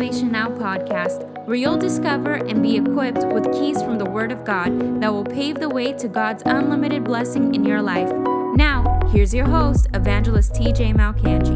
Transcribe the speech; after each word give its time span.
Salvation 0.00 0.32
Now 0.32 0.48
podcast, 0.48 1.46
where 1.46 1.56
you'll 1.56 1.76
discover 1.76 2.32
and 2.32 2.62
be 2.62 2.74
equipped 2.78 3.22
with 3.34 3.52
keys 3.52 3.82
from 3.82 3.98
the 3.98 4.06
Word 4.06 4.32
of 4.32 4.46
God 4.46 5.02
that 5.02 5.12
will 5.12 5.26
pave 5.26 5.56
the 5.56 5.68
way 5.68 5.92
to 5.92 6.08
God's 6.08 6.42
unlimited 6.46 7.04
blessing 7.04 7.54
in 7.54 7.66
your 7.66 7.82
life. 7.82 8.10
Now, 8.56 8.98
here's 9.12 9.34
your 9.34 9.44
host, 9.44 9.88
Evangelist 9.92 10.54
TJ 10.54 10.94
Malcangi. 10.94 11.54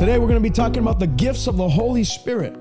Today, 0.00 0.18
we're 0.18 0.26
going 0.26 0.34
to 0.34 0.40
be 0.40 0.50
talking 0.50 0.82
about 0.82 0.98
the 0.98 1.06
gifts 1.06 1.46
of 1.46 1.56
the 1.56 1.68
Holy 1.68 2.02
Spirit 2.02 2.56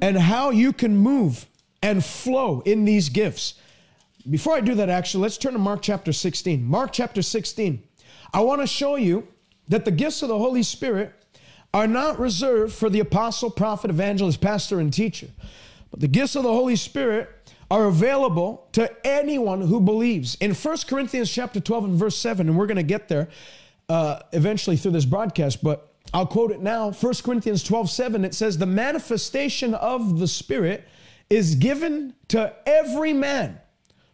and 0.00 0.16
how 0.16 0.50
you 0.50 0.72
can 0.72 0.96
move 0.96 1.48
and 1.82 2.04
flow 2.04 2.62
in 2.64 2.84
these 2.84 3.08
gifts. 3.08 3.54
Before 4.28 4.54
I 4.54 4.60
do 4.60 4.74
that, 4.76 4.88
actually, 4.88 5.22
let's 5.22 5.36
turn 5.36 5.52
to 5.52 5.58
Mark 5.58 5.82
chapter 5.82 6.12
16. 6.12 6.64
Mark 6.64 6.92
chapter 6.92 7.22
16. 7.22 7.82
I 8.32 8.40
want 8.40 8.60
to 8.60 8.66
show 8.66 8.96
you 8.96 9.26
that 9.68 9.84
the 9.84 9.90
gifts 9.90 10.22
of 10.22 10.28
the 10.28 10.38
Holy 10.38 10.62
Spirit 10.62 11.12
are 11.74 11.86
not 11.86 12.18
reserved 12.18 12.72
for 12.72 12.88
the 12.88 13.00
apostle, 13.00 13.50
prophet, 13.50 13.90
evangelist, 13.90 14.40
pastor, 14.40 14.78
and 14.78 14.92
teacher, 14.92 15.28
but 15.90 16.00
the 16.00 16.08
gifts 16.08 16.36
of 16.36 16.42
the 16.42 16.52
Holy 16.52 16.76
Spirit 16.76 17.28
are 17.70 17.86
available 17.86 18.68
to 18.72 18.94
anyone 19.06 19.62
who 19.62 19.80
believes. 19.80 20.34
In 20.36 20.52
1 20.54 20.76
Corinthians 20.86 21.30
chapter 21.30 21.58
12 21.58 21.84
and 21.84 21.94
verse 21.94 22.16
7, 22.16 22.48
and 22.48 22.58
we're 22.58 22.66
going 22.66 22.76
to 22.76 22.82
get 22.82 23.08
there 23.08 23.28
uh, 23.88 24.20
eventually 24.32 24.76
through 24.76 24.90
this 24.90 25.06
broadcast, 25.06 25.64
but 25.64 25.94
I'll 26.12 26.26
quote 26.26 26.50
it 26.50 26.60
now. 26.60 26.90
1 26.90 27.14
Corinthians 27.24 27.64
12 27.64 27.90
7, 27.90 28.24
it 28.24 28.34
says, 28.34 28.58
The 28.58 28.66
manifestation 28.66 29.72
of 29.74 30.18
the 30.18 30.28
Spirit 30.28 30.86
is 31.30 31.54
given 31.54 32.14
to 32.28 32.54
every 32.66 33.12
man 33.12 33.60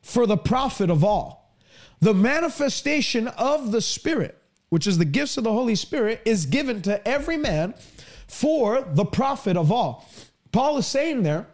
for 0.03 0.27
the 0.27 0.37
profit 0.37 0.91
of 0.91 1.05
all. 1.05 1.55
The 2.01 2.14
manifestation 2.14 3.28
of 3.28 3.73
the 3.73 3.81
Spirit, 3.81 4.41
which 4.69 4.87
is 4.87 4.98
the 4.98 5.05
gifts 5.05 5.36
of 5.36 5.45
the 5.45 5.53
Holy 5.53 5.75
Spirit, 5.75 6.23
is 6.25 6.47
given 6.47 6.81
to 6.83 7.06
every 7.06 7.36
man 7.36 7.75
for 8.27 8.83
the 8.83 9.05
profit 9.05 9.56
of 9.56 9.73
all. 9.73 10.09
Paul 10.53 10.79
is 10.79 10.86
saying 10.86 11.23
there 11.23 11.47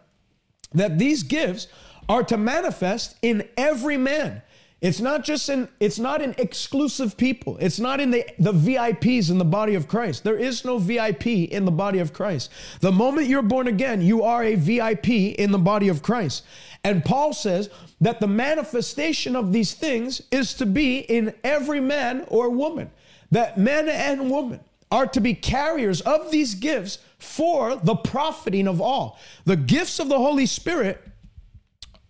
that 0.73 0.99
these 0.99 1.23
gifts 1.23 1.67
are 2.07 2.23
to 2.23 2.37
manifest 2.37 3.15
in 3.21 3.47
every 3.57 3.97
man. 3.97 4.41
It's 4.81 4.99
not 4.99 5.23
just 5.23 5.47
in 5.49 5.69
it's 5.79 5.97
not 5.97 6.21
in 6.21 6.35
exclusive 6.37 7.15
people. 7.15 7.57
It's 7.59 7.79
not 7.79 7.99
in 7.99 8.11
the, 8.11 8.25
the 8.37 8.51
VIPs 8.51 9.31
in 9.31 9.37
the 9.37 9.45
body 9.45 9.73
of 9.73 9.87
Christ. 9.87 10.23
There 10.23 10.37
is 10.37 10.65
no 10.65 10.77
VIP 10.77 11.27
in 11.27 11.65
the 11.65 11.71
body 11.71 11.99
of 11.99 12.13
Christ. 12.13 12.51
The 12.81 12.91
moment 12.91 13.27
you're 13.27 13.41
born 13.41 13.67
again, 13.67 14.01
you 14.01 14.23
are 14.23 14.43
a 14.43 14.55
VIP 14.55 15.07
in 15.07 15.51
the 15.51 15.57
body 15.57 15.87
of 15.87 16.03
Christ. 16.03 16.43
And 16.83 17.05
Paul 17.05 17.33
says 17.33 17.69
that 18.01 18.19
the 18.19 18.27
manifestation 18.27 19.35
of 19.35 19.53
these 19.53 19.73
things 19.73 20.21
is 20.29 20.53
to 20.55 20.65
be 20.65 20.99
in 20.99 21.33
every 21.43 21.79
man 21.79 22.25
or 22.27 22.49
woman. 22.49 22.91
That 23.31 23.57
men 23.57 23.89
and 23.89 24.29
women 24.29 24.59
are 24.91 25.07
to 25.07 25.19
be 25.19 25.33
carriers 25.33 26.01
of 26.01 26.31
these 26.31 26.53
gifts 26.53 26.99
for 27.17 27.75
the 27.75 27.95
profiting 27.95 28.67
of 28.67 28.81
all. 28.81 29.19
The 29.45 29.55
gifts 29.55 29.99
of 29.99 30.09
the 30.09 30.17
Holy 30.17 30.45
Spirit 30.45 31.01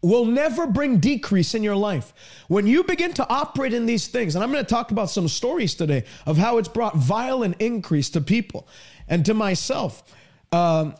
will 0.06 0.25
never 0.25 0.67
bring 0.67 1.00
decrease 1.00 1.56
in 1.56 1.64
your 1.64 1.75
life. 1.75 2.14
When 2.48 2.67
you 2.67 2.84
begin 2.84 3.14
to 3.14 3.28
operate 3.28 3.73
in 3.73 3.86
these 3.86 4.08
things, 4.08 4.36
and 4.36 4.44
I'm 4.44 4.52
going 4.52 4.64
to 4.64 4.70
talk 4.70 4.92
about 4.92 5.09
some 5.09 5.28
stories 5.28 5.75
today 5.75 6.03
of 6.25 6.38
how 6.38 6.58
it's 6.58 6.67
brought 6.67 6.95
violent 6.95 7.56
increase 7.59 8.09
to 8.11 8.22
people 8.22 8.67
and 9.08 9.26
to 9.26 9.33
myself. 9.33 10.03
Um, 10.52 10.95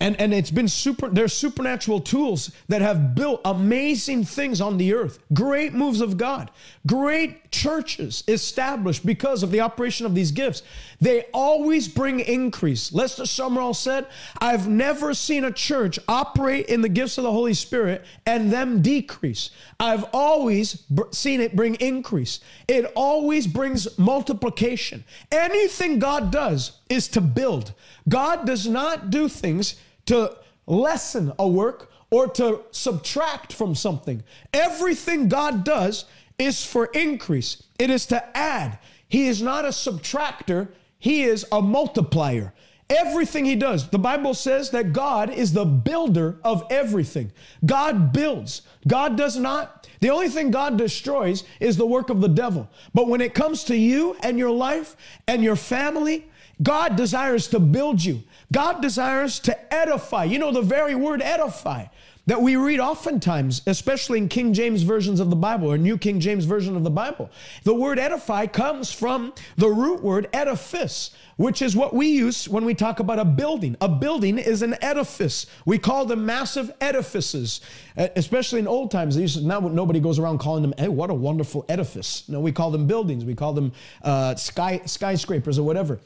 and, 0.00 0.20
and 0.20 0.34
it's 0.34 0.50
been 0.50 0.66
super, 0.66 1.08
there's 1.08 1.32
supernatural 1.32 2.00
tools 2.00 2.50
that 2.68 2.82
have 2.82 3.14
built 3.14 3.40
amazing 3.44 4.24
things 4.24 4.60
on 4.60 4.76
the 4.76 4.92
earth. 4.92 5.20
Great 5.32 5.72
moves 5.72 6.00
of 6.00 6.16
God. 6.16 6.50
Great 6.84 7.52
churches 7.52 8.24
established 8.26 9.06
because 9.06 9.44
of 9.44 9.52
the 9.52 9.60
operation 9.60 10.04
of 10.04 10.16
these 10.16 10.32
gifts. 10.32 10.64
They 11.00 11.26
always 11.32 11.86
bring 11.86 12.18
increase. 12.18 12.92
Lester 12.92 13.22
Sumrall 13.22 13.74
said, 13.74 14.08
I've 14.40 14.66
never 14.66 15.14
seen 15.14 15.44
a 15.44 15.52
church 15.52 16.00
operate 16.08 16.66
in 16.66 16.80
the 16.80 16.88
gifts 16.88 17.16
of 17.16 17.22
the 17.22 17.30
Holy 17.30 17.54
Spirit 17.54 18.04
and 18.26 18.52
them 18.52 18.82
decrease. 18.82 19.50
I've 19.78 20.06
always 20.12 20.82
seen 21.12 21.40
it 21.40 21.54
bring 21.54 21.76
increase. 21.76 22.40
It 22.66 22.90
always 22.96 23.46
brings 23.46 23.96
multiplication. 23.96 25.04
Anything 25.30 26.00
God 26.00 26.32
does 26.32 26.80
is 26.88 27.08
to 27.08 27.20
build. 27.20 27.72
God 28.08 28.46
does 28.46 28.66
not 28.66 29.10
do 29.10 29.28
things 29.28 29.76
to 30.06 30.36
lessen 30.66 31.32
a 31.38 31.48
work 31.48 31.90
or 32.10 32.28
to 32.28 32.62
subtract 32.70 33.52
from 33.52 33.74
something. 33.74 34.22
Everything 34.52 35.28
God 35.28 35.64
does 35.64 36.04
is 36.38 36.64
for 36.64 36.86
increase, 36.86 37.62
it 37.78 37.90
is 37.90 38.06
to 38.06 38.36
add. 38.36 38.78
He 39.08 39.28
is 39.28 39.40
not 39.40 39.64
a 39.64 39.68
subtractor, 39.68 40.68
He 40.98 41.22
is 41.22 41.46
a 41.52 41.62
multiplier. 41.62 42.52
Everything 42.90 43.46
he 43.46 43.56
does, 43.56 43.88
the 43.88 43.98
Bible 43.98 44.34
says 44.34 44.70
that 44.70 44.92
God 44.92 45.30
is 45.30 45.52
the 45.52 45.64
builder 45.64 46.38
of 46.44 46.66
everything. 46.68 47.32
God 47.64 48.12
builds. 48.12 48.60
God 48.86 49.16
does 49.16 49.38
not. 49.38 49.88
The 50.00 50.10
only 50.10 50.28
thing 50.28 50.50
God 50.50 50.76
destroys 50.76 51.44
is 51.60 51.78
the 51.78 51.86
work 51.86 52.10
of 52.10 52.20
the 52.20 52.28
devil. 52.28 52.68
But 52.92 53.08
when 53.08 53.22
it 53.22 53.32
comes 53.32 53.64
to 53.64 53.76
you 53.76 54.16
and 54.22 54.38
your 54.38 54.50
life 54.50 54.96
and 55.26 55.42
your 55.42 55.56
family, 55.56 56.26
God 56.62 56.96
desires 56.96 57.48
to 57.48 57.58
build 57.58 58.04
you. 58.04 58.22
God 58.52 58.80
desires 58.80 59.38
to 59.40 59.74
edify. 59.74 60.24
You 60.24 60.38
know, 60.38 60.52
the 60.52 60.62
very 60.62 60.94
word 60.94 61.22
edify 61.22 61.86
that 62.26 62.40
we 62.40 62.56
read 62.56 62.80
oftentimes, 62.80 63.62
especially 63.66 64.18
in 64.18 64.28
King 64.28 64.54
James 64.54 64.82
versions 64.82 65.20
of 65.20 65.30
the 65.30 65.36
Bible 65.36 65.70
or 65.70 65.76
New 65.76 65.98
King 65.98 66.20
James 66.20 66.44
version 66.46 66.76
of 66.76 66.82
the 66.82 66.90
Bible. 66.90 67.30
The 67.64 67.74
word 67.74 67.98
edify 67.98 68.46
comes 68.46 68.90
from 68.90 69.34
the 69.56 69.68
root 69.68 70.02
word 70.02 70.28
edifice, 70.32 71.10
which 71.36 71.60
is 71.60 71.76
what 71.76 71.92
we 71.92 72.08
use 72.08 72.48
when 72.48 72.64
we 72.64 72.74
talk 72.74 72.98
about 72.98 73.18
a 73.18 73.24
building. 73.24 73.76
A 73.80 73.88
building 73.88 74.38
is 74.38 74.62
an 74.62 74.76
edifice. 74.82 75.46
We 75.66 75.78
call 75.78 76.06
them 76.06 76.24
massive 76.24 76.72
edifices, 76.80 77.60
especially 77.96 78.60
in 78.60 78.68
old 78.68 78.90
times. 78.90 79.42
now 79.42 79.60
nobody 79.60 80.00
goes 80.00 80.18
around 80.18 80.38
calling 80.38 80.62
them, 80.62 80.74
hey, 80.78 80.88
what 80.88 81.10
a 81.10 81.14
wonderful 81.14 81.66
edifice. 81.68 82.26
No, 82.28 82.40
we 82.40 82.52
call 82.52 82.70
them 82.70 82.86
buildings. 82.86 83.24
We 83.24 83.34
call 83.34 83.52
them 83.52 83.72
uh, 84.02 84.34
sky, 84.36 84.80
skyscrapers 84.86 85.58
or 85.58 85.64
whatever. 85.64 86.00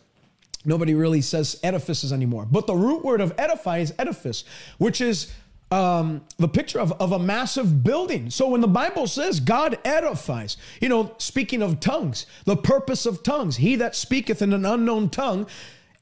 Nobody 0.68 0.94
really 0.94 1.22
says 1.22 1.58
edifices 1.62 2.12
anymore. 2.12 2.46
But 2.50 2.66
the 2.66 2.74
root 2.74 3.04
word 3.04 3.20
of 3.20 3.32
edify 3.38 3.78
is 3.78 3.94
edifice, 3.98 4.44
which 4.76 5.00
is 5.00 5.32
um, 5.70 6.22
the 6.38 6.48
picture 6.48 6.78
of, 6.78 6.92
of 6.92 7.12
a 7.12 7.18
massive 7.18 7.82
building. 7.82 8.30
So 8.30 8.48
when 8.48 8.60
the 8.60 8.68
Bible 8.68 9.06
says 9.06 9.40
God 9.40 9.78
edifies, 9.84 10.56
you 10.80 10.88
know, 10.88 11.14
speaking 11.18 11.62
of 11.62 11.80
tongues, 11.80 12.26
the 12.44 12.56
purpose 12.56 13.06
of 13.06 13.22
tongues, 13.22 13.56
he 13.56 13.76
that 13.76 13.96
speaketh 13.96 14.42
in 14.42 14.52
an 14.52 14.64
unknown 14.64 15.10
tongue 15.10 15.46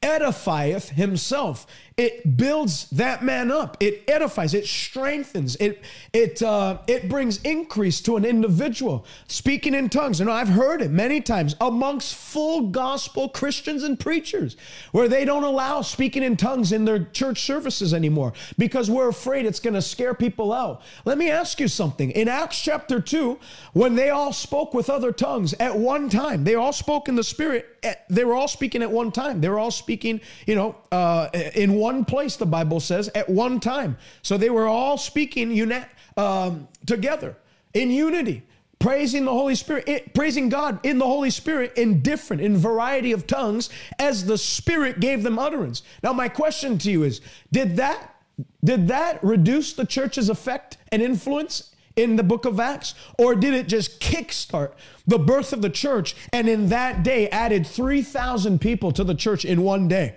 edifieth 0.01 0.89
himself. 0.89 1.65
It 1.97 2.37
builds 2.37 2.87
that 2.91 3.23
man 3.23 3.51
up. 3.51 3.75
It 3.79 4.03
edifies. 4.07 4.53
It 4.53 4.67
strengthens. 4.67 5.55
It 5.55 5.83
it 6.13 6.43
uh, 6.43 6.77
it 6.85 7.09
brings 7.09 7.41
increase 7.41 8.01
to 8.01 8.17
an 8.17 8.23
individual. 8.23 9.03
Speaking 9.27 9.73
in 9.73 9.89
tongues, 9.89 10.21
and 10.21 10.29
I've 10.29 10.49
heard 10.49 10.83
it 10.83 10.91
many 10.91 11.21
times 11.21 11.55
amongst 11.59 12.13
full 12.13 12.69
gospel 12.69 13.29
Christians 13.29 13.81
and 13.81 13.99
preachers, 13.99 14.57
where 14.91 15.07
they 15.07 15.25
don't 15.25 15.43
allow 15.43 15.81
speaking 15.81 16.21
in 16.21 16.37
tongues 16.37 16.71
in 16.71 16.85
their 16.85 17.05
church 17.05 17.41
services 17.41 17.95
anymore 17.95 18.33
because 18.59 18.91
we're 18.91 19.09
afraid 19.09 19.47
it's 19.47 19.59
going 19.59 19.73
to 19.73 19.81
scare 19.81 20.13
people 20.13 20.53
out. 20.53 20.83
Let 21.03 21.17
me 21.17 21.31
ask 21.31 21.59
you 21.59 21.67
something. 21.67 22.11
In 22.11 22.27
Acts 22.27 22.61
chapter 22.61 23.01
two, 23.01 23.39
when 23.73 23.95
they 23.95 24.11
all 24.11 24.33
spoke 24.33 24.75
with 24.75 24.91
other 24.91 25.11
tongues 25.11 25.55
at 25.59 25.75
one 25.75 26.09
time, 26.09 26.43
they 26.43 26.53
all 26.53 26.73
spoke 26.73 27.09
in 27.09 27.15
the 27.15 27.23
Spirit. 27.23 27.65
They 28.07 28.23
were 28.23 28.35
all 28.35 28.47
speaking 28.47 28.83
at 28.83 28.91
one 28.91 29.11
time. 29.11 29.41
They 29.41 29.49
were 29.49 29.57
all 29.57 29.71
speaking, 29.71 30.21
you 30.45 30.53
know, 30.53 30.75
uh, 30.91 31.29
in 31.55 31.73
one 31.73 31.86
one 31.87 32.03
place, 32.03 32.35
the 32.35 32.45
Bible 32.45 32.81
says, 32.81 33.09
at 33.15 33.29
one 33.29 33.61
time. 33.61 33.97
So 34.21 34.37
they 34.37 34.49
were 34.49 34.67
all 34.67 34.97
speaking 34.97 35.51
uni- 35.51 35.85
um, 36.17 36.67
together 36.85 37.37
in 37.73 37.91
unity, 37.91 38.43
praising 38.77 39.23
the 39.23 39.31
Holy 39.31 39.55
Spirit, 39.55 39.87
it, 39.87 40.13
praising 40.13 40.49
God 40.49 40.85
in 40.85 40.97
the 40.97 41.05
Holy 41.05 41.29
Spirit 41.29 41.71
in 41.77 42.01
different, 42.01 42.41
in 42.41 42.57
variety 42.57 43.13
of 43.13 43.25
tongues 43.25 43.69
as 43.99 44.25
the 44.25 44.37
Spirit 44.37 44.99
gave 44.99 45.23
them 45.23 45.39
utterance. 45.39 45.81
Now, 46.03 46.11
my 46.11 46.27
question 46.27 46.77
to 46.79 46.91
you 46.91 47.03
is 47.03 47.21
did 47.53 47.77
that, 47.77 48.15
did 48.61 48.89
that 48.89 49.23
reduce 49.23 49.71
the 49.71 49.85
church's 49.85 50.27
effect 50.27 50.77
and 50.91 51.01
influence? 51.01 51.73
in 51.95 52.15
the 52.15 52.21
book 52.21 52.45
of 52.45 52.59
Acts? 52.59 52.93
Or 53.17 53.33
did 53.33 53.55
it 53.55 53.67
just 53.67 53.99
kickstart 53.99 54.73
the 55.07 55.17
birth 55.17 55.51
of 55.51 55.63
the 55.63 55.69
church 55.71 56.15
and 56.31 56.47
in 56.47 56.69
that 56.69 57.01
day 57.01 57.27
added 57.29 57.65
3,000 57.65 58.61
people 58.61 58.91
to 58.91 59.03
the 59.03 59.15
church 59.15 59.43
in 59.43 59.63
one 59.63 59.87
day? 59.87 60.15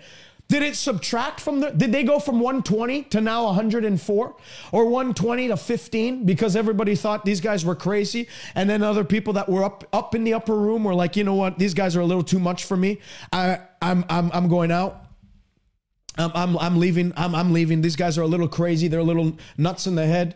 Did 0.51 0.65
it 0.65 0.75
subtract 0.75 1.39
from 1.39 1.61
the, 1.61 1.71
did 1.71 1.93
they 1.93 2.03
go 2.03 2.19
from 2.19 2.41
120 2.41 3.05
to 3.05 3.21
now 3.21 3.45
104 3.45 4.37
or 4.73 4.85
120 4.85 5.47
to 5.47 5.57
15 5.57 6.27
because 6.27 6.57
everybody 6.57 6.97
thought 6.97 7.25
these 7.25 7.41
guys 7.41 7.65
were 7.65 7.77
crazy? 7.77 8.27
And 8.57 8.69
then 8.69 8.83
other 8.83 9.05
people 9.05 9.35
that 9.35 9.49
were 9.49 9.63
up, 9.63 9.85
up 9.93 10.17
in 10.17 10.25
the 10.25 10.35
upper 10.35 10.57
room 10.57 10.83
were 10.83 10.95
like, 10.95 11.15
you 11.15 11.23
know 11.23 11.37
what, 11.37 11.61
these 11.61 11.73
guys 11.73 11.95
are 11.95 12.01
a 12.01 12.05
little 12.05 12.25
too 12.25 12.41
much 12.41 12.65
for 12.65 12.77
me. 12.77 12.99
I, 13.33 13.61
I'm, 13.81 14.05
I'm, 14.09 14.29
I'm 14.35 14.49
going 14.49 14.73
out. 14.73 15.05
I'm, 16.19 16.33
I'm, 16.35 16.59
I'm 16.59 16.79
leaving. 16.81 17.13
I'm, 17.17 17.33
I'm 17.37 17.53
leaving. 17.53 17.81
These 17.81 17.95
guys 17.95 18.19
are 18.19 18.23
a 18.23 18.27
little 18.27 18.49
crazy. 18.49 18.89
They're 18.89 18.99
a 18.99 19.05
little 19.05 19.39
nuts 19.57 19.87
in 19.87 19.95
the 19.95 20.05
head. 20.05 20.35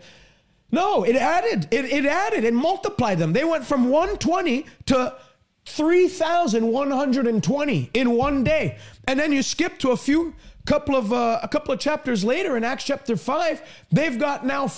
No, 0.71 1.03
it 1.03 1.17
added, 1.17 1.67
it, 1.73 1.87
it 1.87 2.07
added 2.07 2.45
and 2.45 2.57
multiplied 2.57 3.19
them. 3.19 3.33
They 3.33 3.45
went 3.45 3.67
from 3.67 3.89
120 3.89 4.67
to 4.87 5.17
3,120 5.67 7.91
in 7.95 8.11
one 8.11 8.45
day. 8.45 8.77
And 9.07 9.19
then 9.19 9.33
you 9.33 9.43
skip 9.43 9.79
to 9.79 9.91
a 9.91 9.97
few 9.97 10.35
couple 10.67 10.97
of 10.97 11.13
uh, 11.13 11.41
a 11.43 11.49
couple 11.49 11.75
of 11.75 11.81
chapters 11.81 12.25
later 12.25 12.57
in 12.57 12.65
Acts 12.65 12.85
chapter 12.85 13.17
5, 13.17 13.63
they've 13.93 14.19
got 14.19 14.47
now 14.47 14.71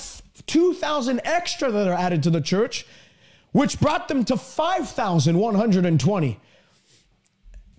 2,000 0.46 1.20
extra 1.24 1.70
that 1.70 1.88
are 1.88 1.94
added 1.94 2.22
to 2.24 2.30
the 2.30 2.40
church, 2.40 2.86
which 3.52 3.80
brought 3.80 4.08
them 4.08 4.24
to 4.24 4.36
5,120. 4.36 6.40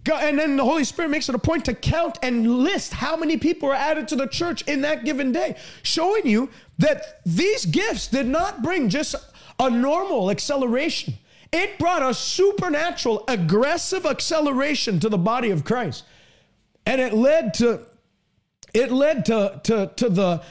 And 0.09 0.39
then 0.39 0.55
the 0.55 0.63
Holy 0.63 0.85
Spirit 0.85 1.09
makes 1.09 1.27
it 1.27 1.35
a 1.35 1.39
point 1.39 1.65
to 1.65 1.73
count 1.73 2.17
and 2.23 2.63
list 2.63 2.93
how 2.93 3.17
many 3.17 3.35
people 3.35 3.69
are 3.69 3.75
added 3.75 4.07
to 4.09 4.15
the 4.15 4.27
church 4.27 4.61
in 4.61 4.81
that 4.81 5.03
given 5.03 5.33
day, 5.33 5.57
showing 5.83 6.25
you 6.25 6.49
that 6.77 7.19
these 7.25 7.65
gifts 7.65 8.07
did 8.07 8.25
not 8.25 8.63
bring 8.63 8.87
just 8.87 9.15
a 9.59 9.69
normal 9.69 10.31
acceleration. 10.31 11.15
It 11.51 11.79
brought 11.79 12.03
a 12.03 12.13
supernatural, 12.13 13.23
aggressive 13.27 14.05
acceleration 14.05 14.99
to 14.99 15.09
the 15.09 15.17
body 15.17 15.49
of 15.49 15.63
Christ. 15.63 16.03
And 16.85 17.01
it 17.01 17.13
led 17.13 17.53
to 17.55 17.81
it 18.73 18.91
led 18.91 19.25
to, 19.25 19.59
to, 19.63 19.91
to 19.95 20.09
the, 20.09 20.43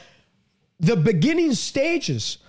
the 0.79 0.97
beginning 0.97 1.53
stages 1.53 2.39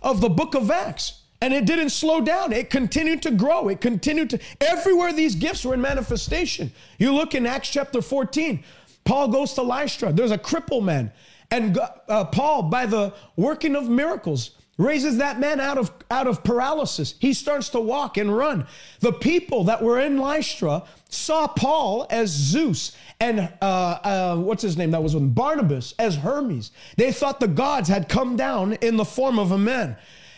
of 0.00 0.20
the 0.20 0.28
book 0.28 0.54
of 0.54 0.70
Acts. 0.70 1.22
And 1.40 1.52
it 1.52 1.66
didn't 1.66 1.90
slow 1.90 2.20
down. 2.20 2.52
It 2.52 2.70
continued 2.70 3.22
to 3.22 3.30
grow. 3.30 3.68
It 3.68 3.80
continued 3.80 4.30
to, 4.30 4.40
everywhere 4.60 5.12
these 5.12 5.34
gifts 5.34 5.64
were 5.64 5.74
in 5.74 5.80
manifestation. 5.80 6.72
You 6.98 7.12
look 7.12 7.34
in 7.34 7.46
Acts 7.46 7.68
chapter 7.68 8.00
14, 8.00 8.62
Paul 9.04 9.28
goes 9.28 9.52
to 9.54 9.62
Lystra. 9.62 10.12
There's 10.12 10.30
a 10.30 10.38
cripple 10.38 10.82
man. 10.82 11.10
And 11.50 11.78
uh, 12.08 12.24
Paul, 12.26 12.64
by 12.64 12.86
the 12.86 13.12
working 13.36 13.76
of 13.76 13.88
miracles, 13.88 14.52
raises 14.76 15.18
that 15.18 15.38
man 15.38 15.60
out 15.60 15.78
of, 15.78 15.92
out 16.10 16.26
of 16.26 16.42
paralysis. 16.42 17.14
He 17.18 17.32
starts 17.32 17.68
to 17.70 17.80
walk 17.80 18.16
and 18.16 18.36
run. 18.36 18.66
The 19.00 19.12
people 19.12 19.64
that 19.64 19.82
were 19.82 20.00
in 20.00 20.18
Lystra 20.18 20.82
saw 21.08 21.46
Paul 21.46 22.06
as 22.10 22.30
Zeus 22.30 22.96
and 23.20 23.40
uh, 23.62 23.64
uh, 23.64 24.36
what's 24.36 24.62
his 24.62 24.76
name 24.76 24.90
that 24.90 25.02
was 25.02 25.14
with 25.14 25.34
Barnabas 25.34 25.94
as 25.98 26.16
Hermes. 26.16 26.72
They 26.96 27.12
thought 27.12 27.40
the 27.40 27.48
gods 27.48 27.88
had 27.88 28.08
come 28.08 28.36
down 28.36 28.74
in 28.74 28.96
the 28.96 29.04
form 29.04 29.38
of 29.38 29.52
a 29.52 29.58
man. 29.58 29.96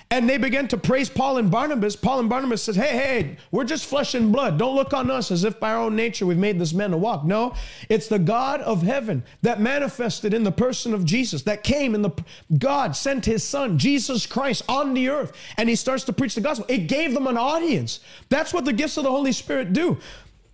And 0.08 0.30
they 0.30 0.38
began 0.38 0.68
to 0.68 0.76
praise 0.76 1.08
Paul 1.10 1.38
and 1.38 1.50
Barnabas. 1.50 1.96
Paul 1.96 2.20
and 2.20 2.28
Barnabas 2.28 2.62
says, 2.62 2.76
Hey, 2.76 2.90
hey, 2.96 3.36
we're 3.50 3.64
just 3.64 3.86
flesh 3.86 4.14
and 4.14 4.30
blood. 4.32 4.56
Don't 4.56 4.76
look 4.76 4.94
on 4.94 5.10
us 5.10 5.32
as 5.32 5.42
if 5.42 5.58
by 5.58 5.72
our 5.72 5.82
own 5.82 5.96
nature 5.96 6.26
we've 6.26 6.38
made 6.38 6.60
this 6.60 6.72
man 6.72 6.92
to 6.92 6.96
walk. 6.96 7.24
No, 7.24 7.54
it's 7.88 8.06
the 8.06 8.20
God 8.20 8.60
of 8.60 8.82
heaven 8.82 9.24
that 9.42 9.60
manifested 9.60 10.32
in 10.32 10.44
the 10.44 10.52
person 10.52 10.94
of 10.94 11.04
Jesus, 11.04 11.42
that 11.42 11.64
came 11.64 11.94
in 11.96 12.02
the 12.02 12.12
God 12.56 12.94
sent 12.94 13.24
his 13.24 13.42
son, 13.42 13.78
Jesus 13.78 14.26
Christ, 14.26 14.62
on 14.68 14.94
the 14.94 15.08
earth. 15.08 15.32
And 15.56 15.68
he 15.68 15.74
starts 15.74 16.04
to 16.04 16.12
preach 16.12 16.36
the 16.36 16.40
gospel. 16.40 16.66
It 16.68 16.86
gave 16.86 17.12
them 17.12 17.26
an 17.26 17.36
audience. 17.36 17.98
That's 18.28 18.54
what 18.54 18.64
the 18.64 18.72
gifts 18.72 18.96
of 18.96 19.04
the 19.04 19.10
Holy 19.10 19.32
Spirit 19.32 19.72
do. 19.72 19.98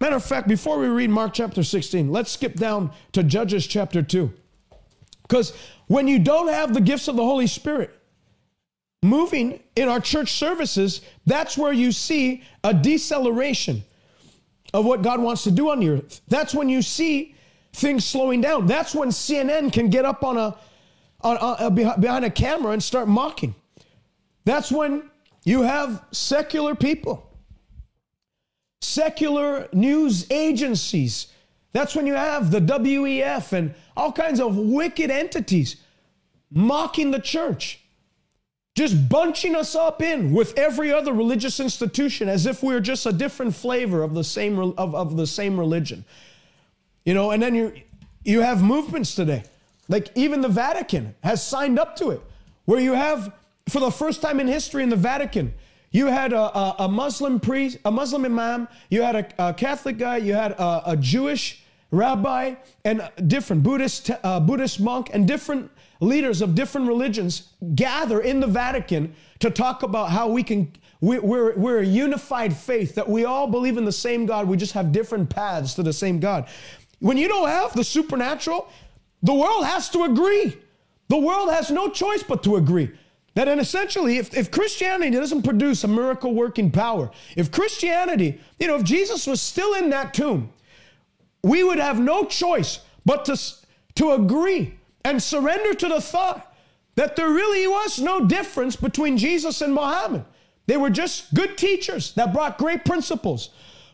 Matter 0.01 0.17
of 0.17 0.25
fact, 0.25 0.49
before 0.49 0.79
we 0.79 0.89
read 0.89 1.11
Mark 1.11 1.35
chapter 1.35 1.63
16, 1.63 2.11
let's 2.11 2.33
skip 2.33 2.55
down 2.55 2.91
to 3.13 3.23
Judges 3.23 3.67
chapter 3.67 4.03
2. 4.03 4.33
Because 5.23 5.53
when 5.89 6.09
you 6.09 6.19
don't 6.19 6.49
have 6.49 6.73
the 6.73 6.81
gifts 6.81 7.07
of 7.07 7.17
the 7.17 7.23
Holy 7.23 7.47
Spirit, 7.47 7.99
moving 9.03 9.61
in 9.77 9.89
our 9.89 10.01
church 10.01 10.33
services, 10.33 11.01
that's 11.27 11.59
where 11.59 11.73
you 11.73 11.93
see 11.93 12.43
a 12.63 12.73
deceleration 12.73 13.83
of 14.73 14.85
what 14.85 15.03
God 15.03 15.21
wants 15.21 15.45
to 15.45 15.51
do 15.51 15.71
on 15.71 15.81
the 15.81 15.89
earth. 15.89 16.21
That's 16.29 16.55
when 16.55 16.69
you 16.69 16.83
see 16.83 17.35
things 17.73 18.05
slowing 18.05 18.41
down. 18.41 18.67
That's 18.67 18.95
when 18.95 19.09
CNN 19.09 19.73
can 19.73 19.91
get 19.91 20.05
up 20.05 20.23
on 20.23 20.37
a, 20.39 20.57
on 21.21 21.37
a, 21.37 21.67
uh, 21.67 21.97
behind 21.97 22.25
a 22.25 22.31
camera 22.31 22.73
and 22.73 22.83
start 22.83 23.09
mocking. 23.09 23.55
That's 24.45 24.71
when 24.71 25.11
you 25.45 25.63
have 25.63 26.05
secular 26.13 26.75
people 26.75 27.33
secular 28.83 29.69
news 29.73 30.31
agencies. 30.31 31.29
That's 31.73 31.95
when 31.95 32.07
you 32.07 32.15
have 32.15 32.51
the 32.51 32.61
WEF 32.61 33.53
and 33.53 33.75
all 33.97 34.13
kinds 34.13 34.41
of 34.41 34.57
wicked 34.57 35.11
entities 35.11 35.77
mocking 36.51 37.11
the 37.11 37.21
church, 37.21 37.81
just 38.75 39.09
bunching 39.09 39.55
us 39.55 39.75
up 39.75 40.01
in 40.01 40.33
with 40.33 40.57
every 40.59 40.93
other 40.93 41.13
religious 41.13 41.61
institution 41.61 42.29
as 42.29 42.47
if 42.47 42.63
we're 42.63 42.81
just 42.81 43.05
a 43.05 43.13
different 43.13 43.55
flavor 43.55 44.03
of 44.03 44.15
the 44.15 44.25
same 44.25 44.59
of, 44.59 44.95
of 44.95 45.17
the 45.17 45.27
same 45.27 45.59
religion. 45.59 46.05
You 47.05 47.15
know, 47.15 47.31
and 47.33 47.43
then 47.43 47.55
you 47.55 47.73
you 48.25 48.41
have 48.41 48.63
movements 48.63 49.15
today. 49.15 49.45
Like 49.89 50.09
even 50.15 50.41
the 50.41 50.49
Vatican 50.49 51.15
has 51.23 51.47
signed 51.47 51.79
up 51.79 51.97
to 51.97 52.11
it, 52.11 52.23
where 52.65 52.81
you 52.81 52.95
have 52.95 53.33
for 53.69 53.81
the 53.81 53.91
first 53.91 54.23
time 54.23 54.41
in 54.41 54.47
history 54.47 54.83
in 54.83 54.89
the 54.89 54.97
Vatican, 54.97 55.53
you 55.91 56.07
had 56.07 56.33
a, 56.33 56.59
a, 56.59 56.77
a, 56.81 56.89
Muslim 56.89 57.39
priest, 57.39 57.79
a 57.85 57.91
Muslim 57.91 58.25
imam, 58.25 58.67
you 58.91 59.03
had 59.03 59.17
a, 59.17 59.49
a 59.51 59.55
Catholic 59.55 59.99
guy, 59.99 60.17
you 60.17 60.33
had 60.33 60.53
a, 60.59 60.97
Jewish 60.99 61.63
rabbi, 61.91 62.55
and 62.85 63.09
different 63.27 63.63
Buddhist, 63.63 64.11
uh, 64.25 64.41
Buddhist 64.41 64.81
monk, 64.81 65.11
and 65.13 65.29
different 65.29 65.71
leaders 66.03 66.43
of 66.43 66.55
different 66.55 66.89
religions 66.89 67.49
gather 67.75 68.21
in 68.21 68.41
the 68.41 68.47
Vatican 68.47 69.15
to 69.39 69.51
talk 69.51 69.83
about 69.83 70.11
how 70.11 70.29
we 70.29 70.43
can, 70.43 70.73
we, 71.01 71.19
we're, 71.21 71.55
we're 71.57 71.79
a 71.79 71.87
unified 71.87 72.55
faith, 72.55 72.97
that 72.97 73.09
we 73.09 73.25
all 73.25 73.47
believe 73.47 73.79
in 73.79 73.85
the 73.85 73.93
same 73.93 74.27
God, 74.27 74.49
we 74.49 74.57
just 74.57 74.73
have 74.73 74.91
different 74.91 75.31
paths 75.31 75.75
to 75.75 75.83
the 75.83 75.93
same 75.93 76.19
God. 76.19 76.49
When 76.99 77.17
you 77.17 77.29
don't 77.29 77.49
have 77.49 77.73
the 77.75 77.85
supernatural, 77.85 78.69
the 79.23 79.33
world 79.33 79.65
has 79.65 79.89
to 79.91 80.03
agree. 80.03 80.57
The 81.09 81.19
world 81.19 81.51
has 81.51 81.71
no 81.71 81.89
choice 81.89 82.23
but 82.23 82.43
to 82.45 82.57
agree. 82.57 82.91
That 83.35 83.49
and 83.49 83.61
essentially, 83.61 84.19
if, 84.19 84.37
if 84.37 84.51
Christianity 84.51 85.17
doesn't 85.17 85.43
produce 85.43 85.85
a 85.85 85.89
miracle 85.89 86.35
working 86.35 86.71
power, 86.71 87.11
if 87.37 87.51
Christianity, 87.51 88.41
you 88.59 88.67
know, 88.67 88.77
if 88.77 88.85
Jesus 88.85 89.27
was 89.27 89.41
still 89.41 89.75
in 89.75 89.91
that 89.91 90.13
tomb, 90.13 90.53
we 91.43 91.63
would 91.65 91.79
have 91.79 91.99
no 91.99 92.25
choice 92.25 92.81
but 93.07 93.25
to, 93.27 93.41
to 93.95 94.13
agree 94.13 94.75
and 95.05 95.23
surrender 95.23 95.75
to 95.75 95.89
the 95.89 96.01
thought 96.01 96.55
that 96.95 97.17
there 97.17 97.31
really 97.31 97.67
was 97.67 97.99
no 97.99 98.27
difference 98.27 98.77
between 98.77 99.17
Jesus 99.17 99.61
and 99.63 99.75
Muhammad. 99.75 100.25
They 100.67 100.77
were 100.77 100.91
just 100.91 101.33
good 101.35 101.57
teachers 101.59 102.13
that 102.15 102.33
brought 102.33 102.59
great 102.59 102.85
principles. 102.85 103.51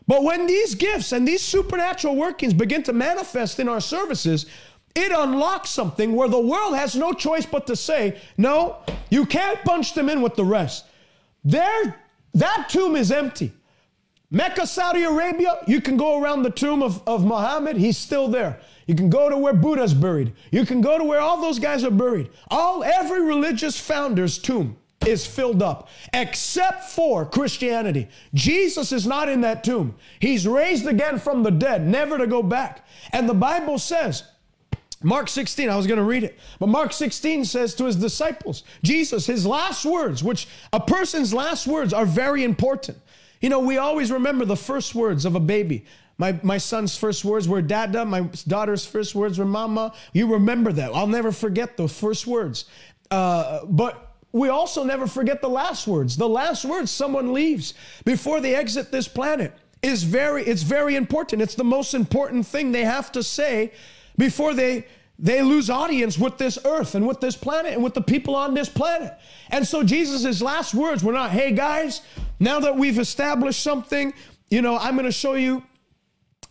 But 0.07 0.23
when 0.23 0.47
these 0.47 0.75
gifts 0.75 1.11
and 1.11 1.27
these 1.27 1.41
supernatural 1.41 2.15
workings 2.15 2.53
begin 2.53 2.83
to 2.83 2.93
manifest 2.93 3.59
in 3.59 3.69
our 3.69 3.79
services, 3.79 4.47
it 4.95 5.11
unlocks 5.11 5.69
something 5.69 6.13
where 6.13 6.27
the 6.27 6.39
world 6.39 6.75
has 6.75 6.95
no 6.95 7.13
choice 7.13 7.45
but 7.45 7.67
to 7.67 7.75
say, 7.75 8.19
no, 8.37 8.77
you 9.09 9.25
can't 9.25 9.63
bunch 9.63 9.93
them 9.93 10.09
in 10.09 10.21
with 10.21 10.35
the 10.35 10.43
rest. 10.43 10.85
There, 11.43 11.95
that 12.33 12.67
tomb 12.69 12.95
is 12.95 13.11
empty. 13.11 13.53
Mecca, 14.31 14.67
Saudi 14.67 15.03
Arabia, 15.03 15.57
you 15.67 15.81
can 15.81 15.97
go 15.97 16.21
around 16.21 16.43
the 16.43 16.51
tomb 16.51 16.83
of, 16.83 17.01
of 17.07 17.25
Muhammad, 17.25 17.77
he's 17.77 17.97
still 17.97 18.27
there. 18.27 18.59
You 18.89 18.95
can 18.95 19.11
go 19.11 19.29
to 19.29 19.37
where 19.37 19.53
Buddha's 19.53 19.93
buried. 19.93 20.33
You 20.49 20.65
can 20.65 20.81
go 20.81 20.97
to 20.97 21.03
where 21.03 21.19
all 21.19 21.39
those 21.39 21.59
guys 21.59 21.83
are 21.83 21.91
buried. 21.91 22.31
All 22.49 22.83
every 22.83 23.21
religious 23.21 23.79
founder's 23.79 24.39
tomb 24.39 24.77
is 25.05 25.27
filled 25.27 25.61
up, 25.61 25.89
except 26.11 26.89
for 26.89 27.23
Christianity. 27.23 28.07
Jesus 28.33 28.91
is 28.91 29.05
not 29.05 29.29
in 29.29 29.41
that 29.41 29.63
tomb. 29.63 29.93
He's 30.19 30.47
raised 30.47 30.87
again 30.87 31.19
from 31.19 31.43
the 31.43 31.51
dead, 31.51 31.85
never 31.85 32.17
to 32.17 32.25
go 32.25 32.41
back. 32.41 32.83
And 33.13 33.29
the 33.29 33.35
Bible 33.35 33.77
says 33.77 34.23
Mark 35.03 35.29
16, 35.29 35.69
I 35.69 35.75
was 35.75 35.85
going 35.85 35.99
to 35.99 36.03
read 36.03 36.23
it, 36.23 36.39
but 36.57 36.69
Mark 36.69 36.91
16 36.91 37.45
says 37.45 37.75
to 37.75 37.85
his 37.85 37.95
disciples, 37.95 38.63
Jesus, 38.83 39.27
his 39.27 39.45
last 39.45 39.85
words, 39.85 40.23
which 40.23 40.47
a 40.73 40.79
person's 40.79 41.31
last 41.31 41.67
words 41.67 41.93
are 41.93 42.07
very 42.07 42.43
important. 42.43 42.97
You 43.39 43.49
know, 43.49 43.59
we 43.59 43.77
always 43.77 44.11
remember 44.11 44.45
the 44.45 44.57
first 44.57 44.95
words 44.95 45.25
of 45.25 45.35
a 45.35 45.39
baby. 45.39 45.85
My, 46.19 46.39
my 46.43 46.59
son's 46.59 46.95
first 46.95 47.25
words 47.25 47.47
were 47.47 47.61
dada. 47.61 48.05
My 48.05 48.21
daughter's 48.47 48.85
first 48.85 49.15
words 49.15 49.39
were 49.39 49.45
mama. 49.45 49.93
You 50.13 50.31
remember 50.33 50.71
that. 50.73 50.93
I'll 50.93 51.07
never 51.07 51.31
forget 51.31 51.77
those 51.77 51.97
first 51.97 52.27
words. 52.27 52.65
Uh, 53.09 53.65
but 53.65 54.17
we 54.31 54.49
also 54.49 54.83
never 54.83 55.07
forget 55.07 55.41
the 55.41 55.49
last 55.49 55.87
words. 55.87 56.15
The 56.17 56.29
last 56.29 56.65
words 56.65 56.91
someone 56.91 57.33
leaves 57.33 57.73
before 58.05 58.41
they 58.41 58.53
exit 58.53 58.91
this 58.91 59.07
planet 59.07 59.57
is 59.81 60.03
very, 60.03 60.43
it's 60.43 60.61
very 60.61 60.95
important. 60.95 61.41
It's 61.41 61.55
the 61.55 61.63
most 61.63 61.93
important 61.93 62.45
thing 62.45 62.71
they 62.71 62.83
have 62.83 63.11
to 63.13 63.23
say 63.23 63.71
before 64.17 64.53
they 64.53 64.85
they 65.21 65.41
lose 65.41 65.69
audience 65.69 66.17
with 66.17 66.37
this 66.37 66.57
earth 66.63 66.95
and 66.95 67.05
with 67.05 67.19
this 67.19 67.35
planet 67.35 67.73
and 67.73 67.83
with 67.83 67.93
the 67.93 68.01
people 68.01 68.35
on 68.35 68.53
this 68.53 68.69
planet. 68.69 69.13
And 69.49 69.67
so 69.67 69.83
Jesus' 69.83 70.41
last 70.41 70.73
words 70.73 71.03
were 71.03 71.11
not, 71.11 71.31
hey 71.31 71.51
guys, 71.51 72.01
now 72.39 72.61
that 72.61 72.77
we've 72.77 72.97
established 72.97 73.61
something, 73.61 74.13
you 74.49 74.61
know, 74.61 74.77
I'm 74.77 74.93
going 74.93 75.05
to 75.05 75.11
show 75.11 75.33
you, 75.33 75.61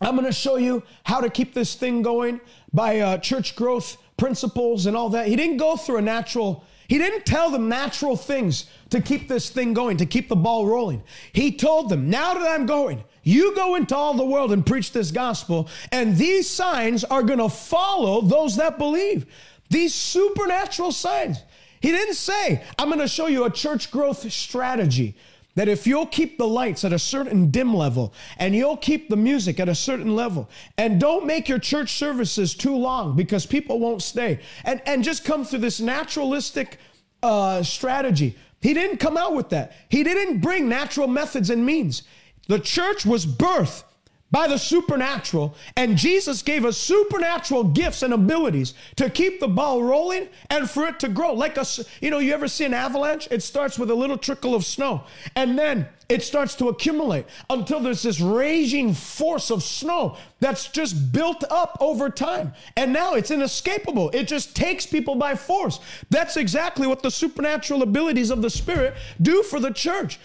I'm 0.01 0.15
going 0.15 0.27
to 0.27 0.33
show 0.33 0.57
you 0.57 0.83
how 1.05 1.21
to 1.21 1.31
keep 1.31 1.55
this 1.55 1.75
thing 1.75 2.03
going 2.03 2.41
by 2.73 3.01
uh, 3.01 3.19
church 3.19 3.57
growth 3.57 3.97
principles 4.17 4.87
and 4.87 4.97
all 4.97 5.11
that. 5.11 5.27
He 5.27 5.37
didn't 5.37 5.57
go 5.57 5.77
through 5.77 5.99
a 5.99 6.03
natural, 6.03 6.65
he 6.89 6.99
didn't 6.99 7.27
tell 7.27 7.51
them 7.51 7.69
natural 7.69 8.17
things 8.17 8.67
to 8.91 9.01
keep 9.01 9.29
this 9.29 9.51
thing 9.51 9.75
going, 9.75 9.97
to 9.97 10.07
keep 10.07 10.29
the 10.29 10.37
ball 10.37 10.67
rolling. 10.67 11.03
He 11.33 11.53
told 11.53 11.89
them, 11.89 12.11
now 12.11 12.35
that 12.35 12.47
I'm 12.47 12.67
going, 12.67 13.03
you 13.23 13.55
go 13.55 13.75
into 13.75 13.97
all 13.97 14.15
the 14.15 14.25
world 14.25 14.53
and 14.53 14.65
preach 14.65 14.93
this 14.93 15.11
gospel, 15.11 15.69
and 15.93 16.17
these 16.17 16.49
signs 16.49 17.05
are 17.05 17.23
going 17.23 17.41
to 17.41 17.49
follow 17.49 18.21
those 18.23 18.57
that 18.57 18.79
believe. 18.79 19.27
These 19.71 19.95
supernatural 19.95 20.93
signs. 20.93 21.43
He 21.81 21.93
didn't 21.93 22.15
say, 22.15 22.65
I'm 22.79 22.89
going 22.89 23.01
to 23.01 23.09
show 23.09 23.27
you 23.27 23.45
a 23.45 23.51
church 23.51 23.91
growth 23.91 24.31
strategy. 24.33 25.15
That 25.59 25.67
if 25.67 25.89
you'll 25.89 26.07
keep 26.07 26.39
the 26.39 26.47
lights 26.47 26.85
at 26.85 26.93
a 26.93 27.01
certain 27.01 27.51
dim 27.51 27.75
level 27.75 28.15
and 28.37 28.55
you'll 28.55 28.77
keep 28.77 29.09
the 29.09 29.17
music 29.17 29.59
at 29.59 29.69
a 29.69 29.75
certain 29.75 30.15
level 30.15 30.49
and 30.77 31.01
don't 31.01 31.27
make 31.27 31.49
your 31.49 31.59
church 31.59 31.95
services 31.95 32.55
too 32.55 32.77
long 32.77 33.17
because 33.17 33.45
people 33.45 33.81
won't 33.81 34.01
stay 34.01 34.39
and, 34.65 34.81
and 34.87 35.03
just 35.03 35.25
come 35.25 35.45
through 35.45 35.59
this 35.59 35.81
naturalistic 35.81 36.79
uh, 37.25 37.61
strategy. 37.65 38.37
He 38.61 38.73
didn't 38.73 38.99
come 38.99 39.17
out 39.17 39.35
with 39.35 39.49
that. 39.49 39.73
He 39.89 40.05
didn't 40.05 40.39
bring 40.39 40.69
natural 40.69 41.09
methods 41.09 41.51
and 41.51 41.67
means. 41.67 42.05
The 42.47 42.61
church 42.61 43.05
was 43.05 43.27
birthed 43.27 43.83
by 44.31 44.47
the 44.47 44.59
supernatural, 44.59 45.55
and 45.77 45.97
Jesus 45.97 46.43
gave 46.43 46.65
us 46.65 46.77
supernatural 46.77 47.65
gifts 47.65 48.03
and 48.03 48.13
abilities 48.13 48.75
to 48.97 49.09
keep 49.09 49.41
the 49.41 49.49
ball 49.49 49.83
rolling 49.83 50.29
and 50.51 50.69
for 50.69 50.87
it 50.87 51.01
to 51.01 51.09
grow. 51.09 51.33
Like 51.33 51.57
a, 51.57 51.65
you 52.01 52.11
know, 52.11 52.19
you 52.19 52.35
ever 52.35 52.49
see 52.49 52.65
an 52.65 52.75
avalanche? 52.75 53.29
It 53.31 53.43
starts 53.43 53.79
with 53.79 53.91
a 53.91 53.95
little 53.95 54.19
trickle 54.19 54.55
of 54.55 54.65
snow, 54.65 55.05
and 55.35 55.59
then 55.59 55.89
it 56.09 56.23
starts 56.23 56.55
to 56.55 56.69
accumulate 56.69 57.27
until 57.51 57.81
there's 57.81 58.03
this 58.03 58.21
raging 58.21 58.95
force 58.95 59.51
of 59.51 59.63
snow 59.63 60.17
that's 60.41 60.69
just 60.69 61.13
built 61.13 61.45
up 61.51 61.77
over 61.81 62.09
time. 62.09 62.55
And 62.77 62.93
now 62.93 63.15
it's 63.15 63.31
inescapable. 63.31 64.09
It 64.11 64.27
just 64.27 64.57
takes 64.57 64.87
people 64.87 65.17
by 65.17 65.35
force. 65.35 65.81
That's 66.09 66.39
exactly 66.39 66.87
what 66.87 67.03
the 67.03 67.11
supernatural 67.11 67.83
abilities 67.83 68.31
of 68.31 68.41
the 68.41 68.49
Spirit 68.49 68.95
do 69.21 69.43
for 69.43 69.61
the 69.61 69.71
church. 69.71 70.19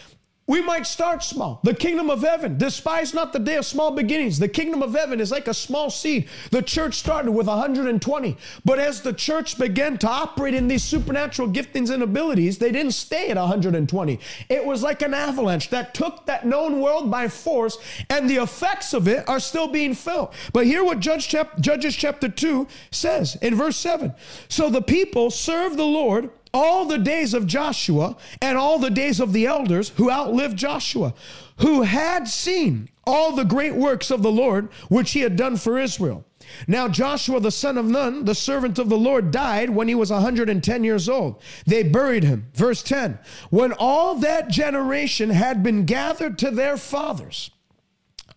We 0.46 0.62
might 0.62 0.86
start 0.86 1.24
small. 1.24 1.62
The 1.64 1.74
kingdom 1.74 2.10
of 2.10 2.22
heaven, 2.22 2.58
despise 2.58 3.14
not 3.14 3.32
the 3.32 3.40
day 3.40 3.56
of 3.56 3.66
small 3.66 3.92
beginnings. 3.92 4.40
The 4.40 4.50
kingdom 4.50 4.84
of 4.84 4.94
heaven 4.94 5.22
is 5.22 5.32
like 5.32 5.48
a 5.48 5.54
small 5.54 5.90
seed. 5.90 6.28
The 6.52 6.62
church 6.62 6.96
started 6.96 7.32
with 7.32 7.48
120, 7.48 8.38
but 8.66 8.78
as 8.78 9.00
the 9.00 9.14
church 9.14 9.58
began 9.58 9.98
to 10.00 10.10
operate 10.10 10.54
in 10.54 10.68
these 10.68 10.84
supernatural 10.84 11.48
giftings 11.48 11.92
and 11.92 12.04
abilities, 12.04 12.58
they 12.58 12.74
didn't 12.74 12.92
stay 12.92 13.30
at 13.30 13.38
120. 13.38 14.20
It 14.50 14.66
was 14.66 14.84
like 14.84 15.02
an 15.02 15.14
avalanche 15.14 15.70
that 15.70 15.94
took 15.94 16.26
that 16.26 16.46
known 16.46 16.82
world 16.82 17.10
by 17.10 17.30
force, 17.30 17.78
and 18.10 18.30
the 18.30 18.44
effects 18.44 18.94
of 18.94 19.08
it 19.08 19.28
are 19.30 19.40
still 19.40 19.70
being 19.70 19.94
felt. 19.94 20.34
But 20.52 20.66
hear 20.66 20.84
what 20.84 21.00
Judge 21.00 21.30
chap- 21.30 21.58
Judges 21.62 21.96
chapter 21.96 22.28
2 22.28 22.68
says 22.92 23.38
in 23.42 23.56
verse 23.56 23.78
7. 23.78 24.14
So 24.50 24.70
the 24.70 24.82
people 24.82 25.32
served 25.32 25.78
the 25.78 25.86
Lord 25.86 26.32
all 26.54 26.86
the 26.86 26.98
days 26.98 27.34
of 27.34 27.48
Joshua 27.48 28.16
and 28.42 28.58
all 28.58 28.78
the 28.78 28.92
days 28.92 29.20
of 29.20 29.34
the 29.34 29.48
elders 29.48 29.90
who 29.90 30.12
outlived 30.12 30.58
Joshua, 30.58 31.14
who 31.58 31.82
had 31.82 32.28
seen 32.28 32.90
all 33.06 33.36
the 33.36 33.44
great 33.44 33.76
works 33.76 34.12
of 34.12 34.22
the 34.22 34.32
Lord 34.32 34.70
which 34.90 35.12
he 35.12 35.22
had 35.22 35.36
done 35.36 35.58
for 35.58 35.80
Israel. 35.80 36.26
Now 36.68 36.88
Joshua 36.88 37.40
the 37.40 37.52
son 37.52 37.78
of 37.78 37.86
Nun, 37.86 38.26
the 38.26 38.36
servant 38.36 38.78
of 38.78 38.90
the 38.90 38.98
Lord, 38.98 39.32
died 39.32 39.70
when 39.70 39.88
he 39.88 39.96
was 39.96 40.12
110 40.12 40.84
years 40.84 41.10
old. 41.10 41.42
They 41.66 41.84
buried 41.84 42.24
him. 42.24 42.48
Verse 42.54 42.84
10 42.84 43.18
When 43.50 43.74
all 43.74 44.16
that 44.16 44.50
generation 44.50 45.32
had 45.32 45.64
been 45.64 45.86
gathered 45.86 46.38
to 46.40 46.52
their 46.52 46.78
fathers, 46.78 47.50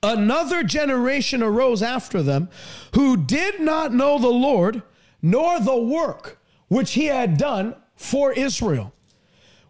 another 0.02 0.62
generation 0.62 1.42
arose 1.42 1.82
after 1.82 2.22
them 2.22 2.48
who 2.94 3.16
did 3.16 3.60
not 3.60 3.92
know 3.92 4.18
the 4.18 4.28
Lord 4.28 4.82
nor 5.20 5.60
the 5.60 5.76
work 5.76 6.40
which 6.68 6.92
he 6.92 7.06
had 7.06 7.36
done 7.36 7.74
for 7.96 8.32
Israel. 8.32 8.92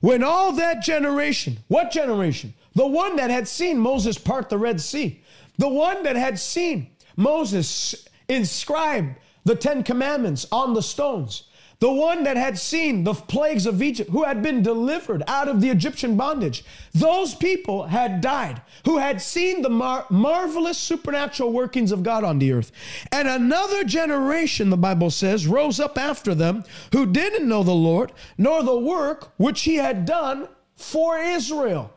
When 0.00 0.22
all 0.22 0.52
that 0.52 0.82
generation, 0.82 1.58
what 1.68 1.90
generation? 1.90 2.54
The 2.74 2.86
one 2.86 3.16
that 3.16 3.30
had 3.30 3.48
seen 3.48 3.78
Moses 3.78 4.18
part 4.18 4.50
the 4.50 4.58
Red 4.58 4.80
Sea, 4.80 5.22
the 5.56 5.68
one 5.68 6.02
that 6.02 6.16
had 6.16 6.38
seen 6.38 6.90
Moses 7.16 8.06
inscribe 8.28 9.14
the 9.44 9.54
Ten 9.54 9.82
Commandments 9.82 10.46
on 10.52 10.74
the 10.74 10.82
stones, 10.82 11.44
the 11.78 11.92
one 11.92 12.24
that 12.24 12.36
had 12.36 12.58
seen 12.58 13.04
the 13.04 13.12
plagues 13.12 13.66
of 13.66 13.82
Egypt, 13.82 14.10
who 14.10 14.24
had 14.24 14.42
been 14.42 14.62
delivered 14.62 15.22
out 15.26 15.46
of 15.46 15.60
the 15.60 15.68
Egyptian 15.68 16.16
bondage. 16.16 16.64
Those 16.94 17.34
people 17.34 17.84
had 17.84 18.20
died, 18.22 18.62
who 18.86 18.98
had 18.98 19.20
seen 19.20 19.60
the 19.60 19.68
mar- 19.68 20.06
marvelous 20.08 20.78
supernatural 20.78 21.52
workings 21.52 21.92
of 21.92 22.02
God 22.02 22.24
on 22.24 22.38
the 22.38 22.52
earth. 22.52 22.72
And 23.12 23.28
another 23.28 23.84
generation, 23.84 24.70
the 24.70 24.76
Bible 24.78 25.10
says, 25.10 25.46
rose 25.46 25.78
up 25.78 25.98
after 25.98 26.34
them, 26.34 26.64
who 26.92 27.04
didn't 27.04 27.48
know 27.48 27.62
the 27.62 27.72
Lord, 27.72 28.12
nor 28.38 28.62
the 28.62 28.78
work 28.78 29.32
which 29.36 29.62
he 29.62 29.74
had 29.74 30.06
done 30.06 30.48
for 30.76 31.18
Israel, 31.18 31.92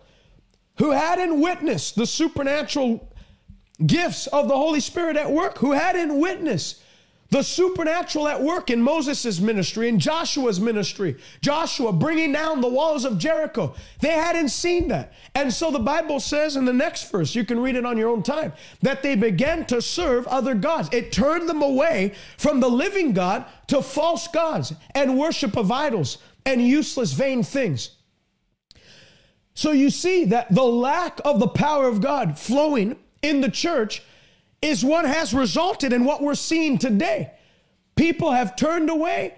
who 0.78 0.92
hadn't 0.92 1.40
witnessed 1.40 1.96
the 1.96 2.06
supernatural 2.06 3.14
gifts 3.86 4.28
of 4.28 4.50
the 4.50 4.56
Holy 4.56 4.82
Spirit 4.82 5.16
at 5.16 5.32
work, 5.32 5.60
who 5.60 5.72
hadn't 5.72 6.20
witnessed 6.20 6.82
the 7.30 7.44
supernatural 7.44 8.28
at 8.28 8.42
work 8.42 8.70
in 8.70 8.82
Moses' 8.82 9.40
ministry, 9.40 9.88
in 9.88 10.00
Joshua's 10.00 10.60
ministry, 10.60 11.16
Joshua 11.42 11.94
bringing 11.94 12.32
down 12.32 12.60
the 12.60 12.68
walls 12.68 13.06
of 13.06 13.20
Jericho. 13.20 13.76
They 14.00 14.14
hadn't 14.14 14.50
seen 14.50 14.88
that. 14.88 15.14
And 15.36 15.54
so 15.54 15.70
the 15.70 15.80
Bible 15.80 16.20
says 16.20 16.56
in 16.56 16.66
the 16.66 16.74
next 16.74 17.12
verse, 17.12 17.36
you 17.36 17.46
can 17.46 17.60
read 17.60 17.76
it 17.76 17.86
on 17.86 17.98
your 17.98 18.10
own 18.10 18.24
time, 18.24 18.54
that 18.82 19.04
they 19.04 19.16
began 19.16 19.66
to 19.68 19.82
serve 19.82 20.26
other 20.28 20.56
gods. 20.56 20.90
It 20.92 21.12
turned 21.12 21.48
them 21.48 21.62
away 21.62 22.14
from 22.38 22.60
the 22.60 22.70
living 22.70 23.14
God 23.14 23.46
to 23.68 23.82
false 23.82 24.28
gods 24.28 24.74
and 24.96 25.20
worship 25.20 25.56
of 25.56 25.72
idols 25.72 26.18
and 26.46 26.66
useless, 26.66 27.14
vain 27.14 27.44
things. 27.44 27.92
So 29.54 29.72
you 29.72 29.90
see 29.90 30.26
that 30.26 30.54
the 30.56 30.64
lack 30.64 31.20
of 31.24 31.40
the 31.40 31.48
power 31.48 31.88
of 31.88 32.02
God 32.02 32.40
flowing 32.40 32.96
in 33.22 33.42
the 33.42 33.52
church 33.52 34.02
is 34.62 34.84
what 34.84 35.06
has 35.06 35.34
resulted 35.34 35.94
in 35.94 36.04
what 36.04 36.22
we're 36.22 36.36
seeing 36.36 36.78
today. 36.78 37.32
People 37.96 38.32
have 38.32 38.56
turned 38.56 38.90
away, 38.90 39.36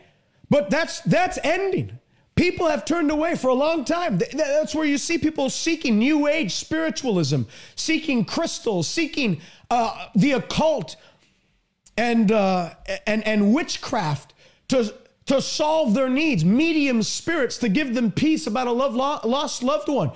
but 0.49 0.69
that's 0.69 1.01
that's 1.01 1.37
ending. 1.43 1.97
People 2.35 2.67
have 2.67 2.85
turned 2.85 3.11
away 3.11 3.35
for 3.35 3.49
a 3.49 3.53
long 3.53 3.85
time. 3.85 4.19
That's 4.33 4.73
where 4.73 4.85
you 4.85 4.97
see 4.97 5.17
people 5.17 5.49
seeking 5.49 5.99
New 5.99 6.27
Age 6.27 6.55
spiritualism, 6.55 7.43
seeking 7.75 8.25
crystals, 8.25 8.87
seeking 8.87 9.41
uh, 9.69 10.07
the 10.15 10.33
occult, 10.33 10.95
and 11.97 12.31
uh, 12.31 12.73
and 13.05 13.25
and 13.27 13.53
witchcraft 13.53 14.33
to 14.69 14.93
to 15.27 15.41
solve 15.41 15.93
their 15.93 16.09
needs. 16.09 16.43
Medium 16.43 17.03
spirits 17.03 17.57
to 17.59 17.69
give 17.69 17.93
them 17.93 18.11
peace 18.11 18.47
about 18.47 18.67
a 18.67 18.71
love, 18.71 18.95
lost 18.95 19.63
loved 19.63 19.87
one. 19.87 20.11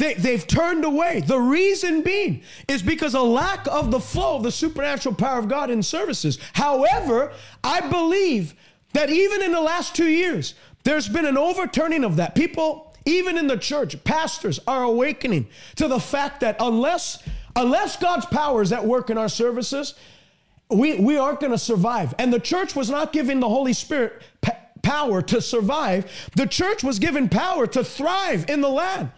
They, 0.00 0.14
they've 0.14 0.46
turned 0.46 0.86
away. 0.86 1.20
The 1.20 1.38
reason 1.38 2.00
being 2.00 2.42
is 2.66 2.82
because 2.82 3.12
a 3.12 3.20
lack 3.20 3.66
of 3.66 3.90
the 3.90 4.00
flow 4.00 4.36
of 4.36 4.42
the 4.42 4.50
supernatural 4.50 5.14
power 5.14 5.38
of 5.38 5.46
God 5.46 5.68
in 5.68 5.82
services. 5.82 6.38
However, 6.54 7.32
I 7.62 7.86
believe 7.86 8.54
that 8.94 9.10
even 9.10 9.42
in 9.42 9.52
the 9.52 9.60
last 9.60 9.94
two 9.94 10.08
years, 10.08 10.54
there's 10.84 11.06
been 11.06 11.26
an 11.26 11.36
overturning 11.36 12.02
of 12.02 12.16
that. 12.16 12.34
People, 12.34 12.96
even 13.04 13.36
in 13.36 13.46
the 13.46 13.58
church, 13.58 14.02
pastors 14.04 14.58
are 14.66 14.84
awakening 14.84 15.48
to 15.76 15.86
the 15.86 16.00
fact 16.00 16.40
that 16.40 16.56
unless 16.60 17.22
unless 17.54 17.98
God's 17.98 18.24
power 18.24 18.62
is 18.62 18.72
at 18.72 18.86
work 18.86 19.10
in 19.10 19.18
our 19.18 19.28
services, 19.28 19.92
we, 20.70 20.98
we 20.98 21.18
aren't 21.18 21.40
going 21.40 21.52
to 21.52 21.58
survive. 21.58 22.14
And 22.18 22.32
the 22.32 22.40
church 22.40 22.74
was 22.74 22.88
not 22.88 23.12
given 23.12 23.38
the 23.38 23.48
Holy 23.50 23.74
Spirit 23.74 24.22
power 24.82 25.20
to 25.20 25.42
survive. 25.42 26.10
The 26.36 26.46
church 26.46 26.82
was 26.82 26.98
given 26.98 27.28
power 27.28 27.66
to 27.66 27.84
thrive 27.84 28.48
in 28.48 28.62
the 28.62 28.70
land. 28.70 29.10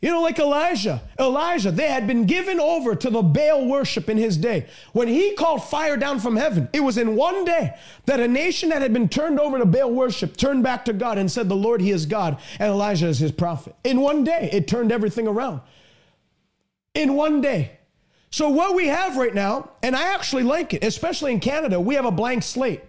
You 0.00 0.10
know, 0.10 0.22
like 0.22 0.38
Elijah. 0.38 1.02
Elijah, 1.18 1.70
they 1.70 1.88
had 1.88 2.06
been 2.06 2.24
given 2.24 2.58
over 2.58 2.94
to 2.94 3.10
the 3.10 3.20
Baal 3.20 3.66
worship 3.66 4.08
in 4.08 4.16
his 4.16 4.38
day. 4.38 4.66
When 4.92 5.08
he 5.08 5.34
called 5.34 5.62
fire 5.64 5.98
down 5.98 6.20
from 6.20 6.36
heaven, 6.36 6.70
it 6.72 6.80
was 6.80 6.96
in 6.96 7.16
one 7.16 7.44
day 7.44 7.74
that 8.06 8.18
a 8.18 8.26
nation 8.26 8.70
that 8.70 8.80
had 8.80 8.94
been 8.94 9.10
turned 9.10 9.38
over 9.38 9.58
to 9.58 9.66
Baal 9.66 9.90
worship 9.90 10.38
turned 10.38 10.62
back 10.62 10.86
to 10.86 10.94
God 10.94 11.18
and 11.18 11.30
said, 11.30 11.48
The 11.50 11.56
Lord, 11.56 11.82
He 11.82 11.90
is 11.90 12.06
God, 12.06 12.38
and 12.58 12.70
Elijah 12.70 13.08
is 13.08 13.18
His 13.18 13.32
prophet. 13.32 13.74
In 13.84 14.00
one 14.00 14.24
day, 14.24 14.48
it 14.52 14.66
turned 14.66 14.90
everything 14.90 15.28
around. 15.28 15.60
In 16.94 17.14
one 17.14 17.42
day. 17.42 17.72
So, 18.30 18.48
what 18.48 18.74
we 18.74 18.86
have 18.86 19.16
right 19.16 19.34
now, 19.34 19.70
and 19.82 19.94
I 19.94 20.14
actually 20.14 20.44
like 20.44 20.72
it, 20.72 20.82
especially 20.82 21.32
in 21.32 21.40
Canada, 21.40 21.78
we 21.78 21.96
have 21.96 22.06
a 22.06 22.12
blank 22.12 22.42
slate 22.42 22.80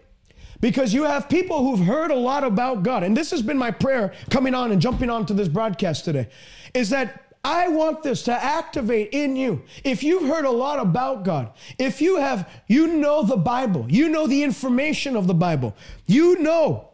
because 0.62 0.94
you 0.94 1.04
have 1.04 1.28
people 1.28 1.64
who've 1.64 1.86
heard 1.86 2.12
a 2.12 2.16
lot 2.16 2.44
about 2.44 2.84
God. 2.84 3.04
And 3.04 3.18
this 3.18 3.32
has 3.32 3.42
been 3.42 3.58
my 3.58 3.72
prayer 3.72 4.14
coming 4.30 4.54
on 4.54 4.72
and 4.72 4.80
jumping 4.80 5.10
onto 5.10 5.34
this 5.34 5.48
broadcast 5.48 6.06
today 6.06 6.30
is 6.74 6.90
that 6.90 7.32
I 7.44 7.70
want 7.70 8.04
this 8.04 8.24
to 8.24 8.32
activate 8.34 9.10
in 9.14 9.36
you. 9.36 9.64
If 9.84 10.04
you've 10.04 10.28
heard 10.28 10.46
a 10.46 10.52
lot 10.52 10.80
about 10.80 11.24
God, 11.24 11.52
if 11.80 12.02
you 12.02 12.18
have, 12.18 12.48
you 12.68 12.88
know 12.88 13.24
the 13.24 13.38
Bible, 13.38 13.88
you 13.90 14.10
know 14.10 14.28
the 14.28 14.44
information 14.44 15.16
of 15.16 15.26
the 15.26 15.34
Bible, 15.34 15.76
you 16.06 16.40
know 16.40 16.90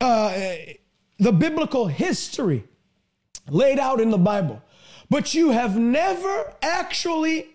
uh, 0.00 0.54
the 1.18 1.32
biblical 1.32 1.88
history 1.88 2.64
laid 3.48 3.78
out 3.78 4.00
in 4.00 4.10
the 4.10 4.18
Bible, 4.18 4.62
but 5.10 5.34
you 5.34 5.50
have 5.50 5.76
never 5.76 6.52
actually 6.62 7.48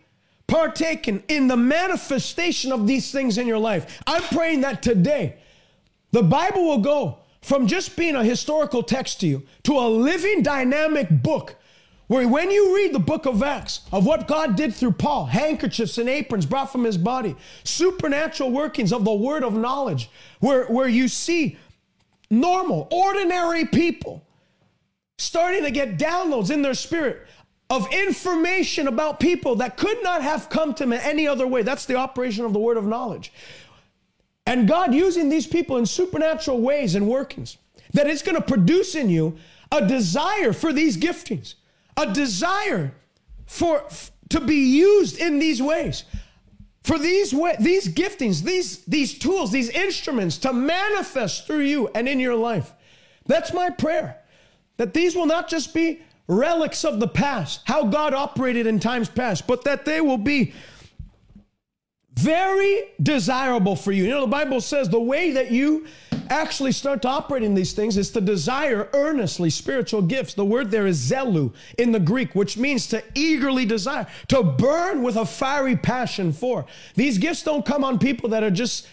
partaken 0.47 1.23
in 1.27 1.47
the 1.47 1.57
manifestation 1.57 2.71
of 2.71 2.85
these 2.85 3.11
things 3.11 3.37
in 3.37 3.47
your 3.47 3.59
life. 3.59 4.01
I'm 4.05 4.23
praying 4.23 4.61
that 4.61 4.81
today 4.81 5.37
the 6.11 6.23
Bible 6.23 6.65
will 6.65 6.79
go 6.79 7.19
from 7.41 7.67
just 7.67 7.95
being 7.95 8.15
a 8.15 8.23
historical 8.23 8.83
text 8.83 9.21
to 9.21 9.27
you 9.27 9.43
to 9.63 9.73
a 9.73 9.87
living, 9.87 10.43
dynamic 10.43 11.07
book. 11.09 11.55
Where 12.07 12.27
when 12.27 12.49
you 12.49 12.75
read 12.75 12.91
the 12.91 12.99
book 12.99 13.27
of 13.27 13.43
Acts 13.43 13.81
of 13.91 14.03
what 14.03 14.27
God 14.27 14.55
did 14.55 14.73
through 14.73 14.93
Paul, 14.93 15.25
handkerchiefs 15.25 15.99
and 15.99 16.09
aprons 16.09 16.47
brought 16.47 16.71
from 16.71 16.83
his 16.83 16.97
body, 16.97 17.35
supernatural 17.63 18.49
workings 18.49 18.91
of 18.91 19.05
the 19.05 19.13
word 19.13 19.43
of 19.43 19.53
knowledge, 19.53 20.09
where, 20.39 20.65
where 20.65 20.87
you 20.87 21.07
see 21.07 21.57
normal, 22.31 22.87
ordinary 22.91 23.65
people 23.65 24.25
starting 25.19 25.63
to 25.63 25.71
get 25.71 25.99
downloads 25.99 26.49
in 26.49 26.63
their 26.63 26.73
spirit 26.73 27.27
of 27.69 27.87
information 27.93 28.87
about 28.87 29.19
people 29.19 29.55
that 29.57 29.77
could 29.77 30.01
not 30.01 30.23
have 30.23 30.49
come 30.49 30.73
to 30.73 30.85
them 30.85 30.93
any 30.93 31.27
other 31.27 31.45
way. 31.45 31.61
That's 31.61 31.85
the 31.85 31.95
operation 31.95 32.43
of 32.43 32.53
the 32.53 32.59
word 32.59 32.77
of 32.77 32.85
knowledge. 32.85 33.31
And 34.49 34.67
God 34.67 34.95
using 34.95 35.29
these 35.29 35.45
people 35.45 35.77
in 35.77 35.85
supernatural 35.85 36.59
ways 36.59 36.95
and 36.95 37.07
workings, 37.07 37.57
that 37.93 38.07
it's 38.07 38.23
going 38.23 38.35
to 38.35 38.41
produce 38.41 38.95
in 38.95 39.07
you 39.07 39.37
a 39.71 39.85
desire 39.87 40.53
for 40.53 40.73
these 40.73 40.97
giftings, 40.97 41.53
a 41.95 42.11
desire 42.11 42.91
for 43.45 43.83
to 44.29 44.39
be 44.39 44.55
used 44.55 45.19
in 45.19 45.37
these 45.37 45.61
ways. 45.61 46.03
For 46.81 46.97
these 46.97 47.29
these 47.59 47.89
giftings, 47.89 48.41
these 48.41 48.83
these 48.85 49.19
tools, 49.19 49.51
these 49.51 49.69
instruments 49.69 50.39
to 50.39 50.51
manifest 50.51 51.45
through 51.45 51.65
you 51.65 51.87
and 51.93 52.09
in 52.09 52.19
your 52.19 52.35
life. 52.35 52.73
That's 53.27 53.53
my 53.53 53.69
prayer. 53.69 54.17
That 54.77 54.95
these 54.95 55.15
will 55.15 55.27
not 55.27 55.47
just 55.47 55.75
be 55.75 56.01
relics 56.27 56.83
of 56.83 56.99
the 56.99 57.07
past, 57.07 57.61
how 57.65 57.85
God 57.85 58.15
operated 58.15 58.65
in 58.65 58.79
times 58.79 59.09
past, 59.09 59.45
but 59.45 59.63
that 59.65 59.85
they 59.85 60.01
will 60.01 60.17
be 60.17 60.53
very 62.13 62.81
desirable 63.01 63.75
for 63.75 63.91
you. 63.91 64.03
You 64.03 64.09
know, 64.09 64.21
the 64.21 64.27
Bible 64.27 64.61
says 64.61 64.89
the 64.89 64.99
way 64.99 65.31
that 65.31 65.51
you 65.51 65.87
actually 66.29 66.71
start 66.71 67.01
to 67.01 67.07
operate 67.07 67.43
in 67.43 67.55
these 67.55 67.73
things 67.73 67.97
is 67.97 68.11
to 68.11 68.21
desire 68.21 68.89
earnestly 68.93 69.49
spiritual 69.49 70.01
gifts. 70.01 70.33
The 70.33 70.45
word 70.45 70.69
there 70.69 70.85
is 70.85 70.99
zelu 70.99 71.53
in 71.77 71.91
the 71.91 71.99
Greek, 71.99 72.35
which 72.35 72.57
means 72.57 72.87
to 72.87 73.03
eagerly 73.15 73.65
desire, 73.65 74.07
to 74.27 74.43
burn 74.43 75.01
with 75.01 75.15
a 75.15 75.25
fiery 75.25 75.75
passion 75.75 76.31
for. 76.31 76.65
These 76.95 77.17
gifts 77.17 77.43
don't 77.43 77.65
come 77.65 77.83
on 77.83 77.99
people 77.99 78.29
that 78.29 78.43
are 78.43 78.51
just, 78.51 78.87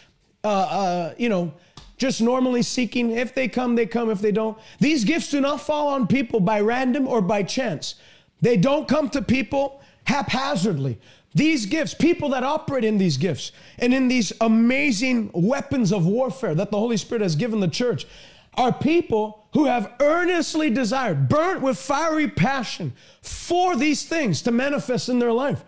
uh, 0.45 0.49
uh, 0.49 1.15
you 1.19 1.29
know, 1.29 1.53
just 1.99 2.21
normally 2.21 2.63
seeking. 2.63 3.11
If 3.11 3.35
they 3.35 3.49
come, 3.49 3.75
they 3.75 3.87
come. 3.87 4.11
If 4.11 4.21
they 4.21 4.33
don't, 4.33 4.59
these 4.79 5.05
gifts 5.05 5.31
do 5.31 5.41
not 5.41 5.61
fall 5.61 5.89
on 5.89 6.07
people 6.07 6.41
by 6.41 6.61
random 6.61 7.09
or 7.09 7.21
by 7.23 7.43
chance. 7.43 7.97
They 8.41 8.57
don't 8.57 8.87
come 8.87 9.09
to 9.11 9.23
people 9.23 9.81
haphazardly. 10.05 10.99
These 11.37 11.67
gifts, 11.67 11.93
people 11.93 12.31
that 12.31 12.45
operate 12.45 12.83
in 12.83 12.97
these 12.97 13.19
gifts 13.19 13.53
and 13.79 13.93
in 13.93 14.09
these 14.09 14.33
amazing 14.41 15.31
weapons 15.35 15.93
of 15.93 16.07
warfare 16.07 16.55
that 16.55 16.71
the 16.71 16.79
Holy 16.79 16.97
Spirit 16.97 17.21
has 17.21 17.37
given 17.37 17.61
the 17.61 17.69
church, 17.69 18.07
are 18.55 18.73
people 18.73 19.47
who 19.53 19.67
have 19.67 19.93
earnestly 20.01 20.71
desired, 20.71 21.29
burnt 21.29 21.61
with 21.61 21.77
fiery 21.77 22.27
passion 22.27 22.95
for 23.21 23.77
these 23.77 24.07
things 24.07 24.41
to 24.43 24.51
manifest 24.51 25.11
in 25.11 25.19
their 25.19 25.31
life. 25.31 25.63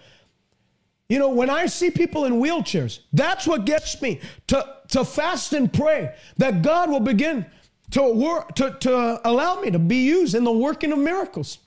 You 1.11 1.19
know, 1.19 1.29
when 1.29 1.51
I 1.51 1.67
see 1.67 1.91
people 1.91 2.25
in 2.25 2.41
wheelchairs, 2.41 3.01
that's 3.13 3.47
what 3.47 3.67
gets 3.67 4.01
me 4.01 4.21
to, 4.47 4.65
to 4.89 5.05
fast 5.05 5.53
and 5.53 5.71
pray 5.71 6.15
that 6.39 6.63
God 6.63 6.89
will 6.89 7.01
begin 7.01 7.45
to 7.91 8.11
work 8.11 8.55
to, 8.55 8.75
to 8.81 9.21
allow 9.29 9.61
me 9.61 9.71
to 9.71 9.79
be 9.79 9.97
used 9.97 10.35
in 10.35 10.45
the 10.45 10.53
working 10.53 10.93
of 10.93 10.99
miracles. 10.99 11.59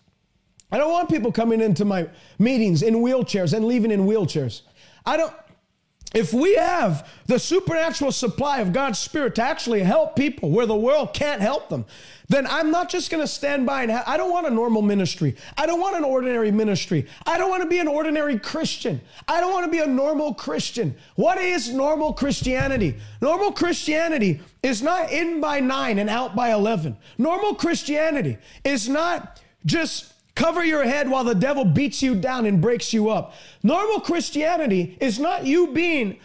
I 0.71 0.77
don't 0.77 0.91
want 0.91 1.09
people 1.09 1.31
coming 1.31 1.61
into 1.61 1.85
my 1.85 2.07
meetings 2.39 2.81
in 2.81 2.95
wheelchairs 2.95 3.53
and 3.53 3.65
leaving 3.65 3.91
in 3.91 4.01
wheelchairs. 4.01 4.61
I 5.05 5.17
don't, 5.17 5.33
if 6.13 6.33
we 6.33 6.55
have 6.55 7.07
the 7.27 7.39
supernatural 7.39 8.11
supply 8.11 8.59
of 8.59 8.73
God's 8.73 8.99
Spirit 8.99 9.35
to 9.35 9.43
actually 9.43 9.81
help 9.81 10.17
people 10.17 10.49
where 10.49 10.65
the 10.65 10.75
world 10.75 11.13
can't 11.13 11.41
help 11.41 11.69
them, 11.69 11.85
then 12.27 12.45
I'm 12.47 12.69
not 12.69 12.89
just 12.89 13.09
going 13.09 13.23
to 13.23 13.27
stand 13.27 13.65
by 13.65 13.83
and 13.83 13.91
ha- 13.91 14.03
I 14.05 14.17
don't 14.17 14.29
want 14.29 14.45
a 14.45 14.49
normal 14.49 14.81
ministry. 14.81 15.37
I 15.57 15.65
don't 15.65 15.79
want 15.79 15.95
an 15.95 16.03
ordinary 16.03 16.51
ministry. 16.51 17.07
I 17.25 17.37
don't 17.37 17.49
want 17.49 17.63
to 17.63 17.69
be 17.69 17.79
an 17.79 17.87
ordinary 17.87 18.37
Christian. 18.37 18.99
I 19.27 19.39
don't 19.39 19.53
want 19.53 19.65
to 19.65 19.71
be 19.71 19.79
a 19.79 19.87
normal 19.87 20.33
Christian. 20.33 20.95
What 21.15 21.37
is 21.37 21.73
normal 21.73 22.11
Christianity? 22.11 22.97
Normal 23.21 23.53
Christianity 23.53 24.41
is 24.63 24.81
not 24.81 25.11
in 25.11 25.39
by 25.39 25.61
nine 25.61 25.97
and 25.97 26.09
out 26.09 26.35
by 26.35 26.51
11. 26.51 26.97
Normal 27.17 27.55
Christianity 27.55 28.37
is 28.65 28.89
not 28.89 29.41
just 29.65 30.10
Cover 30.41 30.65
your 30.65 30.83
head 30.83 31.07
while 31.07 31.23
the 31.23 31.35
devil 31.35 31.63
beats 31.63 32.01
you 32.01 32.15
down 32.15 32.47
and 32.47 32.59
breaks 32.59 32.93
you 32.93 33.11
up. 33.11 33.35
Normal 33.61 33.99
Christianity 33.99 34.97
is 34.99 35.19
not 35.19 35.45
you 35.45 35.67
being 35.67 36.17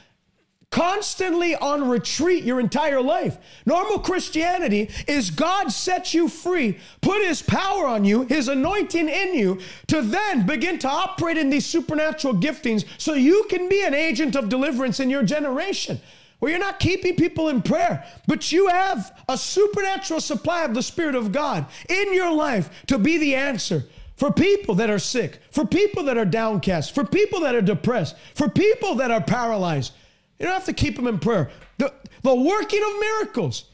constantly 0.71 1.55
on 1.55 1.91
retreat 1.91 2.43
your 2.43 2.59
entire 2.59 3.03
life. 3.03 3.37
Normal 3.67 3.99
Christianity 3.99 4.89
is 5.07 5.31
God 5.31 5.71
sets 5.71 6.15
you 6.15 6.31
free, 6.31 6.79
put 7.03 7.23
his 7.27 7.43
power 7.43 7.87
on 7.87 8.07
you, 8.07 8.23
his 8.23 8.49
anointing 8.49 9.07
in 9.07 9.35
you, 9.35 9.61
to 9.89 10.01
then 10.01 10.47
begin 10.47 10.79
to 10.79 10.89
operate 10.89 11.37
in 11.37 11.51
these 11.51 11.67
supernatural 11.67 12.37
giftings 12.37 12.87
so 12.97 13.13
you 13.13 13.45
can 13.51 13.69
be 13.69 13.85
an 13.85 13.93
agent 13.93 14.35
of 14.35 14.49
deliverance 14.49 14.99
in 14.99 15.11
your 15.11 15.25
generation. 15.25 16.01
Where 16.39 16.51
you're 16.51 16.59
not 16.59 16.81
keeping 16.81 17.17
people 17.17 17.51
in 17.51 17.61
prayer, 17.61 18.07
but 18.27 18.51
you 18.51 18.69
have 18.69 19.23
a 19.29 19.37
supernatural 19.37 20.23
supply 20.23 20.65
of 20.65 20.73
the 20.73 20.83
Spirit 20.83 21.15
of 21.15 21.33
God 21.33 21.67
in 21.91 22.15
your 22.15 22.33
life 22.33 22.71
to 22.87 22.97
be 22.97 23.19
the 23.19 23.35
answer 23.35 23.85
for 24.17 24.33
people 24.33 24.75
that 24.77 24.91
are 24.91 24.99
sick, 24.99 25.41
for 25.51 25.67
people 25.67 26.05
that 26.05 26.17
are 26.17 26.25
downcast, 26.25 26.95
for 26.95 27.05
people 27.05 27.41
that 27.41 27.55
are 27.55 27.63
depressed, 27.63 28.17
for 28.35 28.49
people 28.49 28.97
that 28.97 29.11
are 29.11 29.21
paralyzed. 29.21 29.93
You 30.39 30.47
don't 30.47 30.55
have 30.55 30.65
to 30.65 30.73
keep 30.73 30.97
them 30.97 31.07
in 31.07 31.19
prayer. 31.19 31.51
The, 31.79 31.93
the 32.23 32.35
working 32.35 32.83
of 32.83 33.01
miracles 33.01 33.65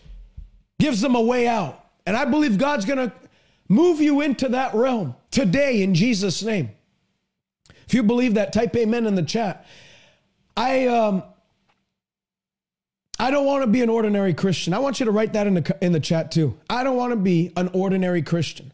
gives 0.81 1.00
them 1.00 1.14
a 1.14 1.20
way 1.20 1.46
out. 1.46 1.85
And 2.07 2.16
I 2.16 2.24
believe 2.24 2.59
God's 2.59 2.85
going 2.85 2.98
to 2.98 3.12
move 3.68 4.00
you 4.00 4.20
into 4.20 4.48
that 4.50 4.74
realm 4.74 5.14
today 5.31 5.83
in 5.83 5.94
Jesus' 5.94 6.42
name. 6.42 6.70
If 7.87 7.94
you 7.94 8.02
believe 8.02 8.35
that, 8.35 8.52
type 8.52 8.74
amen 8.74 9.07
in 9.07 9.14
the 9.14 9.22
chat. 9.22 9.66
I, 10.57 10.87
um, 10.88 11.22
I 13.18 13.31
don't 13.31 13.46
want 13.46 13.62
to 13.62 13.68
be 13.68 13.83
an 13.83 13.88
ordinary 13.88 14.35
Christian. 14.35 14.74
I 14.74 14.81
want 14.81 14.98
you 14.98 15.07
to 15.07 15.12
write 15.12 15.35
that 15.35 15.46
in 15.46 15.55
the, 15.55 15.78
in 15.81 15.92
the 15.92 16.00
chat 16.00 16.33
too. 16.33 16.59
I 16.68 16.83
don't 16.83 16.96
want 16.96 17.12
to 17.12 17.16
be 17.16 17.52
an 17.57 17.68
ordinary 17.72 18.22
Christian. 18.22 18.72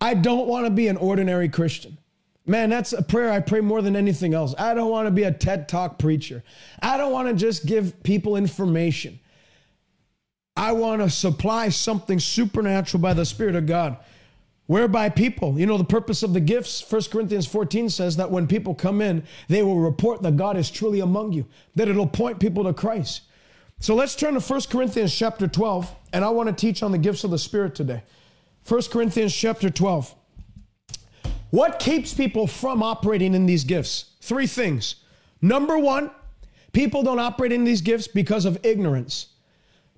I 0.00 0.14
don't 0.14 0.46
want 0.46 0.66
to 0.66 0.70
be 0.70 0.88
an 0.88 0.96
ordinary 0.96 1.48
Christian. 1.48 1.98
Man, 2.46 2.70
that's 2.70 2.92
a 2.92 3.02
prayer 3.02 3.32
I 3.32 3.40
pray 3.40 3.60
more 3.60 3.82
than 3.82 3.96
anything 3.96 4.32
else. 4.32 4.54
I 4.56 4.72
don't 4.74 4.90
want 4.90 5.06
to 5.06 5.10
be 5.10 5.24
a 5.24 5.32
TED 5.32 5.68
Talk 5.68 5.98
preacher. 5.98 6.44
I 6.80 6.96
don't 6.96 7.12
want 7.12 7.28
to 7.28 7.34
just 7.34 7.66
give 7.66 8.02
people 8.04 8.36
information. 8.36 9.18
I 10.56 10.72
want 10.72 11.02
to 11.02 11.10
supply 11.10 11.68
something 11.70 12.20
supernatural 12.20 13.00
by 13.00 13.14
the 13.14 13.24
Spirit 13.24 13.56
of 13.56 13.66
God, 13.66 13.96
whereby 14.66 15.08
people, 15.08 15.58
you 15.58 15.66
know, 15.66 15.76
the 15.76 15.84
purpose 15.84 16.22
of 16.22 16.32
the 16.32 16.40
gifts, 16.40 16.88
1 16.88 17.02
Corinthians 17.10 17.46
14 17.46 17.90
says 17.90 18.16
that 18.16 18.30
when 18.30 18.46
people 18.46 18.74
come 18.74 19.02
in, 19.02 19.24
they 19.48 19.62
will 19.62 19.80
report 19.80 20.22
that 20.22 20.36
God 20.36 20.56
is 20.56 20.70
truly 20.70 21.00
among 21.00 21.32
you, 21.32 21.46
that 21.74 21.88
it'll 21.88 22.06
point 22.06 22.38
people 22.38 22.64
to 22.64 22.72
Christ. 22.72 23.22
So 23.80 23.94
let's 23.94 24.16
turn 24.16 24.34
to 24.34 24.40
1 24.40 24.60
Corinthians 24.70 25.14
chapter 25.14 25.46
12, 25.46 25.94
and 26.12 26.24
I 26.24 26.30
want 26.30 26.48
to 26.48 26.54
teach 26.54 26.82
on 26.82 26.92
the 26.92 26.98
gifts 26.98 27.24
of 27.24 27.30
the 27.30 27.38
Spirit 27.38 27.74
today. 27.74 28.02
1 28.66 28.82
Corinthians 28.90 29.34
chapter 29.34 29.70
12. 29.70 30.12
What 31.50 31.78
keeps 31.78 32.12
people 32.12 32.48
from 32.48 32.82
operating 32.82 33.32
in 33.32 33.46
these 33.46 33.62
gifts? 33.62 34.16
Three 34.20 34.48
things. 34.48 34.96
Number 35.40 35.78
one, 35.78 36.10
people 36.72 37.04
don't 37.04 37.20
operate 37.20 37.52
in 37.52 37.62
these 37.62 37.80
gifts 37.80 38.08
because 38.08 38.44
of 38.44 38.58
ignorance. 38.64 39.28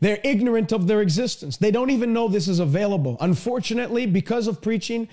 They're 0.01 0.21
ignorant 0.23 0.71
of 0.73 0.87
their 0.87 1.01
existence. 1.01 1.57
They 1.57 1.71
don't 1.71 1.89
even 1.89 2.13
know 2.13 2.29
this 2.29 2.47
is 2.47 2.59
available. 2.59 3.17
Unfortunately, 3.21 4.05
because 4.05 4.47
of 4.47 4.61
preaching, 4.61 5.09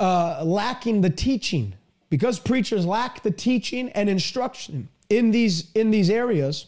uh, 0.00 0.42
lacking 0.44 1.00
the 1.00 1.10
teaching, 1.10 1.74
because 2.10 2.40
preachers 2.40 2.84
lack 2.84 3.22
the 3.22 3.30
teaching 3.30 3.90
and 3.90 4.08
instruction 4.08 4.88
in 5.08 5.30
these 5.30 5.70
in 5.72 5.92
these 5.92 6.10
areas, 6.10 6.66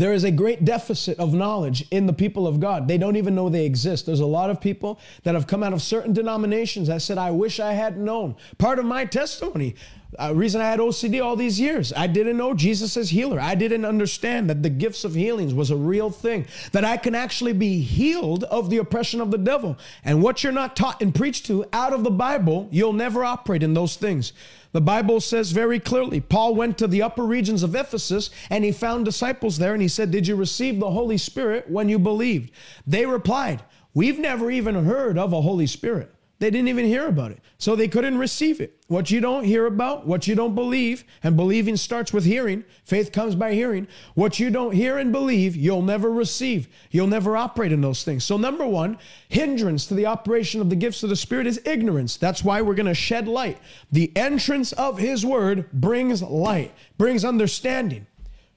there 0.00 0.14
is 0.14 0.24
a 0.24 0.30
great 0.30 0.64
deficit 0.64 1.18
of 1.18 1.34
knowledge 1.34 1.86
in 1.90 2.06
the 2.06 2.12
people 2.14 2.46
of 2.46 2.58
God. 2.58 2.88
They 2.88 2.96
don't 2.96 3.16
even 3.16 3.34
know 3.34 3.50
they 3.50 3.66
exist. 3.66 4.06
There's 4.06 4.20
a 4.20 4.26
lot 4.26 4.48
of 4.48 4.58
people 4.58 4.98
that 5.24 5.34
have 5.34 5.46
come 5.46 5.62
out 5.62 5.74
of 5.74 5.82
certain 5.82 6.14
denominations 6.14 6.88
that 6.88 7.02
said, 7.02 7.18
I 7.18 7.30
wish 7.32 7.60
I 7.60 7.74
had 7.74 7.98
known. 7.98 8.34
Part 8.56 8.78
of 8.78 8.86
my 8.86 9.04
testimony, 9.04 9.74
uh, 10.18 10.32
reason 10.34 10.60
I 10.60 10.68
had 10.68 10.80
OCD 10.80 11.22
all 11.22 11.36
these 11.36 11.60
years, 11.60 11.92
I 11.96 12.06
didn't 12.06 12.36
know 12.36 12.54
Jesus 12.54 12.96
as 12.96 13.10
healer. 13.10 13.38
I 13.38 13.54
didn't 13.54 13.84
understand 13.84 14.50
that 14.50 14.62
the 14.62 14.70
gifts 14.70 15.04
of 15.04 15.14
healings 15.14 15.54
was 15.54 15.70
a 15.70 15.76
real 15.76 16.10
thing, 16.10 16.46
that 16.72 16.84
I 16.84 16.96
can 16.96 17.14
actually 17.14 17.52
be 17.52 17.80
healed 17.80 18.44
of 18.44 18.70
the 18.70 18.78
oppression 18.78 19.20
of 19.20 19.30
the 19.30 19.38
devil. 19.38 19.78
And 20.04 20.22
what 20.22 20.42
you're 20.42 20.52
not 20.52 20.76
taught 20.76 21.00
and 21.00 21.14
preached 21.14 21.46
to 21.46 21.64
out 21.72 21.92
of 21.92 22.02
the 22.02 22.10
Bible, 22.10 22.68
you'll 22.70 22.92
never 22.92 23.24
operate 23.24 23.62
in 23.62 23.74
those 23.74 23.96
things. 23.96 24.32
The 24.72 24.80
Bible 24.80 25.20
says 25.20 25.50
very 25.50 25.80
clearly 25.80 26.20
Paul 26.20 26.54
went 26.54 26.78
to 26.78 26.86
the 26.86 27.02
upper 27.02 27.24
regions 27.24 27.62
of 27.62 27.74
Ephesus 27.74 28.30
and 28.50 28.64
he 28.64 28.72
found 28.72 29.04
disciples 29.04 29.58
there 29.58 29.72
and 29.72 29.82
he 29.82 29.88
said, 29.88 30.10
Did 30.10 30.26
you 30.26 30.36
receive 30.36 30.78
the 30.78 30.90
Holy 30.90 31.18
Spirit 31.18 31.68
when 31.68 31.88
you 31.88 31.98
believed? 31.98 32.52
They 32.86 33.04
replied, 33.06 33.62
We've 33.94 34.18
never 34.18 34.50
even 34.50 34.84
heard 34.84 35.18
of 35.18 35.32
a 35.32 35.40
Holy 35.40 35.66
Spirit. 35.66 36.14
They 36.40 36.50
didn't 36.50 36.68
even 36.68 36.86
hear 36.86 37.06
about 37.06 37.32
it. 37.32 37.40
So 37.58 37.76
they 37.76 37.86
couldn't 37.86 38.16
receive 38.16 38.62
it. 38.62 38.82
What 38.88 39.10
you 39.10 39.20
don't 39.20 39.44
hear 39.44 39.66
about, 39.66 40.06
what 40.06 40.26
you 40.26 40.34
don't 40.34 40.54
believe, 40.54 41.04
and 41.22 41.36
believing 41.36 41.76
starts 41.76 42.14
with 42.14 42.24
hearing, 42.24 42.64
faith 42.82 43.12
comes 43.12 43.34
by 43.34 43.52
hearing. 43.52 43.86
What 44.14 44.40
you 44.40 44.48
don't 44.48 44.72
hear 44.72 44.96
and 44.96 45.12
believe, 45.12 45.54
you'll 45.54 45.82
never 45.82 46.10
receive. 46.10 46.66
You'll 46.90 47.08
never 47.08 47.36
operate 47.36 47.72
in 47.72 47.82
those 47.82 48.04
things. 48.04 48.24
So, 48.24 48.38
number 48.38 48.66
one, 48.66 48.96
hindrance 49.28 49.84
to 49.88 49.94
the 49.94 50.06
operation 50.06 50.62
of 50.62 50.70
the 50.70 50.76
gifts 50.76 51.02
of 51.02 51.10
the 51.10 51.16
Spirit 51.16 51.46
is 51.46 51.60
ignorance. 51.66 52.16
That's 52.16 52.42
why 52.42 52.62
we're 52.62 52.74
going 52.74 52.86
to 52.86 52.94
shed 52.94 53.28
light. 53.28 53.58
The 53.92 54.10
entrance 54.16 54.72
of 54.72 54.98
His 54.98 55.26
Word 55.26 55.70
brings 55.72 56.22
light, 56.22 56.72
brings 56.96 57.22
understanding, 57.22 58.06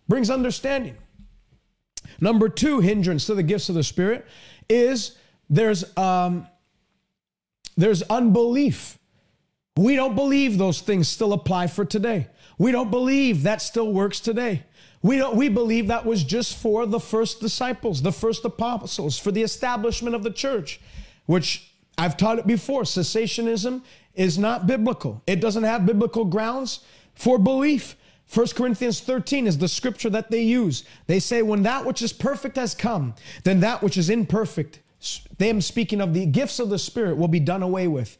brings 0.07 0.29
understanding. 0.29 0.95
Number 2.21 2.47
two 2.47 2.79
hindrance 2.79 3.25
to 3.25 3.35
the 3.35 3.43
gifts 3.43 3.67
of 3.67 3.75
the 3.75 3.83
Spirit 3.83 4.25
is 4.69 5.17
there's 5.49 5.95
um, 5.97 6.47
there's 7.75 8.01
unbelief. 8.03 8.97
We 9.75 9.95
don't 9.95 10.15
believe 10.15 10.57
those 10.57 10.81
things 10.81 11.07
still 11.07 11.33
apply 11.33 11.67
for 11.67 11.83
today. 11.83 12.27
We 12.57 12.71
don't 12.71 12.91
believe 12.91 13.43
that 13.43 13.61
still 13.61 13.91
works 13.91 14.19
today. 14.19 14.63
We 15.01 15.17
don't 15.17 15.35
we 15.35 15.49
believe 15.49 15.87
that 15.87 16.05
was 16.05 16.23
just 16.23 16.57
for 16.57 16.85
the 16.85 16.99
first 16.99 17.41
disciples, 17.41 18.01
the 18.01 18.11
first 18.11 18.45
apostles, 18.45 19.19
for 19.19 19.31
the 19.31 19.41
establishment 19.41 20.15
of 20.15 20.23
the 20.23 20.31
church, 20.31 20.79
which 21.25 21.73
I've 21.97 22.15
taught 22.15 22.39
it 22.39 22.47
before. 22.47 22.83
Cessationism 22.83 23.81
is 24.13 24.37
not 24.37 24.67
biblical. 24.67 25.21
It 25.27 25.41
doesn't 25.41 25.63
have 25.63 25.85
biblical 25.85 26.25
grounds 26.25 26.79
for 27.15 27.37
belief. 27.37 27.95
1 28.33 28.47
Corinthians 28.55 28.99
13 28.99 29.45
is 29.45 29.57
the 29.57 29.67
scripture 29.67 30.09
that 30.09 30.31
they 30.31 30.41
use. 30.41 30.83
They 31.07 31.19
say, 31.19 31.41
When 31.41 31.63
that 31.63 31.85
which 31.85 32.01
is 32.01 32.13
perfect 32.13 32.55
has 32.55 32.73
come, 32.73 33.13
then 33.43 33.59
that 33.59 33.83
which 33.83 33.97
is 33.97 34.09
imperfect, 34.09 34.79
them 35.37 35.61
speaking 35.61 36.01
of 36.01 36.13
the 36.13 36.25
gifts 36.25 36.59
of 36.59 36.69
the 36.69 36.79
Spirit, 36.79 37.17
will 37.17 37.27
be 37.27 37.39
done 37.39 37.63
away 37.63 37.87
with. 37.87 38.17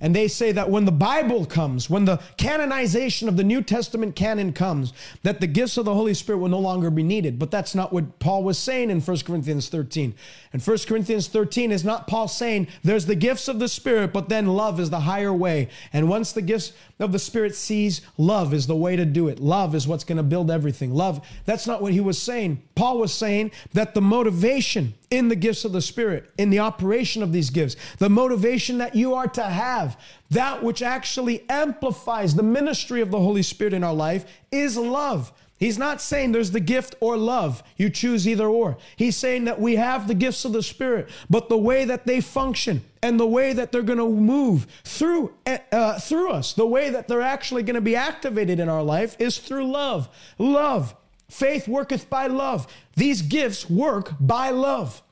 And 0.00 0.14
they 0.14 0.26
say 0.26 0.50
that 0.52 0.70
when 0.70 0.86
the 0.86 0.92
Bible 0.92 1.46
comes, 1.46 1.88
when 1.88 2.04
the 2.04 2.20
canonization 2.36 3.28
of 3.28 3.36
the 3.36 3.44
New 3.44 3.62
Testament 3.62 4.16
canon 4.16 4.52
comes, 4.52 4.92
that 5.22 5.40
the 5.40 5.46
gifts 5.46 5.76
of 5.76 5.84
the 5.84 5.94
Holy 5.94 6.14
Spirit 6.14 6.40
will 6.40 6.48
no 6.48 6.58
longer 6.58 6.90
be 6.90 7.04
needed. 7.04 7.38
But 7.38 7.52
that's 7.52 7.76
not 7.76 7.92
what 7.92 8.18
Paul 8.18 8.42
was 8.42 8.58
saying 8.58 8.90
in 8.90 9.00
1 9.00 9.18
Corinthians 9.20 9.68
13. 9.68 10.14
And 10.52 10.60
1 10.60 10.78
Corinthians 10.88 11.28
13 11.28 11.70
is 11.70 11.84
not 11.84 12.08
Paul 12.08 12.26
saying 12.26 12.66
there's 12.82 13.06
the 13.06 13.14
gifts 13.14 13.46
of 13.46 13.60
the 13.60 13.68
Spirit, 13.68 14.12
but 14.12 14.28
then 14.28 14.48
love 14.48 14.80
is 14.80 14.90
the 14.90 15.00
higher 15.00 15.32
way. 15.32 15.68
And 15.92 16.08
once 16.08 16.32
the 16.32 16.42
gifts 16.42 16.72
of 16.98 17.12
the 17.12 17.18
Spirit 17.20 17.54
sees 17.54 18.02
love 18.18 18.52
is 18.52 18.66
the 18.66 18.76
way 18.76 18.96
to 18.96 19.04
do 19.04 19.28
it, 19.28 19.38
love 19.38 19.76
is 19.76 19.86
what's 19.86 20.04
going 20.04 20.18
to 20.18 20.24
build 20.24 20.50
everything. 20.50 20.92
Love, 20.92 21.24
that's 21.44 21.68
not 21.68 21.80
what 21.80 21.92
he 21.92 22.00
was 22.00 22.20
saying. 22.20 22.62
Paul 22.74 22.98
was 22.98 23.14
saying 23.14 23.52
that 23.72 23.94
the 23.94 24.00
motivation 24.00 24.94
in 25.10 25.28
the 25.28 25.36
gifts 25.36 25.64
of 25.64 25.72
the 25.72 25.80
Spirit, 25.80 26.30
in 26.38 26.50
the 26.50 26.58
operation 26.58 27.22
of 27.22 27.32
these 27.32 27.50
gifts, 27.50 27.76
the 27.98 28.08
motivation 28.08 28.78
that 28.78 28.96
you 28.96 29.14
are 29.14 29.28
to 29.28 29.44
have, 29.44 30.00
that 30.30 30.62
which 30.62 30.82
actually 30.82 31.48
amplifies 31.48 32.34
the 32.34 32.42
ministry 32.42 33.00
of 33.00 33.10
the 33.10 33.20
Holy 33.20 33.42
Spirit 33.42 33.74
in 33.74 33.84
our 33.84 33.94
life 33.94 34.26
is 34.50 34.76
love. 34.76 35.32
He's 35.56 35.78
not 35.78 36.00
saying 36.00 36.32
there's 36.32 36.50
the 36.50 36.58
gift 36.58 36.96
or 37.00 37.16
love. 37.16 37.62
You 37.76 37.88
choose 37.88 38.26
either 38.26 38.48
or. 38.48 38.76
He's 38.96 39.16
saying 39.16 39.44
that 39.44 39.60
we 39.60 39.76
have 39.76 40.08
the 40.08 40.14
gifts 40.14 40.44
of 40.44 40.52
the 40.52 40.62
Spirit, 40.62 41.08
but 41.30 41.48
the 41.48 41.56
way 41.56 41.84
that 41.84 42.06
they 42.06 42.20
function 42.20 42.82
and 43.02 43.20
the 43.20 43.26
way 43.26 43.52
that 43.52 43.70
they're 43.70 43.82
going 43.82 43.98
to 43.98 44.08
move 44.08 44.66
through 44.82 45.32
uh, 45.46 45.98
through 46.00 46.30
us, 46.30 46.54
the 46.54 46.66
way 46.66 46.90
that 46.90 47.06
they're 47.06 47.22
actually 47.22 47.62
going 47.62 47.76
to 47.76 47.80
be 47.80 47.94
activated 47.94 48.58
in 48.58 48.68
our 48.68 48.82
life 48.82 49.16
is 49.20 49.38
through 49.38 49.70
love. 49.70 50.08
Love. 50.38 50.96
Faith 51.28 51.66
worketh 51.66 52.08
by 52.10 52.26
love. 52.26 52.66
These 52.96 53.22
gifts 53.22 53.68
work 53.68 54.12
by 54.20 54.50
love. 54.50 55.02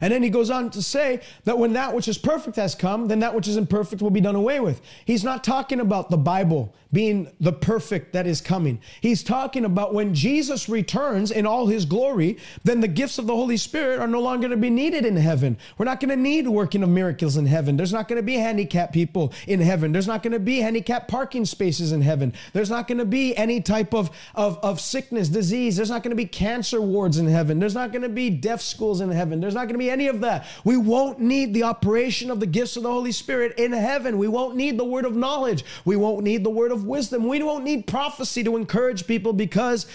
And 0.00 0.12
then 0.12 0.22
he 0.22 0.30
goes 0.30 0.50
on 0.50 0.70
to 0.70 0.82
say 0.82 1.20
that 1.44 1.58
when 1.58 1.72
that 1.72 1.94
which 1.94 2.08
is 2.08 2.18
perfect 2.18 2.56
has 2.56 2.74
come, 2.74 3.08
then 3.08 3.20
that 3.20 3.34
which 3.34 3.48
is 3.48 3.56
imperfect 3.56 4.02
will 4.02 4.10
be 4.10 4.20
done 4.20 4.34
away 4.34 4.60
with. 4.60 4.80
He's 5.04 5.24
not 5.24 5.42
talking 5.42 5.80
about 5.80 6.10
the 6.10 6.18
Bible 6.18 6.74
being 6.92 7.30
the 7.40 7.52
perfect 7.52 8.12
that 8.12 8.26
is 8.26 8.40
coming. 8.40 8.80
He's 9.00 9.22
talking 9.22 9.64
about 9.64 9.94
when 9.94 10.14
Jesus 10.14 10.68
returns 10.68 11.30
in 11.30 11.46
all 11.46 11.66
his 11.66 11.84
glory, 11.84 12.38
then 12.64 12.80
the 12.80 12.88
gifts 12.88 13.18
of 13.18 13.26
the 13.26 13.34
Holy 13.34 13.56
Spirit 13.56 14.00
are 14.00 14.08
no 14.08 14.20
longer 14.20 14.48
going 14.48 14.50
to 14.50 14.56
be 14.56 14.70
needed 14.70 15.04
in 15.04 15.16
heaven. 15.16 15.56
We're 15.78 15.84
not 15.84 16.00
going 16.00 16.10
to 16.10 16.16
need 16.16 16.48
working 16.48 16.82
of 16.82 16.88
miracles 16.88 17.36
in 17.36 17.46
heaven. 17.46 17.76
There's 17.76 17.92
not 17.92 18.08
going 18.08 18.16
to 18.16 18.22
be 18.22 18.34
handicapped 18.34 18.92
people 18.92 19.32
in 19.46 19.60
heaven. 19.60 19.92
There's 19.92 20.06
not 20.06 20.22
going 20.22 20.32
to 20.32 20.40
be 20.40 20.58
handicapped 20.58 21.08
parking 21.08 21.44
spaces 21.44 21.92
in 21.92 22.02
heaven. 22.02 22.32
There's 22.52 22.70
not 22.70 22.88
going 22.88 22.98
to 22.98 23.04
be 23.04 23.36
any 23.36 23.60
type 23.60 23.94
of, 23.94 24.10
of, 24.34 24.58
of 24.62 24.80
sickness, 24.80 25.28
disease. 25.28 25.76
There's 25.76 25.90
not 25.90 26.02
going 26.02 26.10
to 26.10 26.16
be 26.16 26.26
cancer 26.26 26.80
wards 26.80 27.18
in 27.18 27.26
heaven. 27.26 27.58
There's 27.58 27.74
not 27.74 27.92
going 27.92 28.02
to 28.02 28.08
be 28.08 28.30
deaf 28.30 28.60
schools 28.60 29.00
in 29.00 29.10
heaven. 29.10 29.40
There's 29.40 29.54
not 29.54 29.64
going 29.64 29.74
to 29.74 29.78
be 29.78 29.90
any 29.90 30.08
of 30.08 30.20
that. 30.22 30.46
We 30.64 30.76
won't 30.76 31.20
need 31.20 31.54
the 31.54 31.64
operation 31.64 32.30
of 32.30 32.40
the 32.40 32.46
gifts 32.46 32.76
of 32.76 32.82
the 32.82 32.90
Holy 32.90 33.12
Spirit 33.12 33.58
in 33.58 33.72
heaven. 33.72 34.18
We 34.18 34.28
won't 34.28 34.56
need 34.56 34.78
the 34.78 34.84
word 34.84 35.04
of 35.04 35.14
knowledge. 35.14 35.64
We 35.84 35.96
won't 35.96 36.24
need 36.24 36.44
the 36.44 36.50
word 36.50 36.72
of 36.72 36.79
wisdom. 36.84 37.26
We 37.26 37.42
won't 37.42 37.64
need 37.64 37.86
prophecy 37.86 38.44
to 38.44 38.56
encourage 38.56 39.06
people 39.06 39.32
because 39.32 39.86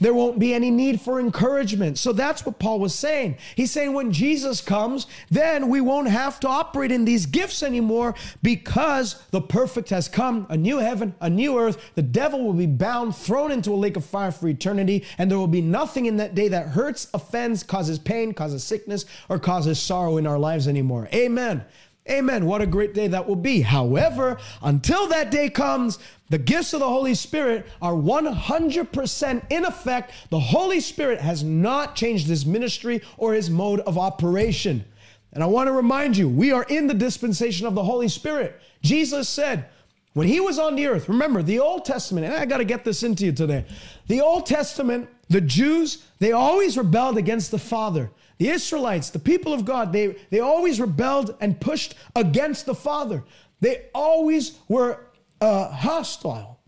there 0.00 0.14
won't 0.14 0.38
be 0.38 0.54
any 0.54 0.70
need 0.70 1.00
for 1.00 1.18
encouragement. 1.18 1.98
So 1.98 2.12
that's 2.12 2.46
what 2.46 2.58
Paul 2.58 2.78
was 2.78 2.94
saying. 2.94 3.36
He's 3.56 3.72
saying 3.72 3.92
when 3.92 4.12
Jesus 4.12 4.60
comes, 4.60 5.06
then 5.30 5.68
we 5.68 5.80
won't 5.80 6.08
have 6.08 6.38
to 6.40 6.48
operate 6.48 6.92
in 6.92 7.04
these 7.04 7.26
gifts 7.26 7.62
anymore 7.62 8.14
because 8.42 9.20
the 9.30 9.40
perfect 9.40 9.90
has 9.90 10.08
come 10.08 10.46
a 10.50 10.56
new 10.56 10.78
heaven, 10.78 11.14
a 11.20 11.28
new 11.28 11.58
earth. 11.58 11.94
The 11.96 12.02
devil 12.02 12.44
will 12.44 12.52
be 12.52 12.66
bound, 12.66 13.16
thrown 13.16 13.50
into 13.50 13.72
a 13.72 13.74
lake 13.74 13.96
of 13.96 14.04
fire 14.04 14.30
for 14.30 14.48
eternity, 14.48 15.04
and 15.18 15.30
there 15.30 15.38
will 15.38 15.48
be 15.48 15.62
nothing 15.62 16.06
in 16.06 16.16
that 16.18 16.34
day 16.34 16.48
that 16.48 16.68
hurts, 16.68 17.08
offends, 17.12 17.64
causes 17.64 17.98
pain, 17.98 18.32
causes 18.32 18.62
sickness, 18.62 19.04
or 19.28 19.38
causes 19.38 19.80
sorrow 19.80 20.16
in 20.16 20.26
our 20.26 20.38
lives 20.38 20.68
anymore. 20.68 21.08
Amen. 21.12 21.64
Amen. 22.10 22.46
What 22.46 22.62
a 22.62 22.66
great 22.66 22.94
day 22.94 23.08
that 23.08 23.26
will 23.26 23.36
be. 23.36 23.60
However, 23.60 24.38
until 24.62 25.06
that 25.08 25.30
day 25.30 25.50
comes, 25.50 25.98
the 26.30 26.38
gifts 26.38 26.72
of 26.72 26.80
the 26.80 26.88
Holy 26.88 27.14
Spirit 27.14 27.66
are 27.82 27.92
100% 27.92 29.42
in 29.50 29.64
effect. 29.64 30.12
The 30.30 30.40
Holy 30.40 30.80
Spirit 30.80 31.20
has 31.20 31.42
not 31.42 31.94
changed 31.94 32.26
his 32.26 32.46
ministry 32.46 33.02
or 33.16 33.34
his 33.34 33.50
mode 33.50 33.80
of 33.80 33.98
operation. 33.98 34.84
And 35.32 35.42
I 35.42 35.46
want 35.46 35.68
to 35.68 35.72
remind 35.72 36.16
you, 36.16 36.28
we 36.28 36.52
are 36.52 36.64
in 36.64 36.86
the 36.86 36.94
dispensation 36.94 37.66
of 37.66 37.74
the 37.74 37.84
Holy 37.84 38.08
Spirit. 38.08 38.60
Jesus 38.82 39.28
said, 39.28 39.68
when 40.14 40.26
he 40.26 40.40
was 40.40 40.58
on 40.58 40.74
the 40.74 40.86
earth, 40.86 41.08
remember 41.08 41.42
the 41.42 41.60
Old 41.60 41.84
Testament, 41.84 42.26
and 42.26 42.34
I 42.34 42.44
got 42.44 42.58
to 42.58 42.64
get 42.64 42.84
this 42.84 43.02
into 43.02 43.26
you 43.26 43.32
today. 43.32 43.64
The 44.08 44.20
Old 44.20 44.46
Testament, 44.46 45.08
the 45.28 45.40
Jews, 45.40 46.04
they 46.18 46.32
always 46.32 46.76
rebelled 46.76 47.18
against 47.18 47.50
the 47.50 47.58
Father. 47.58 48.10
The 48.38 48.50
Israelites, 48.50 49.10
the 49.10 49.18
people 49.18 49.52
of 49.52 49.64
God, 49.64 49.92
they, 49.92 50.16
they 50.30 50.40
always 50.40 50.80
rebelled 50.80 51.36
and 51.40 51.60
pushed 51.60 51.94
against 52.14 52.66
the 52.66 52.74
Father. 52.74 53.24
They 53.60 53.86
always 53.94 54.58
were 54.68 55.06
uh, 55.40 55.68
hostile 55.68 56.60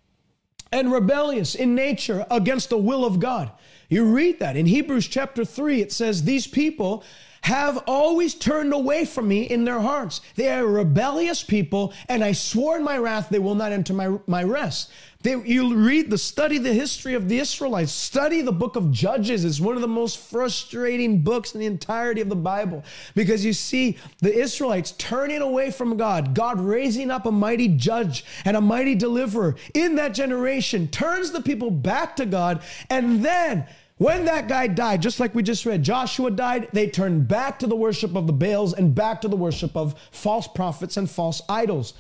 and 0.73 0.93
rebellious 0.93 1.55
in 1.55 1.75
nature 1.75 2.27
against 2.31 2.71
the 2.71 2.79
will 2.79 3.05
of 3.05 3.21
God. 3.21 3.51
You 3.89 4.05
read 4.05 4.39
that 4.41 4.57
in 4.57 4.67
Hebrews 4.67 5.09
chapter 5.09 5.45
3, 5.45 5.81
it 5.81 5.93
says, 5.93 6.23
These 6.23 6.47
people 6.47 7.03
have 7.43 7.83
always 7.87 8.35
turned 8.35 8.73
away 8.73 9.05
from 9.05 9.29
me 9.29 9.43
in 9.43 9.65
their 9.65 9.81
hearts. 9.81 10.21
They 10.37 10.49
are 10.49 10.67
rebellious 10.67 11.43
people, 11.43 11.93
and 12.09 12.23
I 12.23 12.33
swore 12.33 12.77
in 12.77 12.85
my 12.85 12.99
wrath 12.99 13.29
they 13.31 13.39
will 13.39 13.55
not 13.55 13.73
enter 13.73 13.95
my, 13.95 14.19
my 14.27 14.43
rest. 14.43 14.91
They, 15.23 15.33
you 15.33 15.75
read 15.75 16.09
the 16.09 16.17
study 16.17 16.57
the 16.57 16.73
history 16.73 17.13
of 17.13 17.29
the 17.29 17.39
Israelites. 17.39 17.93
Study 17.93 18.41
the 18.41 18.53
book 18.53 18.75
of 18.77 18.91
Judges. 18.91 19.45
It's 19.45 19.61
one 19.61 19.75
of 19.75 19.83
the 19.83 19.89
most 19.89 20.19
frustrating 20.19 21.21
books 21.21 21.53
in 21.53 21.61
the 21.61 21.67
entirety 21.67 22.23
of 22.23 22.31
the 22.31 22.37
Bible 22.37 22.85
because 23.15 23.45
you 23.45 23.53
see 23.53 23.99
the 24.21 24.33
Israelites 24.33 24.93
turning 24.93 25.43
away 25.43 25.71
from 25.73 25.99
God, 25.99 26.35
God 26.35 26.59
raising 26.59 27.11
up 27.11 27.27
a 27.27 27.33
mighty 27.33 27.69
judge 27.69 28.25
and 28.47 28.57
a 28.57 28.63
mighty 28.63 28.95
deliverer 28.95 29.57
in 29.75 29.97
that 29.97 30.15
generation, 30.15 30.89
turns 30.89 31.33
the 31.33 31.43
people 31.43 31.71
back 31.71 32.17
to 32.17 32.25
God, 32.25 32.63
and 32.89 33.23
then 33.23 33.67
when 34.01 34.25
that 34.25 34.49
guy 34.49 34.67
died, 34.67 35.03
just 35.03 35.21
like 35.21 35.35
we 35.35 35.43
just 35.43 35.67
read, 35.67 35.83
Joshua 35.83 36.31
died, 36.31 36.69
they 36.73 36.89
turned 36.89 37.29
back 37.29 37.59
to 37.59 37.67
the 37.67 37.77
worship 37.77 38.17
of 38.17 38.27
the 38.27 38.33
Baals 38.33 38.73
and 38.73 38.95
back 38.95 39.21
to 39.21 39.29
the 39.29 39.37
worship 39.37 39.77
of 39.77 39.95
false 40.11 40.49
prophets 40.49 40.97
and 40.97 41.11
false 41.11 41.43
idols. 41.51 41.93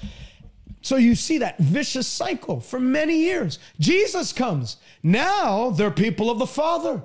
So 0.80 0.96
you 0.96 1.14
see 1.14 1.36
that 1.36 1.58
vicious 1.58 2.06
cycle 2.06 2.58
for 2.58 2.80
many 2.80 3.18
years. 3.18 3.58
Jesus 3.78 4.32
comes. 4.32 4.78
Now 5.02 5.68
they're 5.68 5.90
people 5.90 6.30
of 6.30 6.38
the 6.38 6.46
Father. 6.46 7.02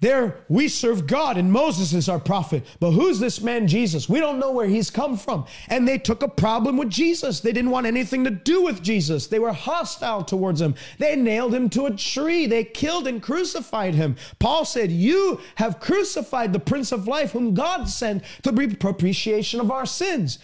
There, 0.00 0.36
we 0.48 0.68
serve 0.68 1.06
God 1.06 1.36
and 1.36 1.50
Moses 1.50 1.92
is 1.92 2.08
our 2.08 2.20
prophet. 2.20 2.64
But 2.78 2.92
who's 2.92 3.18
this 3.18 3.40
man 3.40 3.66
Jesus? 3.66 4.08
We 4.08 4.20
don't 4.20 4.38
know 4.38 4.52
where 4.52 4.66
he's 4.66 4.90
come 4.90 5.16
from. 5.16 5.46
And 5.68 5.86
they 5.86 5.98
took 5.98 6.22
a 6.22 6.28
problem 6.28 6.76
with 6.76 6.90
Jesus. 6.90 7.40
They 7.40 7.52
didn't 7.52 7.70
want 7.70 7.86
anything 7.86 8.24
to 8.24 8.30
do 8.30 8.62
with 8.62 8.82
Jesus. 8.82 9.26
They 9.26 9.38
were 9.38 9.52
hostile 9.52 10.22
towards 10.22 10.60
him. 10.60 10.74
They 10.98 11.16
nailed 11.16 11.54
him 11.54 11.68
to 11.70 11.86
a 11.86 11.96
tree. 11.96 12.46
They 12.46 12.64
killed 12.64 13.08
and 13.08 13.22
crucified 13.22 13.94
him. 13.94 14.16
Paul 14.38 14.64
said, 14.64 14.92
You 14.92 15.40
have 15.56 15.80
crucified 15.80 16.52
the 16.52 16.60
Prince 16.60 16.92
of 16.92 17.08
Life, 17.08 17.32
whom 17.32 17.54
God 17.54 17.88
sent 17.88 18.22
to 18.42 18.52
be 18.52 18.68
propitiation 18.68 19.60
of 19.60 19.70
our 19.70 19.86
sins. 19.86 20.38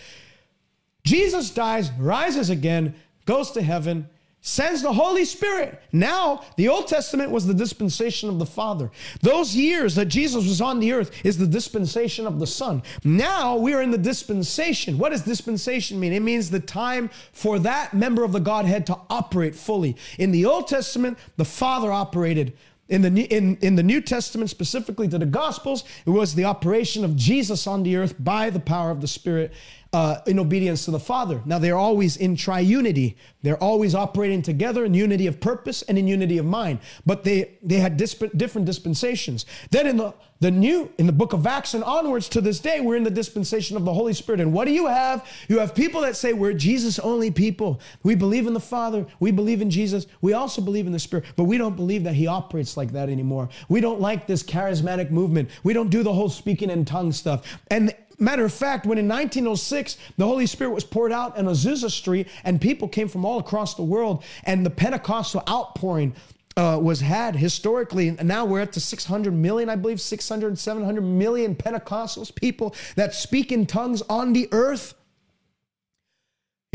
Jesus 1.05 1.51
dies, 1.51 1.93
rises 1.93 2.51
again, 2.51 2.95
goes 3.27 3.51
to 3.53 3.63
heaven, 3.63 4.09
sends 4.45 4.83
the 4.83 4.93
Holy 4.93 5.25
Spirit. 5.25 5.81
Now, 5.91 6.45
the 6.57 6.69
Old 6.69 6.87
Testament 6.87 7.31
was 7.31 7.47
the 7.47 7.55
dispensation 7.55 8.29
of 8.29 8.39
the 8.39 8.45
Father. 8.45 8.91
Those 9.23 9.57
years 9.57 9.95
that 9.95 10.07
Jesus 10.07 10.47
was 10.47 10.61
on 10.61 10.81
the 10.81 10.93
earth 10.93 11.11
is 11.25 11.39
the 11.39 11.47
dispensation 11.47 12.27
of 12.27 12.39
the 12.39 12.47
Son. 12.47 12.83
Now 13.05 13.57
we 13.57 13.73
are 13.73 13.81
in 13.81 13.91
the 13.91 13.97
dispensation. 13.97 14.99
What 14.99 15.13
does 15.13 15.23
dispensation 15.23 15.99
mean? 15.99 16.13
It 16.13 16.21
means 16.21 16.51
the 16.51 16.61
time 16.61 17.09
for 17.33 17.59
that 17.61 17.95
member 17.95 18.23
of 18.23 18.33
the 18.33 18.39
Godhead 18.39 18.87
to 18.89 18.99
operate 19.09 19.55
fully. 19.55 19.97
In 20.19 20.31
the 20.31 20.45
Old 20.45 20.69
Testament, 20.69 21.19
the 21.39 21.47
Father 21.47 21.91
operated 21.91 22.53
in 22.87 23.01
the, 23.01 23.23
in, 23.23 23.57
in 23.63 23.77
the 23.77 23.83
New 23.83 24.03
Testament, 24.03 24.51
specifically 24.51 25.09
to 25.09 25.19
the 25.19 25.25
Gospels, 25.25 25.85
it 26.05 26.11
was 26.11 26.35
the 26.35 26.45
operation 26.45 27.03
of 27.03 27.17
Jesus 27.17 27.67
on 27.67 27.83
the 27.83 27.97
earth 27.97 28.15
by 28.23 28.51
the 28.51 28.61
power 28.61 28.91
of 28.91 29.01
the 29.01 29.09
Spirit 29.09 29.55
uh, 29.95 30.21
in 30.27 30.41
obedience 30.41 30.85
to 30.87 30.91
the 30.91 30.99
Father. 30.99 31.41
Now 31.45 31.61
they're 31.61 31.77
always 31.77 32.17
in 32.17 32.35
triunity. 32.35 33.15
They're 33.43 33.63
always 33.63 33.95
operating 33.95 34.43
together 34.43 34.85
in 34.85 34.93
unity 34.93 35.29
of 35.29 35.39
purpose 35.39 35.83
and 35.83 35.97
in 35.97 36.09
unity 36.09 36.37
of 36.39 36.45
mind. 36.45 36.81
But 37.07 37.23
they 37.23 37.59
they 37.63 37.77
had 37.77 37.97
disp- 37.97 38.25
different 38.37 38.67
dispensations. 38.67 39.47
Then 39.71 39.87
in 39.87 39.97
the 39.97 40.13
the 40.41 40.51
new 40.51 40.91
in 40.99 41.07
the 41.07 41.13
book 41.13 41.33
of 41.33 41.47
Acts 41.47 41.75
and 41.75 41.85
onwards 41.85 42.29
to 42.31 42.41
this 42.41 42.59
day, 42.59 42.81
we're 42.81 42.97
in 42.97 43.05
the 43.05 43.11
dispensation 43.11 43.77
of 43.77 43.85
the 43.85 43.95
Holy 43.95 44.13
Spirit. 44.13 44.41
And 44.41 44.53
what 44.53 44.65
do 44.65 44.73
you 44.73 44.89
have? 44.89 45.25
You 45.47 45.61
have 45.61 45.77
people 45.77 46.01
that 46.01 46.17
say 46.17 46.33
we're 46.33 46.55
Jesus 46.55 46.99
only 46.99 47.31
people. 47.31 47.81
We 48.03 48.17
believe 48.17 48.49
in 48.49 48.53
the 48.53 48.59
Father. 48.59 49.07
We 49.21 49.31
believe 49.31 49.63
in 49.63 49.71
Jesus. 49.71 50.09
We 50.23 50.33
also 50.33 50.61
believe 50.61 50.87
in 50.87 50.93
the 50.93 50.99
Spirit, 50.99 51.25
but 51.37 51.45
we 51.45 51.57
don't 51.57 51.77
believe 51.77 52.03
that 52.03 52.15
He 52.15 52.27
operates 52.27 52.77
like 52.77 52.91
that 52.93 53.09
anymore. 53.09 53.49
We 53.69 53.81
don't 53.81 54.01
like 54.01 54.27
this 54.27 54.43
charismatic 54.43 55.13
movement. 55.13 55.51
We 55.63 55.73
don't 55.73 55.89
do 55.89 56.03
the 56.03 56.13
whole 56.13 56.31
speaking 56.31 56.69
in 56.69 56.85
tongues 56.85 57.17
stuff. 57.17 57.61
And 57.69 57.95
Matter 58.19 58.45
of 58.45 58.53
fact, 58.53 58.87
when 58.87 58.99
in 58.99 59.09
1906 59.09 59.97
the 60.17 60.27
Holy 60.27 60.47
Spirit 60.47 60.71
was 60.71 60.85
poured 60.85 61.13
out 61.13 61.37
in 61.37 61.47
Azusa 61.47 61.91
Street, 61.91 62.29
and 62.45 62.61
people 62.61 62.89
came 62.89 63.09
from 63.09 63.25
all 63.25 63.39
across 63.39 63.75
the 63.75 63.83
world, 63.83 64.23
and 64.45 64.65
the 64.65 64.71
Pentecostal 64.71 65.43
outpouring 65.49 66.15
uh, 66.57 66.79
was 66.81 67.01
had 67.01 67.35
historically, 67.37 68.09
and 68.09 68.27
now 68.27 68.45
we're 68.45 68.61
at 68.61 68.73
the 68.73 68.81
600 68.81 69.33
million, 69.33 69.69
I 69.69 69.77
believe, 69.77 70.01
600, 70.01 70.59
700 70.59 71.01
million 71.01 71.55
Pentecostals, 71.55 72.35
people 72.35 72.75
that 72.97 73.15
speak 73.15 73.51
in 73.51 73.67
tongues 73.67 74.03
on 74.03 74.33
the 74.33 74.49
earth. 74.53 74.95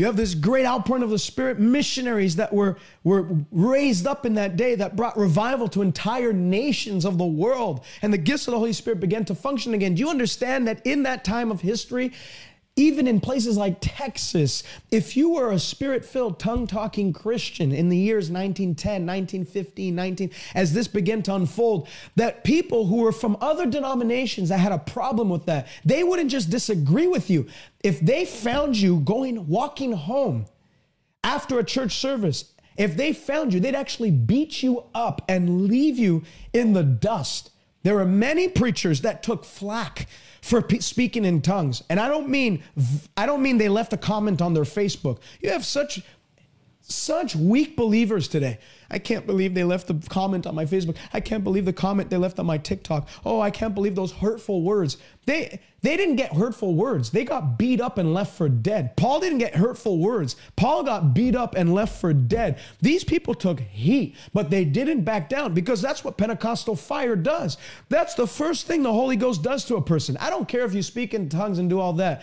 You 0.00 0.06
have 0.06 0.16
this 0.16 0.34
great 0.34 0.64
outpouring 0.64 1.02
of 1.02 1.10
the 1.10 1.18
Spirit, 1.18 1.58
missionaries 1.58 2.36
that 2.36 2.54
were, 2.54 2.78
were 3.04 3.28
raised 3.52 4.06
up 4.06 4.24
in 4.24 4.32
that 4.32 4.56
day 4.56 4.74
that 4.76 4.96
brought 4.96 5.14
revival 5.14 5.68
to 5.68 5.82
entire 5.82 6.32
nations 6.32 7.04
of 7.04 7.18
the 7.18 7.26
world. 7.26 7.84
And 8.00 8.10
the 8.10 8.16
gifts 8.16 8.48
of 8.48 8.52
the 8.52 8.58
Holy 8.58 8.72
Spirit 8.72 8.98
began 8.98 9.26
to 9.26 9.34
function 9.34 9.74
again. 9.74 9.94
Do 9.94 10.00
you 10.00 10.08
understand 10.08 10.66
that 10.68 10.80
in 10.86 11.02
that 11.02 11.22
time 11.22 11.50
of 11.50 11.60
history, 11.60 12.14
even 12.76 13.06
in 13.06 13.20
places 13.20 13.56
like 13.56 13.76
Texas, 13.80 14.62
if 14.90 15.16
you 15.16 15.30
were 15.30 15.50
a 15.50 15.58
spirit 15.58 16.04
filled, 16.04 16.38
tongue 16.38 16.66
talking 16.66 17.12
Christian 17.12 17.72
in 17.72 17.88
the 17.88 17.96
years 17.96 18.30
1910, 18.30 19.06
1915, 19.06 19.94
19, 19.94 20.30
as 20.54 20.72
this 20.72 20.88
began 20.88 21.22
to 21.22 21.34
unfold, 21.34 21.88
that 22.16 22.44
people 22.44 22.86
who 22.86 22.96
were 22.96 23.12
from 23.12 23.36
other 23.40 23.66
denominations 23.66 24.48
that 24.48 24.58
had 24.58 24.72
a 24.72 24.78
problem 24.78 25.28
with 25.28 25.46
that, 25.46 25.68
they 25.84 26.02
wouldn't 26.02 26.30
just 26.30 26.48
disagree 26.48 27.06
with 27.06 27.28
you. 27.28 27.46
If 27.82 28.00
they 28.00 28.24
found 28.24 28.76
you 28.76 29.00
going, 29.00 29.48
walking 29.48 29.92
home 29.92 30.46
after 31.24 31.58
a 31.58 31.64
church 31.64 31.96
service, 31.96 32.52
if 32.76 32.96
they 32.96 33.12
found 33.12 33.52
you, 33.52 33.60
they'd 33.60 33.74
actually 33.74 34.10
beat 34.10 34.62
you 34.62 34.84
up 34.94 35.22
and 35.28 35.66
leave 35.66 35.98
you 35.98 36.22
in 36.54 36.72
the 36.72 36.84
dust. 36.84 37.50
There 37.82 37.98
are 37.98 38.06
many 38.06 38.48
preachers 38.48 39.02
that 39.02 39.22
took 39.22 39.44
flack 39.44 40.06
for 40.42 40.62
pe- 40.62 40.78
speaking 40.78 41.24
in 41.24 41.42
tongues. 41.42 41.82
And 41.88 42.00
I 42.00 42.08
don't 42.08 42.28
mean 42.28 42.62
I 43.16 43.26
don't 43.26 43.42
mean 43.42 43.58
they 43.58 43.68
left 43.68 43.92
a 43.92 43.96
comment 43.96 44.40
on 44.40 44.54
their 44.54 44.64
Facebook. 44.64 45.18
You 45.40 45.50
have 45.50 45.64
such 45.64 46.02
such 46.90 47.36
weak 47.36 47.76
believers 47.76 48.28
today. 48.28 48.58
I 48.90 48.98
can't 48.98 49.26
believe 49.26 49.54
they 49.54 49.64
left 49.64 49.86
the 49.86 49.94
comment 50.08 50.46
on 50.46 50.54
my 50.54 50.64
Facebook. 50.64 50.96
I 51.12 51.20
can't 51.20 51.44
believe 51.44 51.64
the 51.64 51.72
comment 51.72 52.10
they 52.10 52.16
left 52.16 52.38
on 52.38 52.46
my 52.46 52.58
TikTok. 52.58 53.08
Oh, 53.24 53.40
I 53.40 53.50
can't 53.50 53.74
believe 53.74 53.94
those 53.94 54.12
hurtful 54.12 54.62
words. 54.62 54.96
They 55.26 55.60
they 55.82 55.96
didn't 55.96 56.16
get 56.16 56.34
hurtful 56.34 56.74
words. 56.74 57.10
They 57.10 57.24
got 57.24 57.58
beat 57.58 57.80
up 57.80 57.98
and 57.98 58.12
left 58.12 58.36
for 58.36 58.48
dead. 58.48 58.96
Paul 58.96 59.20
didn't 59.20 59.38
get 59.38 59.54
hurtful 59.54 59.98
words. 59.98 60.36
Paul 60.56 60.82
got 60.82 61.14
beat 61.14 61.34
up 61.34 61.54
and 61.54 61.72
left 61.72 62.00
for 62.00 62.12
dead. 62.12 62.58
These 62.82 63.04
people 63.04 63.34
took 63.34 63.60
heat, 63.60 64.16
but 64.34 64.50
they 64.50 64.64
didn't 64.64 65.02
back 65.02 65.28
down 65.28 65.54
because 65.54 65.80
that's 65.80 66.04
what 66.04 66.18
Pentecostal 66.18 66.76
fire 66.76 67.16
does. 67.16 67.56
That's 67.88 68.14
the 68.14 68.26
first 68.26 68.66
thing 68.66 68.82
the 68.82 68.92
Holy 68.92 69.16
Ghost 69.16 69.42
does 69.42 69.64
to 69.66 69.76
a 69.76 69.82
person. 69.82 70.16
I 70.18 70.30
don't 70.30 70.48
care 70.48 70.64
if 70.64 70.74
you 70.74 70.82
speak 70.82 71.14
in 71.14 71.28
tongues 71.28 71.58
and 71.58 71.70
do 71.70 71.80
all 71.80 71.94
that. 71.94 72.22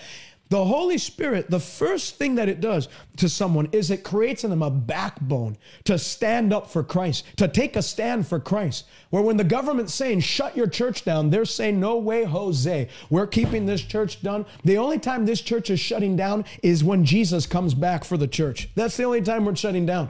The 0.49 0.63
Holy 0.63 0.97
Spirit, 0.97 1.49
the 1.49 1.59
first 1.59 2.15
thing 2.15 2.35
that 2.35 2.47
it 2.47 2.61
does 2.61 2.87
to 3.17 3.27
someone 3.27 3.67
is 3.71 3.91
it 3.91 4.03
creates 4.03 4.43
in 4.43 4.49
them 4.49 4.61
a 4.61 4.69
backbone 4.69 5.57
to 5.83 5.99
stand 5.99 6.53
up 6.53 6.69
for 6.69 6.83
Christ, 6.83 7.25
to 7.37 7.47
take 7.47 7.75
a 7.75 7.81
stand 7.81 8.27
for 8.27 8.39
Christ. 8.39 8.85
Where 9.09 9.23
when 9.23 9.37
the 9.37 9.43
government's 9.43 9.93
saying, 9.93 10.21
shut 10.21 10.55
your 10.55 10.67
church 10.67 11.03
down, 11.03 11.29
they're 11.29 11.45
saying, 11.45 11.79
no 11.79 11.97
way, 11.97 12.23
Jose, 12.23 12.87
we're 13.09 13.27
keeping 13.27 13.65
this 13.65 13.81
church 13.81 14.21
done. 14.21 14.45
The 14.63 14.77
only 14.77 14.99
time 14.99 15.25
this 15.25 15.41
church 15.41 15.69
is 15.69 15.79
shutting 15.79 16.15
down 16.15 16.45
is 16.63 16.83
when 16.83 17.03
Jesus 17.03 17.45
comes 17.45 17.73
back 17.73 18.03
for 18.03 18.17
the 18.17 18.27
church. 18.27 18.69
That's 18.75 18.95
the 18.95 19.03
only 19.03 19.21
time 19.21 19.45
we're 19.45 19.55
shutting 19.55 19.85
down. 19.85 20.09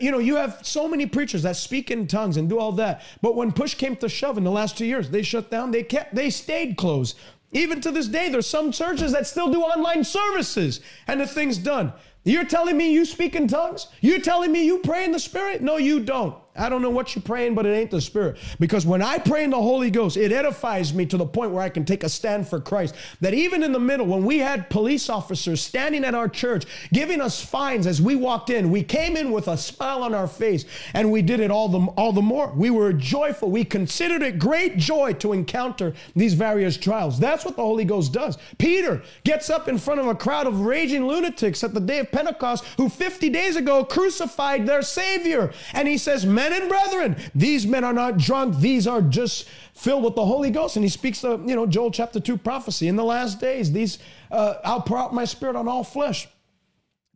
You 0.00 0.10
know, 0.10 0.18
you 0.18 0.36
have 0.36 0.60
so 0.62 0.88
many 0.88 1.06
preachers 1.06 1.42
that 1.44 1.56
speak 1.56 1.90
in 1.90 2.06
tongues 2.06 2.36
and 2.36 2.48
do 2.48 2.58
all 2.58 2.72
that. 2.72 3.02
But 3.22 3.36
when 3.36 3.52
push 3.52 3.74
came 3.74 3.96
to 3.96 4.08
shove 4.08 4.36
in 4.36 4.44
the 4.44 4.50
last 4.50 4.76
two 4.76 4.86
years, 4.86 5.10
they 5.10 5.22
shut 5.22 5.50
down, 5.50 5.70
they 5.70 5.82
kept, 5.82 6.14
they 6.14 6.30
stayed 6.30 6.76
closed. 6.76 7.18
Even 7.52 7.80
to 7.80 7.90
this 7.90 8.08
day, 8.08 8.28
there's 8.28 8.46
some 8.46 8.72
churches 8.72 9.12
that 9.12 9.26
still 9.26 9.50
do 9.50 9.62
online 9.62 10.04
services 10.04 10.80
and 11.06 11.20
the 11.20 11.26
thing's 11.26 11.58
done. 11.58 11.92
You're 12.24 12.44
telling 12.44 12.76
me 12.76 12.92
you 12.92 13.04
speak 13.04 13.34
in 13.34 13.48
tongues? 13.48 13.86
You're 14.00 14.20
telling 14.20 14.52
me 14.52 14.64
you 14.64 14.80
pray 14.80 15.04
in 15.04 15.12
the 15.12 15.18
Spirit? 15.18 15.62
No, 15.62 15.78
you 15.78 16.00
don't. 16.00 16.34
I 16.58 16.68
don't 16.68 16.82
know 16.82 16.90
what 16.90 17.14
you're 17.14 17.22
praying, 17.22 17.54
but 17.54 17.66
it 17.66 17.70
ain't 17.70 17.90
the 17.90 18.00
Spirit. 18.00 18.38
Because 18.58 18.84
when 18.86 19.02
I 19.02 19.18
pray 19.18 19.44
in 19.44 19.50
the 19.50 19.56
Holy 19.56 19.90
Ghost, 19.90 20.16
it 20.16 20.32
edifies 20.32 20.92
me 20.92 21.06
to 21.06 21.16
the 21.16 21.26
point 21.26 21.52
where 21.52 21.62
I 21.62 21.68
can 21.68 21.84
take 21.84 22.04
a 22.04 22.08
stand 22.08 22.48
for 22.48 22.60
Christ. 22.60 22.94
That 23.20 23.34
even 23.34 23.62
in 23.62 23.72
the 23.72 23.78
middle, 23.78 24.06
when 24.06 24.24
we 24.24 24.38
had 24.38 24.68
police 24.70 25.08
officers 25.08 25.60
standing 25.60 26.04
at 26.04 26.14
our 26.14 26.28
church 26.28 26.64
giving 26.92 27.20
us 27.20 27.42
fines 27.42 27.86
as 27.86 28.02
we 28.02 28.16
walked 28.16 28.50
in, 28.50 28.70
we 28.70 28.82
came 28.82 29.16
in 29.16 29.30
with 29.30 29.48
a 29.48 29.56
smile 29.56 30.02
on 30.02 30.14
our 30.14 30.26
face 30.26 30.64
and 30.94 31.10
we 31.10 31.22
did 31.22 31.40
it 31.40 31.50
all 31.50 31.68
the, 31.68 31.80
all 31.92 32.12
the 32.12 32.22
more. 32.22 32.52
We 32.54 32.70
were 32.70 32.92
joyful. 32.92 33.50
We 33.50 33.64
considered 33.64 34.22
it 34.22 34.38
great 34.38 34.76
joy 34.76 35.14
to 35.14 35.32
encounter 35.32 35.94
these 36.16 36.34
various 36.34 36.76
trials. 36.76 37.18
That's 37.18 37.44
what 37.44 37.56
the 37.56 37.62
Holy 37.62 37.84
Ghost 37.84 38.12
does. 38.12 38.38
Peter 38.58 39.02
gets 39.24 39.50
up 39.50 39.68
in 39.68 39.78
front 39.78 40.00
of 40.00 40.06
a 40.06 40.14
crowd 40.14 40.46
of 40.46 40.60
raging 40.60 41.06
lunatics 41.06 41.62
at 41.62 41.74
the 41.74 41.80
day 41.80 42.00
of 42.00 42.10
Pentecost 42.10 42.64
who 42.76 42.88
50 42.88 43.30
days 43.30 43.56
ago 43.56 43.84
crucified 43.84 44.66
their 44.66 44.82
Savior. 44.82 45.52
And 45.72 45.86
he 45.86 45.98
says, 45.98 46.26
Men 46.26 46.47
and 46.52 46.68
brethren, 46.68 47.16
these 47.34 47.66
men 47.66 47.84
are 47.84 47.92
not 47.92 48.18
drunk. 48.18 48.56
These 48.58 48.86
are 48.86 49.02
just 49.02 49.48
filled 49.74 50.04
with 50.04 50.14
the 50.14 50.24
Holy 50.24 50.50
Ghost. 50.50 50.76
And 50.76 50.84
he 50.84 50.88
speaks 50.88 51.20
the, 51.20 51.38
you 51.38 51.54
know, 51.54 51.66
Joel 51.66 51.90
chapter 51.90 52.20
2 52.20 52.36
prophecy. 52.38 52.88
In 52.88 52.96
the 52.96 53.04
last 53.04 53.40
days, 53.40 53.72
these, 53.72 53.98
uh, 54.30 54.54
I'll 54.64 54.82
pour 54.82 54.98
out 54.98 55.14
my 55.14 55.24
spirit 55.24 55.56
on 55.56 55.68
all 55.68 55.84
flesh. 55.84 56.28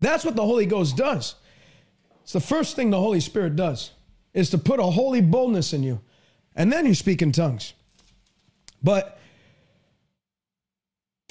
That's 0.00 0.24
what 0.24 0.36
the 0.36 0.44
Holy 0.44 0.66
Ghost 0.66 0.96
does. 0.96 1.36
It's 2.22 2.32
the 2.32 2.40
first 2.40 2.76
thing 2.76 2.90
the 2.90 2.98
Holy 2.98 3.20
Spirit 3.20 3.56
does, 3.56 3.92
is 4.32 4.50
to 4.50 4.58
put 4.58 4.80
a 4.80 4.84
holy 4.84 5.20
boldness 5.20 5.72
in 5.72 5.82
you. 5.82 6.00
And 6.54 6.72
then 6.72 6.86
you 6.86 6.94
speak 6.94 7.22
in 7.22 7.32
tongues. 7.32 7.72
But 8.82 9.18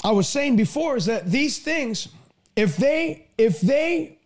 I 0.03 0.11
was 0.11 0.27
saying 0.27 0.55
before 0.55 0.97
is 0.97 1.05
that 1.05 1.29
these 1.29 1.59
things, 1.59 2.07
if 2.55 2.77
they, 2.77 3.27
if 3.37 3.61
they, 3.61 4.17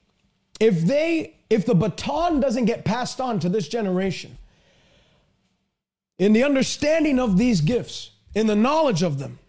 if 0.60 0.82
they 0.82 1.35
if 1.56 1.66
the 1.66 1.74
baton 1.74 2.42
doesn't 2.42 2.66
get 2.66 2.84
passed 2.84 3.22
on 3.22 3.40
to 3.40 3.50
this 3.50 3.68
generation, 3.70 4.38
in 6.20 6.34
the 6.34 6.44
understanding 6.44 7.18
of 7.18 7.38
these 7.38 7.62
gifts, 7.62 8.12
in 8.34 8.46
the 8.46 8.56
knowledge 8.56 9.04
of 9.04 9.20
them, 9.20 9.40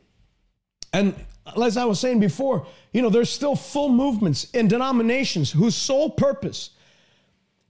and 0.92 1.14
as 1.61 1.77
I 1.77 1.85
was 1.85 1.99
saying 1.99 2.21
before, 2.21 2.66
you 2.92 3.03
know, 3.03 3.11
there's 3.11 3.31
still 3.31 3.57
full 3.57 3.88
movements 3.88 4.51
in 4.53 4.69
denominations 4.69 5.51
whose 5.51 5.75
sole 5.75 6.11
purpose 6.11 6.71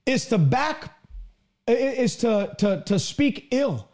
is 0.05 0.27
to 0.27 0.37
back, 0.37 0.95
is 1.67 2.15
to, 2.17 2.55
to, 2.59 2.83
to 2.85 2.99
speak 2.99 3.47
ill 3.51 3.89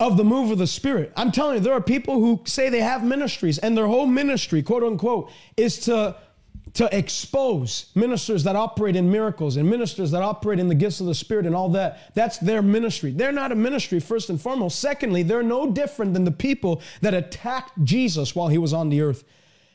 of 0.00 0.16
the 0.16 0.24
move 0.24 0.52
of 0.52 0.58
the 0.58 0.66
Spirit. 0.66 1.12
I'm 1.16 1.32
telling 1.32 1.56
you, 1.56 1.60
there 1.60 1.72
are 1.72 1.80
people 1.80 2.20
who 2.20 2.40
say 2.46 2.68
they 2.68 2.80
have 2.80 3.02
ministries, 3.02 3.58
and 3.58 3.76
their 3.76 3.88
whole 3.88 4.06
ministry, 4.06 4.62
quote 4.62 4.84
unquote, 4.84 5.30
is 5.56 5.78
to 5.80 6.16
to 6.74 6.96
expose 6.96 7.86
ministers 7.94 8.44
that 8.44 8.56
operate 8.56 8.96
in 8.96 9.10
miracles 9.10 9.56
and 9.56 9.68
ministers 9.68 10.10
that 10.10 10.22
operate 10.22 10.58
in 10.58 10.68
the 10.68 10.74
gifts 10.74 11.00
of 11.00 11.06
the 11.06 11.14
Spirit 11.14 11.46
and 11.46 11.54
all 11.54 11.68
that. 11.70 12.14
That's 12.14 12.38
their 12.38 12.62
ministry. 12.62 13.12
They're 13.12 13.32
not 13.32 13.52
a 13.52 13.54
ministry, 13.54 14.00
first 14.00 14.30
and 14.30 14.40
foremost. 14.40 14.80
Secondly, 14.80 15.22
they're 15.22 15.42
no 15.42 15.70
different 15.70 16.14
than 16.14 16.24
the 16.24 16.30
people 16.32 16.82
that 17.00 17.14
attacked 17.14 17.72
Jesus 17.84 18.34
while 18.34 18.48
he 18.48 18.58
was 18.58 18.72
on 18.72 18.88
the 18.88 19.00
earth. 19.00 19.24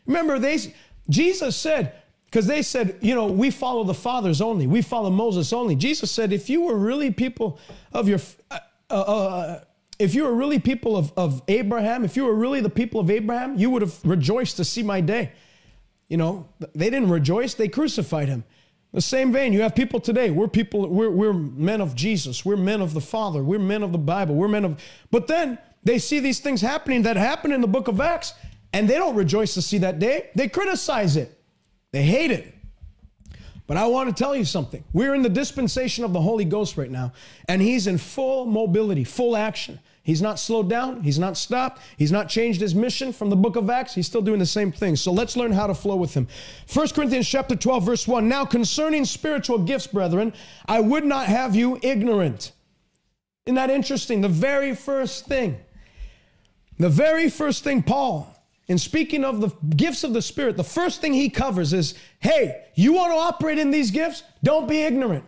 Remember, 0.06 0.40
they, 0.40 0.58
Jesus 1.10 1.56
said, 1.56 1.94
because 2.26 2.48
they 2.48 2.62
said, 2.62 2.98
you 3.02 3.14
know, 3.14 3.28
we 3.28 3.52
follow 3.52 3.84
the 3.84 3.94
fathers 3.94 4.42
only, 4.42 4.68
we 4.68 4.82
follow 4.82 5.10
Moses 5.10 5.54
only. 5.54 5.76
Jesus 5.76 6.12
said, 6.12 6.34
if 6.34 6.50
you 6.50 6.62
were 6.62 6.76
really 6.76 7.12
people 7.12 7.60
of 7.94 8.08
your, 8.08 8.20
uh, 8.50 8.60
uh, 8.90 8.94
uh, 8.94 9.64
if 10.00 10.16
you 10.16 10.24
were 10.24 10.34
really 10.34 10.60
people 10.60 10.98
of, 10.98 11.14
of 11.16 11.44
Abraham, 11.48 12.04
if 12.04 12.18
you 12.18 12.26
were 12.26 12.34
really 12.34 12.60
the 12.60 12.70
people 12.70 13.00
of 13.00 13.10
Abraham, 13.10 13.58
you 13.58 13.70
would 13.70 13.84
have 13.84 14.00
rejoiced 14.04 14.58
to 14.58 14.66
see 14.66 14.84
my 14.84 15.00
day. 15.00 15.32
You 16.14 16.18
know, 16.18 16.48
they 16.76 16.92
didn't 16.92 17.10
rejoice, 17.10 17.56
they 17.56 17.68
crucified 17.68 18.28
him. 18.28 18.44
The 18.92 19.02
same 19.02 19.32
vein, 19.32 19.52
you 19.52 19.64
have 19.64 19.74
people 19.74 20.00
today. 20.00 20.30
We're 20.30 20.48
people, 20.48 20.88
we're, 20.88 21.10
we're 21.10 21.34
men 21.34 21.82
of 21.82 21.96
Jesus. 21.96 22.46
We're 22.46 22.56
men 22.56 22.82
of 22.82 22.94
the 22.94 23.02
Father. 23.02 23.44
We're 23.44 23.58
men 23.58 23.82
of 23.82 23.92
the 23.92 23.98
Bible. 23.98 24.36
We're 24.36 24.48
men 24.48 24.64
of, 24.64 24.84
but 25.10 25.26
then 25.26 25.58
they 25.84 25.98
see 25.98 26.20
these 26.20 26.40
things 26.40 26.62
happening 26.62 27.02
that 27.02 27.18
happen 27.18 27.52
in 27.52 27.62
the 27.62 27.68
book 27.68 27.88
of 27.88 28.00
Acts, 28.00 28.36
and 28.74 28.88
they 28.88 28.94
don't 28.94 29.16
rejoice 29.16 29.56
to 29.56 29.62
see 29.64 29.80
that 29.80 29.98
day. 29.98 30.30
They 30.36 30.48
criticize 30.48 31.18
it, 31.18 31.36
they 31.92 32.04
hate 32.04 32.30
it. 32.30 32.54
But 33.66 33.78
I 33.78 33.88
want 33.88 34.16
to 34.16 34.24
tell 34.24 34.36
you 34.36 34.46
something. 34.46 34.84
We're 34.94 35.16
in 35.16 35.24
the 35.24 35.30
dispensation 35.30 36.06
of 36.06 36.14
the 36.14 36.22
Holy 36.22 36.46
Ghost 36.46 36.78
right 36.78 36.92
now, 36.92 37.14
and 37.50 37.60
He's 37.60 37.88
in 37.88 37.98
full 37.98 38.46
mobility, 38.46 39.04
full 39.04 39.36
action. 39.36 39.80
He's 40.04 40.22
not 40.22 40.38
slowed 40.38 40.70
down. 40.70 41.02
He's 41.02 41.18
not 41.18 41.38
stopped. 41.38 41.82
He's 41.98 42.12
not 42.12 42.28
changed 42.28 42.60
his 42.60 42.76
mission 42.76 43.14
from 43.14 43.30
the 43.30 43.38
book 43.38 43.56
of 43.56 43.70
Acts. 43.70 43.96
He's 43.96 44.06
still 44.06 44.22
doing 44.22 44.40
the 44.40 44.46
same 44.46 44.70
thing. 44.70 44.98
So 44.98 45.14
let's 45.14 45.38
learn 45.38 45.54
how 45.54 45.66
to 45.66 45.74
flow 45.74 45.96
with 45.96 46.14
him. 46.14 46.28
1 46.72 46.90
Corinthians 46.90 47.28
chapter 47.28 47.56
12, 47.56 47.86
verse 47.86 48.08
1. 48.08 48.28
Now 48.28 48.44
concerning 48.44 49.06
spiritual 49.06 49.60
gifts, 49.60 49.88
brethren, 49.88 50.34
I 50.68 50.82
would 50.82 51.06
not 51.06 51.28
have 51.28 51.56
you 51.56 51.80
ignorant. 51.82 52.52
Isn't 53.46 53.56
that 53.56 53.70
interesting? 53.70 54.20
The 54.20 54.28
very 54.28 54.76
first 54.76 55.26
thing, 55.26 55.58
the 56.78 56.90
very 56.90 57.30
first 57.30 57.64
thing 57.64 57.82
Paul, 57.82 58.28
in 58.68 58.78
speaking 58.78 59.24
of 59.24 59.40
the 59.40 59.50
gifts 59.76 60.04
of 60.04 60.14
the 60.14 60.22
Spirit, 60.22 60.58
the 60.58 60.66
first 60.66 61.00
thing 61.00 61.14
he 61.14 61.30
covers 61.30 61.72
is 61.72 61.96
hey, 62.20 62.64
you 62.76 62.94
want 62.94 63.14
to 63.14 63.18
operate 63.18 63.58
in 63.58 63.72
these 63.72 63.92
gifts? 63.92 64.24
Don't 64.44 64.68
be 64.68 64.82
ignorant. 64.82 65.24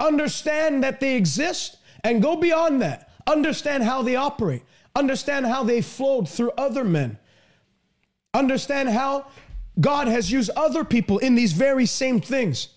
Understand 0.00 0.82
that 0.82 0.98
they 0.98 1.16
exist 1.16 1.76
and 2.04 2.22
go 2.22 2.36
beyond 2.36 2.80
that 2.80 3.07
understand 3.28 3.84
how 3.84 4.02
they 4.02 4.16
operate, 4.16 4.62
understand 4.96 5.46
how 5.46 5.62
they 5.62 5.80
flowed 5.80 6.28
through 6.28 6.50
other 6.52 6.82
men, 6.82 7.18
understand 8.34 8.88
how 8.88 9.26
God 9.80 10.08
has 10.08 10.32
used 10.32 10.50
other 10.56 10.84
people 10.84 11.18
in 11.18 11.34
these 11.34 11.52
very 11.52 11.86
same 11.86 12.20
things. 12.20 12.68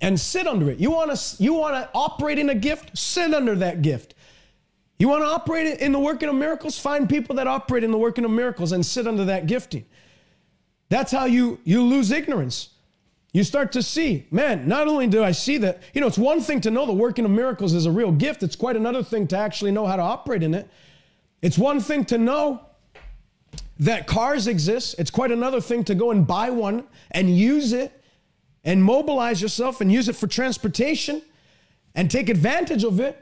And 0.00 0.18
sit 0.18 0.48
under 0.48 0.68
it. 0.68 0.80
You 0.80 0.90
want 0.90 1.16
to 1.16 1.42
you 1.42 1.54
want 1.54 1.76
to 1.76 1.88
operate 1.94 2.36
in 2.36 2.50
a 2.50 2.56
gift? 2.56 2.98
Sit 2.98 3.32
under 3.32 3.54
that 3.54 3.82
gift. 3.82 4.14
You 4.98 5.08
want 5.08 5.22
to 5.22 5.28
operate 5.28 5.78
in 5.78 5.92
the 5.92 6.00
working 6.00 6.28
of 6.28 6.34
miracles? 6.34 6.76
Find 6.76 7.08
people 7.08 7.36
that 7.36 7.46
operate 7.46 7.84
in 7.84 7.92
the 7.92 7.98
working 7.98 8.24
of 8.24 8.32
miracles 8.32 8.72
and 8.72 8.84
sit 8.84 9.06
under 9.06 9.24
that 9.26 9.46
gifting. 9.46 9.84
That's 10.88 11.12
how 11.12 11.26
you 11.26 11.60
you 11.62 11.84
lose 11.84 12.10
ignorance. 12.10 12.70
You 13.32 13.44
start 13.44 13.72
to 13.72 13.82
see, 13.82 14.26
man, 14.30 14.68
not 14.68 14.88
only 14.88 15.06
do 15.06 15.24
I 15.24 15.32
see 15.32 15.56
that, 15.58 15.82
you 15.94 16.02
know, 16.02 16.06
it's 16.06 16.18
one 16.18 16.40
thing 16.40 16.60
to 16.62 16.70
know 16.70 16.84
the 16.84 16.92
working 16.92 17.24
of 17.24 17.30
miracles 17.30 17.72
is 17.72 17.86
a 17.86 17.90
real 17.90 18.12
gift, 18.12 18.42
it's 18.42 18.56
quite 18.56 18.76
another 18.76 19.02
thing 19.02 19.26
to 19.28 19.38
actually 19.38 19.72
know 19.72 19.86
how 19.86 19.96
to 19.96 20.02
operate 20.02 20.42
in 20.42 20.52
it. 20.54 20.68
It's 21.40 21.56
one 21.56 21.80
thing 21.80 22.04
to 22.06 22.18
know 22.18 22.60
that 23.80 24.06
cars 24.06 24.46
exist, 24.46 24.96
it's 24.98 25.10
quite 25.10 25.32
another 25.32 25.62
thing 25.62 25.82
to 25.84 25.94
go 25.94 26.10
and 26.10 26.26
buy 26.26 26.50
one 26.50 26.84
and 27.10 27.34
use 27.34 27.72
it 27.72 27.90
and 28.64 28.84
mobilize 28.84 29.40
yourself 29.40 29.80
and 29.80 29.90
use 29.90 30.08
it 30.08 30.16
for 30.16 30.26
transportation 30.26 31.22
and 31.94 32.10
take 32.10 32.28
advantage 32.28 32.84
of 32.84 33.00
it. 33.00 33.21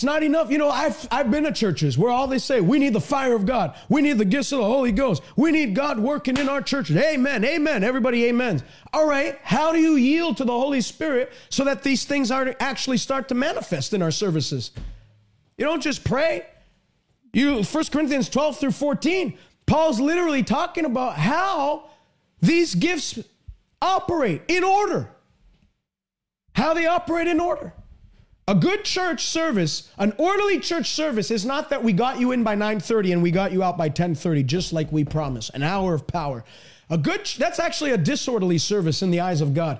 It's 0.00 0.04
not 0.06 0.22
enough. 0.22 0.50
You 0.50 0.56
know, 0.56 0.70
I've, 0.70 1.06
I've 1.10 1.30
been 1.30 1.44
to 1.44 1.52
churches 1.52 1.98
where 1.98 2.10
all 2.10 2.26
they 2.26 2.38
say, 2.38 2.62
we 2.62 2.78
need 2.78 2.94
the 2.94 3.02
fire 3.02 3.34
of 3.34 3.44
God. 3.44 3.76
We 3.90 4.00
need 4.00 4.16
the 4.16 4.24
gifts 4.24 4.50
of 4.50 4.60
the 4.60 4.64
Holy 4.64 4.92
Ghost. 4.92 5.22
We 5.36 5.52
need 5.52 5.74
God 5.74 5.98
working 5.98 6.38
in 6.38 6.48
our 6.48 6.62
churches. 6.62 6.96
Amen. 6.96 7.44
Amen. 7.44 7.84
Everybody 7.84 8.26
amens. 8.26 8.62
All 8.94 9.06
right. 9.06 9.38
How 9.42 9.72
do 9.72 9.78
you 9.78 9.96
yield 9.96 10.38
to 10.38 10.46
the 10.46 10.58
Holy 10.58 10.80
Spirit 10.80 11.30
so 11.50 11.64
that 11.64 11.82
these 11.82 12.04
things 12.04 12.30
are 12.30 12.56
actually 12.60 12.96
start 12.96 13.28
to 13.28 13.34
manifest 13.34 13.92
in 13.92 14.00
our 14.00 14.10
services? 14.10 14.70
You 15.58 15.66
don't 15.66 15.82
just 15.82 16.02
pray. 16.02 16.46
You 17.34 17.62
1 17.62 17.84
Corinthians 17.92 18.30
12 18.30 18.58
through 18.58 18.72
14, 18.72 19.36
Paul's 19.66 20.00
literally 20.00 20.42
talking 20.42 20.86
about 20.86 21.18
how 21.18 21.90
these 22.40 22.74
gifts 22.74 23.18
operate 23.82 24.40
in 24.48 24.64
order. 24.64 25.10
How 26.54 26.72
they 26.72 26.86
operate 26.86 27.28
in 27.28 27.38
order. 27.38 27.74
A 28.50 28.54
good 28.56 28.82
church 28.82 29.26
service, 29.26 29.88
an 29.96 30.12
orderly 30.18 30.58
church 30.58 30.90
service 30.90 31.30
is 31.30 31.44
not 31.44 31.70
that 31.70 31.84
we 31.84 31.92
got 31.92 32.18
you 32.18 32.32
in 32.32 32.42
by 32.42 32.56
9:30 32.56 33.12
and 33.12 33.22
we 33.22 33.30
got 33.30 33.52
you 33.52 33.62
out 33.62 33.78
by 33.78 33.88
10:30 33.88 34.42
just 34.42 34.72
like 34.72 34.90
we 34.90 35.04
promised. 35.04 35.52
An 35.54 35.62
hour 35.62 35.94
of 35.94 36.08
power. 36.08 36.44
A 36.90 36.98
good 36.98 37.30
that's 37.38 37.60
actually 37.60 37.92
a 37.92 37.96
disorderly 37.96 38.58
service 38.58 39.02
in 39.02 39.12
the 39.12 39.20
eyes 39.20 39.40
of 39.40 39.54
God. 39.54 39.78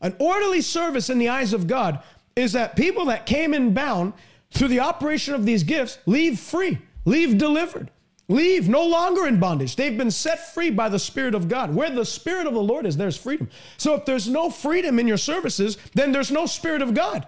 An 0.00 0.16
orderly 0.18 0.62
service 0.62 1.10
in 1.10 1.18
the 1.18 1.28
eyes 1.28 1.52
of 1.52 1.66
God 1.66 1.98
is 2.34 2.52
that 2.52 2.76
people 2.76 3.04
that 3.04 3.26
came 3.26 3.52
in 3.52 3.74
bound 3.74 4.14
through 4.52 4.68
the 4.68 4.80
operation 4.80 5.34
of 5.34 5.44
these 5.44 5.62
gifts 5.62 5.98
leave 6.06 6.40
free, 6.40 6.78
leave 7.04 7.36
delivered, 7.36 7.90
leave 8.26 8.70
no 8.70 8.86
longer 8.86 9.26
in 9.26 9.38
bondage. 9.38 9.76
They've 9.76 9.98
been 9.98 10.10
set 10.10 10.54
free 10.54 10.70
by 10.70 10.88
the 10.88 10.98
Spirit 10.98 11.34
of 11.34 11.46
God. 11.46 11.74
Where 11.74 11.90
the 11.90 12.06
Spirit 12.06 12.46
of 12.46 12.54
the 12.54 12.62
Lord 12.62 12.86
is, 12.86 12.96
there's 12.96 13.18
freedom. 13.18 13.50
So 13.76 13.92
if 13.96 14.06
there's 14.06 14.30
no 14.30 14.48
freedom 14.48 14.98
in 14.98 15.06
your 15.06 15.18
services, 15.18 15.76
then 15.94 16.10
there's 16.10 16.30
no 16.30 16.46
Spirit 16.46 16.80
of 16.80 16.94
God. 16.94 17.26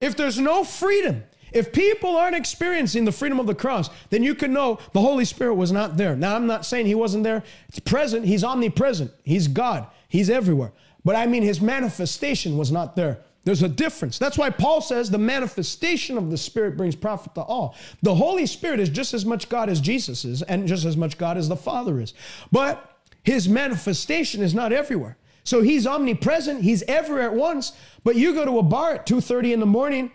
If 0.00 0.16
there's 0.16 0.38
no 0.38 0.64
freedom, 0.64 1.24
if 1.52 1.72
people 1.72 2.16
aren't 2.16 2.36
experiencing 2.36 3.04
the 3.04 3.12
freedom 3.12 3.40
of 3.40 3.46
the 3.46 3.54
cross, 3.54 3.90
then 4.10 4.22
you 4.22 4.34
can 4.34 4.52
know 4.52 4.78
the 4.92 5.00
Holy 5.00 5.24
Spirit 5.24 5.54
was 5.54 5.72
not 5.72 5.96
there. 5.96 6.16
Now, 6.16 6.36
I'm 6.36 6.46
not 6.46 6.64
saying 6.64 6.86
he 6.86 6.94
wasn't 6.94 7.24
there. 7.24 7.42
It's 7.68 7.80
present. 7.80 8.24
He's 8.24 8.44
omnipresent. 8.44 9.12
He's 9.24 9.48
God. 9.48 9.86
He's 10.08 10.30
everywhere. 10.30 10.72
But 11.04 11.16
I 11.16 11.26
mean, 11.26 11.42
his 11.42 11.60
manifestation 11.60 12.56
was 12.56 12.70
not 12.70 12.96
there. 12.96 13.20
There's 13.44 13.62
a 13.62 13.68
difference. 13.68 14.18
That's 14.18 14.36
why 14.36 14.50
Paul 14.50 14.82
says 14.82 15.10
the 15.10 15.18
manifestation 15.18 16.18
of 16.18 16.30
the 16.30 16.36
Spirit 16.36 16.76
brings 16.76 16.94
profit 16.94 17.34
to 17.36 17.40
all. 17.40 17.74
The 18.02 18.14
Holy 18.14 18.46
Spirit 18.46 18.80
is 18.80 18.90
just 18.90 19.14
as 19.14 19.24
much 19.24 19.48
God 19.48 19.70
as 19.70 19.80
Jesus 19.80 20.24
is, 20.24 20.42
and 20.42 20.68
just 20.68 20.84
as 20.84 20.96
much 20.96 21.16
God 21.16 21.38
as 21.38 21.48
the 21.48 21.56
Father 21.56 22.00
is. 22.00 22.12
But 22.52 23.00
his 23.22 23.48
manifestation 23.48 24.42
is 24.42 24.54
not 24.54 24.72
everywhere. 24.72 25.16
So 25.44 25.62
he's 25.62 25.86
omnipresent, 25.86 26.62
he's 26.62 26.82
everywhere 26.84 27.24
at 27.24 27.34
once. 27.34 27.72
But 28.04 28.16
you 28.16 28.34
go 28.34 28.44
to 28.44 28.58
a 28.58 28.62
bar 28.62 28.94
at 28.94 29.06
2:30 29.06 29.52
in 29.52 29.60
the 29.60 29.66
morning, 29.66 30.10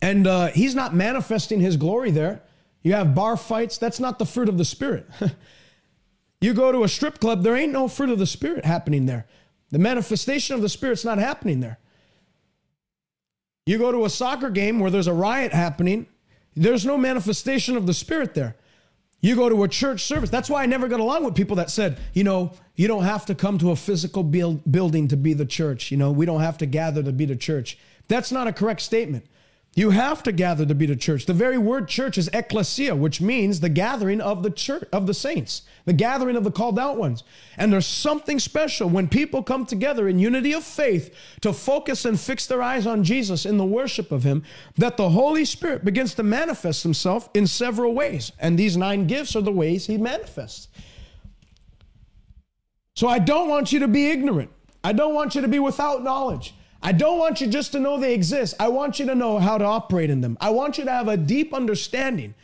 and 0.00 0.26
uh, 0.26 0.48
he's 0.48 0.74
not 0.74 0.94
manifesting 0.94 1.60
his 1.60 1.76
glory 1.76 2.10
there. 2.10 2.42
You 2.82 2.92
have 2.92 3.14
bar 3.14 3.36
fights, 3.36 3.78
that's 3.78 3.98
not 3.98 4.18
the 4.18 4.26
fruit 4.26 4.48
of 4.48 4.58
the 4.58 4.64
spirit. 4.64 5.08
you 6.40 6.54
go 6.54 6.70
to 6.70 6.84
a 6.84 6.88
strip 6.88 7.18
club, 7.18 7.42
there 7.42 7.56
ain't 7.56 7.72
no 7.72 7.88
fruit 7.88 8.10
of 8.10 8.18
the 8.18 8.26
spirit 8.26 8.64
happening 8.64 9.06
there. 9.06 9.26
The 9.70 9.78
manifestation 9.78 10.54
of 10.54 10.62
the 10.62 10.68
spirit's 10.68 11.04
not 11.04 11.18
happening 11.18 11.60
there. 11.60 11.78
You 13.64 13.78
go 13.78 13.90
to 13.90 14.04
a 14.04 14.10
soccer 14.10 14.50
game 14.50 14.78
where 14.78 14.92
there's 14.92 15.08
a 15.08 15.12
riot 15.12 15.52
happening, 15.52 16.06
there's 16.54 16.86
no 16.86 16.96
manifestation 16.96 17.76
of 17.76 17.86
the 17.86 17.94
spirit 17.94 18.34
there. 18.34 18.56
You 19.20 19.34
go 19.34 19.48
to 19.48 19.64
a 19.64 19.68
church 19.68 20.04
service. 20.04 20.30
That's 20.30 20.50
why 20.50 20.62
I 20.62 20.66
never 20.66 20.88
got 20.88 21.00
along 21.00 21.24
with 21.24 21.34
people 21.34 21.56
that 21.56 21.70
said, 21.70 21.98
you 22.12 22.22
know, 22.22 22.52
you 22.74 22.86
don't 22.86 23.04
have 23.04 23.26
to 23.26 23.34
come 23.34 23.58
to 23.58 23.70
a 23.70 23.76
physical 23.76 24.22
build, 24.22 24.70
building 24.70 25.08
to 25.08 25.16
be 25.16 25.32
the 25.32 25.46
church. 25.46 25.90
You 25.90 25.96
know, 25.96 26.12
we 26.12 26.26
don't 26.26 26.42
have 26.42 26.58
to 26.58 26.66
gather 26.66 27.02
to 27.02 27.12
be 27.12 27.24
the 27.24 27.36
church. 27.36 27.78
That's 28.08 28.30
not 28.30 28.46
a 28.46 28.52
correct 28.52 28.82
statement. 28.82 29.26
You 29.76 29.90
have 29.90 30.22
to 30.22 30.32
gather 30.32 30.64
to 30.64 30.74
be 30.74 30.86
the 30.86 30.96
church. 30.96 31.26
The 31.26 31.34
very 31.34 31.58
word 31.58 31.86
church 31.86 32.16
is 32.16 32.30
ecclesia, 32.32 32.96
which 32.96 33.20
means 33.20 33.60
the 33.60 33.68
gathering 33.68 34.22
of 34.22 34.42
the 34.42 34.48
church 34.48 34.88
of 34.90 35.06
the 35.06 35.12
saints, 35.12 35.62
the 35.84 35.92
gathering 35.92 36.34
of 36.34 36.44
the 36.44 36.50
called 36.50 36.78
out 36.78 36.96
ones. 36.96 37.24
And 37.58 37.70
there's 37.70 37.84
something 37.84 38.38
special 38.38 38.88
when 38.88 39.06
people 39.06 39.42
come 39.42 39.66
together 39.66 40.08
in 40.08 40.18
unity 40.18 40.54
of 40.54 40.64
faith 40.64 41.14
to 41.42 41.52
focus 41.52 42.06
and 42.06 42.18
fix 42.18 42.46
their 42.46 42.62
eyes 42.62 42.86
on 42.86 43.04
Jesus 43.04 43.44
in 43.44 43.58
the 43.58 43.66
worship 43.66 44.10
of 44.12 44.22
him, 44.24 44.44
that 44.78 44.96
the 44.96 45.10
Holy 45.10 45.44
Spirit 45.44 45.84
begins 45.84 46.14
to 46.14 46.22
manifest 46.22 46.82
himself 46.82 47.28
in 47.34 47.46
several 47.46 47.92
ways. 47.92 48.32
And 48.38 48.58
these 48.58 48.78
nine 48.78 49.06
gifts 49.06 49.36
are 49.36 49.42
the 49.42 49.52
ways 49.52 49.86
he 49.86 49.98
manifests. 49.98 50.68
So 52.94 53.08
I 53.08 53.18
don't 53.18 53.50
want 53.50 53.72
you 53.72 53.80
to 53.80 53.88
be 53.88 54.08
ignorant. 54.08 54.50
I 54.82 54.94
don't 54.94 55.12
want 55.12 55.34
you 55.34 55.42
to 55.42 55.48
be 55.48 55.58
without 55.58 56.02
knowledge. 56.02 56.54
I 56.82 56.92
don't 56.92 57.18
want 57.18 57.40
you 57.40 57.46
just 57.46 57.72
to 57.72 57.80
know 57.80 57.98
they 57.98 58.14
exist. 58.14 58.54
I 58.60 58.68
want 58.68 58.98
you 58.98 59.06
to 59.06 59.14
know 59.14 59.38
how 59.38 59.58
to 59.58 59.64
operate 59.64 60.10
in 60.10 60.20
them. 60.20 60.36
I 60.40 60.50
want 60.50 60.78
you 60.78 60.84
to 60.84 60.90
have 60.90 61.08
a 61.08 61.16
deep 61.16 61.52
understanding 61.54 62.34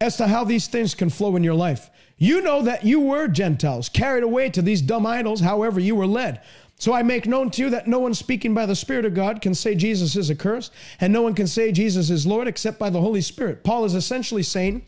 as 0.00 0.16
to 0.16 0.26
how 0.26 0.44
these 0.44 0.66
things 0.66 0.94
can 0.94 1.10
flow 1.10 1.36
in 1.36 1.44
your 1.44 1.54
life. 1.54 1.90
You 2.18 2.40
know 2.40 2.62
that 2.62 2.84
you 2.84 3.00
were 3.00 3.28
Gentiles, 3.28 3.88
carried 3.88 4.24
away 4.24 4.50
to 4.50 4.62
these 4.62 4.80
dumb 4.80 5.06
idols, 5.06 5.40
however, 5.40 5.80
you 5.80 5.94
were 5.94 6.06
led. 6.06 6.40
So 6.78 6.92
I 6.92 7.02
make 7.02 7.26
known 7.26 7.50
to 7.50 7.62
you 7.62 7.70
that 7.70 7.86
no 7.86 7.98
one 7.98 8.14
speaking 8.14 8.52
by 8.52 8.66
the 8.66 8.76
Spirit 8.76 9.04
of 9.04 9.14
God 9.14 9.40
can 9.40 9.54
say 9.54 9.74
Jesus 9.74 10.16
is 10.16 10.30
accursed, 10.30 10.72
and 11.00 11.12
no 11.12 11.22
one 11.22 11.34
can 11.34 11.46
say 11.46 11.72
Jesus 11.72 12.10
is 12.10 12.26
Lord 12.26 12.48
except 12.48 12.78
by 12.78 12.90
the 12.90 13.00
Holy 13.00 13.20
Spirit. 13.20 13.64
Paul 13.64 13.84
is 13.84 13.94
essentially 13.94 14.42
saying, 14.42 14.84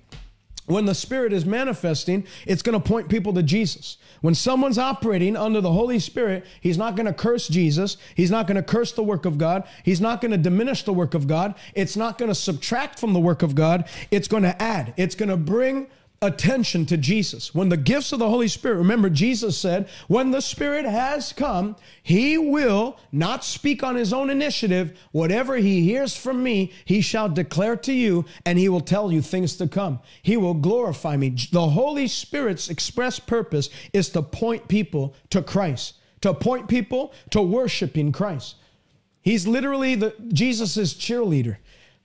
when 0.66 0.84
the 0.84 0.94
Spirit 0.94 1.32
is 1.32 1.46
manifesting, 1.46 2.26
it's 2.46 2.62
going 2.62 2.80
to 2.80 2.88
point 2.88 3.08
people 3.08 3.32
to 3.34 3.42
Jesus. 3.42 3.97
When 4.20 4.34
someone's 4.34 4.78
operating 4.78 5.36
under 5.36 5.60
the 5.60 5.72
Holy 5.72 5.98
Spirit, 5.98 6.44
he's 6.60 6.78
not 6.78 6.96
going 6.96 7.06
to 7.06 7.12
curse 7.12 7.48
Jesus. 7.48 7.96
He's 8.14 8.30
not 8.30 8.46
going 8.46 8.56
to 8.56 8.62
curse 8.62 8.92
the 8.92 9.02
work 9.02 9.24
of 9.24 9.38
God. 9.38 9.64
He's 9.84 10.00
not 10.00 10.20
going 10.20 10.32
to 10.32 10.38
diminish 10.38 10.82
the 10.82 10.92
work 10.92 11.14
of 11.14 11.26
God. 11.26 11.54
It's 11.74 11.96
not 11.96 12.18
going 12.18 12.30
to 12.30 12.34
subtract 12.34 12.98
from 12.98 13.12
the 13.12 13.20
work 13.20 13.42
of 13.42 13.54
God. 13.54 13.88
It's 14.10 14.28
going 14.28 14.42
to 14.42 14.60
add. 14.60 14.94
It's 14.96 15.14
going 15.14 15.28
to 15.28 15.36
bring 15.36 15.88
attention 16.20 16.84
to 16.86 16.96
Jesus. 16.96 17.54
When 17.54 17.68
the 17.68 17.76
gifts 17.76 18.12
of 18.12 18.18
the 18.18 18.28
Holy 18.28 18.48
Spirit, 18.48 18.78
remember, 18.78 19.08
Jesus 19.08 19.56
said, 19.56 19.88
when 20.08 20.32
the 20.32 20.40
Spirit 20.40 20.84
has 20.84 21.32
come, 21.32 21.76
he 22.02 22.36
will 22.36 22.98
not 23.12 23.44
speak 23.44 23.84
on 23.84 23.94
his 23.94 24.12
own 24.12 24.28
initiative. 24.28 24.98
Whatever 25.12 25.56
he 25.56 25.82
hears 25.82 26.16
from 26.16 26.42
me, 26.42 26.72
he 26.84 27.00
shall 27.00 27.28
declare 27.28 27.76
to 27.76 27.92
you, 27.92 28.24
and 28.44 28.58
he 28.58 28.68
will 28.68 28.80
tell 28.80 29.12
you 29.12 29.22
things 29.22 29.56
to 29.56 29.68
come. 29.68 30.00
He 30.22 30.36
will 30.36 30.54
glorify 30.54 31.16
me. 31.16 31.36
The 31.52 31.68
Holy 31.68 32.08
Spirit's 32.08 32.68
express 32.68 33.20
purpose 33.20 33.70
is 33.92 34.08
to 34.10 34.22
point 34.22 34.66
people 34.66 35.14
to 35.30 35.40
Christ, 35.40 35.94
to 36.22 36.34
point 36.34 36.68
people 36.68 37.12
to 37.30 37.40
worshiping 37.40 38.10
Christ. 38.10 38.56
He's 39.22 39.46
literally 39.46 39.94
the 39.94 40.14
Jesus's 40.32 40.94
cheerleader. 40.94 41.58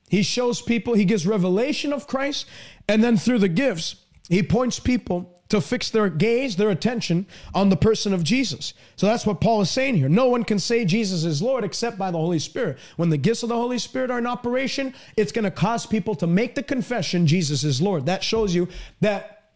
He 0.10 0.22
shows 0.22 0.62
people, 0.62 0.94
he 0.94 1.06
gives 1.06 1.26
revelation 1.26 1.92
of 1.92 2.06
Christ, 2.06 2.46
and 2.88 3.04
then 3.04 3.18
through 3.18 3.40
the 3.40 3.48
gifts, 3.48 3.96
he 4.30 4.44
points 4.44 4.80
people 4.80 5.30
to 5.50 5.62
fix 5.62 5.92
their 5.92 6.10
gaze, 6.10 6.56
their 6.56 6.72
attention 6.72 7.28
on 7.54 7.70
the 7.70 7.76
person 7.76 8.12
of 8.12 8.24
Jesus. 8.24 8.74
So 8.96 9.06
that's 9.06 9.26
what 9.26 9.40
Paul 9.40 9.62
is 9.62 9.70
saying 9.70 9.98
here. 9.98 10.10
No 10.10 10.28
one 10.28 10.44
can 10.44 10.58
say 10.58 10.84
Jesus 10.84 11.26
is 11.26 11.44
Lord 11.44 11.64
except 11.64 11.98
by 11.98 12.10
the 12.10 12.18
Holy 12.18 12.40
Spirit. 12.40 12.80
When 12.96 13.10
the 13.10 13.18
gifts 13.18 13.44
of 13.44 13.50
the 13.50 13.56
Holy 13.56 13.78
Spirit 13.78 14.10
are 14.10 14.18
in 14.18 14.26
operation, 14.26 14.96
it's 15.16 15.32
going 15.32 15.46
to 15.46 15.52
cause 15.52 15.86
people 15.86 16.16
to 16.16 16.26
make 16.26 16.56
the 16.56 16.64
confession 16.64 17.28
Jesus 17.28 17.64
is 17.64 17.82
Lord. 17.82 18.08
That 18.08 18.24
shows 18.24 18.56
you 18.56 18.68
that 19.02 19.52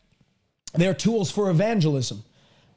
they're 0.76 0.94
tools 0.94 1.32
for 1.32 1.50
evangelism. 1.50 2.24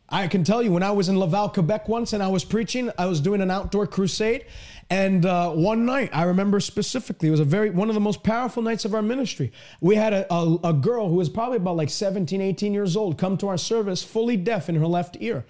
I 0.09 0.27
can 0.27 0.43
tell 0.43 0.63
you 0.63 0.73
when 0.73 0.83
I 0.83 0.91
was 0.91 1.09
in 1.09 1.19
Laval, 1.19 1.51
Quebec 1.51 1.89
once 1.89 2.13
and 2.13 2.23
I 2.23 2.29
was 2.29 2.45
preaching, 2.45 2.91
I 2.99 3.07
was 3.07 3.21
doing 3.21 3.41
an 3.41 3.51
outdoor 3.51 3.87
crusade. 3.87 4.47
And 4.91 5.25
uh, 5.25 5.53
one 5.53 5.87
night, 5.87 6.11
I 6.13 6.25
remember 6.25 6.59
specifically, 6.59 7.29
it 7.29 7.31
was 7.31 7.41
a 7.41 7.45
very 7.45 7.71
one 7.71 7.89
of 7.89 7.95
the 7.95 8.01
most 8.01 8.25
powerful 8.25 8.61
nights 8.61 8.85
of 8.85 8.93
our 8.93 9.03
ministry. 9.03 9.53
We 9.81 9.95
had 9.95 10.13
a, 10.13 10.33
a, 10.33 10.59
a, 10.65 10.73
girl 10.73 11.09
who 11.09 11.15
was 11.15 11.29
probably 11.29 11.59
about 11.59 11.77
like 11.77 11.91
17, 11.91 12.41
18 12.41 12.75
years 12.75 12.97
old 12.97 13.17
come 13.17 13.37
to 13.39 13.49
our 13.49 13.57
service 13.57 14.03
fully 14.03 14.37
deaf 14.37 14.69
in 14.69 14.75
her 14.75 14.87
left 14.87 15.17
ear. 15.21 15.45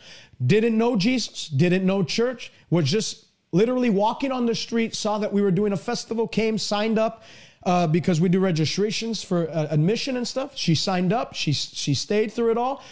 Didn't 0.44 0.76
know 0.76 0.94
Jesus, 0.94 1.48
didn't 1.48 1.86
know 1.86 2.04
church, 2.04 2.52
was 2.68 2.90
just 2.90 3.24
literally 3.50 3.88
walking 3.88 4.30
on 4.30 4.44
the 4.44 4.54
street, 4.54 4.94
saw 4.94 5.16
that 5.18 5.32
we 5.32 5.40
were 5.40 5.50
doing 5.50 5.72
a 5.72 5.76
festival, 5.76 6.28
came, 6.28 6.58
signed 6.58 6.98
up. 6.98 7.22
Uh, 7.62 7.86
because 7.86 8.22
we 8.22 8.28
do 8.30 8.40
registrations 8.40 9.22
for 9.22 9.46
uh, 9.50 9.66
admission 9.68 10.16
and 10.16 10.26
stuff. 10.26 10.56
She 10.56 10.74
signed 10.74 11.12
up. 11.12 11.34
She 11.34 11.52
she 11.52 11.92
stayed 11.92 12.32
through 12.32 12.52
it 12.52 12.56
all 12.56 12.82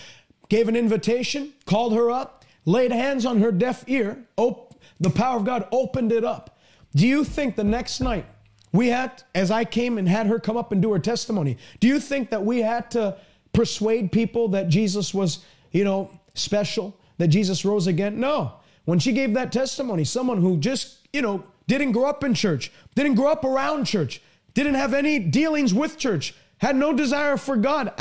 gave 0.49 0.69
an 0.69 0.77
invitation, 0.77 1.53
called 1.67 1.95
her 1.95 2.11
up, 2.11 2.45
laid 2.65 2.93
hands 2.93 3.27
on 3.27 3.41
her 3.41 3.53
deaf 3.53 3.85
ear. 3.87 4.25
Op- 4.37 4.68
the 5.01 5.11
power 5.11 5.37
of 5.37 5.45
God 5.45 5.67
opened 5.73 6.13
it 6.13 6.25
up. 6.25 6.59
Do 6.95 7.07
you 7.07 7.25
think 7.25 7.57
the 7.57 7.65
next 7.65 8.01
night 8.01 8.27
we 8.73 8.89
had, 8.89 9.23
as 9.35 9.51
I 9.51 9.65
came 9.65 9.99
and 9.99 10.09
had 10.09 10.27
her 10.27 10.39
come 10.39 10.57
up 10.57 10.73
and 10.73 10.83
do 10.83 10.93
her 10.93 10.99
testimony, 10.99 11.57
do 11.81 11.89
you 11.89 12.01
think 12.01 12.31
that 12.31 12.45
we 12.45 12.61
had 12.61 12.91
to 12.93 13.17
persuade 13.53 14.13
people 14.13 14.49
that 14.49 14.69
Jesus 14.69 15.13
was, 15.15 15.45
you 15.73 15.85
know, 15.85 16.11
special, 16.35 16.97
that 17.19 17.29
Jesus 17.29 17.65
rose 17.65 17.87
again? 17.87 18.21
No. 18.21 18.55
When 18.85 18.99
she 18.99 19.13
gave 19.13 19.35
that 19.35 19.53
testimony, 19.53 20.05
someone 20.05 20.41
who 20.41 20.57
just, 20.57 21.09
you 21.13 21.23
know, 21.23 21.45
didn't 21.67 21.93
grow 21.93 22.07
up 22.07 22.25
in 22.25 22.35
church, 22.35 22.73
didn't 22.95 23.15
grow 23.15 23.31
up 23.31 23.45
around 23.45 23.85
church, 23.85 24.23
didn't 24.55 24.75
have 24.75 24.95
any 24.95 25.19
dealings 25.19 25.75
with 25.75 25.99
church, 25.99 26.35
had 26.59 26.75
no 26.75 26.93
desire 26.93 27.37
for 27.37 27.57
God, 27.57 27.93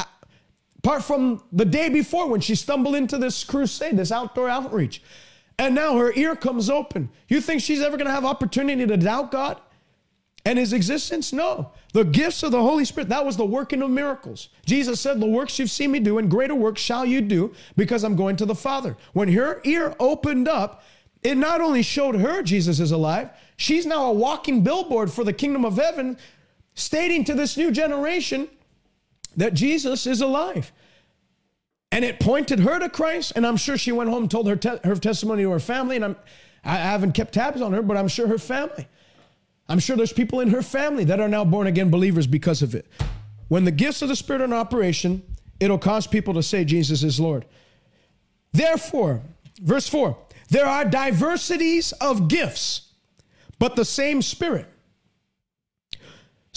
apart 0.77 1.03
from 1.03 1.43
the 1.51 1.65
day 1.65 1.89
before 1.89 2.27
when 2.27 2.39
she 2.39 2.55
stumbled 2.55 2.95
into 2.95 3.17
this 3.17 3.43
crusade, 3.43 3.97
this 3.97 4.11
outdoor 4.11 4.49
outreach. 4.49 5.01
And 5.59 5.73
now 5.73 5.97
her 5.97 6.13
ear 6.13 6.35
comes 6.35 6.69
open. 6.69 7.09
You 7.27 7.41
think 7.41 7.61
she's 7.61 7.81
ever 7.81 7.97
going 7.97 8.07
to 8.07 8.13
have 8.13 8.25
opportunity 8.25 8.85
to 8.85 8.97
doubt 8.97 9.31
God 9.31 9.59
and 10.45 10.59
his 10.59 10.71
existence? 10.71 11.33
No. 11.33 11.71
The 11.93 12.03
gifts 12.03 12.43
of 12.43 12.51
the 12.51 12.61
Holy 12.61 12.85
Spirit, 12.85 13.09
that 13.09 13.25
was 13.25 13.37
the 13.37 13.45
working 13.45 13.81
of 13.81 13.89
miracles. 13.89 14.49
Jesus 14.65 15.01
said, 15.01 15.19
The 15.19 15.25
works 15.25 15.57
you've 15.57 15.71
seen 15.71 15.91
me 15.91 15.99
do, 15.99 16.19
and 16.19 16.29
greater 16.29 16.53
works 16.53 16.81
shall 16.81 17.05
you 17.05 17.21
do, 17.21 17.53
because 17.75 18.03
I'm 18.03 18.15
going 18.15 18.35
to 18.35 18.45
the 18.45 18.55
Father. 18.55 18.95
When 19.13 19.31
her 19.33 19.61
ear 19.63 19.95
opened 19.99 20.47
up, 20.47 20.83
it 21.23 21.35
not 21.35 21.59
only 21.59 21.81
showed 21.81 22.15
her 22.15 22.43
Jesus 22.43 22.79
is 22.79 22.91
alive, 22.91 23.31
she's 23.57 23.85
now 23.85 24.05
a 24.05 24.13
walking 24.13 24.63
billboard 24.63 25.11
for 25.11 25.23
the 25.23 25.33
kingdom 25.33 25.65
of 25.65 25.77
heaven, 25.77 26.17
stating 26.75 27.23
to 27.25 27.33
this 27.33 27.57
new 27.57 27.71
generation 27.71 28.47
that 29.35 29.55
Jesus 29.55 30.05
is 30.05 30.21
alive. 30.21 30.71
And 31.91 32.03
it 32.03 32.19
pointed 32.19 32.59
her 32.59 32.79
to 32.79 32.89
Christ. 32.89 33.33
And 33.35 33.45
I'm 33.45 33.57
sure 33.57 33.77
she 33.77 33.91
went 33.91 34.09
home 34.09 34.23
and 34.23 34.31
told 34.31 34.47
her, 34.47 34.55
te- 34.55 34.79
her 34.83 34.95
testimony 34.95 35.43
to 35.43 35.51
her 35.51 35.59
family. 35.59 35.95
And 35.95 36.05
I'm, 36.05 36.15
I 36.63 36.75
haven't 36.75 37.13
kept 37.13 37.33
tabs 37.33 37.61
on 37.61 37.73
her, 37.73 37.81
but 37.81 37.97
I'm 37.97 38.07
sure 38.07 38.27
her 38.27 38.37
family. 38.37 38.87
I'm 39.69 39.79
sure 39.79 39.95
there's 39.95 40.13
people 40.13 40.39
in 40.39 40.49
her 40.49 40.61
family 40.61 41.03
that 41.05 41.19
are 41.19 41.27
now 41.27 41.43
born 41.43 41.67
again 41.67 41.89
believers 41.89 42.27
because 42.27 42.61
of 42.61 42.75
it. 42.75 42.87
When 43.47 43.65
the 43.65 43.71
gifts 43.71 44.01
of 44.01 44.09
the 44.09 44.15
Spirit 44.15 44.41
are 44.41 44.45
in 44.45 44.53
operation, 44.53 45.23
it'll 45.59 45.77
cause 45.77 46.07
people 46.07 46.33
to 46.35 46.43
say 46.43 46.65
Jesus 46.65 47.03
is 47.03 47.19
Lord. 47.19 47.45
Therefore, 48.51 49.21
verse 49.61 49.87
4 49.87 50.17
there 50.49 50.65
are 50.65 50.85
diversities 50.85 51.91
of 51.93 52.29
gifts, 52.29 52.93
but 53.59 53.75
the 53.75 53.83
same 53.83 54.21
Spirit. 54.21 54.67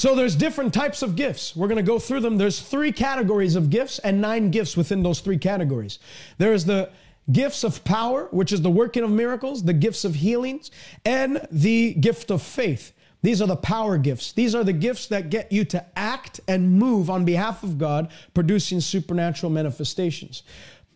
So 0.00 0.14
there's 0.14 0.34
different 0.34 0.72
types 0.72 1.02
of 1.02 1.14
gifts. 1.14 1.54
We're 1.54 1.68
going 1.68 1.76
to 1.76 1.82
go 1.82 1.98
through 1.98 2.20
them. 2.20 2.38
There's 2.38 2.58
three 2.58 2.90
categories 2.90 3.54
of 3.54 3.68
gifts 3.68 3.98
and 3.98 4.18
nine 4.18 4.50
gifts 4.50 4.74
within 4.74 5.02
those 5.02 5.20
three 5.20 5.36
categories. 5.36 5.98
There 6.38 6.54
is 6.54 6.64
the 6.64 6.88
gifts 7.30 7.64
of 7.64 7.84
power, 7.84 8.26
which 8.30 8.50
is 8.50 8.62
the 8.62 8.70
working 8.70 9.02
of 9.04 9.10
miracles, 9.10 9.62
the 9.62 9.74
gifts 9.74 10.06
of 10.06 10.14
healings, 10.14 10.70
and 11.04 11.46
the 11.50 11.92
gift 11.92 12.30
of 12.30 12.40
faith. 12.40 12.94
These 13.20 13.42
are 13.42 13.46
the 13.46 13.56
power 13.56 13.98
gifts. 13.98 14.32
These 14.32 14.54
are 14.54 14.64
the 14.64 14.72
gifts 14.72 15.06
that 15.08 15.28
get 15.28 15.52
you 15.52 15.66
to 15.66 15.84
act 15.94 16.40
and 16.48 16.78
move 16.78 17.10
on 17.10 17.26
behalf 17.26 17.62
of 17.62 17.76
God, 17.76 18.10
producing 18.32 18.80
supernatural 18.80 19.52
manifestations. 19.52 20.44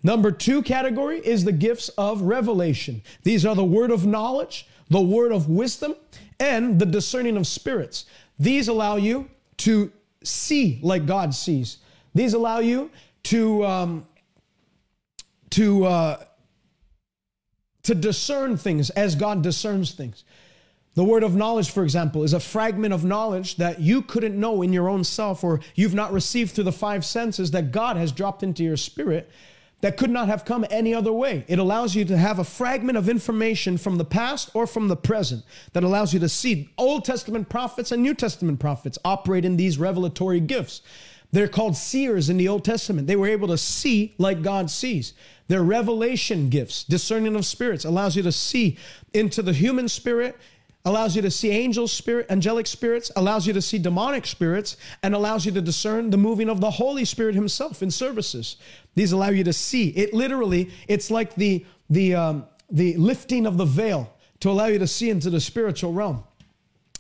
Number 0.03 0.33
two 0.33 0.63
category 0.63 1.19
is 1.19 1.45
the 1.45 1.53
gifts 1.53 1.91
of 1.99 2.23
revelation. 2.23 3.03
These 3.23 3.45
are 3.45 3.55
the 3.55 3.65
word 3.67 3.91
of 3.91 4.07
knowledge, 4.07 4.67
the 4.89 5.03
word 5.03 5.31
of 5.31 5.51
wisdom, 5.51 5.95
and 6.41 6.79
the 6.79 6.87
discerning 6.87 7.37
of 7.37 7.47
spirits. 7.47 8.07
These 8.39 8.69
allow 8.69 8.97
you 8.97 9.29
to 9.59 9.93
see 10.23 10.81
like 10.83 11.07
God 11.07 11.35
sees. 11.35 11.79
These 12.15 12.35
allow 12.35 12.59
you 12.59 12.91
to 13.25 13.65
um, 13.65 14.07
to 15.51 15.85
uh, 15.85 16.25
to 17.85 17.95
discern 17.95 18.57
things 18.57 18.91
as 18.91 19.15
God 19.15 19.43
discerns 19.43 19.93
things. 19.93 20.25
The 20.95 21.05
word 21.05 21.25
of 21.25 21.35
knowledge, 21.35 21.71
for 21.71 21.83
example, 21.83 22.23
is 22.23 22.33
a 22.33 22.41
fragment 22.41 22.95
of 22.95 23.05
knowledge 23.05 23.57
that 23.57 23.81
you 23.81 24.01
couldn't 24.03 24.39
know 24.39 24.63
in 24.63 24.73
your 24.73 24.89
own 24.89 25.03
self 25.03 25.43
or 25.43 25.61
you've 25.75 25.95
not 25.95 26.13
received 26.13 26.53
through 26.53 26.65
the 26.65 26.73
five 26.73 27.05
senses 27.05 27.51
that 27.51 27.73
God 27.73 27.97
has 27.97 28.13
dropped 28.13 28.45
into 28.45 28.63
your 28.63 28.77
spirit 28.77 29.29
that 29.81 29.97
could 29.97 30.11
not 30.11 30.29
have 30.29 30.45
come 30.45 30.65
any 30.71 30.95
other 30.95 31.13
way. 31.13 31.45
It 31.47 31.59
allows 31.59 31.95
you 31.95 32.05
to 32.07 32.17
have 32.17 32.39
a 32.39 32.45
fragment 32.45 32.97
of 32.97 33.09
information 33.09 33.77
from 33.77 33.99
the 33.99 34.05
past 34.05 34.51
or 34.55 34.67
from 34.67 34.89
the 34.89 34.97
present 34.97 35.45
that 35.73 35.85
allows 35.85 36.15
you 36.15 36.21
to 36.21 36.29
see 36.29 36.71
Old 36.79 37.05
Testament 37.05 37.49
prophets 37.49 37.93
and 37.93 38.03
New 38.03 38.15
Testament 38.15 38.61
prophets 38.61 38.99
operate 39.05 39.45
in 39.45 39.57
these 39.57 39.79
revelatory 39.79 40.41
gifts. 40.41 40.81
They're 41.33 41.49
called 41.49 41.77
seers 41.77 42.31
in 42.31 42.37
the 42.37 42.47
Old 42.47 42.65
Testament. 42.65 43.09
They 43.09 43.17
were 43.17 43.27
able 43.27 43.49
to 43.49 43.59
see 43.59 44.15
like 44.19 44.43
God 44.43 44.71
sees. 44.71 45.15
They're 45.49 45.65
revelation 45.65 46.49
gifts. 46.49 46.85
Discerning 46.85 47.35
of 47.35 47.45
spirits 47.45 47.85
allows 47.85 48.17
you 48.17 48.23
to 48.23 48.33
see 48.33 48.79
into 49.13 49.43
the 49.43 49.53
human 49.53 49.89
spirit 49.89 50.39
allows 50.85 51.17
you 51.17 51.23
to 51.23 51.31
see 51.31 51.51
angel 51.51 51.89
spirit, 51.89 52.27
angelic 52.31 52.67
spirits, 52.67 53.11
allows 53.17 53.47
you 53.47 53.53
to 53.53 53.63
see 53.63 53.79
demonic 53.79 54.27
spirits, 54.27 54.77
and 55.03 55.15
allows 55.15 55.47
you 55.47 55.53
to 55.53 55.63
discern 55.63 56.11
the 56.11 56.17
moving 56.17 56.49
of 56.49 56.61
the 56.61 56.71
Holy 56.71 57.05
Spirit 57.05 57.35
Himself 57.35 57.83
in 57.83 57.91
services. 57.91 58.57
These 58.95 59.13
allow 59.13 59.31
you 59.31 59.45
to 59.45 59.53
see. 59.53 59.89
It 59.91 60.13
literally, 60.13 60.71
it's 60.89 61.11
like 61.11 61.35
the 61.35 61.65
the 61.89 62.15
um, 62.15 62.47
the 62.71 62.97
lifting 62.97 63.47
of 63.47 63.57
the 63.57 63.65
veil 63.65 64.13
to 64.41 64.51
allow 64.51 64.67
you 64.67 64.79
to 64.79 64.87
see 64.87 65.11
into 65.11 65.31
the 65.31 65.41
spiritual 65.41 65.93
realm 65.93 66.25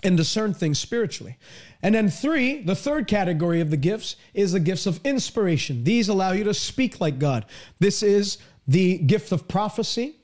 and 0.03 0.16
discern 0.16 0.55
things 0.55 0.78
spiritually. 0.78 1.37
And 1.82 1.95
then 1.95 2.09
three, 2.09 2.62
the 2.62 2.74
third 2.74 3.07
category 3.07 3.61
of 3.61 3.70
the 3.70 3.76
gifts 3.76 4.16
is 4.35 4.53
the 4.53 4.61
gifts 4.61 4.87
of 4.87 5.01
inspiration. 5.05 5.85
These 5.85 6.09
allow 6.09 6.32
you 6.32 6.45
to 6.45 6.55
speak 6.55 7.01
like 7.01 7.18
God. 7.18 7.47
This 7.78 8.03
is 8.03 8.39
the 8.66 8.99
gift 8.99 9.32
of 9.32 9.49
prophecy, 9.49 10.16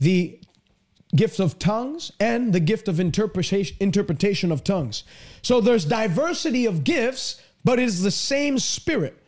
the 0.00 0.40
gift 1.14 1.40
of 1.40 1.58
tongues 1.58 2.12
and 2.18 2.52
the 2.52 2.60
gift 2.60 2.88
of 2.88 3.00
interpretation, 3.00 3.76
interpretation 3.80 4.50
of 4.50 4.64
tongues. 4.64 5.04
So 5.42 5.60
there's 5.60 5.84
diversity 5.84 6.66
of 6.66 6.84
gifts, 6.84 7.40
but 7.64 7.78
it 7.78 7.84
is 7.84 8.02
the 8.02 8.10
same 8.10 8.58
spirit. 8.58 9.20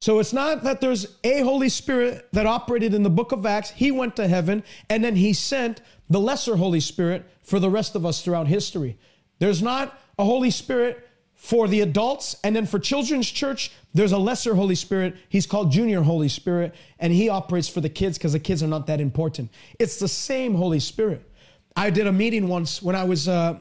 So 0.00 0.18
it's 0.18 0.32
not 0.32 0.62
that 0.64 0.80
there's 0.80 1.16
a 1.24 1.40
Holy 1.40 1.68
Spirit 1.68 2.28
that 2.32 2.46
operated 2.46 2.94
in 2.94 3.02
the 3.02 3.10
book 3.10 3.32
of 3.32 3.46
Acts. 3.46 3.70
He 3.70 3.90
went 3.90 4.16
to 4.16 4.28
heaven 4.28 4.62
and 4.88 5.02
then 5.02 5.16
he 5.16 5.32
sent 5.32 5.80
the 6.08 6.20
lesser 6.20 6.56
Holy 6.56 6.80
Spirit 6.80 7.24
for 7.42 7.58
the 7.58 7.70
rest 7.70 7.96
of 7.96 8.04
us 8.04 8.22
throughout 8.22 8.46
history. 8.46 8.98
There's 9.38 9.62
not 9.62 9.98
a 10.18 10.24
Holy 10.24 10.50
Spirit 10.50 11.05
for 11.36 11.68
the 11.68 11.80
adults. 11.80 12.34
And 12.42 12.56
then 12.56 12.66
for 12.66 12.78
children's 12.78 13.30
church, 13.30 13.70
there's 13.94 14.12
a 14.12 14.18
lesser 14.18 14.54
Holy 14.54 14.74
Spirit. 14.74 15.16
He's 15.28 15.46
called 15.46 15.70
Junior 15.70 16.02
Holy 16.02 16.28
Spirit, 16.28 16.74
and 16.98 17.12
he 17.12 17.28
operates 17.28 17.68
for 17.68 17.80
the 17.80 17.88
kids 17.88 18.18
because 18.18 18.32
the 18.32 18.40
kids 18.40 18.62
are 18.62 18.66
not 18.66 18.88
that 18.88 19.00
important. 19.00 19.50
It's 19.78 19.98
the 19.98 20.08
same 20.08 20.54
Holy 20.54 20.80
Spirit. 20.80 21.22
I 21.76 21.90
did 21.90 22.06
a 22.06 22.12
meeting 22.12 22.48
once 22.48 22.82
when 22.82 22.96
I 22.96 23.04
was 23.04 23.28
uh, 23.28 23.58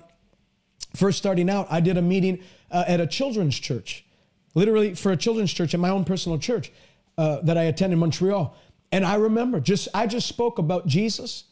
first 0.96 1.18
starting 1.18 1.50
out. 1.50 1.68
I 1.70 1.82
did 1.82 1.98
a 1.98 2.02
meeting 2.02 2.42
uh, 2.72 2.86
at 2.88 3.02
a 3.02 3.08
children's 3.08 3.60
church, 3.60 4.06
literally 4.56 4.96
for 4.96 5.12
a 5.12 5.18
children's 5.18 5.54
church 5.54 5.74
in 5.74 5.82
my 5.82 5.90
own 5.90 6.06
personal 6.06 6.40
church 6.40 6.72
uh, 7.18 7.42
that 7.42 7.58
I 7.58 7.64
attend 7.64 7.94
in 7.94 8.00
Montreal. 8.00 8.56
And 8.92 9.06
I 9.06 9.16
remember 9.16 9.60
just 9.60 9.90
I 9.94 10.08
just 10.08 10.28
spoke 10.28 10.58
about 10.58 10.88
Jesus, 10.88 11.44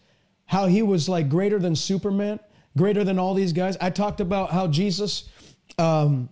how 0.45 0.67
he 0.67 0.81
was 0.81 1.09
like 1.09 1.29
greater 1.29 1.59
than 1.59 1.75
Superman, 1.75 2.39
greater 2.77 3.03
than 3.03 3.19
all 3.19 3.33
these 3.33 3.53
guys. 3.53 3.75
I 3.81 3.89
talked 3.89 4.21
about 4.21 4.51
how 4.51 4.67
Jesus 4.67 5.29
um, 5.77 6.29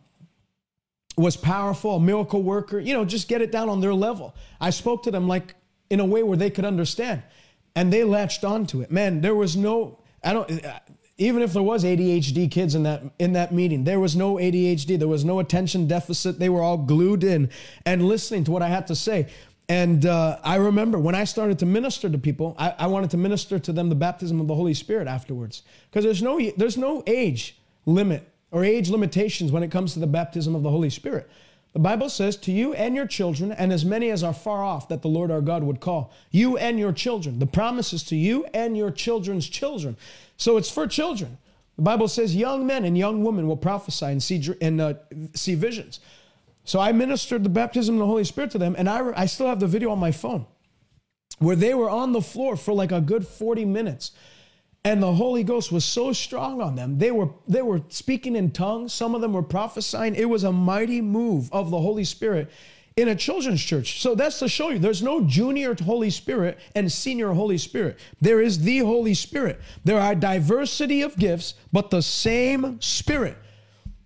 was 1.18 1.38
powerful, 1.38 1.98
a 1.98 2.00
miracle 2.00 2.42
worker, 2.42 2.80
you 2.80 2.94
know, 2.94 3.06
just 3.06 3.28
get 3.28 3.42
it 3.42 3.52
down 3.52 3.70
on 3.70 3.82
their 3.82 3.94
level. 3.94 4.36
I 4.60 4.70
spoke 4.70 5.04
to 5.04 5.12
them 5.12 5.28
like 5.28 5.56
in 5.89 6.00
a 6.00 6.06
way 6.06 6.24
where 6.24 6.38
they 6.38 6.50
could 6.50 6.66
understand 6.66 7.24
and 7.76 7.92
they 7.92 8.04
latched 8.04 8.44
onto 8.44 8.82
it. 8.82 8.92
Man, 8.92 9.22
there 9.22 9.36
was 9.36 9.56
no, 9.56 10.00
I 10.24 10.34
don't, 10.34 10.50
even 11.18 11.42
if 11.42 11.54
there 11.54 11.64
was 11.64 11.84
ADHD 11.84 12.50
kids 12.50 12.74
in 12.76 12.84
that 12.84 13.04
in 13.20 13.34
that 13.34 13.54
meeting, 13.54 13.84
there 13.84 14.00
was 14.00 14.16
no 14.16 14.36
ADHD, 14.36 14.98
there 14.98 15.08
was 15.08 15.24
no 15.24 15.39
attention 15.39 15.88
deficit. 15.88 16.39
They 16.39 16.50
were 16.50 16.62
all 16.62 16.78
glued 16.78 17.24
in 17.24 17.50
and 17.86 18.08
listening 18.08 18.44
to 18.46 18.52
what 18.52 18.62
I 18.62 18.70
had 18.70 18.88
to 18.88 18.96
say. 18.96 19.28
And 19.70 20.06
uh, 20.06 20.39
I 20.44 20.56
remember 20.56 20.98
when 21.00 21.16
I 21.16 21.24
started 21.24 21.60
to 21.60 21.66
minister 21.66 22.10
to 22.10 22.18
people, 22.18 22.56
I, 22.58 22.74
I 22.78 22.88
wanted 22.88 23.12
to 23.12 23.18
minister 23.18 23.60
to 23.60 23.72
them 23.72 23.88
the 23.88 23.96
baptism 23.96 24.42
of 24.42 24.48
the 24.48 24.56
Holy 24.56 24.74
Spirit 24.74 25.08
afterwards, 25.08 25.62
because 25.89 26.04
there's 26.04 26.24
no 26.24 26.39
there's 26.58 26.78
no 26.78 27.04
age 27.06 27.58
limit 27.86 28.28
or 28.52 28.64
age 28.64 28.89
limitations 28.89 29.52
when 29.52 29.64
it 29.64 29.72
comes 29.72 29.93
to 29.93 29.99
the 29.99 30.08
baptism 30.08 30.56
of 30.56 30.64
the 30.64 30.70
Holy 30.70 30.89
Spirit. 30.89 31.30
The 31.74 31.80
Bible 31.80 32.10
says, 32.10 32.36
To 32.38 32.52
you 32.52 32.74
and 32.74 32.95
your 32.95 33.08
children, 33.08 33.52
and 33.52 33.72
as 33.72 33.86
many 33.86 34.10
as 34.10 34.24
are 34.24 34.34
far 34.34 34.64
off, 34.64 34.89
that 34.89 35.02
the 35.02 35.08
Lord 35.08 35.32
our 35.32 35.41
God 35.41 35.64
would 35.64 35.80
call. 35.80 36.12
You 36.30 36.58
and 36.58 36.78
your 36.78 36.91
children. 36.91 37.39
The 37.39 37.45
promise 37.45 37.93
is 37.93 38.04
to 38.06 38.16
you 38.16 38.45
and 38.54 38.78
your 38.78 38.91
children's 38.91 39.47
children. 39.47 39.95
So 40.36 40.58
it's 40.58 40.70
for 40.70 40.86
children. 40.86 41.38
The 41.78 41.84
Bible 41.84 42.10
says, 42.10 42.36
Young 42.36 42.68
men 42.68 42.84
and 42.84 42.97
young 42.97 43.24
women 43.24 43.47
will 43.47 43.58
prophesy 43.58 44.08
and 44.08 44.22
see, 44.22 44.43
and, 44.60 44.82
uh, 44.82 44.93
see 45.34 45.56
visions. 45.56 46.02
So 46.66 46.80
I 46.80 46.91
ministered 46.91 47.43
the 47.43 47.49
baptism 47.49 47.95
of 47.95 47.99
the 47.99 48.06
Holy 48.06 48.26
Spirit 48.26 48.52
to 48.52 48.58
them, 48.58 48.76
and 48.78 48.89
I, 48.89 49.12
I 49.16 49.26
still 49.26 49.47
have 49.47 49.60
the 49.60 49.68
video 49.68 49.91
on 49.91 49.99
my 49.99 50.12
phone 50.12 50.45
where 51.39 51.56
they 51.56 51.74
were 51.74 51.89
on 51.89 52.12
the 52.12 52.22
floor 52.22 52.56
for 52.56 52.74
like 52.74 52.91
a 52.91 53.02
good 53.02 53.26
40 53.26 53.66
minutes 53.66 54.12
and 54.84 55.02
the 55.02 55.14
holy 55.14 55.44
ghost 55.44 55.72
was 55.72 55.86
so 55.86 56.12
strong 56.12 56.62
on 56.62 56.76
them. 56.76 56.98
They 56.98 57.12
were 57.12 57.30
they 57.48 57.62
were 57.62 57.82
speaking 57.90 58.36
in 58.36 58.52
tongues. 58.52 58.94
Some 58.94 59.14
of 59.14 59.22
them 59.22 59.34
were 59.34 59.44
prophesying. 59.44 60.16
It 60.16 60.30
was 60.30 60.44
a 60.44 60.52
mighty 60.52 61.02
move 61.02 61.50
of 61.52 61.70
the 61.70 61.80
holy 61.80 62.04
spirit 62.04 62.50
in 62.98 63.08
a 63.08 63.16
children's 63.16 63.64
church. 63.64 64.02
So 64.02 64.16
that's 64.16 64.40
to 64.40 64.50
show 64.50 64.70
you 64.70 64.80
there's 64.80 65.04
no 65.04 65.22
junior 65.22 65.76
holy 65.76 66.10
spirit 66.10 66.60
and 66.76 66.92
senior 66.92 67.32
holy 67.32 67.58
spirit. 67.58 68.00
There 68.20 68.42
is 68.42 68.60
the 68.60 68.80
holy 68.80 69.14
spirit. 69.14 69.62
There 69.84 70.00
are 70.00 70.16
diversity 70.16 71.02
of 71.02 71.16
gifts 71.16 71.54
but 71.72 71.90
the 71.90 72.02
same 72.02 72.82
spirit 72.82 73.38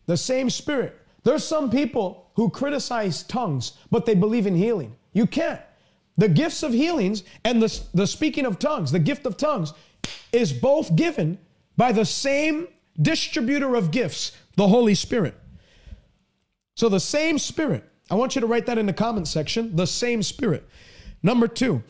the 0.07 0.17
same 0.17 0.49
spirit. 0.49 0.99
There's 1.23 1.43
some 1.43 1.71
people 1.71 2.30
who 2.36 2.49
criticize 2.49 3.23
tongues 3.23 3.73
but 3.91 4.05
they 4.05 4.15
believe 4.15 4.45
in 4.45 4.55
healing. 4.55 4.95
You 5.13 5.26
can't. 5.26 5.61
The 6.17 6.30
gifts 6.30 6.63
of 6.63 6.71
healings 6.71 7.23
and 7.43 7.61
the, 7.61 7.82
the 7.93 8.07
speaking 8.07 8.45
of 8.45 8.59
tongues 8.59 8.91
the 8.91 8.99
gift 8.99 9.26
of 9.26 9.38
tongues 9.38 9.73
is 10.31 10.53
both 10.53 10.95
given 10.95 11.37
by 11.77 11.91
the 11.91 12.05
same 12.05 12.67
distributor 13.01 13.75
of 13.75 13.91
gifts, 13.91 14.31
the 14.55 14.67
Holy 14.67 14.95
Spirit. 14.95 15.35
So 16.75 16.89
the 16.89 16.99
same 16.99 17.39
Spirit. 17.39 17.83
I 18.09 18.15
want 18.15 18.35
you 18.35 18.41
to 18.41 18.47
write 18.47 18.65
that 18.67 18.77
in 18.77 18.85
the 18.85 18.93
comment 18.93 19.27
section. 19.27 19.75
The 19.75 19.87
same 19.87 20.21
Spirit. 20.21 20.67
Number 21.23 21.47
two, 21.47 21.81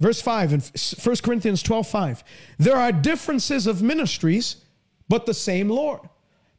verse 0.00 0.20
5 0.20 0.52
in 0.52 0.60
1 0.60 1.16
Corinthians 1.22 1.62
12 1.62 1.86
5. 1.86 2.24
There 2.58 2.76
are 2.76 2.92
differences 2.92 3.66
of 3.66 3.82
ministries, 3.82 4.56
but 5.08 5.26
the 5.26 5.34
same 5.34 5.68
Lord. 5.68 6.00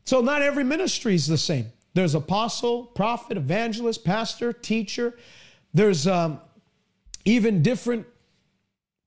So 0.05 0.21
not 0.21 0.41
every 0.41 0.63
ministry 0.63 1.15
is 1.15 1.27
the 1.27 1.37
same. 1.37 1.71
There's 1.93 2.15
apostle, 2.15 2.83
prophet, 2.83 3.37
evangelist, 3.37 4.03
pastor, 4.03 4.51
teacher. 4.53 5.17
There's 5.73 6.07
um, 6.07 6.39
even 7.25 7.61
different 7.61 8.05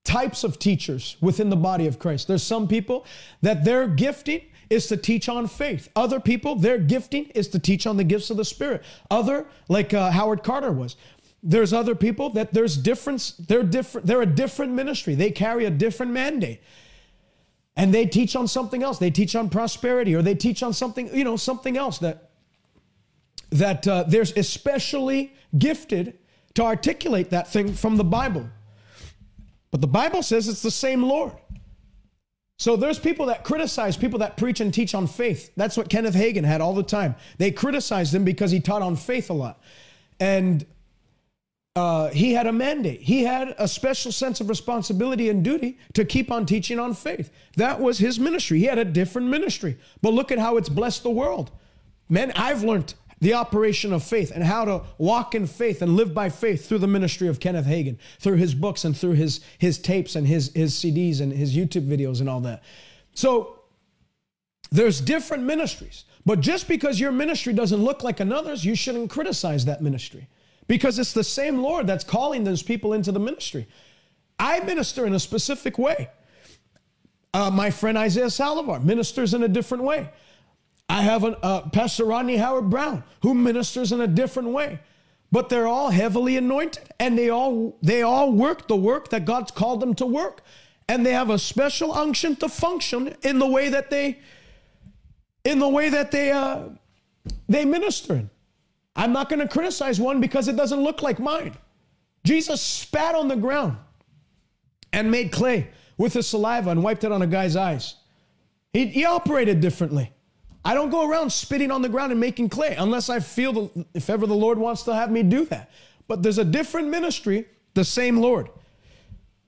types 0.08 0.42
of 0.42 0.58
teachers 0.58 1.18
within 1.20 1.50
the 1.50 1.56
body 1.56 1.86
of 1.86 1.98
Christ. 1.98 2.28
There's 2.28 2.42
some 2.42 2.66
people 2.66 3.04
that 3.42 3.62
their 3.62 3.86
gifting 3.86 4.40
is 4.70 4.86
to 4.86 4.96
teach 4.96 5.28
on 5.28 5.46
faith. 5.46 5.90
Other 5.94 6.18
people, 6.18 6.54
their 6.54 6.78
gifting 6.78 7.26
is 7.34 7.48
to 7.48 7.58
teach 7.58 7.86
on 7.86 7.98
the 7.98 8.04
gifts 8.04 8.30
of 8.30 8.38
the 8.38 8.44
Spirit. 8.44 8.82
Other, 9.10 9.46
like 9.68 9.92
uh, 9.92 10.10
Howard 10.10 10.42
Carter 10.42 10.72
was. 10.72 10.96
There's 11.42 11.74
other 11.74 11.94
people 11.94 12.30
that 12.30 12.54
there's 12.54 12.78
difference. 12.78 13.32
They're 13.32 13.62
different. 13.62 14.06
They're 14.06 14.22
a 14.22 14.26
different 14.26 14.72
ministry. 14.72 15.14
They 15.14 15.30
carry 15.30 15.66
a 15.66 15.70
different 15.70 16.12
mandate, 16.12 16.62
and 17.76 17.92
they 17.92 18.06
teach 18.06 18.34
on 18.34 18.48
something 18.48 18.82
else. 18.82 18.98
They 18.98 19.10
teach 19.10 19.36
on 19.36 19.50
prosperity, 19.50 20.14
or 20.14 20.22
they 20.22 20.34
teach 20.34 20.62
on 20.62 20.72
something, 20.72 21.14
you 21.14 21.22
know, 21.22 21.36
something 21.36 21.76
else 21.76 21.98
that 21.98 22.30
that 23.50 23.86
uh, 23.86 24.04
there's 24.08 24.32
especially 24.36 25.34
gifted 25.56 26.18
to 26.54 26.62
articulate 26.64 27.30
that 27.30 27.46
thing 27.52 27.74
from 27.74 27.98
the 27.98 28.04
Bible. 28.04 28.48
But 29.70 29.80
the 29.80 29.86
Bible 29.86 30.22
says 30.22 30.48
it's 30.48 30.62
the 30.62 30.70
same 30.70 31.02
Lord. 31.02 31.32
So 32.58 32.74
there's 32.74 32.98
people 32.98 33.26
that 33.26 33.44
criticize 33.44 33.96
people 33.96 34.18
that 34.18 34.36
preach 34.36 34.60
and 34.60 34.74
teach 34.74 34.94
on 34.94 35.06
faith. 35.06 35.52
That's 35.56 35.76
what 35.76 35.88
Kenneth 35.88 36.14
Hagin 36.14 36.44
had 36.44 36.60
all 36.60 36.74
the 36.74 36.82
time. 36.82 37.14
They 37.38 37.52
criticized 37.52 38.12
him 38.12 38.24
because 38.24 38.50
he 38.50 38.58
taught 38.58 38.82
on 38.82 38.96
faith 38.96 39.30
a 39.30 39.32
lot. 39.34 39.60
And 40.18 40.66
uh, 41.76 42.08
he 42.08 42.32
had 42.32 42.48
a 42.48 42.52
mandate. 42.52 43.00
He 43.00 43.22
had 43.22 43.54
a 43.56 43.68
special 43.68 44.10
sense 44.10 44.40
of 44.40 44.48
responsibility 44.48 45.28
and 45.28 45.44
duty 45.44 45.78
to 45.92 46.04
keep 46.04 46.32
on 46.32 46.44
teaching 46.44 46.80
on 46.80 46.94
faith. 46.94 47.30
That 47.56 47.80
was 47.80 47.98
his 47.98 48.18
ministry. 48.18 48.58
He 48.58 48.64
had 48.64 48.78
a 48.78 48.84
different 48.84 49.28
ministry. 49.28 49.78
But 50.02 50.12
look 50.12 50.32
at 50.32 50.40
how 50.40 50.56
it's 50.56 50.68
blessed 50.68 51.04
the 51.04 51.10
world. 51.10 51.52
Man, 52.08 52.32
I've 52.34 52.64
learned 52.64 52.94
the 53.20 53.34
operation 53.34 53.92
of 53.92 54.02
faith 54.02 54.30
and 54.32 54.44
how 54.44 54.64
to 54.64 54.82
walk 54.96 55.34
in 55.34 55.46
faith 55.46 55.82
and 55.82 55.96
live 55.96 56.14
by 56.14 56.28
faith 56.28 56.68
through 56.68 56.78
the 56.78 56.86
ministry 56.86 57.28
of 57.28 57.40
Kenneth 57.40 57.66
Hagin, 57.66 57.98
through 58.20 58.36
his 58.36 58.54
books 58.54 58.84
and 58.84 58.96
through 58.96 59.12
his, 59.12 59.40
his 59.58 59.78
tapes 59.78 60.14
and 60.14 60.26
his, 60.26 60.52
his 60.54 60.74
CDs 60.74 61.20
and 61.20 61.32
his 61.32 61.56
YouTube 61.56 61.88
videos 61.88 62.20
and 62.20 62.28
all 62.28 62.40
that. 62.40 62.62
So 63.14 63.60
there's 64.70 65.00
different 65.00 65.44
ministries. 65.44 66.04
But 66.24 66.40
just 66.40 66.68
because 66.68 67.00
your 67.00 67.12
ministry 67.12 67.52
doesn't 67.52 67.82
look 67.82 68.04
like 68.04 68.20
another's, 68.20 68.64
you 68.64 68.74
shouldn't 68.74 69.10
criticize 69.10 69.64
that 69.64 69.80
ministry 69.80 70.28
because 70.66 70.98
it's 70.98 71.12
the 71.12 71.24
same 71.24 71.62
Lord 71.62 71.86
that's 71.86 72.04
calling 72.04 72.44
those 72.44 72.62
people 72.62 72.92
into 72.92 73.10
the 73.10 73.18
ministry. 73.18 73.66
I 74.38 74.60
minister 74.60 75.06
in 75.06 75.14
a 75.14 75.18
specific 75.18 75.78
way. 75.78 76.10
Uh, 77.34 77.50
my 77.50 77.70
friend 77.70 77.98
Isaiah 77.98 78.26
Saldivar 78.26 78.82
ministers 78.82 79.34
in 79.34 79.42
a 79.42 79.48
different 79.48 79.84
way. 79.84 80.10
I 80.88 81.02
have 81.02 81.24
a 81.24 81.38
uh, 81.44 81.68
Pastor 81.68 82.04
Rodney 82.04 82.36
Howard-Browne 82.36 83.04
who 83.22 83.34
ministers 83.34 83.92
in 83.92 84.00
a 84.00 84.06
different 84.06 84.50
way, 84.50 84.80
but 85.30 85.48
they're 85.48 85.66
all 85.66 85.90
heavily 85.90 86.36
anointed, 86.36 86.88
and 86.98 87.18
they 87.18 87.28
all 87.28 87.76
they 87.82 88.02
all 88.02 88.32
work 88.32 88.68
the 88.68 88.76
work 88.76 89.10
that 89.10 89.24
God's 89.24 89.50
called 89.50 89.80
them 89.80 89.94
to 89.96 90.06
work, 90.06 90.42
and 90.88 91.04
they 91.04 91.12
have 91.12 91.30
a 91.30 91.38
special 91.38 91.92
unction 91.92 92.36
to 92.36 92.48
function 92.48 93.14
in 93.22 93.38
the 93.38 93.46
way 93.46 93.68
that 93.68 93.90
they 93.90 94.18
in 95.44 95.58
the 95.58 95.68
way 95.68 95.88
that 95.90 96.10
they 96.10 96.30
uh, 96.30 96.68
they 97.48 97.64
minister 97.64 98.14
in. 98.14 98.30
I'm 98.96 99.12
not 99.12 99.28
going 99.28 99.40
to 99.40 99.48
criticize 99.48 100.00
one 100.00 100.20
because 100.20 100.48
it 100.48 100.56
doesn't 100.56 100.80
look 100.80 101.02
like 101.02 101.20
mine. 101.20 101.56
Jesus 102.24 102.60
spat 102.60 103.14
on 103.14 103.28
the 103.28 103.36
ground 103.36 103.76
and 104.92 105.10
made 105.10 105.30
clay 105.30 105.70
with 105.96 106.14
his 106.14 106.26
saliva 106.26 106.70
and 106.70 106.82
wiped 106.82 107.04
it 107.04 107.12
on 107.12 107.22
a 107.22 107.26
guy's 107.26 107.54
eyes. 107.54 107.94
He, 108.72 108.86
he 108.86 109.04
operated 109.04 109.60
differently. 109.60 110.12
I 110.68 110.74
don't 110.74 110.90
go 110.90 111.08
around 111.08 111.32
spitting 111.32 111.70
on 111.70 111.80
the 111.80 111.88
ground 111.88 112.12
and 112.12 112.20
making 112.20 112.50
clay 112.50 112.74
unless 112.76 113.08
I 113.08 113.20
feel 113.20 113.52
the, 113.54 113.86
if 113.94 114.10
ever 114.10 114.26
the 114.26 114.34
Lord 114.34 114.58
wants 114.58 114.82
to 114.82 114.94
have 114.94 115.10
me 115.10 115.22
do 115.22 115.46
that. 115.46 115.70
But 116.06 116.22
there's 116.22 116.36
a 116.36 116.44
different 116.44 116.88
ministry, 116.88 117.46
the 117.72 117.84
same 117.84 118.18
Lord. 118.18 118.50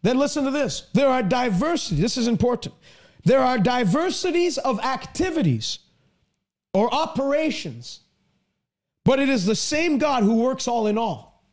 Then 0.01 0.17
listen 0.17 0.47
to 0.47 0.51
this. 0.51 0.89
There 0.95 1.11
are 1.11 1.23
diversity. 1.23 2.01
This 2.01 2.17
is 2.17 2.27
important. 2.27 2.75
There 3.23 3.41
are 3.41 3.59
diversities 3.59 4.57
of 4.57 4.81
activities 4.81 5.81
or 6.73 6.91
operations, 6.91 8.01
but 9.05 9.21
it 9.21 9.29
is 9.29 9.45
the 9.45 9.55
same 9.55 9.99
God 9.99 10.23
who 10.23 10.37
works 10.37 10.67
all 10.67 10.87
in 10.87 10.97
all. 10.97 11.45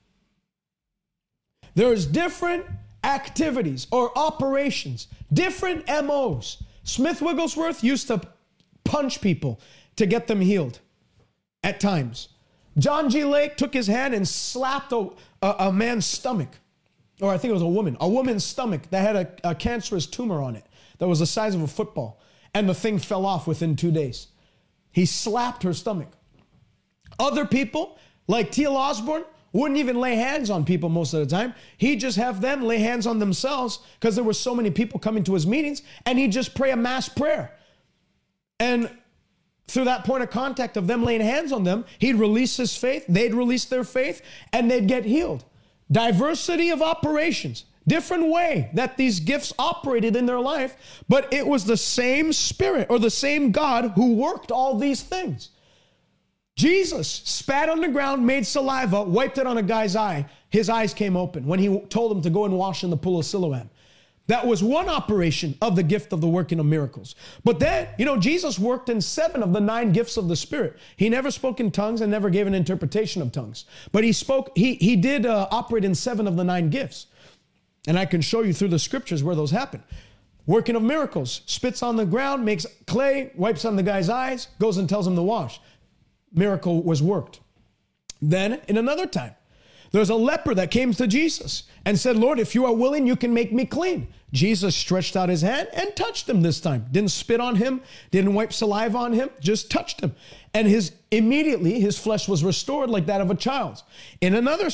There's 1.75 2.05
different 2.05 2.65
activities 3.03 3.87
or 3.91 4.17
operations, 4.17 5.09
different 5.33 5.85
MOs. 5.89 6.63
Smith 6.83 7.21
Wigglesworth 7.21 7.83
used 7.83 8.07
to 8.07 8.21
punch 8.87 9.21
people 9.21 9.59
to 9.97 10.05
get 10.05 10.27
them 10.27 10.41
healed 10.41 10.79
at 11.63 11.79
times. 11.79 12.29
John 12.77 13.09
G. 13.09 13.23
Lake 13.23 13.57
took 13.57 13.73
his 13.73 13.87
hand 13.87 14.13
and 14.13 14.27
slapped 14.27 14.91
a, 14.91 15.09
a, 15.41 15.55
a 15.59 15.73
man's 15.73 16.05
stomach, 16.05 16.49
or 17.21 17.31
I 17.31 17.37
think 17.37 17.49
it 17.49 17.53
was 17.53 17.63
a 17.63 17.67
woman, 17.67 17.97
a 17.99 18.07
woman's 18.07 18.43
stomach 18.43 18.83
that 18.91 19.01
had 19.01 19.15
a, 19.15 19.51
a 19.51 19.55
cancerous 19.55 20.05
tumor 20.05 20.41
on 20.41 20.55
it 20.55 20.65
that 20.99 21.07
was 21.07 21.19
the 21.19 21.25
size 21.25 21.55
of 21.55 21.61
a 21.61 21.67
football, 21.67 22.19
and 22.53 22.69
the 22.69 22.73
thing 22.73 22.99
fell 22.99 23.25
off 23.25 23.47
within 23.47 23.75
two 23.75 23.91
days. 23.91 24.27
He 24.91 25.05
slapped 25.05 25.63
her 25.63 25.73
stomach. 25.73 26.09
Other 27.19 27.45
people, 27.45 27.97
like 28.27 28.51
T.L. 28.51 28.75
Osborn, 28.75 29.23
wouldn't 29.53 29.79
even 29.79 29.99
lay 29.99 30.15
hands 30.15 30.49
on 30.49 30.65
people 30.65 30.89
most 30.89 31.13
of 31.13 31.19
the 31.19 31.35
time. 31.35 31.53
He'd 31.77 31.99
just 31.99 32.17
have 32.17 32.41
them 32.41 32.63
lay 32.63 32.77
hands 32.79 33.07
on 33.07 33.17
themselves 33.19 33.79
because 33.99 34.15
there 34.15 34.23
were 34.23 34.33
so 34.33 34.53
many 34.53 34.69
people 34.69 34.99
coming 34.99 35.23
to 35.23 35.33
his 35.33 35.47
meetings, 35.47 35.81
and 36.05 36.19
he'd 36.19 36.31
just 36.31 36.53
pray 36.53 36.71
a 36.71 36.75
mass 36.75 37.09
prayer. 37.09 37.56
And 38.59 38.89
through 39.67 39.85
that 39.85 40.05
point 40.05 40.23
of 40.23 40.29
contact 40.29 40.77
of 40.77 40.87
them 40.87 41.03
laying 41.03 41.21
hands 41.21 41.51
on 41.51 41.63
them, 41.63 41.85
he'd 41.99 42.15
release 42.15 42.57
his 42.57 42.75
faith, 42.75 43.05
they'd 43.07 43.33
release 43.33 43.65
their 43.65 43.83
faith, 43.83 44.21
and 44.53 44.71
they'd 44.71 44.87
get 44.87 45.05
healed. 45.05 45.43
Diversity 45.91 46.69
of 46.69 46.81
operations, 46.81 47.65
different 47.87 48.29
way 48.29 48.69
that 48.73 48.97
these 48.97 49.19
gifts 49.19 49.53
operated 49.59 50.15
in 50.15 50.25
their 50.25 50.39
life, 50.39 51.03
but 51.07 51.31
it 51.33 51.45
was 51.45 51.65
the 51.65 51.77
same 51.77 52.33
Spirit 52.33 52.87
or 52.89 52.99
the 52.99 53.09
same 53.09 53.51
God 53.51 53.91
who 53.95 54.15
worked 54.15 54.51
all 54.51 54.77
these 54.77 55.01
things. 55.01 55.49
Jesus 56.55 57.07
spat 57.07 57.69
on 57.69 57.81
the 57.81 57.87
ground, 57.87 58.25
made 58.25 58.45
saliva, 58.45 59.03
wiped 59.03 59.37
it 59.37 59.45
on 59.45 59.59
a 59.59 59.63
guy's 59.63 59.95
eye. 59.95 60.25
His 60.49 60.69
eyes 60.69 60.93
came 60.93 61.15
open 61.15 61.45
when 61.45 61.59
he 61.59 61.79
told 61.89 62.11
him 62.11 62.21
to 62.23 62.31
go 62.31 62.45
and 62.45 62.57
wash 62.57 62.83
in 62.83 62.89
the 62.89 62.97
pool 62.97 63.19
of 63.19 63.25
Siloam. 63.25 63.69
That 64.27 64.45
was 64.45 64.61
one 64.61 64.89
operation 64.89 65.57
of 65.61 65.75
the 65.77 65.83
gift 65.83 66.11
of 66.11 66.19
the 66.19 66.27
working 66.27 66.59
of 66.59 66.65
miracles. 66.65 67.15
But 67.45 67.59
then, 67.59 67.87
you 67.97 68.05
know, 68.05 68.17
Jesus 68.17 68.59
worked 68.59 68.89
in 68.89 68.99
seven 68.99 69.41
of 69.41 69.53
the 69.53 69.61
nine 69.61 69.93
gifts 69.93 70.17
of 70.17 70.27
the 70.27 70.35
Spirit. 70.35 70.77
He 70.97 71.09
never 71.09 71.31
spoke 71.31 71.61
in 71.61 71.71
tongues 71.71 72.01
and 72.01 72.11
never 72.11 72.29
gave 72.29 72.45
an 72.45 72.53
interpretation 72.53 73.21
of 73.21 73.31
tongues. 73.31 73.65
But 73.93 74.03
he 74.03 74.11
spoke, 74.11 74.51
he, 74.55 74.75
he 74.75 74.97
did 74.97 75.25
uh, 75.25 75.47
operate 75.49 75.85
in 75.85 75.95
seven 75.95 76.27
of 76.27 76.35
the 76.35 76.43
nine 76.43 76.69
gifts. 76.69 77.07
And 77.87 77.97
I 77.97 78.05
can 78.05 78.19
show 78.19 78.41
you 78.41 78.51
through 78.51 78.67
the 78.67 78.79
scriptures 78.79 79.23
where 79.23 79.35
those 79.35 79.51
happen. 79.51 79.81
Working 80.45 80.75
of 80.75 80.83
miracles, 80.83 81.41
spits 81.45 81.81
on 81.81 81.95
the 81.95 82.05
ground, 82.05 82.43
makes 82.43 82.65
clay, 82.85 83.31
wipes 83.35 83.63
on 83.63 83.77
the 83.77 83.83
guy's 83.83 84.09
eyes, 84.09 84.49
goes 84.59 84.77
and 84.77 84.89
tells 84.89 85.07
him 85.07 85.15
to 85.15 85.21
wash. 85.21 85.61
Miracle 86.33 86.83
was 86.83 87.01
worked. 87.01 87.39
Then, 88.21 88.61
in 88.67 88.77
another 88.77 89.05
time, 89.05 89.35
there's 89.91 90.09
a 90.09 90.15
leper 90.15 90.53
that 90.55 90.71
came 90.71 90.93
to 90.93 91.07
Jesus 91.07 91.63
and 91.85 91.97
said, 91.97 92.17
Lord, 92.17 92.39
if 92.39 92.53
you 92.53 92.65
are 92.65 92.73
willing, 92.73 93.07
you 93.07 93.15
can 93.15 93.33
make 93.33 93.51
me 93.51 93.65
clean. 93.65 94.07
Jesus 94.33 94.75
stretched 94.75 95.15
out 95.15 95.29
his 95.29 95.41
hand 95.41 95.69
and 95.73 95.95
touched 95.95 96.27
him 96.27 96.41
this 96.41 96.59
time. 96.59 96.85
Didn't 96.91 97.11
spit 97.11 97.39
on 97.39 97.55
him, 97.55 97.81
didn't 98.11 98.33
wipe 98.33 98.51
saliva 98.51 98.97
on 98.97 99.13
him, 99.13 99.29
just 99.39 99.71
touched 99.71 100.01
him. 100.01 100.13
And 100.53 100.67
his 100.67 100.91
immediately 101.11 101.79
his 101.79 101.97
flesh 101.97 102.27
was 102.27 102.43
restored 102.43 102.89
like 102.89 103.05
that 103.05 103.21
of 103.21 103.31
a 103.31 103.35
child's. 103.35 103.83
In 104.19 104.35
another 104.35 104.69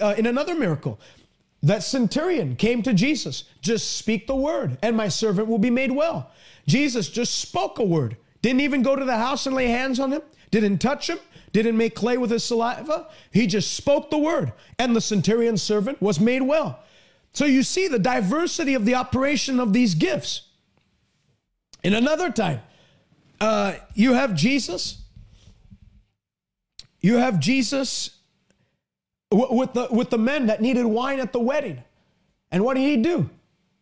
uh, 0.00 0.14
in 0.16 0.26
another 0.26 0.54
miracle, 0.54 1.00
that 1.62 1.82
centurion 1.82 2.54
came 2.54 2.82
to 2.82 2.94
Jesus, 2.94 3.44
just 3.60 3.96
speak 3.96 4.28
the 4.28 4.36
word 4.36 4.78
and 4.82 4.96
my 4.96 5.08
servant 5.08 5.48
will 5.48 5.58
be 5.58 5.70
made 5.70 5.90
well. 5.90 6.30
Jesus 6.68 7.08
just 7.08 7.38
spoke 7.38 7.78
a 7.78 7.84
word. 7.84 8.16
Didn't 8.40 8.60
even 8.60 8.82
go 8.82 8.94
to 8.94 9.04
the 9.04 9.16
house 9.16 9.46
and 9.46 9.56
lay 9.56 9.66
hands 9.66 9.98
on 9.98 10.12
him, 10.12 10.22
didn't 10.52 10.78
touch 10.78 11.10
him, 11.10 11.18
didn't 11.62 11.78
make 11.78 11.94
clay 11.94 12.16
with 12.16 12.30
his 12.30 12.44
saliva. 12.44 13.08
He 13.30 13.46
just 13.46 13.74
spoke 13.74 14.10
the 14.10 14.18
word, 14.18 14.52
and 14.78 14.94
the 14.94 15.00
centurion's 15.00 15.62
servant 15.62 16.00
was 16.00 16.18
made 16.20 16.42
well. 16.42 16.80
So 17.32 17.44
you 17.44 17.62
see 17.62 17.88
the 17.88 17.98
diversity 17.98 18.74
of 18.74 18.84
the 18.84 18.94
operation 18.94 19.60
of 19.60 19.72
these 19.72 19.94
gifts. 19.94 20.42
In 21.82 21.94
another 21.94 22.30
time, 22.30 22.60
uh, 23.40 23.74
you 23.94 24.14
have 24.14 24.34
Jesus. 24.34 25.02
You 27.00 27.16
have 27.16 27.38
Jesus 27.38 28.10
w- 29.30 29.52
with 29.54 29.74
the 29.74 29.88
with 29.90 30.10
the 30.10 30.18
men 30.18 30.46
that 30.46 30.60
needed 30.60 30.86
wine 30.86 31.20
at 31.20 31.32
the 31.32 31.38
wedding, 31.38 31.82
and 32.50 32.64
what 32.64 32.74
did 32.74 32.82
he 32.82 32.96
do? 32.96 33.28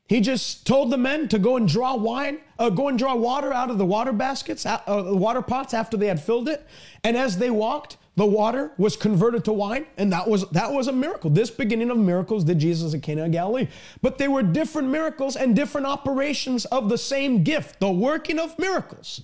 He 0.09 0.21
just 0.21 0.67
told 0.67 0.91
the 0.91 0.99
men 0.99 1.29
to 1.29 1.39
go 1.39 1.57
and 1.57 1.67
draw 1.67 1.97
wine, 1.97 2.41
uh, 2.59 2.71
go 2.71 2.89
and 2.89 2.99
draw 2.99 3.15
water 3.15 3.53
out 3.53 3.71
of 3.71 3.79
the 3.79 3.87
water 3.87 4.13
baskets, 4.13 4.65
uh, 4.67 4.81
water 4.87 5.43
pots 5.43 5.75
after 5.75 5.97
they 5.97 6.07
had 6.07 6.21
filled 6.21 6.49
it. 6.49 6.67
And 7.03 7.17
as 7.17 7.39
they 7.39 7.51
walked, 7.51 7.97
the 8.17 8.27
water 8.27 8.71
was 8.79 8.97
converted 8.97 9.45
to 9.47 9.53
wine, 9.53 9.87
and 9.97 10.13
that 10.13 10.29
was 10.29 10.49
that 10.51 10.73
was 10.73 10.87
a 10.87 10.93
miracle. 10.93 11.31
This 11.31 11.51
beginning 11.51 11.91
of 11.91 11.99
miracles 11.99 12.45
did 12.45 12.61
Jesus 12.61 12.95
at 12.95 13.03
Cana 13.03 13.25
of 13.25 13.33
Galilee. 13.33 13.67
But 14.03 14.19
they 14.19 14.29
were 14.29 14.43
different 14.43 14.89
miracles 14.89 15.35
and 15.35 15.57
different 15.57 15.87
operations 15.87 16.65
of 16.67 16.89
the 16.89 16.99
same 16.99 17.43
gift, 17.43 17.81
the 17.81 17.91
working 17.91 18.39
of 18.39 18.57
miracles. 18.59 19.23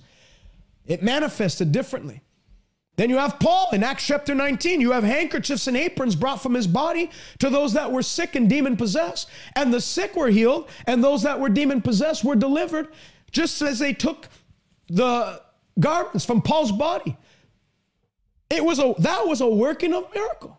It 0.86 1.02
manifested 1.04 1.70
differently. 1.70 2.22
Then 2.96 3.08
you 3.08 3.16
have 3.16 3.38
Paul 3.38 3.70
in 3.72 3.82
Acts 3.82 4.06
chapter 4.06 4.34
19. 4.34 4.80
You 4.80 4.90
have 4.90 5.04
handkerchiefs 5.04 5.66
and 5.68 5.76
aprons 5.76 6.14
brought 6.14 6.42
from 6.42 6.52
his 6.52 6.66
body 6.66 7.10
to 7.38 7.48
those 7.48 7.72
that 7.72 7.90
were 7.90 8.02
sick 8.02 8.34
and 8.34 8.46
demon 8.46 8.76
possessed. 8.76 9.30
And 9.56 9.72
the 9.72 9.80
sick 9.80 10.16
were 10.16 10.28
healed, 10.28 10.68
and 10.86 11.02
those 11.02 11.22
that 11.22 11.40
were 11.40 11.48
demon 11.48 11.80
possessed 11.80 12.24
were 12.24 12.34
delivered, 12.34 12.88
just 13.30 13.62
as 13.62 13.78
they 13.78 13.92
took 13.92 14.28
the 14.88 15.40
garments 15.78 16.24
from 16.24 16.42
Paul's 16.42 16.72
body. 16.72 17.16
It 18.50 18.64
was 18.64 18.78
a 18.78 18.94
that 18.98 19.26
was 19.26 19.40
a 19.40 19.48
working 19.48 19.94
of 19.94 20.12
miracle. 20.14 20.58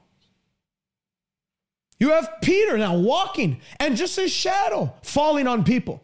You 1.99 2.11
have 2.11 2.29
Peter 2.41 2.77
now 2.77 2.97
walking 2.97 3.61
and 3.79 3.95
just 3.95 4.15
his 4.15 4.31
shadow 4.31 4.93
falling 5.03 5.45
on 5.45 5.63
people. 5.63 6.03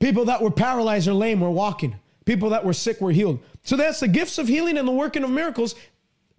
People 0.00 0.26
that 0.26 0.40
were 0.40 0.50
paralyzed 0.50 1.08
or 1.08 1.12
lame 1.12 1.40
were 1.40 1.50
walking. 1.50 1.96
People 2.24 2.50
that 2.50 2.64
were 2.64 2.72
sick 2.72 3.00
were 3.00 3.12
healed. 3.12 3.40
So 3.64 3.76
that's 3.76 4.00
the 4.00 4.08
gifts 4.08 4.38
of 4.38 4.48
healing 4.48 4.78
and 4.78 4.88
the 4.88 4.92
working 4.92 5.24
of 5.24 5.30
miracles 5.30 5.74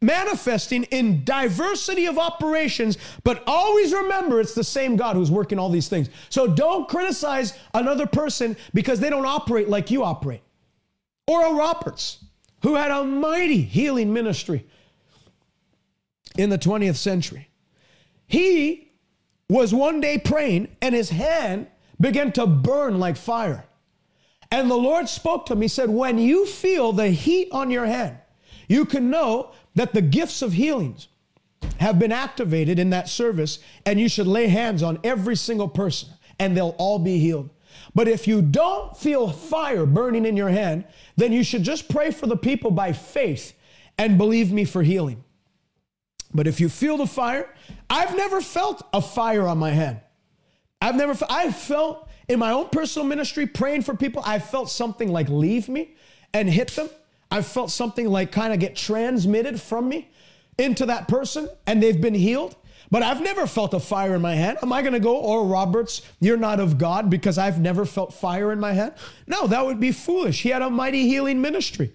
manifesting 0.05 0.83
in 0.85 1.23
diversity 1.23 2.05
of 2.05 2.17
operations, 2.17 2.97
but 3.23 3.43
always 3.47 3.93
remember 3.93 4.39
it's 4.39 4.53
the 4.53 4.63
same 4.63 4.95
God 4.95 5.15
who's 5.15 5.31
working 5.31 5.59
all 5.59 5.69
these 5.69 5.87
things. 5.87 6.09
So 6.29 6.47
don't 6.47 6.87
criticize 6.87 7.57
another 7.73 8.05
person 8.05 8.55
because 8.73 8.99
they 8.99 9.09
don't 9.09 9.25
operate 9.25 9.69
like 9.69 9.91
you 9.91 10.03
operate. 10.03 10.41
Oral 11.27 11.55
Roberts, 11.55 12.23
who 12.61 12.75
had 12.75 12.91
a 12.91 13.03
mighty 13.03 13.61
healing 13.61 14.13
ministry 14.13 14.65
in 16.37 16.49
the 16.49 16.57
20th 16.57 16.97
century, 16.97 17.49
he 18.27 18.91
was 19.49 19.73
one 19.73 20.01
day 20.01 20.17
praying 20.17 20.75
and 20.81 20.93
his 20.93 21.09
hand 21.09 21.67
began 21.99 22.31
to 22.33 22.45
burn 22.45 22.99
like 22.99 23.17
fire. 23.17 23.65
And 24.51 24.69
the 24.69 24.75
Lord 24.75 25.09
spoke 25.09 25.45
to 25.47 25.53
him. 25.53 25.61
He 25.61 25.67
said, 25.67 25.89
When 25.89 26.17
you 26.17 26.45
feel 26.45 26.93
the 26.93 27.09
heat 27.09 27.49
on 27.51 27.71
your 27.71 27.85
hand, 27.85 28.17
you 28.67 28.85
can 28.85 29.09
know 29.09 29.51
that 29.75 29.93
the 29.93 30.01
gifts 30.01 30.41
of 30.41 30.53
healings 30.53 31.07
have 31.79 31.99
been 31.99 32.11
activated 32.11 32.79
in 32.79 32.89
that 32.91 33.09
service, 33.09 33.59
and 33.85 33.99
you 33.99 34.09
should 34.09 34.27
lay 34.27 34.47
hands 34.47 34.81
on 34.83 34.99
every 35.03 35.35
single 35.35 35.67
person, 35.67 36.09
and 36.39 36.55
they'll 36.55 36.75
all 36.77 36.99
be 36.99 37.19
healed. 37.19 37.49
But 37.93 38.07
if 38.07 38.27
you 38.27 38.41
don't 38.41 38.95
feel 38.97 39.29
fire 39.29 39.85
burning 39.85 40.25
in 40.25 40.37
your 40.37 40.49
hand, 40.49 40.85
then 41.17 41.31
you 41.31 41.43
should 41.43 41.63
just 41.63 41.89
pray 41.89 42.11
for 42.11 42.27
the 42.27 42.37
people 42.37 42.71
by 42.71 42.93
faith 42.93 43.53
and 43.97 44.17
believe 44.17 44.51
me 44.51 44.65
for 44.65 44.83
healing. 44.83 45.23
But 46.33 46.47
if 46.47 46.59
you 46.59 46.67
feel 46.67 46.97
the 46.97 47.07
fire, 47.07 47.49
I've 47.89 48.15
never 48.15 48.41
felt 48.41 48.85
a 48.93 49.01
fire 49.01 49.47
on 49.47 49.57
my 49.57 49.71
hand. 49.71 49.99
I've 50.81 50.95
never, 50.95 51.17
I've 51.29 51.55
felt 51.55 52.09
in 52.27 52.39
my 52.39 52.51
own 52.51 52.69
personal 52.69 53.07
ministry, 53.07 53.45
praying 53.45 53.83
for 53.83 53.95
people, 53.95 54.21
I 54.25 54.39
felt 54.39 54.69
something 54.69 55.09
like 55.09 55.29
leave 55.29 55.69
me 55.69 55.95
and 56.33 56.49
hit 56.49 56.69
them. 56.69 56.89
I 57.31 57.41
felt 57.41 57.71
something 57.71 58.07
like 58.07 58.31
kind 58.31 58.53
of 58.53 58.59
get 58.59 58.75
transmitted 58.75 59.59
from 59.59 59.89
me 59.89 60.09
into 60.57 60.85
that 60.85 61.07
person 61.07 61.49
and 61.65 61.81
they've 61.81 61.99
been 61.99 62.13
healed. 62.13 62.55
But 62.91 63.01
I've 63.01 63.21
never 63.21 63.47
felt 63.47 63.73
a 63.73 63.79
fire 63.79 64.15
in 64.15 64.21
my 64.21 64.35
hand. 64.35 64.59
Am 64.61 64.71
I 64.71 64.81
going 64.81 64.93
to 64.93 64.99
go, 64.99 65.19
oh, 65.19 65.47
Roberts, 65.47 66.01
you're 66.19 66.37
not 66.37 66.59
of 66.59 66.77
God 66.77 67.09
because 67.09 67.37
I've 67.37 67.59
never 67.59 67.83
felt 67.83 68.13
fire 68.13 68.51
in 68.51 68.59
my 68.59 68.73
hand? 68.73 68.93
No, 69.25 69.47
that 69.47 69.65
would 69.65 69.79
be 69.79 69.91
foolish. 69.91 70.43
He 70.43 70.49
had 70.49 70.61
a 70.61 70.69
mighty 70.69 71.07
healing 71.07 71.41
ministry. 71.41 71.93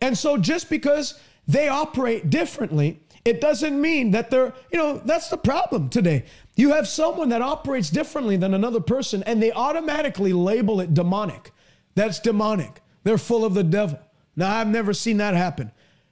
And 0.00 0.16
so 0.16 0.36
just 0.36 0.68
because 0.68 1.18
they 1.48 1.68
operate 1.68 2.28
differently, 2.28 3.00
it 3.24 3.40
doesn't 3.40 3.80
mean 3.80 4.10
that 4.12 4.30
they're, 4.30 4.52
you 4.70 4.78
know, 4.78 4.98
that's 5.04 5.30
the 5.30 5.38
problem 5.38 5.88
today. 5.88 6.24
You 6.54 6.72
have 6.74 6.86
someone 6.86 7.30
that 7.30 7.42
operates 7.42 7.90
differently 7.90 8.36
than 8.36 8.54
another 8.54 8.80
person 8.80 9.22
and 9.24 9.42
they 9.42 9.52
automatically 9.52 10.32
label 10.32 10.80
it 10.80 10.94
demonic. 10.94 11.50
That's 11.94 12.20
demonic. 12.20 12.82
They're 13.04 13.18
full 13.18 13.44
of 13.44 13.54
the 13.54 13.64
devil. 13.64 13.98
Now, 14.36 14.56
I've 14.56 14.68
never 14.68 14.92
seen 14.92 15.16
that 15.18 15.34
happen. 15.34 15.70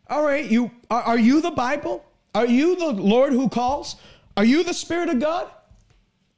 All 0.08 0.24
right, 0.24 0.50
you 0.50 0.70
are, 0.90 1.02
are 1.02 1.18
you 1.18 1.40
the 1.40 1.50
Bible? 1.50 2.04
Are 2.34 2.46
you 2.46 2.76
the 2.76 2.92
Lord 2.92 3.32
who 3.32 3.48
calls? 3.48 3.96
Are 4.36 4.44
you 4.44 4.64
the 4.64 4.74
Spirit 4.74 5.08
of 5.08 5.20
God? 5.20 5.50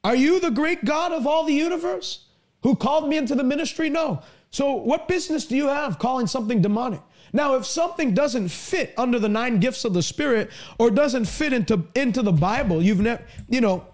Are 0.04 0.16
you 0.16 0.38
the 0.38 0.50
great 0.50 0.84
God 0.84 1.12
of 1.12 1.26
all 1.26 1.44
the 1.44 1.54
universe 1.54 2.26
who 2.62 2.76
called 2.76 3.08
me 3.08 3.16
into 3.16 3.34
the 3.34 3.42
ministry? 3.42 3.88
No. 3.88 4.22
So, 4.50 4.72
what 4.74 5.08
business 5.08 5.46
do 5.46 5.56
you 5.56 5.68
have 5.68 5.98
calling 5.98 6.26
something 6.26 6.62
demonic? 6.62 7.00
Now, 7.32 7.56
if 7.56 7.66
something 7.66 8.14
doesn't 8.14 8.48
fit 8.48 8.94
under 8.96 9.18
the 9.18 9.28
nine 9.28 9.58
gifts 9.58 9.84
of 9.84 9.94
the 9.94 10.02
Spirit 10.02 10.50
or 10.78 10.90
doesn't 10.90 11.26
fit 11.26 11.52
into, 11.52 11.84
into 11.94 12.22
the 12.22 12.32
Bible, 12.32 12.82
you've 12.82 13.00
never, 13.00 13.22
you 13.48 13.60
know, 13.60 13.84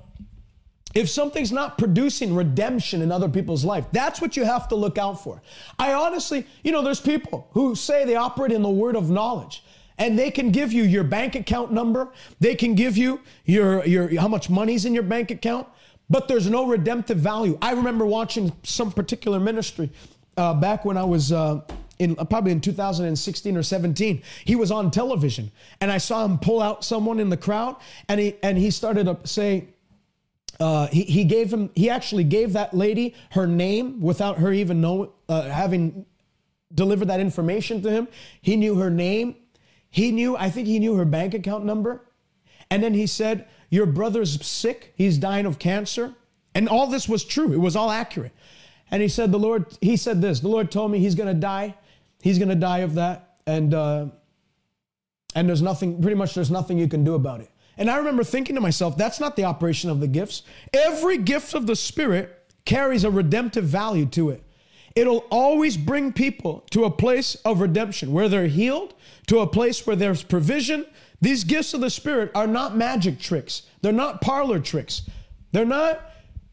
if 0.95 1.09
something's 1.09 1.53
not 1.53 1.79
producing 1.79 2.35
redemption 2.35 3.03
in 3.03 3.11
other 3.11 3.29
people's 3.29 3.65
life, 3.65 3.87
that's 3.93 4.21
what 4.21 4.37
you 4.37 4.45
have 4.45 4.69
to 4.69 4.75
look 4.75 4.99
out 4.99 5.23
for. 5.23 5.41
I 5.79 5.93
honestly, 5.95 6.47
you 6.63 6.73
know, 6.73 6.83
there's 6.83 7.01
people 7.01 7.49
who 7.53 7.75
say 7.75 8.05
they 8.05 8.17
operate 8.17 8.53
in 8.53 8.63
the 8.63 8.71
word 8.71 8.97
of 8.97 9.11
knowledge 9.11 9.65
and 9.99 10.19
they 10.19 10.31
can 10.31 10.51
give 10.51 10.73
you 10.73 10.83
your 10.83 11.05
bank 11.05 11.35
account 11.35 11.73
number, 11.73 12.09
they 12.41 12.55
can 12.55 12.75
give 12.75 12.97
you 12.97 13.21
your 13.45 13.85
your 13.87 14.21
how 14.21 14.29
much 14.29 14.51
money's 14.51 14.85
in 14.85 14.95
your 14.95 15.03
bank 15.03 15.31
account, 15.31 15.67
but 16.11 16.29
there's 16.29 16.49
no 16.49 16.67
redemptive 16.67 17.19
value. 17.19 17.59
I 17.63 17.73
remember 17.73 18.05
watching 18.05 18.53
some 18.63 18.93
particular 18.93 19.39
ministry 19.41 19.91
uh, 20.37 20.55
back 20.55 20.85
when 20.85 20.97
I 20.97 21.05
was 21.05 21.33
uh, 21.33 21.61
in 21.99 22.17
uh, 22.19 22.25
probably 22.25 22.53
in 22.53 22.61
2016 22.61 23.57
or 23.57 23.63
17. 23.63 24.23
He 24.45 24.57
was 24.57 24.71
on 24.71 24.91
television, 24.91 25.51
and 25.81 25.91
I 25.91 25.99
saw 25.99 26.25
him 26.25 26.39
pull 26.39 26.61
out 26.61 26.85
someone 26.85 27.21
in 27.21 27.29
the 27.29 27.37
crowd, 27.37 27.77
and 28.09 28.21
he 28.21 28.37
and 28.43 28.59
he 28.59 28.71
started 28.71 29.05
to 29.05 29.19
say 29.27 29.69
uh, 30.63 30.87
he, 30.87 31.03
he 31.03 31.25
gave 31.25 31.53
him 31.53 31.71
he 31.75 31.91
actually 31.91 32.25
gave 32.25 32.53
that 32.53 32.73
lady 32.73 33.15
her 33.33 33.47
name 33.47 34.01
without 34.01 34.39
her 34.39 34.53
even 34.53 34.81
know 34.81 35.13
uh, 35.29 35.43
having 35.43 36.07
delivered 36.73 37.07
that 37.09 37.21
information 37.21 37.83
to 37.83 37.91
him. 37.91 38.09
He 38.41 38.57
knew 38.57 38.77
her 38.77 38.89
name. 38.89 39.37
He 39.91 40.11
knew 40.13 40.37
i 40.37 40.49
think 40.49 40.69
he 40.69 40.79
knew 40.79 40.95
her 40.95 41.05
bank 41.05 41.35
account 41.35 41.65
number. 41.65 42.07
And 42.71 42.83
then 42.83 42.95
he 42.95 43.07
said 43.07 43.49
your 43.71 43.87
brother's 43.87 44.45
sick. 44.47 44.95
He's 44.97 45.19
dying 45.19 45.47
of 45.47 45.59
cancer. 45.59 46.15
And 46.55 46.69
all 46.69 46.87
this 46.87 47.09
was 47.09 47.25
true. 47.25 47.53
It 47.53 47.59
was 47.59 47.77
all 47.77 47.91
accurate. 47.91 48.33
And 48.91 49.03
he 49.03 49.09
said 49.09 49.33
the 49.33 49.39
lord 49.39 49.67
he 49.81 49.97
said 49.97 50.23
this 50.23 50.41
the 50.41 50.49
lord 50.49 50.71
told 50.71 50.91
me 50.93 50.99
he's 51.01 51.17
going 51.17 51.29
to 51.35 51.41
die. 51.41 51.75
He's 52.23 52.39
going 52.39 52.51
to 52.51 52.55
die 52.55 52.79
of 52.79 52.95
that. 52.95 53.39
And 53.47 53.75
uh, 53.75 54.07
and 55.35 55.49
there's 55.49 55.63
nothing 55.63 56.01
pretty 56.01 56.17
much 56.17 56.35
there's 56.35 56.51
nothing 56.51 56.79
you 56.79 56.89
can 56.89 57.03
do 57.05 57.15
about 57.15 57.41
it 57.41 57.52
and 57.83 57.91
I 57.91 57.97
remember 57.97 58.23
thinking 58.23 58.55
to 58.55 58.61
myself, 58.61 58.97
that's 58.97 59.19
not 59.19 59.35
the 59.35 59.43
operation 59.43 59.91
of 59.91 59.99
the 59.99 60.07
gifts. 60.07 60.45
Every 60.73 61.19
gift 61.19 61.53
of 61.53 61.67
the 61.67 61.75
Spirit 61.75 62.49
carries 62.65 63.03
a 63.03 63.11
redemptive 63.11 63.65
value 63.65 64.07
to 64.07 64.31
it. 64.31 64.45
It'll 64.95 65.25
always 65.33 65.77
bring 65.77 66.13
people 66.13 66.65
to 66.71 66.85
a 66.85 66.93
place 66.93 67.35
of 67.45 67.61
redemption 67.61 68.13
where 68.13 68.29
they're 68.29 68.47
healed, 68.47 68.95
to 69.27 69.41
a 69.41 69.49
place 69.49 69.85
where 69.85 69.97
there's 69.97 70.23
provision. 70.23 70.87
These 71.21 71.43
gifts 71.43 71.75
of 71.75 71.81
the 71.81 71.91
Spirit 71.91 72.31
are 72.37 72.47
not 72.47 72.77
magic 72.77 73.19
tricks, 73.19 73.63
they're 73.81 73.91
not 73.91 74.21
parlor 74.21 74.61
tricks. 74.61 75.03
They're 75.51 75.65
not, 75.65 76.09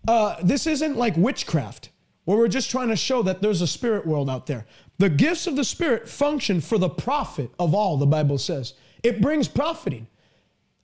uh, 0.08 0.38
this 0.42 0.66
isn't 0.66 0.98
like 0.98 1.16
witchcraft 1.16 1.92
where 2.26 2.40
we're 2.40 2.48
just 2.48 2.72
trying 2.72 2.88
to 2.88 2.96
show 2.96 3.22
that 3.22 3.44
there's 3.44 3.62
a 3.62 3.68
spirit 3.68 4.08
world 4.08 4.32
out 4.32 4.48
there. 4.48 4.66
The 4.98 5.12
gifts 5.12 5.46
of 5.46 5.56
the 5.56 5.64
Spirit 5.64 6.10
function 6.10 6.60
for 6.60 6.80
the 6.80 6.90
profit 6.90 7.52
of 7.60 7.76
all, 7.76 7.98
the 7.98 8.08
Bible 8.08 8.40
says. 8.40 8.74
It 9.04 9.22
brings 9.22 9.48
profiting. 9.48 10.08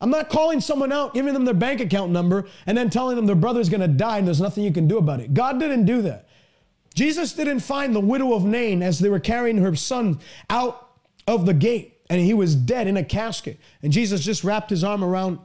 I'm 0.06 0.12
not 0.12 0.30
calling 0.30 0.62
someone 0.62 0.92
out, 0.92 1.16
giving 1.16 1.34
them 1.34 1.46
their 1.46 1.56
bank 1.56 1.82
account 1.82 2.12
number, 2.12 2.46
and 2.68 2.78
then 2.78 2.92
telling 2.92 3.16
them 3.16 3.26
their 3.26 3.36
brother's 3.36 3.70
gonna 3.70 3.88
die 3.88 4.20
and 4.20 4.28
there's 4.28 4.40
nothing 4.40 4.64
you 4.64 4.72
can 4.72 4.88
do 4.88 5.00
about 5.00 5.20
it. 5.20 5.34
God 5.34 5.60
didn't 5.60 5.86
do 5.86 6.04
that. 6.04 6.28
Jesus 6.94 7.34
didn't 7.34 7.62
find 7.62 7.96
the 7.96 8.00
widow 8.00 8.36
of 8.36 8.46
Nain 8.46 8.84
as 8.84 9.00
they 9.00 9.10
were 9.10 9.20
carrying 9.20 9.58
her 9.58 9.76
son 9.76 10.20
out 10.48 10.92
of 11.26 11.48
the 11.48 11.56
gate 11.56 12.02
and 12.08 12.22
he 12.22 12.36
was 12.36 12.56
dead 12.56 12.86
in 12.86 12.98
a 12.98 13.04
casket. 13.04 13.60
And 13.82 13.92
Jesus 13.92 14.24
just 14.24 14.44
wrapped 14.44 14.70
his 14.70 14.84
arm 14.84 15.04
around 15.04 15.40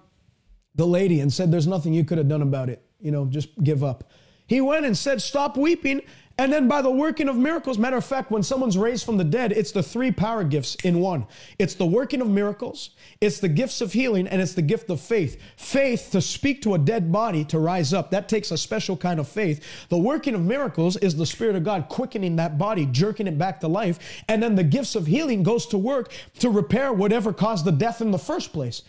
the 0.74 0.86
lady 0.86 1.20
and 1.20 1.32
said, 1.32 1.50
There's 1.50 1.66
nothing 1.66 1.94
you 1.94 2.04
could 2.04 2.18
have 2.18 2.28
done 2.28 2.42
about 2.42 2.68
it. 2.68 2.84
You 3.00 3.12
know, 3.12 3.24
just 3.24 3.48
give 3.64 3.82
up. 3.82 4.10
He 4.46 4.60
went 4.60 4.84
and 4.84 4.94
said, 4.94 5.22
Stop 5.22 5.56
weeping. 5.56 6.02
And 6.40 6.50
then 6.50 6.68
by 6.68 6.80
the 6.80 6.90
working 6.90 7.28
of 7.28 7.36
miracles, 7.36 7.76
matter 7.76 7.98
of 7.98 8.04
fact, 8.06 8.30
when 8.30 8.42
someone's 8.42 8.78
raised 8.78 9.04
from 9.04 9.18
the 9.18 9.24
dead, 9.24 9.52
it's 9.52 9.72
the 9.72 9.82
three 9.82 10.10
power 10.10 10.42
gifts 10.42 10.74
in 10.76 10.98
one. 10.98 11.26
It's 11.58 11.74
the 11.74 11.84
working 11.84 12.22
of 12.22 12.28
miracles, 12.28 12.92
it's 13.20 13.40
the 13.40 13.48
gifts 13.50 13.82
of 13.82 13.92
healing, 13.92 14.26
and 14.26 14.40
it's 14.40 14.54
the 14.54 14.62
gift 14.62 14.88
of 14.88 15.02
faith. 15.02 15.38
Faith 15.58 16.08
to 16.12 16.22
speak 16.22 16.62
to 16.62 16.72
a 16.72 16.78
dead 16.78 17.12
body 17.12 17.44
to 17.44 17.58
rise 17.58 17.92
up. 17.92 18.10
That 18.10 18.26
takes 18.26 18.52
a 18.52 18.56
special 18.56 18.96
kind 18.96 19.20
of 19.20 19.28
faith. 19.28 19.62
The 19.90 19.98
working 19.98 20.34
of 20.34 20.40
miracles 20.40 20.96
is 20.96 21.14
the 21.14 21.26
Spirit 21.26 21.56
of 21.56 21.64
God 21.64 21.90
quickening 21.90 22.36
that 22.36 22.56
body, 22.56 22.86
jerking 22.86 23.26
it 23.26 23.36
back 23.36 23.60
to 23.60 23.68
life. 23.68 23.98
And 24.26 24.42
then 24.42 24.54
the 24.54 24.64
gifts 24.64 24.94
of 24.94 25.06
healing 25.06 25.42
goes 25.42 25.66
to 25.66 25.76
work 25.76 26.10
to 26.38 26.48
repair 26.48 26.90
whatever 26.90 27.34
caused 27.34 27.66
the 27.66 27.70
death 27.70 28.00
in 28.00 28.12
the 28.12 28.18
first 28.18 28.54
place. 28.54 28.80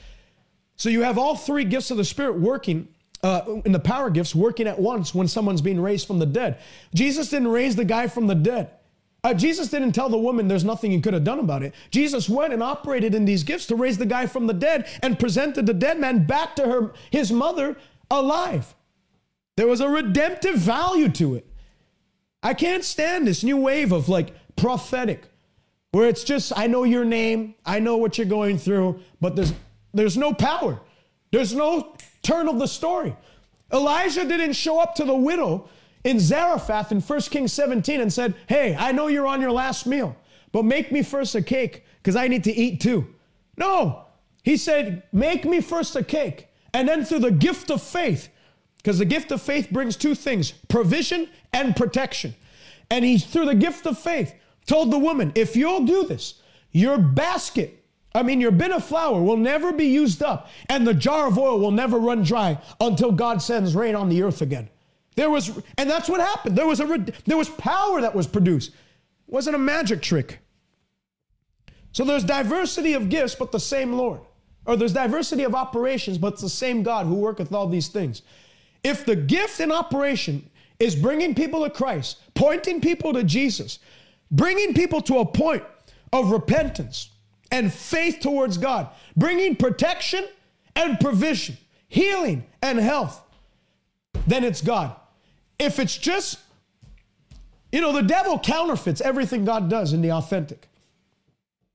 So 0.77 0.87
you 0.87 1.01
have 1.01 1.17
all 1.17 1.35
three 1.35 1.65
gifts 1.65 1.91
of 1.91 1.97
the 1.97 2.05
Spirit 2.05 2.39
working 2.39 2.87
uh, 3.23 3.41
in 3.65 3.71
the 3.71 3.79
power 3.79 4.09
gifts 4.09 4.33
working 4.33 4.67
at 4.67 4.79
once 4.79 5.13
when 5.13 5.27
someone's 5.27 5.61
being 5.61 5.79
raised 5.79 6.07
from 6.07 6.19
the 6.19 6.25
dead. 6.25 6.59
Jesus 6.93 7.29
didn't 7.29 7.49
raise 7.49 7.75
the 7.75 7.85
guy 7.85 8.07
from 8.07 8.27
the 8.27 8.35
dead. 8.35 8.71
Uh, 9.23 9.33
Jesus 9.33 9.67
didn't 9.69 9.91
tell 9.91 10.09
the 10.09 10.17
woman 10.17 10.47
there's 10.47 10.63
nothing 10.63 10.91
you 10.91 10.99
could 10.99 11.13
have 11.13 11.23
done 11.23 11.37
about 11.39 11.61
it. 11.61 11.75
Jesus 11.91 12.27
went 12.27 12.53
and 12.53 12.63
operated 12.63 13.13
in 13.13 13.25
these 13.25 13.43
gifts 13.43 13.67
to 13.67 13.75
raise 13.75 13.99
the 13.99 14.05
guy 14.05 14.25
from 14.25 14.47
the 14.47 14.53
dead 14.53 14.87
and 15.03 15.19
presented 15.19 15.67
the 15.67 15.73
dead 15.73 15.99
man 15.99 16.25
back 16.25 16.55
to 16.55 16.63
her, 16.63 16.93
his 17.11 17.31
mother, 17.31 17.77
alive. 18.09 18.73
There 19.57 19.67
was 19.67 19.79
a 19.79 19.89
redemptive 19.89 20.55
value 20.55 21.09
to 21.09 21.35
it. 21.35 21.45
I 22.41 22.55
can't 22.55 22.83
stand 22.83 23.27
this 23.27 23.43
new 23.43 23.57
wave 23.57 23.91
of 23.91 24.09
like 24.09 24.33
prophetic, 24.55 25.25
where 25.91 26.09
it's 26.09 26.23
just 26.23 26.51
I 26.57 26.65
know 26.65 26.83
your 26.83 27.05
name, 27.05 27.53
I 27.63 27.79
know 27.79 27.97
what 27.97 28.17
you're 28.17 28.25
going 28.25 28.57
through, 28.57 29.01
but 29.19 29.35
there's 29.35 29.53
there's 29.93 30.17
no 30.17 30.33
power. 30.33 30.79
There's 31.31 31.53
no 31.53 31.95
turn 32.21 32.47
of 32.47 32.59
the 32.59 32.67
story. 32.67 33.15
Elijah 33.71 34.25
didn't 34.25 34.53
show 34.53 34.79
up 34.79 34.95
to 34.95 35.05
the 35.05 35.15
widow 35.15 35.69
in 36.03 36.19
Zarephath 36.19 36.91
in 36.91 36.99
1 36.99 37.21
Kings 37.21 37.53
17 37.53 38.01
and 38.01 38.11
said, 38.11 38.35
Hey, 38.47 38.75
I 38.75 38.91
know 38.91 39.07
you're 39.07 39.27
on 39.27 39.41
your 39.41 39.51
last 39.51 39.85
meal, 39.85 40.15
but 40.51 40.65
make 40.65 40.91
me 40.91 41.03
first 41.03 41.35
a 41.35 41.41
cake 41.41 41.85
because 41.97 42.15
I 42.15 42.27
need 42.27 42.43
to 42.45 42.51
eat 42.51 42.81
too. 42.81 43.07
No, 43.57 44.05
he 44.43 44.57
said, 44.57 45.03
Make 45.11 45.45
me 45.45 45.61
first 45.61 45.95
a 45.95 46.03
cake. 46.03 46.47
And 46.73 46.87
then 46.87 47.03
through 47.05 47.19
the 47.19 47.31
gift 47.31 47.69
of 47.69 47.81
faith, 47.81 48.29
because 48.77 48.97
the 48.97 49.05
gift 49.05 49.31
of 49.31 49.41
faith 49.41 49.69
brings 49.71 49.95
two 49.95 50.15
things 50.15 50.51
provision 50.51 51.29
and 51.53 51.75
protection. 51.75 52.35
And 52.89 53.05
he, 53.05 53.17
through 53.17 53.45
the 53.45 53.55
gift 53.55 53.85
of 53.85 53.97
faith, 53.97 54.33
told 54.65 54.91
the 54.91 54.97
woman, 54.97 55.31
If 55.35 55.55
you'll 55.55 55.85
do 55.85 56.05
this, 56.05 56.35
your 56.71 56.97
basket 56.97 57.80
I 58.13 58.23
mean, 58.23 58.41
your 58.41 58.51
bin 58.51 58.73
of 58.73 58.83
flour 58.83 59.21
will 59.21 59.37
never 59.37 59.71
be 59.71 59.85
used 59.85 60.21
up, 60.21 60.49
and 60.67 60.85
the 60.85 60.93
jar 60.93 61.27
of 61.27 61.37
oil 61.37 61.59
will 61.59 61.71
never 61.71 61.97
run 61.97 62.23
dry 62.23 62.59
until 62.79 63.11
God 63.11 63.41
sends 63.41 63.75
rain 63.75 63.95
on 63.95 64.09
the 64.09 64.21
earth 64.23 64.41
again. 64.41 64.69
There 65.15 65.29
was, 65.29 65.61
and 65.77 65.89
that's 65.89 66.09
what 66.09 66.19
happened. 66.19 66.57
There 66.57 66.67
was 66.67 66.79
a, 66.79 67.05
there 67.25 67.37
was 67.37 67.49
power 67.49 68.01
that 68.01 68.13
was 68.13 68.27
produced. 68.27 68.71
It 68.71 69.33
wasn't 69.33 69.55
a 69.55 69.59
magic 69.59 70.01
trick. 70.01 70.39
So 71.93 72.03
there's 72.03 72.23
diversity 72.23 72.93
of 72.93 73.09
gifts, 73.09 73.35
but 73.35 73.51
the 73.51 73.59
same 73.59 73.93
Lord. 73.93 74.21
Or 74.65 74.75
there's 74.75 74.93
diversity 74.93 75.43
of 75.43 75.55
operations, 75.55 76.17
but 76.17 76.33
it's 76.33 76.41
the 76.41 76.49
same 76.49 76.83
God 76.83 77.05
who 77.05 77.15
worketh 77.15 77.51
all 77.53 77.67
these 77.67 77.87
things. 77.87 78.21
If 78.83 79.05
the 79.05 79.15
gift 79.15 79.59
in 79.59 79.71
operation 79.71 80.49
is 80.79 80.95
bringing 80.95 81.35
people 81.35 81.63
to 81.63 81.69
Christ, 81.69 82.19
pointing 82.33 82.81
people 82.81 83.13
to 83.13 83.23
Jesus, 83.23 83.79
bringing 84.31 84.73
people 84.73 85.01
to 85.01 85.19
a 85.19 85.25
point 85.25 85.63
of 86.11 86.31
repentance, 86.31 87.10
and 87.51 87.71
faith 87.71 88.19
towards 88.21 88.57
God, 88.57 88.89
bringing 89.15 89.55
protection 89.55 90.25
and 90.75 90.99
provision, 90.99 91.57
healing 91.87 92.45
and 92.61 92.79
health, 92.79 93.21
then 94.25 94.43
it's 94.43 94.61
God. 94.61 94.95
If 95.59 95.77
it's 95.79 95.97
just, 95.97 96.39
you 97.71 97.81
know, 97.81 97.91
the 97.91 98.01
devil 98.01 98.39
counterfeits 98.39 99.01
everything 99.01 99.45
God 99.45 99.69
does 99.69 99.93
in 99.93 100.01
the 100.01 100.11
authentic. 100.11 100.67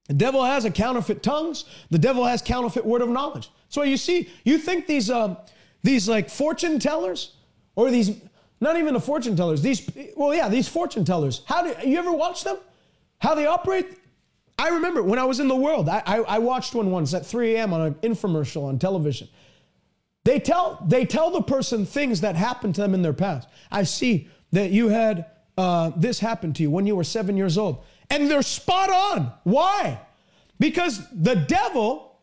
The 0.08 0.14
devil 0.14 0.44
has 0.44 0.64
a 0.64 0.70
counterfeit 0.70 1.22
tongues. 1.22 1.64
The 1.90 1.98
devil 1.98 2.24
has 2.24 2.40
counterfeit 2.40 2.84
word 2.84 3.02
of 3.02 3.08
knowledge. 3.08 3.50
So 3.68 3.82
you 3.82 3.96
see, 3.96 4.30
you 4.44 4.58
think 4.58 4.86
these 4.86 5.10
um, 5.10 5.36
these 5.82 6.08
like 6.08 6.30
fortune 6.30 6.78
tellers 6.78 7.32
or 7.74 7.90
these 7.90 8.20
not 8.60 8.76
even 8.76 8.94
the 8.94 9.00
fortune 9.00 9.36
tellers. 9.36 9.62
These 9.62 9.90
well, 10.16 10.34
yeah, 10.34 10.48
these 10.48 10.68
fortune 10.68 11.04
tellers. 11.04 11.42
How 11.46 11.62
do 11.62 11.88
you 11.88 11.98
ever 11.98 12.12
watch 12.12 12.44
them? 12.44 12.56
How 13.18 13.34
they 13.34 13.46
operate? 13.46 13.86
I 14.58 14.68
remember 14.68 15.02
when 15.02 15.18
I 15.18 15.24
was 15.24 15.40
in 15.40 15.48
the 15.48 15.56
world, 15.56 15.88
I, 15.88 16.02
I, 16.06 16.16
I 16.18 16.38
watched 16.38 16.74
one 16.74 16.90
once 16.90 17.12
at 17.12 17.26
3 17.26 17.56
a.m. 17.56 17.72
on 17.72 17.80
an 17.82 17.94
infomercial 17.96 18.64
on 18.64 18.78
television. 18.78 19.28
They 20.24 20.40
tell, 20.40 20.82
they 20.86 21.04
tell 21.04 21.30
the 21.30 21.42
person 21.42 21.84
things 21.84 22.22
that 22.22 22.36
happened 22.36 22.74
to 22.76 22.80
them 22.80 22.94
in 22.94 23.02
their 23.02 23.12
past. 23.12 23.48
I 23.70 23.82
see 23.82 24.28
that 24.52 24.70
you 24.70 24.88
had 24.88 25.26
uh, 25.58 25.92
this 25.96 26.18
happen 26.18 26.52
to 26.54 26.62
you 26.62 26.70
when 26.70 26.86
you 26.86 26.96
were 26.96 27.04
seven 27.04 27.36
years 27.36 27.58
old. 27.58 27.84
And 28.10 28.30
they're 28.30 28.42
spot 28.42 28.90
on. 28.90 29.32
Why? 29.44 30.00
Because 30.58 31.00
the 31.10 31.34
devil 31.34 32.18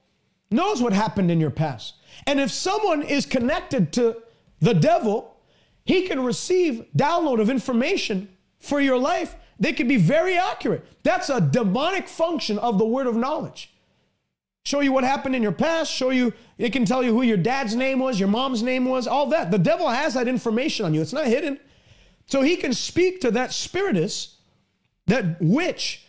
knows 0.50 0.82
what 0.82 0.94
happened 0.94 1.32
in 1.32 1.40
your 1.40 1.50
past. 1.50 1.96
And 2.26 2.40
if 2.40 2.52
someone 2.52 3.04
is 3.04 3.26
connected 3.26 3.94
to 3.94 4.18
the 4.60 4.74
devil, 4.74 5.38
he 5.86 6.08
can 6.08 6.24
receive 6.24 6.86
download 6.96 7.42
of 7.42 7.50
information 7.50 8.30
for 8.60 8.80
your 8.80 8.98
life 8.98 9.36
they 9.64 9.74
can 9.74 9.88
be 9.88 9.98
very 9.98 10.38
accurate. 10.38 10.86
That's 11.04 11.30
a 11.30 11.40
demonic 11.40 12.08
function 12.08 12.58
of 12.60 12.78
the 12.78 12.86
word 12.86 13.08
of 13.08 13.16
knowledge. 13.16 13.72
Show 14.66 14.80
you 14.80 14.94
what 14.94 15.04
happened 15.04 15.36
in 15.36 15.44
your 15.44 15.52
past, 15.52 15.92
show 15.92 16.10
you, 16.10 16.34
it 16.58 16.72
can 16.72 16.86
tell 16.86 17.04
you 17.04 17.12
who 17.12 17.22
your 17.22 17.38
dad's 17.38 17.76
name 17.76 18.00
was, 18.00 18.20
your 18.20 18.30
mom's 18.30 18.64
name 18.64 18.86
was, 18.86 19.08
all 19.08 19.28
that. 19.28 19.52
The 19.52 19.58
devil 19.58 19.90
has 19.90 20.14
that 20.14 20.28
information 20.28 20.86
on 20.86 20.94
you, 20.94 21.02
it's 21.02 21.14
not 21.14 21.28
hidden. 21.28 21.60
So 22.28 22.42
he 22.42 22.56
can 22.56 22.74
speak 22.74 23.20
to 23.22 23.32
that 23.32 23.52
spiritist, 23.52 24.36
that 25.08 25.42
witch, 25.42 26.06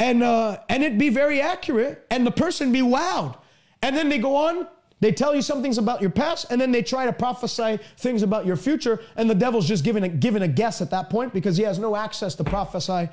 and, 0.00 0.24
uh, 0.24 0.58
and 0.68 0.82
it 0.82 0.98
be 0.98 1.08
very 1.08 1.40
accurate, 1.40 2.04
and 2.10 2.26
the 2.26 2.32
person 2.32 2.72
be 2.72 2.80
wowed. 2.80 3.36
And 3.80 3.96
then 3.96 4.08
they 4.08 4.18
go 4.18 4.34
on 4.34 4.66
they 5.04 5.12
tell 5.12 5.34
you 5.34 5.42
some 5.42 5.60
things 5.60 5.76
about 5.76 6.00
your 6.00 6.08
past, 6.08 6.46
and 6.48 6.58
then 6.58 6.72
they 6.72 6.82
try 6.82 7.04
to 7.04 7.12
prophesy 7.12 7.78
things 7.98 8.22
about 8.22 8.46
your 8.46 8.56
future, 8.56 9.02
and 9.16 9.28
the 9.28 9.34
devil's 9.34 9.68
just 9.68 9.84
giving 9.84 10.02
a, 10.02 10.44
a 10.44 10.48
guess 10.48 10.80
at 10.80 10.90
that 10.92 11.10
point 11.10 11.34
because 11.34 11.58
he 11.58 11.62
has 11.62 11.78
no 11.78 11.94
access 11.94 12.34
to 12.36 12.42
prophesy. 12.42 13.10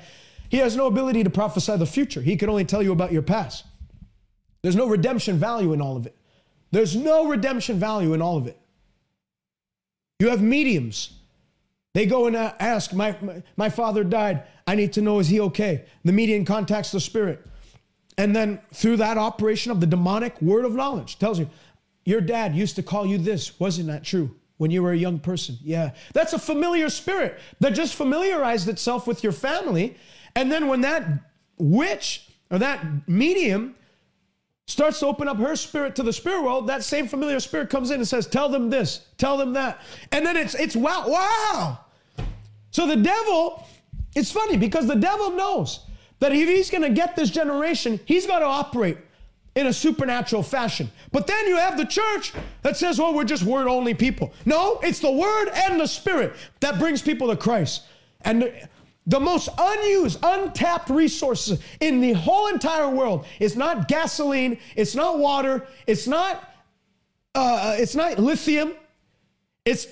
He 0.48 0.56
has 0.56 0.74
no 0.74 0.86
ability 0.86 1.22
to 1.22 1.28
prophesy 1.28 1.76
the 1.76 1.84
future. 1.84 2.22
He 2.22 2.36
can 2.36 2.48
only 2.48 2.64
tell 2.64 2.82
you 2.82 2.92
about 2.92 3.12
your 3.12 3.20
past. 3.20 3.66
There's 4.62 4.74
no 4.74 4.88
redemption 4.88 5.36
value 5.36 5.74
in 5.74 5.82
all 5.82 5.98
of 5.98 6.06
it. 6.06 6.16
There's 6.70 6.96
no 6.96 7.26
redemption 7.26 7.78
value 7.78 8.14
in 8.14 8.22
all 8.22 8.38
of 8.38 8.46
it. 8.46 8.58
You 10.18 10.30
have 10.30 10.40
mediums. 10.40 11.12
They 11.92 12.06
go 12.06 12.26
and 12.26 12.34
ask, 12.34 12.94
my, 12.94 13.14
my, 13.20 13.42
my 13.58 13.68
father 13.68 14.02
died. 14.02 14.44
I 14.66 14.76
need 14.76 14.94
to 14.94 15.02
know, 15.02 15.18
is 15.18 15.28
he 15.28 15.40
okay? 15.40 15.84
The 16.06 16.12
medium 16.12 16.46
contacts 16.46 16.90
the 16.90 17.00
spirit. 17.00 17.46
And 18.16 18.36
then 18.36 18.60
through 18.72 18.96
that 18.98 19.18
operation 19.18 19.72
of 19.72 19.80
the 19.80 19.86
demonic 19.86 20.40
word 20.40 20.64
of 20.64 20.74
knowledge, 20.74 21.18
tells 21.18 21.38
you, 21.38 21.50
your 22.04 22.20
dad 22.20 22.54
used 22.54 22.76
to 22.76 22.82
call 22.82 23.06
you 23.06 23.18
this. 23.18 23.58
Wasn't 23.60 23.86
that 23.88 24.04
true? 24.04 24.34
When 24.58 24.70
you 24.70 24.82
were 24.82 24.92
a 24.92 24.96
young 24.96 25.18
person. 25.18 25.56
Yeah. 25.62 25.92
That's 26.12 26.32
a 26.32 26.38
familiar 26.38 26.88
spirit 26.88 27.38
that 27.60 27.70
just 27.70 27.94
familiarized 27.94 28.68
itself 28.68 29.06
with 29.06 29.22
your 29.24 29.32
family. 29.32 29.96
And 30.36 30.52
then 30.52 30.68
when 30.68 30.82
that 30.82 31.04
witch 31.58 32.28
or 32.50 32.58
that 32.58 33.08
medium 33.08 33.74
starts 34.66 35.00
to 35.00 35.06
open 35.06 35.26
up 35.26 35.36
her 35.38 35.56
spirit 35.56 35.96
to 35.96 36.02
the 36.02 36.12
spirit 36.12 36.42
world, 36.42 36.68
that 36.68 36.84
same 36.84 37.08
familiar 37.08 37.40
spirit 37.40 37.70
comes 37.70 37.90
in 37.90 37.96
and 37.96 38.06
says, 38.06 38.26
Tell 38.26 38.48
them 38.48 38.70
this, 38.70 39.06
tell 39.18 39.36
them 39.36 39.52
that. 39.54 39.80
And 40.12 40.24
then 40.24 40.36
it's 40.36 40.54
it's 40.54 40.76
wow, 40.76 41.04
wow. 41.08 41.78
So 42.70 42.86
the 42.86 42.96
devil, 42.96 43.66
it's 44.14 44.30
funny 44.30 44.56
because 44.56 44.86
the 44.86 44.94
devil 44.94 45.30
knows 45.30 45.86
that 46.20 46.32
if 46.32 46.48
he's 46.48 46.70
gonna 46.70 46.90
get 46.90 47.16
this 47.16 47.30
generation, 47.30 47.98
he's 48.04 48.26
got 48.26 48.40
to 48.40 48.46
operate 48.46 48.98
in 49.54 49.66
a 49.66 49.72
supernatural 49.72 50.42
fashion. 50.42 50.90
But 51.10 51.26
then 51.26 51.46
you 51.46 51.56
have 51.56 51.76
the 51.76 51.84
church 51.84 52.32
that 52.62 52.76
says, 52.76 52.98
well, 52.98 53.14
we're 53.14 53.24
just 53.24 53.42
word 53.42 53.68
only 53.68 53.94
people. 53.94 54.32
No, 54.46 54.78
it's 54.82 55.00
the 55.00 55.10
word 55.10 55.48
and 55.54 55.80
the 55.80 55.86
spirit 55.86 56.34
that 56.60 56.78
brings 56.78 57.02
people 57.02 57.28
to 57.28 57.36
Christ. 57.36 57.82
And 58.22 58.42
the, 58.42 58.68
the 59.06 59.20
most 59.20 59.48
unused, 59.58 60.18
untapped 60.22 60.88
resources 60.88 61.60
in 61.80 62.00
the 62.00 62.12
whole 62.12 62.46
entire 62.46 62.88
world 62.88 63.26
is 63.40 63.56
not 63.56 63.88
gasoline, 63.88 64.58
it's 64.76 64.94
not 64.94 65.18
water, 65.18 65.66
it's 65.86 66.06
not 66.06 66.48
uh, 67.34 67.76
it's 67.78 67.94
not 67.94 68.18
lithium. 68.18 68.74
It's 69.64 69.86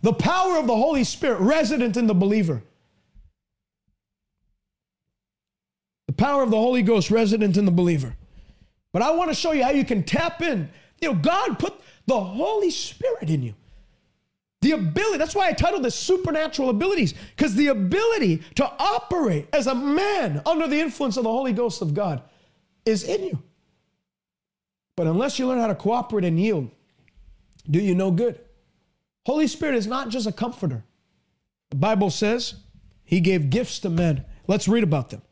the 0.00 0.12
power 0.12 0.58
of 0.58 0.66
the 0.66 0.76
Holy 0.76 1.04
Spirit 1.04 1.40
resident 1.40 1.96
in 1.96 2.06
the 2.06 2.14
believer. 2.14 2.62
The 6.06 6.12
power 6.14 6.42
of 6.42 6.50
the 6.50 6.56
Holy 6.56 6.82
Ghost 6.82 7.10
resident 7.10 7.56
in 7.56 7.64
the 7.64 7.70
believer. 7.70 8.16
But 8.92 9.02
I 9.02 9.10
want 9.10 9.30
to 9.30 9.34
show 9.34 9.52
you 9.52 9.64
how 9.64 9.70
you 9.70 9.84
can 9.84 10.02
tap 10.02 10.42
in. 10.42 10.68
You 11.00 11.12
know, 11.12 11.18
God 11.18 11.58
put 11.58 11.80
the 12.06 12.20
Holy 12.20 12.70
Spirit 12.70 13.30
in 13.30 13.42
you. 13.42 13.54
The 14.60 14.72
ability, 14.72 15.18
that's 15.18 15.34
why 15.34 15.48
I 15.48 15.52
titled 15.52 15.82
this 15.82 15.96
Supernatural 15.96 16.70
Abilities, 16.70 17.14
because 17.36 17.56
the 17.56 17.68
ability 17.68 18.42
to 18.56 18.64
operate 18.78 19.48
as 19.52 19.66
a 19.66 19.74
man 19.74 20.40
under 20.46 20.68
the 20.68 20.78
influence 20.78 21.16
of 21.16 21.24
the 21.24 21.30
Holy 21.30 21.52
Ghost 21.52 21.82
of 21.82 21.94
God 21.94 22.22
is 22.86 23.02
in 23.02 23.24
you. 23.24 23.42
But 24.96 25.08
unless 25.08 25.38
you 25.38 25.48
learn 25.48 25.58
how 25.58 25.66
to 25.66 25.74
cooperate 25.74 26.24
and 26.24 26.38
yield, 26.38 26.70
do 27.68 27.80
you 27.80 27.94
no 27.94 28.10
good. 28.10 28.38
Holy 29.26 29.46
Spirit 29.46 29.74
is 29.74 29.86
not 29.86 30.10
just 30.10 30.26
a 30.26 30.32
comforter. 30.32 30.84
The 31.70 31.76
Bible 31.76 32.10
says 32.10 32.54
he 33.04 33.20
gave 33.20 33.50
gifts 33.50 33.78
to 33.80 33.90
men. 33.90 34.24
Let's 34.46 34.68
read 34.68 34.84
about 34.84 35.10
them. 35.10 35.22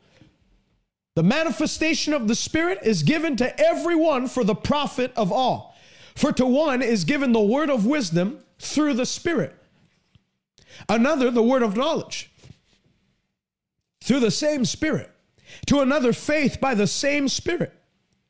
The 1.15 1.23
manifestation 1.23 2.13
of 2.13 2.27
the 2.27 2.35
Spirit 2.35 2.79
is 2.83 3.03
given 3.03 3.35
to 3.37 3.59
everyone 3.59 4.27
for 4.27 4.43
the 4.43 4.55
profit 4.55 5.11
of 5.15 5.31
all. 5.31 5.75
For 6.15 6.31
to 6.33 6.45
one 6.45 6.81
is 6.81 7.03
given 7.03 7.31
the 7.31 7.41
word 7.41 7.69
of 7.69 7.85
wisdom 7.85 8.39
through 8.59 8.93
the 8.93 9.05
Spirit, 9.05 9.55
another, 10.87 11.31
the 11.31 11.43
word 11.43 11.63
of 11.63 11.75
knowledge 11.75 12.31
through 14.03 14.19
the 14.19 14.31
same 14.31 14.65
Spirit, 14.65 15.11
to 15.67 15.79
another, 15.79 16.13
faith 16.13 16.59
by 16.59 16.75
the 16.75 16.87
same 16.87 17.27
Spirit. 17.27 17.73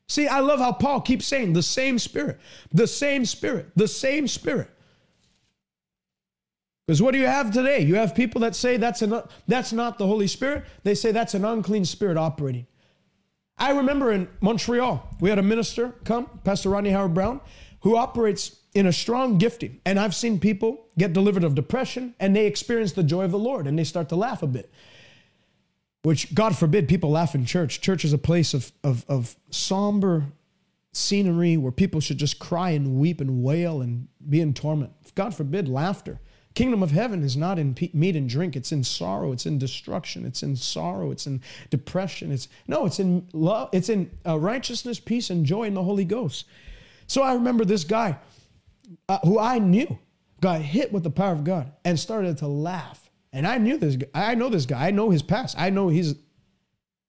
See, 0.07 0.27
I 0.27 0.39
love 0.39 0.59
how 0.59 0.73
Paul 0.73 1.01
keeps 1.01 1.25
saying 1.25 1.53
the 1.53 1.63
same 1.63 1.97
Spirit, 1.97 2.39
the 2.71 2.87
same 2.87 3.25
Spirit, 3.25 3.71
the 3.75 3.87
same 3.87 4.27
Spirit. 4.27 4.69
Because 6.85 7.01
what 7.01 7.11
do 7.11 7.19
you 7.19 7.27
have 7.27 7.51
today? 7.51 7.79
You 7.79 7.95
have 7.95 8.13
people 8.13 8.41
that 8.41 8.55
say 8.55 8.75
that's, 8.75 9.01
an, 9.01 9.21
that's 9.47 9.71
not 9.71 9.97
the 9.97 10.05
Holy 10.05 10.27
Spirit. 10.27 10.65
They 10.83 10.95
say 10.95 11.11
that's 11.11 11.33
an 11.33 11.45
unclean 11.45 11.85
spirit 11.85 12.17
operating. 12.17 12.67
I 13.61 13.73
remember 13.73 14.11
in 14.11 14.27
Montreal, 14.41 15.07
we 15.19 15.29
had 15.29 15.37
a 15.37 15.43
minister 15.43 15.93
come, 16.03 16.27
Pastor 16.43 16.69
Rodney 16.69 16.89
Howard-Browne, 16.89 17.39
who 17.81 17.95
operates 17.95 18.55
in 18.73 18.87
a 18.87 18.91
strong 18.91 19.37
gifting. 19.37 19.79
And 19.85 19.99
I've 19.99 20.15
seen 20.15 20.39
people 20.39 20.87
get 20.97 21.13
delivered 21.13 21.43
of 21.43 21.53
depression 21.53 22.15
and 22.19 22.35
they 22.35 22.47
experience 22.47 22.93
the 22.93 23.03
joy 23.03 23.23
of 23.23 23.29
the 23.29 23.37
Lord 23.37 23.67
and 23.67 23.77
they 23.77 23.83
start 23.83 24.09
to 24.09 24.15
laugh 24.15 24.41
a 24.41 24.47
bit. 24.47 24.71
Which, 26.01 26.33
God 26.33 26.57
forbid, 26.57 26.87
people 26.87 27.11
laugh 27.11 27.35
in 27.35 27.45
church. 27.45 27.81
Church 27.81 28.03
is 28.03 28.13
a 28.13 28.17
place 28.17 28.55
of, 28.55 28.71
of, 28.83 29.05
of 29.07 29.35
somber 29.51 30.23
scenery 30.91 31.55
where 31.55 31.71
people 31.71 32.01
should 32.01 32.17
just 32.17 32.39
cry 32.39 32.71
and 32.71 32.95
weep 32.95 33.21
and 33.21 33.43
wail 33.43 33.81
and 33.81 34.07
be 34.27 34.41
in 34.41 34.55
torment. 34.55 34.91
God 35.13 35.35
forbid, 35.35 35.69
laughter. 35.69 36.19
Kingdom 36.53 36.83
of 36.83 36.91
heaven 36.91 37.23
is 37.23 37.37
not 37.37 37.57
in 37.57 37.77
meat 37.93 38.15
and 38.15 38.27
drink. 38.27 38.55
It's 38.55 38.73
in 38.73 38.83
sorrow. 38.83 39.31
It's 39.31 39.45
in 39.45 39.57
destruction. 39.57 40.25
It's 40.25 40.43
in 40.43 40.55
sorrow. 40.57 41.11
It's 41.11 41.25
in 41.25 41.41
depression. 41.69 42.31
It's 42.31 42.49
no. 42.67 42.85
It's 42.85 42.99
in 42.99 43.27
love. 43.31 43.69
It's 43.71 43.87
in 43.89 44.11
uh, 44.27 44.37
righteousness, 44.37 44.99
peace, 44.99 45.29
and 45.29 45.45
joy 45.45 45.63
in 45.63 45.73
the 45.73 45.83
Holy 45.83 46.03
Ghost. 46.03 46.45
So 47.07 47.21
I 47.21 47.33
remember 47.33 47.63
this 47.63 47.85
guy, 47.85 48.17
uh, 49.07 49.19
who 49.23 49.39
I 49.39 49.59
knew, 49.59 49.97
got 50.41 50.61
hit 50.61 50.91
with 50.91 51.03
the 51.03 51.09
power 51.09 51.31
of 51.31 51.45
God 51.45 51.71
and 51.85 51.97
started 51.97 52.37
to 52.39 52.47
laugh. 52.47 53.09
And 53.31 53.47
I 53.47 53.57
knew 53.57 53.77
this. 53.77 53.97
I 54.13 54.35
know 54.35 54.49
this 54.49 54.65
guy. 54.65 54.87
I 54.87 54.91
know 54.91 55.09
his 55.09 55.21
past. 55.21 55.55
I 55.57 55.69
know 55.69 55.87
he's, 55.87 56.15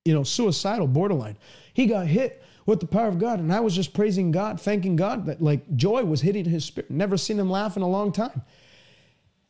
you 0.04 0.14
know, 0.14 0.22
suicidal, 0.22 0.86
borderline. 0.86 1.36
He 1.74 1.86
got 1.86 2.06
hit 2.06 2.42
with 2.64 2.78
the 2.78 2.86
power 2.86 3.08
of 3.08 3.18
God, 3.18 3.40
and 3.40 3.52
I 3.52 3.58
was 3.58 3.74
just 3.74 3.92
praising 3.92 4.30
God, 4.30 4.60
thanking 4.60 4.94
God 4.94 5.26
that 5.26 5.42
like 5.42 5.74
joy 5.74 6.04
was 6.04 6.20
hitting 6.20 6.44
his 6.44 6.64
spirit. 6.64 6.90
Never 6.92 7.16
seen 7.16 7.40
him 7.40 7.50
laugh 7.50 7.76
in 7.76 7.82
a 7.82 7.88
long 7.88 8.12
time. 8.12 8.42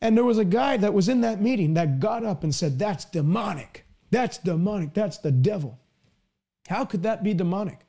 And 0.03 0.17
there 0.17 0.25
was 0.25 0.37
a 0.37 0.43
guy 0.43 0.75
that 0.75 0.93
was 0.93 1.07
in 1.07 1.21
that 1.21 1.39
meeting 1.39 1.75
that 1.75 2.01
got 2.01 2.25
up 2.25 2.43
and 2.43 2.53
said, 2.53 2.77
That's 2.77 3.05
demonic. 3.05 3.85
That's 4.11 4.37
demonic. 4.37 4.93
That's 4.93 5.17
the 5.17 5.31
devil. 5.31 5.79
How 6.67 6.83
could 6.83 7.03
that 7.03 7.23
be 7.23 7.33
demonic? 7.33 7.79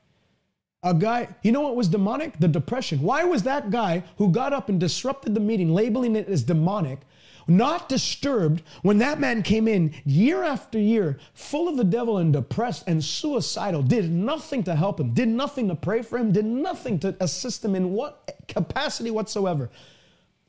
A 0.81 0.93
guy, 0.93 1.27
you 1.43 1.51
know 1.51 1.59
what 1.59 1.75
was 1.75 1.89
demonic? 1.89 2.39
The 2.39 2.47
depression. 2.47 3.01
Why 3.01 3.25
was 3.25 3.43
that 3.43 3.69
guy 3.69 4.01
who 4.17 4.31
got 4.31 4.53
up 4.53 4.69
and 4.69 4.79
disrupted 4.79 5.35
the 5.35 5.41
meeting, 5.41 5.73
labeling 5.73 6.15
it 6.15 6.29
as 6.29 6.43
demonic, 6.43 6.99
not 7.47 7.89
disturbed 7.89 8.63
when 8.81 8.99
that 8.99 9.19
man 9.19 9.43
came 9.43 9.67
in 9.67 9.93
year 10.05 10.41
after 10.41 10.79
year, 10.79 11.17
full 11.33 11.67
of 11.67 11.75
the 11.75 11.83
devil 11.83 12.19
and 12.19 12.31
depressed 12.31 12.85
and 12.87 13.03
suicidal, 13.03 13.83
did 13.83 14.09
nothing 14.09 14.63
to 14.63 14.75
help 14.75 15.01
him, 15.01 15.13
did 15.13 15.27
nothing 15.27 15.67
to 15.67 15.75
pray 15.75 16.01
for 16.01 16.17
him, 16.17 16.31
did 16.31 16.45
nothing 16.45 16.97
to 16.99 17.13
assist 17.19 17.65
him 17.65 17.75
in 17.75 17.91
what 17.91 18.37
capacity 18.47 19.11
whatsoever, 19.11 19.69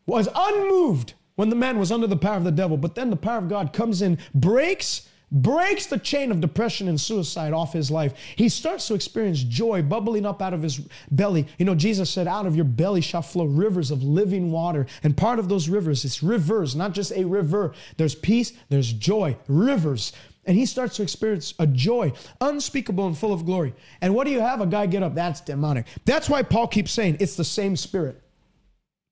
was 0.07 0.29
unmoved 0.33 1.15
when 1.37 1.49
the 1.49 1.57
man 1.57 1.79
was 1.79 1.93
under 1.93 2.07
the 2.07 2.17
power 2.17 2.37
of 2.37 2.45
the 2.45 2.51
devil. 2.51 2.77
But 2.77 2.95
then 2.95 3.11
the 3.11 3.17
power 3.17 3.39
of 3.39 3.49
God 3.49 3.73
comes 3.73 4.03
in, 4.03 4.19
breaks 4.35 5.09
breaks 5.33 5.87
the 5.87 5.99
chain 5.99 6.31
of 6.31 6.41
depression 6.41 6.89
and 6.89 7.01
suicide 7.01 7.53
off 7.53 7.73
his 7.73 7.91
life. 7.91 8.15
He 8.37 8.49
starts 8.49 8.87
to 8.89 8.95
experience 8.95 9.43
joy 9.43 9.83
bubbling 9.83 10.25
up 10.25 10.41
out 10.41 10.55
of 10.55 10.63
his 10.63 10.79
belly. 11.11 11.47
You 11.59 11.65
know, 11.65 11.75
Jesus 11.75 12.11
said, 12.11 12.29
Out 12.29 12.47
of 12.47 12.55
your 12.55 12.65
belly 12.65 13.01
shall 13.01 13.23
flow 13.23 13.45
rivers 13.45 13.91
of 13.91 14.03
living 14.03 14.53
water. 14.53 14.87
And 15.03 15.17
part 15.17 15.39
of 15.39 15.49
those 15.49 15.69
rivers, 15.69 16.05
it's 16.05 16.23
rivers, 16.23 16.77
not 16.77 16.93
just 16.93 17.13
a 17.13 17.25
river. 17.25 17.75
There's 17.97 18.15
peace, 18.15 18.53
there's 18.69 18.93
joy, 18.93 19.37
rivers. 19.49 20.13
And 20.45 20.57
he 20.57 20.65
starts 20.65 20.97
to 20.97 21.03
experience 21.03 21.55
a 21.59 21.67
joy 21.67 22.13
unspeakable 22.41 23.09
and 23.09 23.19
full 23.19 23.33
of 23.33 23.45
glory. 23.45 23.75
And 24.01 24.15
what 24.15 24.27
do 24.27 24.33
you 24.33 24.41
have? 24.41 24.61
A 24.61 24.67
guy 24.67 24.87
get 24.87 25.03
up. 25.03 25.17
That's 25.17 25.41
demonic. 25.41 25.87
That's 26.05 26.31
why 26.31 26.43
Paul 26.43 26.69
keeps 26.69 26.93
saying 26.93 27.17
it's 27.19 27.35
the 27.35 27.45
same 27.45 27.75
spirit. 27.75 28.23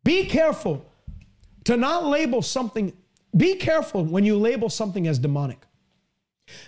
Be 0.04 0.26
careful 0.26 0.86
to 1.64 1.76
not 1.76 2.04
label 2.06 2.42
something, 2.42 2.92
be 3.36 3.56
careful 3.56 4.04
when 4.04 4.24
you 4.24 4.36
label 4.36 4.68
something 4.68 5.06
as 5.06 5.18
demonic. 5.18 5.64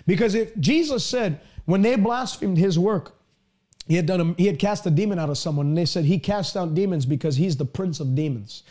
Because 0.05 0.35
if 0.35 0.57
Jesus 0.59 1.05
said, 1.05 1.39
when 1.65 1.81
they 1.81 1.95
blasphemed 1.95 2.57
his 2.57 2.79
work, 2.79 3.15
he 3.87 3.95
had 3.95 4.05
done 4.05 4.21
a, 4.21 4.33
he 4.33 4.47
had 4.47 4.59
cast 4.59 4.85
a 4.85 4.89
demon 4.89 5.19
out 5.19 5.29
of 5.29 5.37
someone, 5.37 5.67
and 5.67 5.77
they 5.77 5.85
said 5.85 6.05
he 6.05 6.19
cast 6.19 6.57
out 6.57 6.73
demons 6.73 7.05
because 7.05 7.37
he's 7.37 7.55
the 7.55 7.65
prince 7.65 7.99
of 7.99 8.15
demons. 8.15 8.63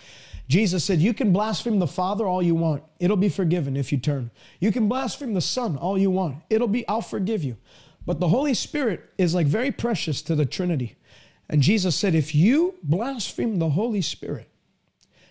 Jesus 0.49 0.85
said, 0.85 1.01
You 1.01 1.15
can 1.15 1.33
blaspheme 1.33 1.79
the 1.79 1.87
Father 1.87 2.27
all 2.27 2.43
you 2.43 2.55
want. 2.55 2.83
It'll 3.01 3.17
be 3.17 3.29
forgiven 3.29 3.77
if 3.77 3.91
you 3.93 3.99
turn. 3.99 4.31
You 4.61 4.71
can 4.71 4.89
blaspheme 4.89 5.35
the 5.35 5.41
Son 5.41 5.77
all 5.77 5.99
you 5.99 6.11
want. 6.11 6.37
It'll 6.51 6.69
be, 6.69 6.87
I'll 6.87 7.01
forgive 7.01 7.43
you. 7.43 7.57
But 8.05 8.21
the 8.21 8.29
Holy 8.29 8.55
Spirit 8.55 9.01
is 9.19 9.35
like 9.35 9.47
very 9.47 9.73
precious 9.73 10.23
to 10.23 10.35
the 10.35 10.47
Trinity. 10.47 10.97
And 11.49 11.63
Jesus 11.63 11.97
said, 11.97 12.15
If 12.15 12.35
you 12.35 12.75
blaspheme 12.83 13.59
the 13.59 13.71
Holy 13.71 14.03
Spirit, 14.03 14.49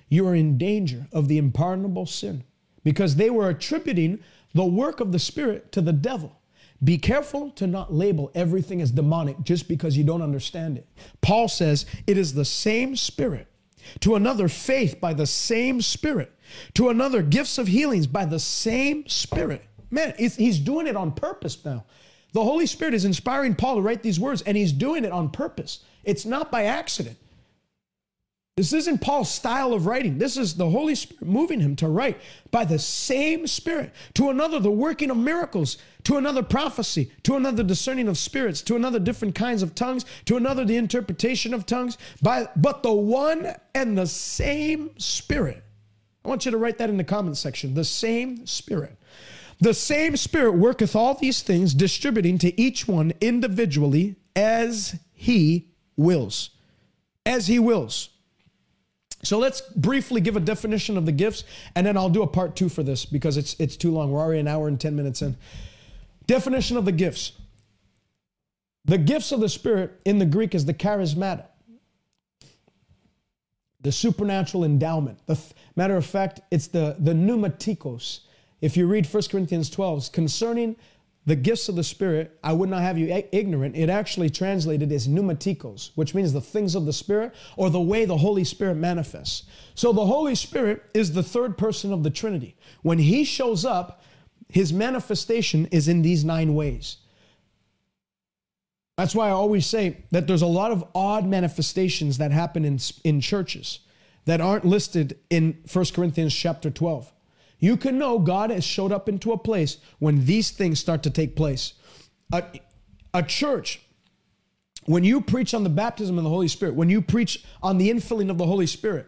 you 0.09 0.27
are 0.27 0.35
in 0.35 0.57
danger 0.57 1.07
of 1.11 1.27
the 1.27 1.39
unpardonable 1.39 2.05
sin 2.05 2.43
because 2.83 3.15
they 3.15 3.29
were 3.29 3.49
attributing 3.49 4.19
the 4.53 4.65
work 4.65 4.99
of 4.99 5.11
the 5.11 5.19
Spirit 5.19 5.71
to 5.73 5.81
the 5.81 5.93
devil. 5.93 6.39
Be 6.83 6.97
careful 6.97 7.51
to 7.51 7.67
not 7.67 7.93
label 7.93 8.31
everything 8.35 8.81
as 8.81 8.91
demonic 8.91 9.41
just 9.43 9.67
because 9.67 9.97
you 9.97 10.03
don't 10.03 10.21
understand 10.21 10.77
it. 10.77 10.87
Paul 11.21 11.47
says 11.47 11.85
it 12.05 12.17
is 12.17 12.33
the 12.33 12.45
same 12.45 12.95
Spirit. 12.95 13.47
To 14.01 14.15
another, 14.15 14.47
faith 14.47 14.99
by 14.99 15.13
the 15.13 15.25
same 15.25 15.81
Spirit. 15.81 16.31
To 16.73 16.89
another, 16.89 17.21
gifts 17.21 17.57
of 17.57 17.67
healings 17.67 18.07
by 18.07 18.25
the 18.25 18.39
same 18.39 19.07
Spirit. 19.07 19.63
Man, 19.89 20.13
he's 20.17 20.59
doing 20.59 20.87
it 20.87 20.95
on 20.95 21.11
purpose 21.11 21.63
now. 21.63 21.85
The 22.33 22.43
Holy 22.43 22.65
Spirit 22.65 22.93
is 22.93 23.05
inspiring 23.05 23.55
Paul 23.55 23.75
to 23.75 23.81
write 23.81 24.03
these 24.03 24.19
words, 24.19 24.41
and 24.41 24.57
he's 24.57 24.73
doing 24.73 25.05
it 25.05 25.11
on 25.11 25.29
purpose. 25.29 25.85
It's 26.03 26.25
not 26.25 26.51
by 26.51 26.65
accident. 26.65 27.17
This 28.57 28.71
isn't 28.71 29.01
Paul's 29.01 29.29
style 29.29 29.73
of 29.73 29.85
writing. 29.85 30.17
This 30.17 30.37
is 30.37 30.55
the 30.55 30.69
Holy 30.69 30.95
Spirit 30.95 31.27
moving 31.27 31.59
him 31.59 31.75
to 31.75 31.89
write 31.89 32.21
by 32.51 32.63
the 32.63 32.79
same 32.79 33.47
Spirit. 33.47 33.91
To 34.13 34.29
another, 34.29 34.61
the 34.61 34.71
working 34.71 35.11
of 35.11 35.17
miracles. 35.17 35.77
To 36.05 36.15
another, 36.15 36.41
prophecy. 36.41 37.11
To 37.23 37.35
another, 37.35 37.63
discerning 37.63 38.07
of 38.07 38.17
spirits. 38.17 38.61
To 38.61 38.77
another, 38.77 38.97
different 38.97 39.35
kinds 39.35 39.61
of 39.61 39.75
tongues. 39.75 40.05
To 40.23 40.37
another, 40.37 40.63
the 40.63 40.77
interpretation 40.77 41.53
of 41.53 41.65
tongues. 41.65 41.97
By, 42.21 42.47
but 42.55 42.81
the 42.81 42.93
one 42.93 43.55
and 43.73 43.97
the 43.97 44.07
same 44.07 44.97
Spirit. 44.97 45.61
I 46.23 46.29
want 46.29 46.45
you 46.45 46.51
to 46.51 46.57
write 46.57 46.77
that 46.77 46.89
in 46.89 46.95
the 46.95 47.03
comment 47.03 47.35
section. 47.35 47.73
The 47.73 47.83
same 47.83 48.47
Spirit. 48.47 48.95
The 49.59 49.73
same 49.73 50.15
Spirit 50.15 50.53
worketh 50.53 50.95
all 50.95 51.13
these 51.15 51.41
things, 51.41 51.73
distributing 51.73 52.37
to 52.37 52.57
each 52.59 52.87
one 52.87 53.11
individually 53.19 54.15
as 54.33 54.97
he 55.11 55.71
wills. 55.97 56.51
As 57.25 57.47
he 57.47 57.59
wills. 57.59 58.11
So 59.25 59.39
let's 59.39 59.61
briefly 59.61 60.21
give 60.21 60.35
a 60.35 60.39
definition 60.39 60.97
of 60.97 61.05
the 61.05 61.11
gifts, 61.11 61.43
and 61.75 61.85
then 61.85 61.97
I'll 61.97 62.09
do 62.09 62.21
a 62.21 62.27
part 62.27 62.55
two 62.55 62.69
for 62.69 62.83
this 62.83 63.05
because 63.05 63.37
it's 63.37 63.55
it's 63.59 63.75
too 63.75 63.91
long. 63.91 64.11
We're 64.11 64.19
already 64.21 64.39
an 64.39 64.47
hour 64.47 64.67
and 64.67 64.79
10 64.79 64.95
minutes 64.95 65.21
in. 65.21 65.35
Definition 66.27 66.77
of 66.77 66.85
the 66.85 66.91
gifts. 66.91 67.33
The 68.85 68.99
gifts 68.99 69.31
of 69.31 69.39
the 69.39 69.49
Spirit 69.49 69.99
in 70.05 70.19
the 70.19 70.25
Greek 70.25 70.53
is 70.53 70.65
the 70.65 70.73
charismata, 70.73 71.45
the 73.81 73.91
supernatural 73.91 74.63
endowment. 74.63 75.17
The 75.25 75.35
th- 75.35 75.53
matter 75.75 75.95
of 75.95 76.05
fact, 76.05 76.41
it's 76.51 76.67
the, 76.67 76.95
the 76.99 77.13
pneumatikos. 77.13 78.19
If 78.61 78.77
you 78.77 78.85
read 78.85 79.07
1 79.07 79.23
Corinthians 79.31 79.71
12, 79.71 80.11
concerning 80.11 80.75
the 81.25 81.35
gifts 81.35 81.69
of 81.69 81.75
the 81.75 81.83
Spirit, 81.83 82.37
I 82.43 82.53
would 82.53 82.69
not 82.69 82.81
have 82.81 82.97
you 82.97 83.23
ignorant. 83.31 83.75
It 83.75 83.89
actually 83.89 84.29
translated 84.29 84.91
as 84.91 85.07
pneumatikos, 85.07 85.91
which 85.95 86.13
means 86.13 86.33
the 86.33 86.41
things 86.41 86.75
of 86.75 86.85
the 86.85 86.93
Spirit 86.93 87.33
or 87.57 87.69
the 87.69 87.81
way 87.81 88.05
the 88.05 88.17
Holy 88.17 88.43
Spirit 88.43 88.75
manifests. 88.75 89.43
So 89.73 89.91
the 89.91 90.05
Holy 90.05 90.35
Spirit 90.35 90.83
is 90.93 91.13
the 91.13 91.23
third 91.23 91.57
person 91.57 91.91
of 91.91 92.03
the 92.03 92.11
Trinity. 92.11 92.55
When 92.83 92.99
He 92.99 93.23
shows 93.23 93.65
up, 93.65 94.03
His 94.49 94.71
manifestation 94.71 95.65
is 95.67 95.87
in 95.87 96.03
these 96.03 96.23
nine 96.23 96.53
ways. 96.53 96.97
That's 98.97 99.15
why 99.15 99.27
I 99.27 99.31
always 99.31 99.65
say 99.65 100.05
that 100.11 100.27
there's 100.27 100.43
a 100.43 100.47
lot 100.47 100.71
of 100.71 100.85
odd 100.93 101.25
manifestations 101.25 102.19
that 102.19 102.31
happen 102.31 102.63
in, 102.63 102.79
in 103.03 103.19
churches 103.19 103.79
that 104.25 104.41
aren't 104.41 104.63
listed 104.63 105.19
in 105.29 105.57
1 105.71 105.85
Corinthians 105.93 106.33
chapter 106.33 106.69
12. 106.69 107.11
You 107.65 107.77
can 107.77 107.97
know 107.97 108.19
God 108.19 108.51
has 108.51 108.63
showed 108.63 108.91
up 108.91 109.09
into 109.09 109.31
a 109.31 109.39
place 109.39 109.77
when 109.97 110.25
these 110.25 110.51
things 110.51 110.79
start 110.79 111.01
to 111.01 111.09
take 111.09 111.35
place. 111.35 111.73
A, 112.31 112.43
a 113.11 113.23
church, 113.23 113.81
when 114.85 115.03
you 115.03 115.19
preach 115.19 115.51
on 115.55 115.63
the 115.63 115.69
baptism 115.71 116.19
of 116.19 116.23
the 116.23 116.29
Holy 116.29 116.47
Spirit, 116.47 116.75
when 116.75 116.91
you 116.91 117.01
preach 117.01 117.43
on 117.63 117.79
the 117.79 117.89
infilling 117.89 118.29
of 118.29 118.37
the 118.37 118.45
Holy 118.45 118.67
Spirit, 118.67 119.07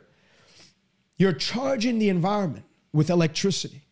you're 1.18 1.34
charging 1.34 2.00
the 2.00 2.10
environment 2.10 2.66
with 2.92 3.12
electricity. 3.12 3.84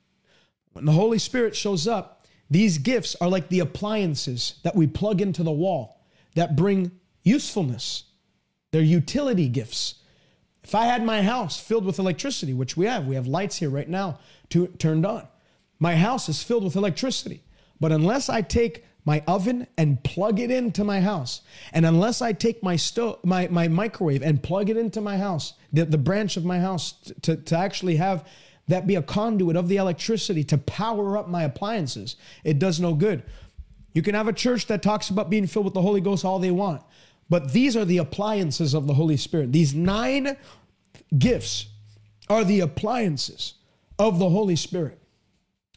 When 0.73 0.85
the 0.85 0.93
Holy 0.93 1.19
Spirit 1.19 1.55
shows 1.55 1.87
up, 1.87 2.25
these 2.49 2.79
gifts 2.79 3.15
are 3.21 3.29
like 3.29 3.49
the 3.49 3.59
appliances 3.59 4.55
that 4.63 4.75
we 4.75 4.87
plug 4.87 5.21
into 5.21 5.43
the 5.43 5.51
wall 5.51 6.07
that 6.33 6.55
bring 6.55 6.89
usefulness. 7.21 8.05
They're 8.71 8.81
utility 8.81 9.47
gifts. 9.47 10.01
If 10.63 10.73
I 10.73 10.85
had 10.85 11.05
my 11.05 11.21
house 11.21 11.59
filled 11.59 11.85
with 11.85 11.99
electricity, 11.99 12.51
which 12.51 12.75
we 12.75 12.87
have, 12.87 13.05
we 13.05 13.13
have 13.13 13.27
lights 13.27 13.57
here 13.57 13.69
right 13.69 13.87
now 13.87 14.17
to, 14.49 14.67
turned 14.67 15.05
on. 15.05 15.27
My 15.79 15.95
house 15.95 16.29
is 16.29 16.41
filled 16.41 16.63
with 16.63 16.75
electricity. 16.75 17.43
But 17.79 17.91
unless 17.91 18.29
I 18.29 18.41
take 18.41 18.85
my 19.03 19.23
oven 19.27 19.67
and 19.77 20.03
plug 20.03 20.39
it 20.39 20.49
into 20.49 20.83
my 20.83 21.01
house, 21.01 21.41
and 21.73 21.85
unless 21.85 22.21
I 22.21 22.33
take 22.33 22.63
my 22.63 22.75
stove, 22.75 23.19
my, 23.23 23.47
my 23.49 23.67
microwave 23.67 24.23
and 24.23 24.41
plug 24.41 24.69
it 24.69 24.77
into 24.77 25.01
my 25.01 25.17
house, 25.17 25.53
the, 25.71 25.85
the 25.85 25.97
branch 25.97 26.37
of 26.37 26.45
my 26.45 26.59
house, 26.59 26.93
to, 27.21 27.35
to 27.35 27.57
actually 27.57 27.97
have 27.97 28.27
that 28.67 28.87
be 28.87 28.95
a 28.95 29.01
conduit 29.01 29.55
of 29.55 29.67
the 29.67 29.77
electricity 29.77 30.43
to 30.45 30.57
power 30.57 31.17
up 31.17 31.27
my 31.27 31.43
appliances, 31.43 32.15
it 32.43 32.57
does 32.57 32.79
no 32.79 32.95
good. 32.95 33.21
You 33.93 34.01
can 34.01 34.15
have 34.15 34.27
a 34.27 34.33
church 34.33 34.65
that 34.67 34.81
talks 34.81 35.09
about 35.09 35.29
being 35.29 35.45
filled 35.45 35.65
with 35.65 35.75
the 35.75 35.83
Holy 35.83 36.01
Ghost 36.01 36.25
all 36.25 36.39
they 36.39 36.51
want, 36.51 36.81
but 37.29 37.53
these 37.53 37.77
are 37.77 37.85
the 37.85 37.99
appliances 37.99 38.73
of 38.73 38.87
the 38.87 38.95
Holy 38.95 39.17
Spirit. 39.17 39.51
These 39.51 39.75
nine 39.75 40.35
gifts 41.15 41.67
are 42.27 42.43
the 42.43 42.61
appliances 42.61 43.53
of 43.97 44.19
the 44.19 44.29
Holy 44.29 44.55
Spirit, 44.55 44.99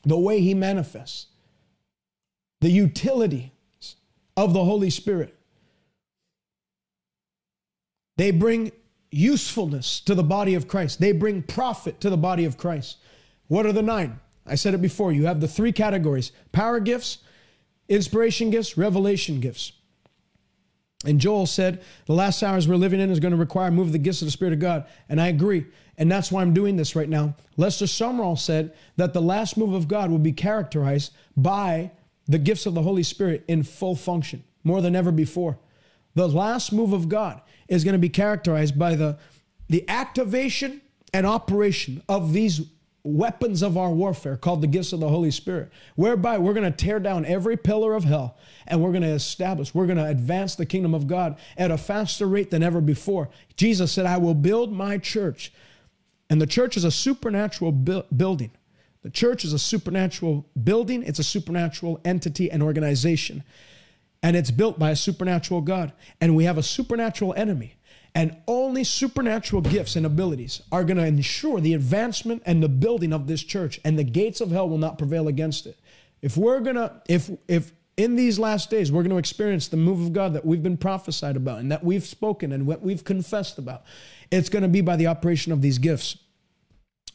the 0.05 0.19
way 0.19 0.41
He 0.41 0.55
manifests, 0.55 1.27
the 2.61 2.71
utility 2.71 3.53
of 4.37 4.53
the 4.53 4.64
Holy 4.64 4.91
Spirit. 4.91 5.35
They 8.16 8.31
bring 8.31 8.73
usefulness 9.11 10.01
to 10.01 10.14
the 10.14 10.25
body 10.25 10.55
of 10.55 10.69
Christ, 10.69 11.01
they 11.01 11.12
bring 11.12 11.43
profit 11.43 12.01
to 12.01 12.11
the 12.11 12.16
body 12.16 12.45
of 12.45 12.59
Christ. 12.59 12.99
What 13.47 13.64
are 13.64 13.73
the 13.73 13.83
nine? 13.83 14.21
I 14.47 14.55
said 14.55 14.75
it 14.75 14.83
before. 14.83 15.12
You 15.12 15.27
have 15.27 15.41
the 15.41 15.49
three 15.49 15.73
categories 15.73 16.33
power 16.53 16.81
gifts, 16.81 17.19
inspiration 17.89 18.51
gifts, 18.51 18.77
revelation 18.77 19.41
gifts. 19.41 19.73
And 21.05 21.21
Joel 21.21 21.47
said, 21.47 21.83
the 22.07 22.12
last 22.12 22.43
hours 22.43 22.66
we're 22.66 22.75
living 22.75 23.01
in 23.01 23.11
is 23.11 23.21
going 23.21 23.31
to 23.31 23.39
require 23.39 23.71
move 23.71 23.93
the 23.93 23.99
gifts 23.99 24.21
of 24.21 24.27
the 24.27 24.33
Spirit 24.33 24.53
of 24.53 24.59
God. 24.59 24.85
And 25.09 25.21
I 25.21 25.29
agree. 25.29 25.66
And 25.99 26.11
that's 26.11 26.31
why 26.31 26.43
I'm 26.43 26.55
doing 26.55 26.77
this 26.77 26.95
right 26.95 27.09
now. 27.09 27.35
Lester 27.57 27.85
Sumrall 27.85 28.39
said 28.39 28.73
that 28.97 29.13
the 29.13 29.21
last 29.21 29.57
move 29.57 29.75
of 29.75 29.89
God 29.89 30.11
will 30.11 30.19
be 30.19 30.33
characterized 30.33 31.13
by 31.37 31.91
the 32.27 32.39
gifts 32.39 32.67
of 32.67 32.75
the 32.75 32.83
Holy 32.83 33.03
Spirit 33.03 33.45
in 33.49 33.65
full 33.65 33.97
function, 33.97 34.45
more 34.63 34.81
than 34.81 34.95
ever 34.95 35.11
before. 35.11 35.59
The 36.15 36.29
last 36.29 36.73
move 36.73 36.93
of 36.93 37.09
God 37.09 37.43
is 37.67 37.85
going 37.85 37.95
to 37.95 37.99
be 37.99 38.09
characterized 38.09 38.79
by 38.79 38.95
the, 38.95 39.19
the 39.69 39.89
activation 39.89 40.81
and 41.13 41.27
operation 41.27 42.03
of 42.09 42.33
these 42.33 42.61
weapons 43.03 43.63
of 43.63 43.77
our 43.77 43.91
warfare 43.91 44.37
called 44.37 44.61
the 44.61 44.67
gifts 44.67 44.93
of 44.93 45.01
the 45.01 45.09
Holy 45.09 45.31
Spirit, 45.31 45.71
whereby 45.97 46.39
we're 46.39 46.53
going 46.53 46.71
to 46.71 46.77
tear 46.77 47.01
down 47.01 47.25
every 47.25 47.57
pillar 47.57 47.95
of 47.95 48.05
hell 48.05 48.37
and 48.67 48.83
we're 48.83 48.91
going 48.93 49.03
to 49.03 49.09
establish, 49.09 49.75
we're 49.75 49.87
going 49.87 49.99
to 49.99 50.07
advance 50.07 50.55
the 50.55 50.67
kingdom 50.67 50.95
of 50.95 51.07
God 51.07 51.39
at 51.57 51.71
a 51.71 51.79
faster 51.79 52.27
rate 52.27 52.51
than 52.51 52.63
ever 52.63 52.81
before. 52.81 53.31
Jesus 53.57 53.91
said, 53.91 54.07
I 54.07 54.19
will 54.19 54.35
build 54.35 54.73
my 54.73 54.99
church 54.99 55.53
and 56.31 56.41
the 56.41 56.47
church 56.47 56.76
is 56.76 56.85
a 56.85 56.91
supernatural 56.91 57.72
bu- 57.72 58.03
building. 58.14 58.51
The 59.03 59.11
church 59.11 59.45
is 59.45 59.53
a 59.53 59.59
supernatural 59.59 60.47
building, 60.62 61.03
it's 61.03 61.18
a 61.18 61.24
supernatural 61.24 62.01
entity 62.05 62.51
and 62.51 62.62
organization. 62.62 63.45
And 64.22 64.37
it's 64.37 64.51
built 64.51 64.79
by 64.79 64.91
a 64.91 64.97
supernatural 64.97 65.61
God. 65.61 65.93
And 66.20 66.35
we 66.35 66.45
have 66.45 66.59
a 66.59 66.62
supernatural 66.62 67.35
enemy. 67.37 67.76
And 68.14 68.37
only 68.49 68.83
supernatural 68.83 69.62
gifts 69.62 69.95
and 69.95 70.05
abilities 70.05 70.62
are 70.72 70.83
going 70.83 70.97
to 70.97 71.07
ensure 71.07 71.61
the 71.61 71.74
advancement 71.74 72.43
and 72.45 72.61
the 72.61 72.68
building 72.68 73.12
of 73.12 73.29
this 73.29 73.45
church. 73.45 73.81
And 73.85 73.97
the 73.97 74.05
gates 74.05 74.41
of 74.41 74.51
hell 74.51 74.68
will 74.68 74.79
not 74.79 74.99
prevail 74.99 75.29
against 75.29 75.66
it. 75.66 75.79
If 76.20 76.37
we're 76.37 76.59
going 76.61 76.76
to, 76.76 77.01
if, 77.09 77.31
if 77.47 77.72
in 77.99 78.15
these 78.15 78.39
last 78.39 78.71
days 78.71 78.91
we're 78.91 79.03
going 79.03 79.11
to 79.11 79.19
experience 79.19 79.69
the 79.69 79.77
move 79.77 80.01
of 80.01 80.13
God 80.13 80.33
that 80.35 80.47
we've 80.47 80.63
been 80.63 80.77
prophesied 80.77 81.37
about 81.37 81.59
and 81.59 81.71
that 81.71 81.85
we've 81.85 82.07
spoken 82.07 82.53
and 82.53 82.65
what 82.65 82.81
we've 82.81 83.05
confessed 83.05 83.59
about, 83.59 83.83
it's 84.31 84.49
going 84.49 84.63
to 84.63 84.69
be 84.69 84.81
by 84.81 84.97
the 84.97 85.09
operation 85.09 85.53
of 85.53 85.61
these 85.61 85.79
gifts. 85.79 86.17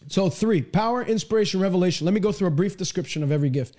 So, 0.09 0.29
three 0.29 0.61
power, 0.61 1.01
inspiration, 1.01 1.61
revelation. 1.61 2.05
Let 2.05 2.13
me 2.13 2.19
go 2.19 2.33
through 2.33 2.49
a 2.49 2.51
brief 2.51 2.75
description 2.75 3.23
of 3.23 3.31
every 3.31 3.49
gift. 3.49 3.77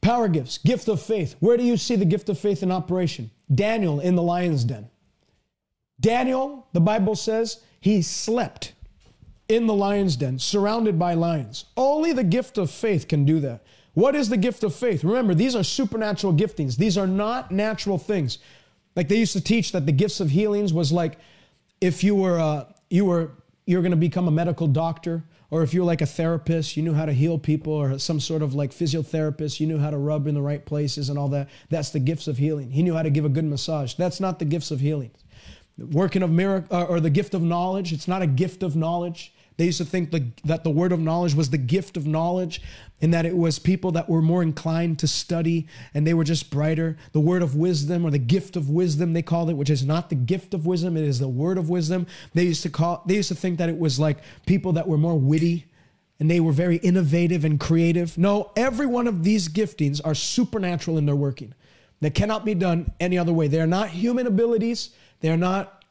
Power 0.00 0.26
gifts, 0.26 0.58
gift 0.58 0.88
of 0.88 1.00
faith. 1.00 1.36
Where 1.38 1.56
do 1.56 1.62
you 1.62 1.76
see 1.76 1.94
the 1.94 2.04
gift 2.04 2.28
of 2.28 2.38
faith 2.38 2.64
in 2.64 2.72
operation? 2.72 3.30
Daniel 3.54 4.00
in 4.00 4.16
the 4.16 4.22
lion's 4.22 4.64
den. 4.64 4.90
Daniel, 6.00 6.66
the 6.72 6.80
Bible 6.80 7.14
says, 7.14 7.62
he 7.80 8.02
slept 8.02 8.72
in 9.48 9.66
the 9.66 9.74
lion's 9.74 10.16
den, 10.16 10.38
surrounded 10.38 10.98
by 10.98 11.14
lions. 11.14 11.66
Only 11.76 12.12
the 12.12 12.24
gift 12.24 12.58
of 12.58 12.70
faith 12.70 13.06
can 13.06 13.24
do 13.24 13.38
that. 13.40 13.62
What 13.94 14.14
is 14.14 14.28
the 14.28 14.36
gift 14.36 14.62
of 14.62 14.74
faith? 14.74 15.02
Remember, 15.02 15.34
these 15.34 15.56
are 15.56 15.64
supernatural 15.64 16.32
giftings. 16.32 16.76
These 16.76 16.96
are 16.96 17.06
not 17.06 17.50
natural 17.50 17.98
things. 17.98 18.38
Like 18.96 19.08
they 19.08 19.16
used 19.16 19.32
to 19.32 19.40
teach 19.40 19.72
that 19.72 19.86
the 19.86 19.92
gifts 19.92 20.20
of 20.20 20.30
healings 20.30 20.72
was 20.72 20.92
like 20.92 21.18
if 21.80 22.04
you 22.04 22.14
were 22.14 22.38
uh, 22.38 22.66
you 22.88 23.04
were 23.04 23.30
you're 23.66 23.82
going 23.82 23.92
to 23.92 23.96
become 23.96 24.26
a 24.26 24.32
medical 24.32 24.66
doctor, 24.66 25.22
or 25.50 25.62
if 25.62 25.72
you're 25.72 25.84
like 25.84 26.00
a 26.00 26.06
therapist, 26.06 26.76
you 26.76 26.82
knew 26.82 26.92
how 26.92 27.06
to 27.06 27.12
heal 27.12 27.38
people, 27.38 27.72
or 27.72 27.98
some 27.98 28.20
sort 28.20 28.42
of 28.42 28.54
like 28.54 28.70
physiotherapist, 28.70 29.60
you 29.60 29.66
knew 29.66 29.78
how 29.78 29.90
to 29.90 29.98
rub 29.98 30.26
in 30.26 30.34
the 30.34 30.42
right 30.42 30.64
places 30.64 31.08
and 31.08 31.18
all 31.18 31.28
that. 31.28 31.48
That's 31.68 31.90
the 31.90 32.00
gifts 32.00 32.26
of 32.26 32.38
healing. 32.38 32.70
He 32.70 32.82
knew 32.82 32.94
how 32.94 33.02
to 33.02 33.10
give 33.10 33.24
a 33.24 33.28
good 33.28 33.44
massage. 33.44 33.94
That's 33.94 34.20
not 34.20 34.38
the 34.38 34.44
gifts 34.44 34.70
of 34.70 34.80
healing. 34.80 35.10
Working 35.78 36.22
of 36.22 36.30
miracle 36.30 36.76
uh, 36.76 36.84
or 36.84 37.00
the 37.00 37.10
gift 37.10 37.32
of 37.32 37.42
knowledge. 37.42 37.92
It's 37.92 38.08
not 38.08 38.22
a 38.22 38.26
gift 38.26 38.62
of 38.62 38.76
knowledge. 38.76 39.32
They 39.56 39.66
used 39.66 39.78
to 39.78 39.84
think 39.84 40.10
the, 40.10 40.26
that 40.44 40.64
the 40.64 40.70
word 40.70 40.92
of 40.92 41.00
knowledge 41.00 41.34
was 41.34 41.50
the 41.50 41.58
gift 41.58 41.96
of 41.96 42.06
knowledge 42.06 42.62
and 43.02 43.14
that 43.14 43.26
it 43.26 43.36
was 43.36 43.58
people 43.58 43.92
that 43.92 44.08
were 44.08 44.20
more 44.20 44.42
inclined 44.42 44.98
to 44.98 45.08
study 45.08 45.66
and 45.94 46.06
they 46.06 46.14
were 46.14 46.24
just 46.24 46.50
brighter. 46.50 46.96
The 47.12 47.20
word 47.20 47.42
of 47.42 47.56
wisdom 47.56 48.04
or 48.04 48.10
the 48.10 48.18
gift 48.18 48.56
of 48.56 48.68
wisdom, 48.68 49.12
they 49.12 49.22
called 49.22 49.50
it, 49.50 49.54
which 49.54 49.70
is 49.70 49.84
not 49.84 50.10
the 50.10 50.16
gift 50.16 50.54
of 50.54 50.66
wisdom, 50.66 50.96
it 50.96 51.04
is 51.04 51.18
the 51.18 51.28
word 51.28 51.58
of 51.58 51.70
wisdom. 51.70 52.06
They 52.34 52.44
used 52.44 52.62
to 52.62 52.70
call, 52.70 53.02
they 53.06 53.16
used 53.16 53.28
to 53.28 53.34
think 53.34 53.58
that 53.58 53.68
it 53.68 53.78
was 53.78 53.98
like 53.98 54.18
people 54.46 54.72
that 54.74 54.86
were 54.86 54.98
more 54.98 55.18
witty 55.18 55.66
and 56.18 56.30
they 56.30 56.40
were 56.40 56.52
very 56.52 56.76
innovative 56.76 57.44
and 57.44 57.58
creative. 57.58 58.18
No, 58.18 58.52
every 58.56 58.86
one 58.86 59.06
of 59.06 59.24
these 59.24 59.48
giftings 59.48 60.00
are 60.04 60.14
supernatural 60.14 60.98
in 60.98 61.06
their 61.06 61.16
working. 61.16 61.54
They 62.00 62.10
cannot 62.10 62.44
be 62.44 62.54
done 62.54 62.92
any 63.00 63.16
other 63.16 63.32
way. 63.32 63.48
They 63.48 63.60
are 63.60 63.66
not 63.66 63.88
human 63.88 64.26
abilities. 64.26 64.90
They 65.20 65.30
are 65.30 65.36
not, 65.36 65.84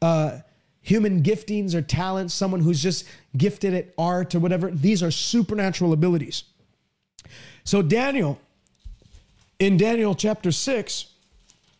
uh, 0.00 0.38
human 0.82 1.22
giftings 1.22 1.74
or 1.74 1.80
talents, 1.80 2.34
someone 2.34 2.60
who's 2.60 2.82
just 2.82 3.06
gifted 3.36 3.72
at 3.72 3.94
art 3.96 4.34
or 4.34 4.40
whatever. 4.40 4.70
These 4.70 5.02
are 5.02 5.10
supernatural 5.10 5.92
abilities. 5.92 6.44
So, 7.64 7.82
Daniel, 7.82 8.40
in 9.58 9.76
Daniel 9.76 10.14
chapter 10.14 10.50
6, 10.50 11.06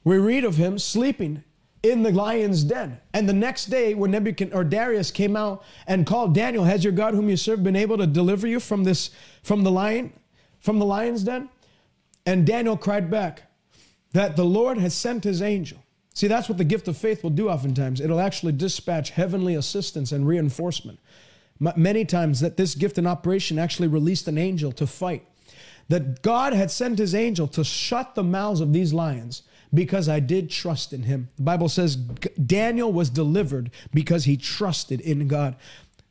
we 0.05 0.19
read 0.19 0.45
of 0.45 0.57
him 0.57 0.79
sleeping 0.79 1.45
in 1.83 2.03
the 2.03 2.13
lion's 2.13 2.65
den. 2.65 3.01
And 3.13 3.29
the 3.29 3.33
next 3.33 3.67
day, 3.67 3.95
when 3.95 4.13
Nebuchadnezzar 4.13 4.61
or 4.61 4.65
Darius 4.65 5.11
came 5.11 5.37
out 5.37 5.65
and 5.87 6.07
called 6.07 6.35
Daniel, 6.35 6.65
has 6.65 6.85
your 6.85 6.93
God 6.93 7.15
whom 7.15 7.29
you 7.29 7.37
serve 7.37 7.65
been 7.65 7.77
able 7.77 7.99
to 7.99 8.07
deliver 8.07 8.47
you 8.47 8.61
from 8.61 8.85
this, 8.85 9.11
from 9.43 9.65
the 9.65 9.71
lion, 9.71 10.13
from 10.61 10.79
the 10.79 10.87
lion's 10.87 11.25
den? 11.25 11.49
And 12.25 12.47
Daniel 12.47 12.77
cried 12.77 13.11
back 13.11 13.43
that 14.13 14.37
the 14.37 14.45
Lord 14.45 14.79
has 14.79 14.95
sent 14.95 15.25
his 15.25 15.43
angel 15.43 15.83
See, 16.15 16.27
that's 16.27 16.49
what 16.49 16.59
the 16.59 16.65
gift 16.65 16.89
of 16.89 16.97
faith 16.97 17.23
will 17.23 17.31
do 17.31 17.49
oftentimes. 17.49 18.01
It'll 18.01 18.21
actually 18.21 18.53
dispatch 18.53 19.11
heavenly 19.11 19.55
assistance 19.55 20.13
and 20.13 20.27
reinforcement. 20.27 20.99
Many 21.59 22.05
times 22.05 22.41
that 22.41 22.57
this 22.57 22.75
gift 22.75 22.99
in 22.99 23.07
operation 23.07 23.59
actually 23.59 23.89
released 23.89 24.29
an 24.29 24.37
angel 24.37 24.73
to 24.73 24.87
fight. 24.87 25.25
That 25.89 26.23
God 26.23 26.53
had 26.53 26.71
sent 26.71 26.99
his 26.99 27.15
angel 27.15 27.47
to 27.49 27.65
shut 27.65 28.15
the 28.15 28.23
mouths 28.23 28.61
of 28.61 28.73
these 28.73 28.93
lions 28.93 29.43
because 29.75 30.09
I 30.09 30.21
did 30.21 30.51
trust 30.51 30.93
in 30.93 31.05
him. 31.05 31.29
The 31.37 31.43
Bible 31.43 31.69
says 31.69 31.97
Daniel 31.97 32.93
was 32.93 33.11
delivered 33.11 33.71
because 33.93 34.25
he 34.25 34.37
trusted 34.37 35.01
in 35.01 35.29
God. 35.29 35.57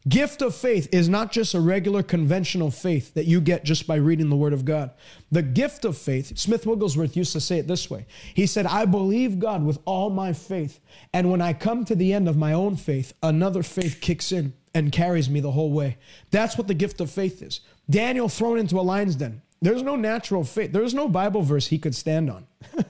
Gift 0.09 0.41
of 0.41 0.55
faith 0.55 0.89
is 0.91 1.07
not 1.07 1.32
just 1.32 1.53
a 1.53 1.59
regular 1.59 2.01
conventional 2.01 2.72
faith 2.72 3.13
that 3.13 3.28
you 3.28 3.39
get 3.39 3.63
just 3.63 3.86
by 3.86 3.97
reading 3.97 4.30
the 4.30 4.36
Word 4.36 4.51
of 4.51 4.65
God. 4.65 4.89
The 5.32 5.43
gift 5.43 5.86
of 5.86 5.95
faith, 5.95 6.36
Smith 6.39 6.65
Wigglesworth 6.65 7.15
used 7.15 7.34
to 7.34 7.41
say 7.41 7.59
it 7.59 7.67
this 7.67 7.88
way 7.88 8.07
He 8.34 8.47
said, 8.47 8.65
I 8.65 8.86
believe 8.86 9.38
God 9.38 9.63
with 9.63 9.78
all 9.86 10.09
my 10.09 10.34
faith. 10.34 10.80
And 11.13 11.30
when 11.30 11.39
I 11.39 11.53
come 11.53 11.86
to 11.86 11.95
the 11.95 12.13
end 12.13 12.28
of 12.28 12.36
my 12.36 12.53
own 12.53 12.78
faith, 12.78 13.13
another 13.22 13.61
faith 13.61 14.01
kicks 14.01 14.32
in 14.32 14.53
and 14.74 14.91
carries 14.91 15.30
me 15.30 15.39
the 15.39 15.51
whole 15.51 15.72
way. 15.72 15.97
That's 16.32 16.57
what 16.57 16.67
the 16.67 16.74
gift 16.74 16.99
of 16.99 17.11
faith 17.11 17.43
is. 17.43 17.59
Daniel 17.88 18.30
thrown 18.30 18.57
into 18.57 18.80
a 18.80 18.82
lion's 18.82 19.15
den. 19.15 19.43
There's 19.62 19.84
no 19.84 19.95
natural 19.95 20.43
faith, 20.43 20.72
there's 20.72 20.93
no 20.93 21.07
Bible 21.07 21.41
verse 21.41 21.68
he 21.68 21.78
could 21.78 21.95
stand 21.95 22.30
on. 22.30 22.47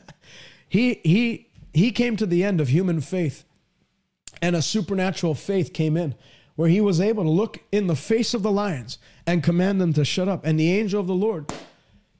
he, 0.69 1.01
he, 1.03 1.49
he 1.73 1.91
came 1.91 2.15
to 2.17 2.25
the 2.25 2.43
end 2.43 2.61
of 2.61 2.69
human 2.69 3.01
faith, 3.01 3.43
and 4.41 4.55
a 4.55 4.61
supernatural 4.61 5.35
faith 5.35 5.73
came 5.73 5.97
in 5.97 6.15
where 6.55 6.69
he 6.69 6.81
was 6.81 7.01
able 7.01 7.23
to 7.23 7.29
look 7.29 7.59
in 7.71 7.87
the 7.87 7.95
face 7.95 8.33
of 8.33 8.43
the 8.43 8.51
lions 8.51 8.99
and 9.25 9.43
command 9.43 9.81
them 9.81 9.93
to 9.93 10.05
shut 10.05 10.27
up. 10.27 10.45
And 10.45 10.59
the 10.59 10.71
angel 10.71 10.99
of 10.99 11.07
the 11.07 11.13
Lord 11.13 11.51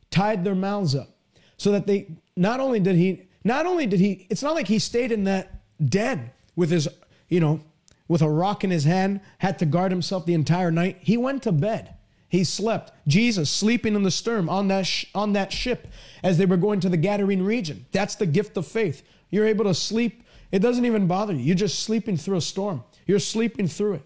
tied 0.09 0.43
their 0.43 0.55
mouths 0.55 0.95
up 0.95 1.09
so 1.57 1.71
that 1.71 1.87
they 1.87 2.07
not 2.35 2.59
only 2.59 2.79
did 2.79 2.95
he, 2.95 3.23
not 3.43 3.65
only 3.65 3.85
did 3.85 3.99
he, 3.99 4.25
it's 4.29 4.43
not 4.43 4.55
like 4.55 4.67
he 4.67 4.79
stayed 4.79 5.11
in 5.11 5.25
that 5.25 5.61
den 5.83 6.31
with 6.55 6.71
his, 6.71 6.87
you 7.29 7.39
know, 7.39 7.61
with 8.07 8.21
a 8.21 8.29
rock 8.29 8.63
in 8.63 8.71
his 8.71 8.83
hand, 8.83 9.21
had 9.37 9.59
to 9.59 9.65
guard 9.65 9.91
himself 9.91 10.25
the 10.25 10.33
entire 10.33 10.71
night. 10.71 10.97
He 11.01 11.17
went 11.17 11.43
to 11.43 11.51
bed. 11.51 11.93
He 12.31 12.45
slept. 12.45 12.93
Jesus 13.07 13.49
sleeping 13.49 13.93
in 13.93 14.03
the 14.03 14.09
stern 14.09 14.47
on 14.47 14.69
that 14.69 14.87
sh- 14.87 15.05
on 15.13 15.33
that 15.33 15.51
ship 15.51 15.89
as 16.23 16.37
they 16.37 16.45
were 16.45 16.55
going 16.55 16.79
to 16.79 16.87
the 16.87 16.97
Gadarene 16.97 17.45
region. 17.45 17.85
That's 17.91 18.15
the 18.15 18.25
gift 18.25 18.55
of 18.55 18.65
faith. 18.65 19.03
You're 19.31 19.45
able 19.45 19.65
to 19.65 19.73
sleep. 19.73 20.23
It 20.49 20.59
doesn't 20.59 20.85
even 20.85 21.07
bother 21.07 21.33
you. 21.33 21.41
You're 21.41 21.55
just 21.55 21.79
sleeping 21.79 22.15
through 22.15 22.37
a 22.37 22.41
storm. 22.41 22.85
You're 23.05 23.19
sleeping 23.19 23.67
through 23.67 23.95
it. 23.95 24.03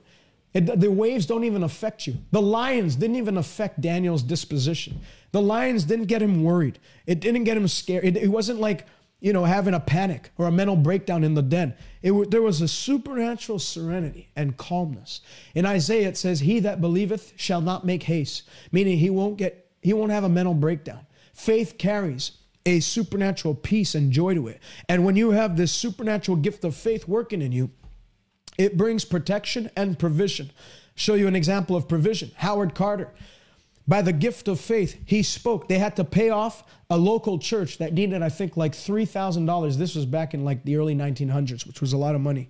It, 0.55 0.80
the 0.80 0.89
waves 0.89 1.28
don't 1.28 1.43
even 1.43 1.61
affect 1.61 2.07
you. 2.07 2.15
The 2.32 2.41
lions 2.41 2.95
didn't 2.95 3.17
even 3.17 3.38
affect 3.38 3.80
Daniel's 3.80 4.23
disposition. 4.23 5.01
The 5.32 5.41
lions 5.41 5.84
didn't 5.84 6.05
get 6.05 6.23
him 6.23 6.43
worried. 6.43 6.80
It 7.05 7.19
didn't 7.19 7.43
get 7.43 7.57
him 7.57 7.67
scared. 7.67 8.05
It, 8.05 8.17
it 8.17 8.30
wasn't 8.30 8.59
like, 8.59 8.88
you 9.20 9.34
know, 9.34 9.45
having 9.45 9.74
a 9.74 9.80
panic 9.80 10.32
or 10.38 10.47
a 10.47 10.51
mental 10.51 10.76
breakdown 10.76 11.24
in 11.24 11.34
the 11.34 11.41
den. 11.41 11.74
It, 12.01 12.32
there 12.32 12.41
was 12.41 12.61
a 12.61 12.68
supernatural 12.68 13.59
serenity 13.59 14.30
and 14.36 14.57
calmness. 14.57 15.22
In 15.53 15.66
Isaiah, 15.66 16.09
it 16.09 16.18
says, 16.18 16.41
He 16.41 16.59
that 16.59 16.82
believeth 16.82 17.34
shall 17.36 17.61
not 17.61 17.86
make 17.86 18.03
haste, 18.03 18.43
meaning 18.72 18.97
he 18.97 19.09
won't 19.09 19.38
get, 19.38 19.72
he 19.82 19.93
won't 19.93 20.11
have 20.11 20.24
a 20.24 20.30
mental 20.30 20.53
breakdown. 20.53 21.05
Faith 21.34 21.78
carries 21.78 22.34
a 22.66 22.80
supernatural 22.80 23.55
peace 23.55 23.95
and 23.95 24.11
joy 24.11 24.34
to 24.34 24.47
it. 24.47 24.59
And 24.89 25.05
when 25.05 25.16
you 25.16 25.32
have 25.32 25.55
this 25.55 25.72
supernatural 25.72 26.38
gift 26.38 26.63
of 26.63 26.76
faith 26.76 27.07
working 27.07 27.41
in 27.41 27.51
you, 27.51 27.72
it 28.57 28.78
brings 28.78 29.05
protection 29.05 29.70
and 29.76 29.99
provision. 29.99 30.51
Show 30.95 31.13
you 31.16 31.28
an 31.28 31.36
example 31.36 31.76
of 31.76 31.88
provision. 31.88 32.32
Howard 32.38 32.74
Carter, 32.74 33.11
by 33.88 34.01
the 34.01 34.13
gift 34.13 34.47
of 34.47 34.59
faith, 34.59 34.99
he 35.05 35.21
spoke. 35.21 35.67
They 35.67 35.77
had 35.77 35.95
to 35.97 36.03
pay 36.03 36.29
off 36.29 36.63
a 36.89 36.97
local 36.97 37.39
church 37.39 37.77
that 37.79 37.93
needed, 37.93 38.21
I 38.21 38.29
think, 38.29 38.57
like 38.57 38.73
$3,000. 38.73 39.77
This 39.77 39.95
was 39.95 40.05
back 40.05 40.33
in 40.33 40.43
like 40.43 40.63
the 40.63 40.77
early 40.77 40.95
1900s, 40.95 41.67
which 41.67 41.81
was 41.81 41.93
a 41.93 41.97
lot 41.97 42.15
of 42.15 42.21
money. 42.21 42.49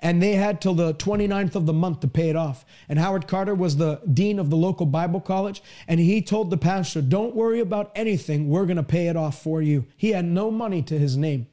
And 0.00 0.22
they 0.22 0.34
had 0.34 0.60
till 0.60 0.74
the 0.74 0.94
29th 0.94 1.54
of 1.54 1.66
the 1.66 1.72
month 1.72 2.00
to 2.00 2.08
pay 2.08 2.28
it 2.28 2.36
off. 2.36 2.64
And 2.88 2.98
Howard 2.98 3.26
Carter 3.26 3.54
was 3.54 3.76
the 3.76 4.00
dean 4.12 4.38
of 4.38 4.50
the 4.50 4.56
local 4.56 4.86
Bible 4.86 5.20
college. 5.20 5.62
And 5.88 5.98
he 5.98 6.20
told 6.20 6.50
the 6.50 6.56
pastor, 6.56 7.00
Don't 7.00 7.34
worry 7.34 7.60
about 7.60 7.92
anything. 7.94 8.48
We're 8.48 8.66
going 8.66 8.76
to 8.76 8.82
pay 8.82 9.08
it 9.08 9.16
off 9.16 9.40
for 9.42 9.62
you. 9.62 9.86
He 9.96 10.10
had 10.10 10.24
no 10.24 10.50
money 10.50 10.82
to 10.82 10.98
his 10.98 11.16
name. 11.16 11.46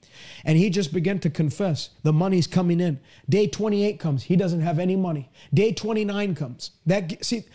And 0.43 0.57
he 0.57 0.69
just 0.69 0.93
began 0.93 1.19
to 1.19 1.29
confess 1.29 1.89
the 2.03 2.13
money's 2.13 2.47
coming 2.47 2.79
in. 2.79 2.99
Day 3.29 3.47
28 3.47 3.99
comes. 3.99 4.23
He 4.23 4.36
doesn't 4.36 4.61
have 4.61 4.79
any 4.79 4.95
money. 4.95 5.31
Day 5.53 5.71
29 5.71 6.36
comes. 6.36 6.71
That, 6.86 7.23
see, 7.23 7.45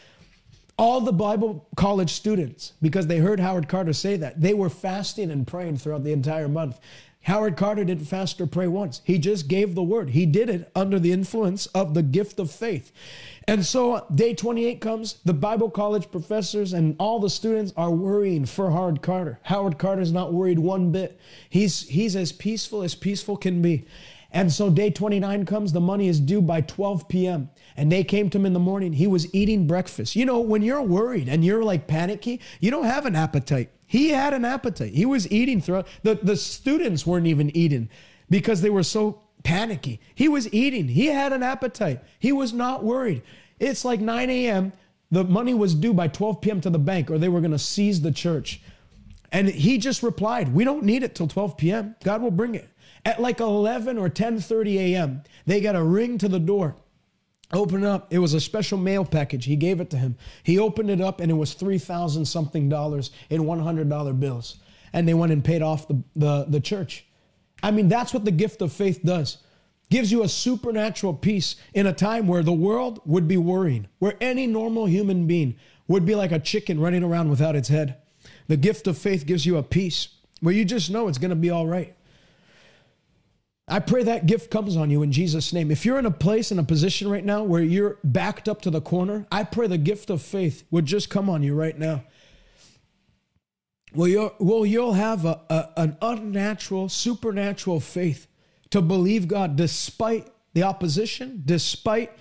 all 0.79 1.01
the 1.01 1.13
Bible 1.13 1.69
college 1.77 2.13
students, 2.13 2.73
because 2.81 3.07
they 3.07 3.19
heard 3.19 3.41
Howard 3.41 3.69
Carter 3.69 3.93
say 3.93 4.17
that, 4.17 4.41
they 4.41 4.55
were 4.55 4.71
fasting 4.71 5.31
and 5.31 5.47
praying 5.47 5.79
throughout 5.79 6.05
the 6.05 6.13
entire 6.13 6.49
month. 6.49 6.79
Howard 7.23 7.57
Carter 7.57 7.85
didn't 7.85 8.07
fast 8.07 8.41
or 8.41 8.47
pray 8.47 8.69
once. 8.69 9.03
He 9.05 9.19
just 9.19 9.49
gave 9.49 9.75
the 9.75 9.83
word. 9.83 10.11
He 10.11 10.25
did 10.25 10.49
it 10.49 10.71
under 10.75 10.99
the 10.99 11.13
influence 11.13 11.67
of 11.67 11.93
the 11.93 12.03
gift 12.03 12.39
of 12.39 12.51
faith. 12.51 12.93
And 13.47 13.67
so 13.67 14.07
day 14.15 14.35
28 14.35 14.81
comes, 14.81 15.19
the 15.25 15.35
Bible 15.35 15.69
college 15.69 16.11
professors 16.11 16.73
and 16.73 16.97
all 16.99 17.19
the 17.19 17.29
students 17.29 17.73
are 17.77 17.91
worrying 17.91 18.47
for 18.47 18.71
Howard 18.71 19.03
Carter. 19.03 19.41
Howard 19.43 19.79
Carter's 19.79 20.13
not 20.13 20.33
worried 20.33 20.59
one 20.59 20.93
bit. 20.93 21.19
He's 21.51 21.89
he's 21.89 22.15
as 22.15 22.33
peaceful 22.33 22.83
as 22.83 22.95
peaceful 22.95 23.37
can 23.37 23.61
be. 23.61 23.85
And 24.31 24.53
so 24.53 24.69
day 24.69 24.91
29 24.91 25.47
comes, 25.47 25.73
the 25.73 25.81
money 25.81 26.07
is 26.07 26.21
due 26.21 26.43
by 26.43 26.61
12 26.61 27.09
p.m. 27.09 27.51
And 27.77 27.91
they 27.91 28.05
came 28.05 28.29
to 28.31 28.39
him 28.39 28.45
in 28.45 28.53
the 28.53 28.59
morning. 28.59 28.93
He 28.93 29.07
was 29.07 29.33
eating 29.35 29.67
breakfast. 29.67 30.17
You 30.17 30.27
know, 30.27 30.41
when 30.41 30.63
you're 30.63 30.83
worried 30.83 31.29
and 31.29 31.45
you're 31.45 31.63
like 31.63 31.87
panicky, 31.87 32.41
you 32.61 32.71
don't 32.71 32.85
have 32.85 33.07
an 33.07 33.17
appetite. 33.17 33.71
He 33.87 34.11
had 34.11 34.35
an 34.35 34.45
appetite. 34.45 34.93
He 34.93 35.07
was 35.07 35.31
eating 35.33 35.63
throughout. 35.63 35.89
The, 36.03 36.17
the 36.17 36.37
students 36.37 37.07
weren't 37.07 37.27
even 37.27 37.57
eating 37.57 37.89
because 38.29 38.61
they 38.61 38.69
were 38.69 38.83
so 38.83 39.23
panicky. 39.45 40.01
He 40.15 40.29
was 40.29 40.53
eating. 40.53 40.89
He 40.89 41.07
had 41.07 41.33
an 41.33 41.43
appetite. 41.43 42.03
He 42.19 42.33
was 42.33 42.53
not 42.53 42.85
worried. 42.85 43.23
It's 43.59 43.85
like 43.85 44.01
9 44.01 44.29
a.m. 44.29 44.75
The 45.11 45.25
money 45.25 45.55
was 45.55 45.75
due 45.75 45.95
by 45.95 46.09
12 46.09 46.43
p.m. 46.43 46.61
to 46.61 46.71
the 46.71 46.79
bank, 46.79 47.11
or 47.11 47.17
they 47.17 47.31
were 47.31 47.41
going 47.41 47.53
to 47.53 47.59
seize 47.59 48.03
the 48.03 48.13
church. 48.13 48.61
And 49.33 49.49
he 49.49 49.79
just 49.79 50.03
replied, 50.03 50.55
"We 50.55 50.65
don't 50.65 50.85
need 50.85 51.03
it 51.03 51.15
till 51.15 51.29
12 51.29 51.57
p.m. 51.57 51.97
God 52.05 52.21
will 52.21 52.31
bring 52.31 52.55
it." 52.55 52.69
At 53.09 53.23
like 53.23 53.41
11 53.41 53.97
or 53.97 54.11
10:30 54.11 54.77
a.m., 54.77 55.23
they 55.47 55.63
got 55.63 55.75
a 55.75 55.83
ring 55.83 56.19
to 56.19 56.29
the 56.29 56.39
door. 56.39 56.77
Open 57.55 57.83
up. 57.83 58.13
It 58.13 58.19
was 58.19 58.35
a 58.35 58.41
special 58.41 58.77
mail 58.77 59.03
package. 59.03 59.47
He 59.47 59.57
gave 59.57 59.81
it 59.81 59.89
to 59.91 59.97
him. 59.97 60.19
He 60.43 60.59
opened 60.59 60.91
it 60.91 61.01
up 61.01 61.19
and 61.19 61.31
it 61.31 61.35
was 61.35 61.55
3,000 61.55 62.27
something 62.27 62.69
dollars 62.69 63.11
in 63.31 63.45
$100 63.45 64.21
bills. 64.21 64.57
And 64.93 65.09
they 65.09 65.15
went 65.15 65.33
and 65.33 65.43
paid 65.43 65.63
off 65.63 65.89
the, 65.89 66.03
the, 66.17 66.45
the 66.51 66.61
church. 66.61 67.07
I 67.63 67.71
mean, 67.71 67.89
that's 67.89 68.13
what 68.13 68.27
the 68.27 68.31
gift 68.31 68.61
of 68.61 68.75
faith 68.75 69.01
does. 69.03 69.39
Gives 69.89 70.13
you 70.13 70.23
a 70.23 70.29
supernatural 70.29 71.15
peace 71.15 71.57
in 71.73 71.87
a 71.87 71.95
time 71.95 72.27
where 72.27 72.43
the 72.43 72.53
world 72.53 73.01
would 73.07 73.27
be 73.27 73.39
worrying, 73.39 73.89
where 74.01 74.19
any 74.21 74.47
normal 74.47 74.85
human 74.85 75.27
being 75.27 75.57
would 75.87 76.05
be 76.05 76.15
like 76.15 76.33
a 76.33 76.39
chicken 76.39 76.79
running 76.79 77.03
around 77.03 77.31
without 77.31 77.57
its 77.57 77.71
head. 77.71 77.97
The 78.49 78.59
gift 78.59 78.87
of 78.87 78.99
faith 78.99 79.25
gives 79.25 79.47
you 79.47 79.57
a 79.57 79.63
peace 79.63 80.09
where 80.41 80.53
you 80.53 80.67
just 80.67 80.91
know 80.91 81.09
it's 81.09 81.17
going 81.17 81.31
to 81.31 81.37
be 81.37 81.49
all 81.49 81.67
right. 81.67 81.95
I 83.71 83.81
pray 83.81 84.03
that 84.05 84.27
gift 84.27 84.51
comes 84.51 84.77
on 84.77 84.89
you 84.91 85.03
in 85.03 85.13
Jesus' 85.13 85.53
name. 85.53 85.71
If 85.71 85.85
you're 85.85 85.99
in 85.99 86.07
a 86.07 86.11
place, 86.11 86.51
in 86.51 86.59
a 86.59 86.65
position 86.65 87.11
right 87.11 87.25
now 87.25 87.43
where 87.43 87.63
you're 87.63 87.99
backed 88.03 88.49
up 88.49 88.63
to 88.63 88.71
the 88.71 88.81
corner, 88.81 89.27
I 89.31 89.45
pray 89.45 89.67
the 89.67 89.77
gift 89.77 90.09
of 90.09 90.23
faith 90.23 90.65
would 90.71 90.87
just 90.87 91.11
come 91.11 91.29
on 91.29 91.43
you 91.43 91.55
right 91.55 91.79
now. 91.79 92.05
Well, 93.95 94.09
you'll, 94.09 94.35
well, 94.39 94.65
you'll 94.65 94.95
have 94.95 95.27
a, 95.27 95.41
a, 95.51 95.69
an 95.77 95.97
unnatural, 96.01 96.89
supernatural 96.89 97.81
faith 97.81 98.27
to 98.71 98.81
believe 98.81 99.29
God 99.29 99.57
despite 99.57 100.27
the 100.55 100.63
opposition, 100.63 101.43
despite, 101.45 102.13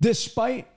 despite 0.00 0.68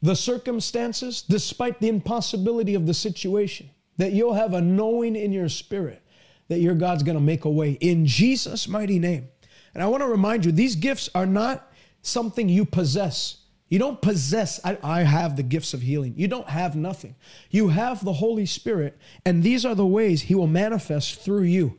the 0.00 0.14
circumstances, 0.14 1.22
despite 1.22 1.80
the 1.80 1.88
impossibility 1.88 2.74
of 2.74 2.86
the 2.86 2.94
situation. 2.94 3.70
That 3.96 4.12
you'll 4.12 4.34
have 4.34 4.54
a 4.54 4.60
knowing 4.60 5.16
in 5.16 5.32
your 5.32 5.48
spirit 5.48 6.02
that 6.48 6.60
your 6.60 6.74
God's 6.74 7.02
going 7.02 7.16
to 7.16 7.22
make 7.22 7.44
a 7.44 7.50
way 7.50 7.72
in 7.72 8.06
Jesus' 8.06 8.68
mighty 8.68 8.98
name. 8.98 9.28
And 9.74 9.82
I 9.82 9.86
want 9.86 10.02
to 10.02 10.08
remind 10.08 10.44
you, 10.44 10.52
these 10.52 10.76
gifts 10.76 11.08
are 11.14 11.26
not 11.26 11.70
something 12.02 12.48
you 12.48 12.64
possess. 12.64 13.36
You 13.68 13.78
don't 13.78 14.00
possess, 14.00 14.60
I, 14.64 14.78
I, 14.82 15.02
have 15.02 15.36
the 15.36 15.42
gifts 15.42 15.74
of 15.74 15.82
healing. 15.82 16.14
You 16.16 16.26
don't 16.26 16.48
have 16.48 16.74
nothing. 16.74 17.14
You 17.50 17.68
have 17.68 18.02
the 18.02 18.14
Holy 18.14 18.46
Spirit, 18.46 18.96
and 19.26 19.42
these 19.42 19.66
are 19.66 19.74
the 19.74 19.86
ways 19.86 20.22
He 20.22 20.34
will 20.34 20.46
manifest 20.46 21.20
through 21.20 21.42
you. 21.42 21.76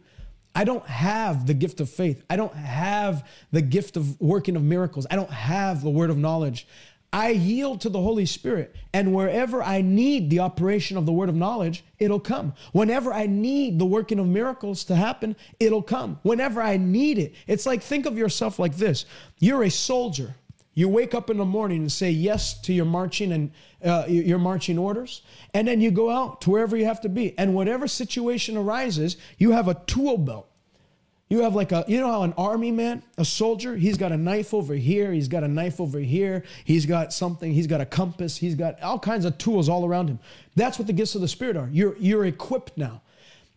I 0.54 0.66
don't 0.66 0.86
have 0.86 1.48
the 1.48 1.54
gift 1.54 1.80
of 1.80 1.90
faith. 1.90 2.24
I 2.30 2.36
don't 2.36 2.54
have 2.54 3.28
the 3.52 3.62
gift 3.62 3.98
of 3.98 4.20
working 4.20 4.56
of 4.56 4.64
miracles. 4.64 5.08
I 5.10 5.16
don't 5.16 5.30
have 5.30 5.82
the 5.82 5.90
word 5.90 6.10
of 6.10 6.18
knowledge. 6.18 6.68
I 7.12 7.30
yield 7.30 7.82
to 7.82 7.90
the 7.90 8.02
Holy 8.02 8.26
Spirit. 8.26 8.76
And 8.94 9.14
wherever 9.14 9.64
I 9.64 9.82
need 9.82 10.30
the 10.30 10.40
operation 10.40 10.96
of 10.98 11.06
the 11.06 11.12
word 11.12 11.30
of 11.30 11.36
knowledge, 11.36 11.84
it'll 11.98 12.20
come. 12.20 12.54
Whenever 12.72 13.12
I 13.12 13.26
need 13.26 13.80
the 13.80 13.86
working 13.86 14.20
of 14.20 14.28
miracles 14.28 14.84
to 14.86 14.96
happen, 14.96 15.36
it'll 15.60 15.82
come. 15.82 16.20
Whenever 16.22 16.62
I 16.62 16.78
need 16.78 17.18
it, 17.18 17.34
it's 17.48 17.66
like 17.66 17.82
think 17.82 18.06
of 18.06 18.18
yourself 18.18 18.60
like 18.60 18.78
this 18.78 19.06
you're 19.40 19.64
a 19.64 19.72
soldier. 19.72 20.36
You 20.76 20.88
wake 20.88 21.14
up 21.14 21.30
in 21.30 21.38
the 21.38 21.46
morning 21.46 21.80
and 21.82 21.92
say 21.92 22.12
yes 22.12 22.62
to 22.62 22.72
your 22.72 22.86
marching 22.86 23.34
and 23.34 23.52
uh, 23.84 24.06
your 24.08 24.40
marching 24.40 24.78
orders, 24.78 25.24
and 25.54 25.68
then 25.68 25.82
you 25.82 25.92
go 25.92 26.10
out 26.10 26.42
to 26.42 26.52
wherever 26.52 26.78
you 26.78 26.86
have 26.86 27.02
to 27.02 27.10
be. 27.10 27.38
And 27.38 27.54
whatever 27.54 27.88
situation 27.88 28.56
arises, 28.56 29.18
you 29.38 29.52
have 29.52 29.68
a 29.68 29.74
tool 29.74 30.18
belt 30.18 30.49
You 31.30 31.44
have 31.44 31.54
like 31.54 31.72
a, 31.72 31.86
you 31.88 32.00
know 32.00 32.12
how 32.12 32.24
an 32.24 32.34
army 32.38 32.72
man, 32.72 33.04
a 33.20 33.24
soldier, 33.24 33.76
he's 33.76 33.98
got 33.98 34.12
a 34.12 34.18
knife 34.18 34.52
over 34.52 34.74
here, 34.74 35.12
he's 35.12 35.28
got 35.28 35.44
a 35.44 35.48
knife 35.48 35.80
over 35.80 36.00
here, 36.00 36.44
he's 36.66 36.88
got 36.88 37.14
something, 37.14 37.54
he's 37.54 37.68
got 37.68 37.82
a 37.82 37.86
compass, 37.86 38.38
he's 38.38 38.56
got 38.56 38.82
all 38.82 38.98
kinds 38.98 39.26
of 39.26 39.38
tools 39.38 39.70
all 39.70 39.86
around 39.86 40.10
him. 40.10 40.20
That's 40.56 40.80
what 40.80 40.88
the 40.88 40.94
gifts 40.94 41.14
of 41.14 41.22
the 41.22 41.28
Spirit 41.28 41.56
are. 41.56 41.70
You're, 41.72 41.96
you're 41.98 42.26
equipped 42.26 42.78
now. 42.78 43.04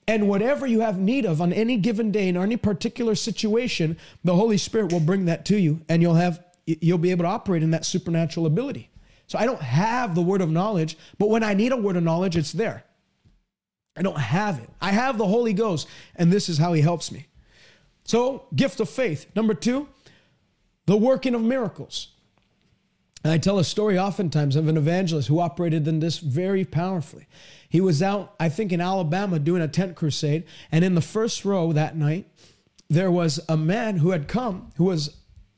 And 0.07 0.29
whatever 0.29 0.67
you 0.67 0.81
have 0.81 0.99
need 0.99 1.25
of 1.25 1.41
on 1.41 1.53
any 1.53 1.79
given 1.79 2.11
day 2.11 2.29
in 2.29 2.37
any 2.37 2.59
particular 2.59 3.15
situation, 3.15 3.97
the 4.23 4.35
Holy 4.35 4.59
Spirit 4.59 4.93
will 4.93 5.01
bring 5.01 5.25
that 5.27 5.47
to 5.47 5.59
you 5.59 5.81
and 5.89 6.03
you'll 6.03 6.15
have, 6.15 6.45
you'll 6.67 6.99
be 6.99 7.11
able 7.11 7.25
to 7.25 7.31
operate 7.31 7.63
in 7.63 7.71
that 7.71 7.87
supernatural 7.87 8.45
ability. 8.45 8.91
So 9.29 9.39
I 9.39 9.47
don't 9.47 9.63
have 9.63 10.15
the 10.15 10.21
word 10.21 10.43
of 10.43 10.51
knowledge, 10.51 10.99
but 11.19 11.31
when 11.31 11.43
I 11.43 11.55
need 11.55 11.73
a 11.73 11.77
word 11.79 11.97
of 11.97 12.03
knowledge, 12.03 12.37
it's 12.37 12.53
there. 12.53 12.85
I 13.97 14.03
don't 14.03 14.19
have 14.19 14.59
it. 14.59 14.69
I 14.81 14.93
have 14.93 15.17
the 15.17 15.27
Holy 15.27 15.55
Ghost, 15.55 15.89
and 16.17 16.31
this 16.31 16.51
is 16.51 16.59
how 16.59 16.75
He 16.75 16.83
helps 16.83 17.11
me. 17.11 17.27
So, 18.05 18.47
gift 18.55 18.81
of 18.81 18.89
faith. 18.89 19.27
Number 19.35 19.55
two, 19.55 19.89
the 20.87 20.97
working 20.97 21.35
of 21.35 21.43
miracles. 21.43 22.09
And 23.25 23.33
I 23.33 23.39
tell 23.39 23.59
a 23.59 23.65
story 23.65 23.99
oftentimes 23.99 24.57
of 24.57 24.67
an 24.67 24.77
evangelist 24.77 25.29
who 25.29 25.39
operated 25.39 25.87
in 25.87 26.01
this 26.01 26.19
very 26.19 26.65
powerfully. 26.65 27.29
He 27.69 27.81
was 27.81 28.03
out, 28.03 28.35
I 28.41 28.49
think, 28.49 28.73
in 28.73 28.81
Alabama 28.81 29.39
doing 29.39 29.63
a 29.63 29.69
tent 29.69 29.95
crusade, 29.95 30.45
and 30.73 30.85
in 30.85 30.95
the 30.95 31.01
first 31.01 31.45
row 31.45 31.73
that 31.73 31.97
night, 31.97 32.27
there 32.91 33.11
was 33.11 33.41
a 33.49 33.57
man 33.57 33.99
who 33.99 34.11
had 34.11 34.27
come, 34.29 34.71
who 34.77 34.85
was 34.85 35.17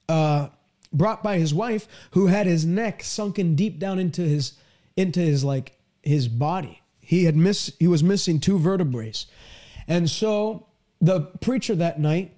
uh, 0.08 0.48
brought 0.92 1.22
by 1.22 1.38
his 1.38 1.54
wife, 1.54 1.88
who 2.12 2.26
had 2.26 2.46
his 2.46 2.64
neck 2.64 3.02
sunken 3.02 3.56
deep 3.56 3.78
down 3.78 3.98
into 3.98 4.22
his 4.22 4.52
into 4.96 5.20
his 5.20 5.42
like 5.42 5.72
his 6.02 6.28
body. 6.28 6.82
He 7.00 7.24
had 7.24 7.34
missed. 7.34 7.72
He 7.80 7.88
was 7.88 8.04
missing 8.04 8.38
two 8.38 8.58
vertebrae, 8.58 9.12
and 9.88 10.08
so 10.08 10.66
the 11.00 11.22
preacher 11.40 11.74
that 11.76 12.00
night, 12.00 12.36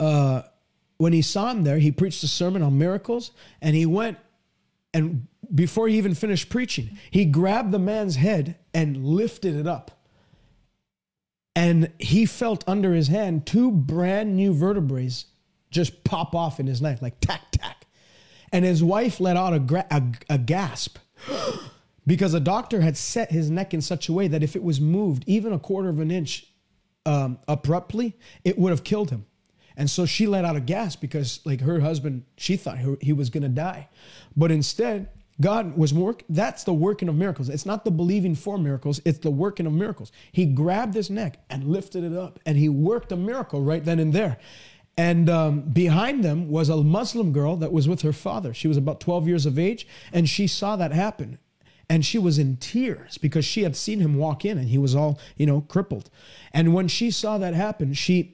uh, 0.00 0.42
when 0.98 1.12
he 1.12 1.22
saw 1.22 1.50
him 1.50 1.64
there, 1.64 1.78
he 1.78 1.92
preached 1.92 2.22
a 2.22 2.28
sermon 2.28 2.62
on 2.62 2.78
miracles, 2.78 3.32
and 3.60 3.76
he 3.76 3.86
went 3.86 4.18
and 4.96 5.26
before 5.54 5.88
he 5.88 5.98
even 5.98 6.14
finished 6.14 6.48
preaching, 6.48 6.98
he 7.10 7.26
grabbed 7.26 7.70
the 7.70 7.78
man's 7.78 8.16
head 8.16 8.56
and 8.72 9.04
lifted 9.04 9.54
it 9.54 9.66
up. 9.66 9.90
And 11.54 11.92
he 11.98 12.24
felt 12.24 12.64
under 12.66 12.94
his 12.94 13.08
hand 13.08 13.46
two 13.46 13.70
brand 13.70 14.36
new 14.36 14.54
vertebrae 14.54 15.10
just 15.70 16.02
pop 16.02 16.34
off 16.34 16.60
in 16.60 16.66
his 16.66 16.80
knife, 16.80 17.02
like 17.02 17.20
tack, 17.20 17.42
tack. 17.50 17.86
And 18.52 18.64
his 18.64 18.82
wife 18.82 19.20
let 19.20 19.36
out 19.36 19.52
a, 19.52 19.58
gra- 19.58 19.86
a, 19.90 20.02
a 20.30 20.38
gasp 20.38 20.96
because 22.06 22.32
a 22.32 22.40
doctor 22.40 22.80
had 22.80 22.96
set 22.96 23.30
his 23.30 23.50
neck 23.50 23.74
in 23.74 23.82
such 23.82 24.08
a 24.08 24.12
way 24.14 24.28
that 24.28 24.42
if 24.42 24.56
it 24.56 24.62
was 24.62 24.80
moved 24.80 25.24
even 25.26 25.52
a 25.52 25.58
quarter 25.58 25.90
of 25.90 26.00
an 26.00 26.10
inch, 26.10 26.46
um, 27.06 27.38
abruptly, 27.48 28.16
it 28.44 28.58
would 28.58 28.70
have 28.70 28.84
killed 28.84 29.10
him. 29.10 29.26
And 29.76 29.90
so 29.90 30.06
she 30.06 30.26
let 30.26 30.44
out 30.44 30.56
a 30.56 30.60
gasp 30.60 31.00
because, 31.00 31.40
like, 31.44 31.60
her 31.60 31.80
husband, 31.80 32.24
she 32.36 32.56
thought 32.56 32.78
he 33.00 33.12
was 33.12 33.30
going 33.30 33.42
to 33.42 33.48
die. 33.48 33.88
But 34.34 34.50
instead, 34.50 35.08
God 35.38 35.76
was 35.76 35.92
work. 35.92 36.24
That's 36.30 36.64
the 36.64 36.72
working 36.72 37.08
of 37.08 37.14
miracles. 37.14 37.50
It's 37.50 37.66
not 37.66 37.84
the 37.84 37.90
believing 37.90 38.34
for 38.34 38.56
miracles. 38.58 39.02
It's 39.04 39.18
the 39.18 39.30
working 39.30 39.66
of 39.66 39.74
miracles. 39.74 40.12
He 40.32 40.46
grabbed 40.46 40.94
his 40.94 41.10
neck 41.10 41.38
and 41.50 41.64
lifted 41.64 42.04
it 42.04 42.16
up, 42.16 42.40
and 42.46 42.56
he 42.56 42.70
worked 42.70 43.12
a 43.12 43.16
miracle 43.16 43.60
right 43.60 43.84
then 43.84 43.98
and 43.98 44.14
there. 44.14 44.38
And 44.96 45.28
um, 45.28 45.60
behind 45.60 46.24
them 46.24 46.48
was 46.48 46.70
a 46.70 46.82
Muslim 46.82 47.32
girl 47.32 47.56
that 47.56 47.70
was 47.70 47.86
with 47.86 48.00
her 48.00 48.14
father. 48.14 48.54
She 48.54 48.66
was 48.66 48.78
about 48.78 48.98
12 48.98 49.28
years 49.28 49.44
of 49.44 49.58
age, 49.58 49.86
and 50.10 50.26
she 50.26 50.46
saw 50.46 50.76
that 50.76 50.92
happen 50.92 51.38
and 51.88 52.04
she 52.04 52.18
was 52.18 52.38
in 52.38 52.56
tears 52.56 53.18
because 53.18 53.44
she 53.44 53.62
had 53.62 53.76
seen 53.76 54.00
him 54.00 54.16
walk 54.16 54.44
in 54.44 54.58
and 54.58 54.68
he 54.68 54.78
was 54.78 54.94
all 54.94 55.18
you 55.36 55.46
know 55.46 55.60
crippled 55.62 56.10
and 56.52 56.74
when 56.74 56.88
she 56.88 57.10
saw 57.10 57.38
that 57.38 57.54
happen 57.54 57.92
she 57.92 58.32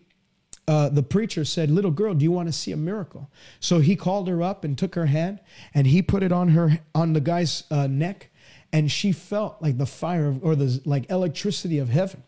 uh, 0.68 0.88
the 0.88 1.02
preacher 1.02 1.44
said 1.44 1.70
little 1.70 1.90
girl 1.90 2.14
do 2.14 2.22
you 2.22 2.30
want 2.30 2.48
to 2.48 2.52
see 2.52 2.72
a 2.72 2.76
miracle 2.76 3.30
so 3.60 3.80
he 3.80 3.96
called 3.96 4.28
her 4.28 4.42
up 4.42 4.64
and 4.64 4.78
took 4.78 4.94
her 4.94 5.06
hand 5.06 5.40
and 5.74 5.86
he 5.86 6.00
put 6.00 6.22
it 6.22 6.32
on 6.32 6.48
her 6.48 6.78
on 6.94 7.12
the 7.12 7.20
guy's 7.20 7.64
uh, 7.70 7.86
neck 7.86 8.30
and 8.72 8.90
she 8.90 9.12
felt 9.12 9.60
like 9.60 9.76
the 9.76 9.86
fire 9.86 10.28
of, 10.28 10.42
or 10.44 10.54
the 10.54 10.80
like 10.84 11.10
electricity 11.10 11.78
of 11.78 11.88
heaven 11.88 12.22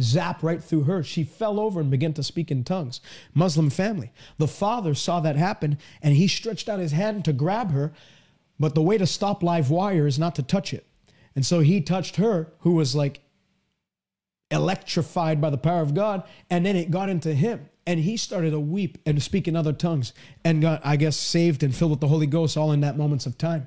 zap 0.00 0.42
right 0.42 0.62
through 0.62 0.84
her. 0.84 1.02
She 1.02 1.24
fell 1.24 1.58
over 1.58 1.80
and 1.80 1.90
began 1.90 2.12
to 2.14 2.22
speak 2.22 2.50
in 2.50 2.64
tongues. 2.64 3.00
Muslim 3.34 3.70
family. 3.70 4.12
The 4.38 4.48
father 4.48 4.94
saw 4.94 5.20
that 5.20 5.36
happen 5.36 5.78
and 6.02 6.14
he 6.14 6.28
stretched 6.28 6.68
out 6.68 6.78
his 6.78 6.92
hand 6.92 7.24
to 7.24 7.32
grab 7.32 7.72
her, 7.72 7.92
but 8.58 8.74
the 8.74 8.82
way 8.82 8.98
to 8.98 9.06
stop 9.06 9.42
live 9.42 9.70
wire 9.70 10.06
is 10.06 10.18
not 10.18 10.34
to 10.36 10.42
touch 10.42 10.72
it. 10.72 10.86
And 11.34 11.46
so 11.46 11.60
he 11.60 11.80
touched 11.80 12.16
her, 12.16 12.52
who 12.60 12.72
was 12.72 12.94
like 12.94 13.20
electrified 14.50 15.40
by 15.40 15.50
the 15.50 15.58
power 15.58 15.82
of 15.82 15.94
God, 15.94 16.24
and 16.50 16.64
then 16.64 16.76
it 16.76 16.90
got 16.90 17.08
into 17.08 17.34
him. 17.34 17.68
And 17.86 18.00
he 18.00 18.16
started 18.16 18.50
to 18.50 18.60
weep 18.60 18.98
and 19.06 19.22
speak 19.22 19.48
in 19.48 19.56
other 19.56 19.72
tongues 19.72 20.12
and 20.44 20.60
got, 20.60 20.84
I 20.84 20.96
guess, 20.96 21.16
saved 21.16 21.62
and 21.62 21.74
filled 21.74 21.92
with 21.92 22.00
the 22.00 22.08
Holy 22.08 22.26
Ghost 22.26 22.56
all 22.56 22.72
in 22.72 22.80
that 22.80 22.98
moments 22.98 23.24
of 23.24 23.38
time. 23.38 23.66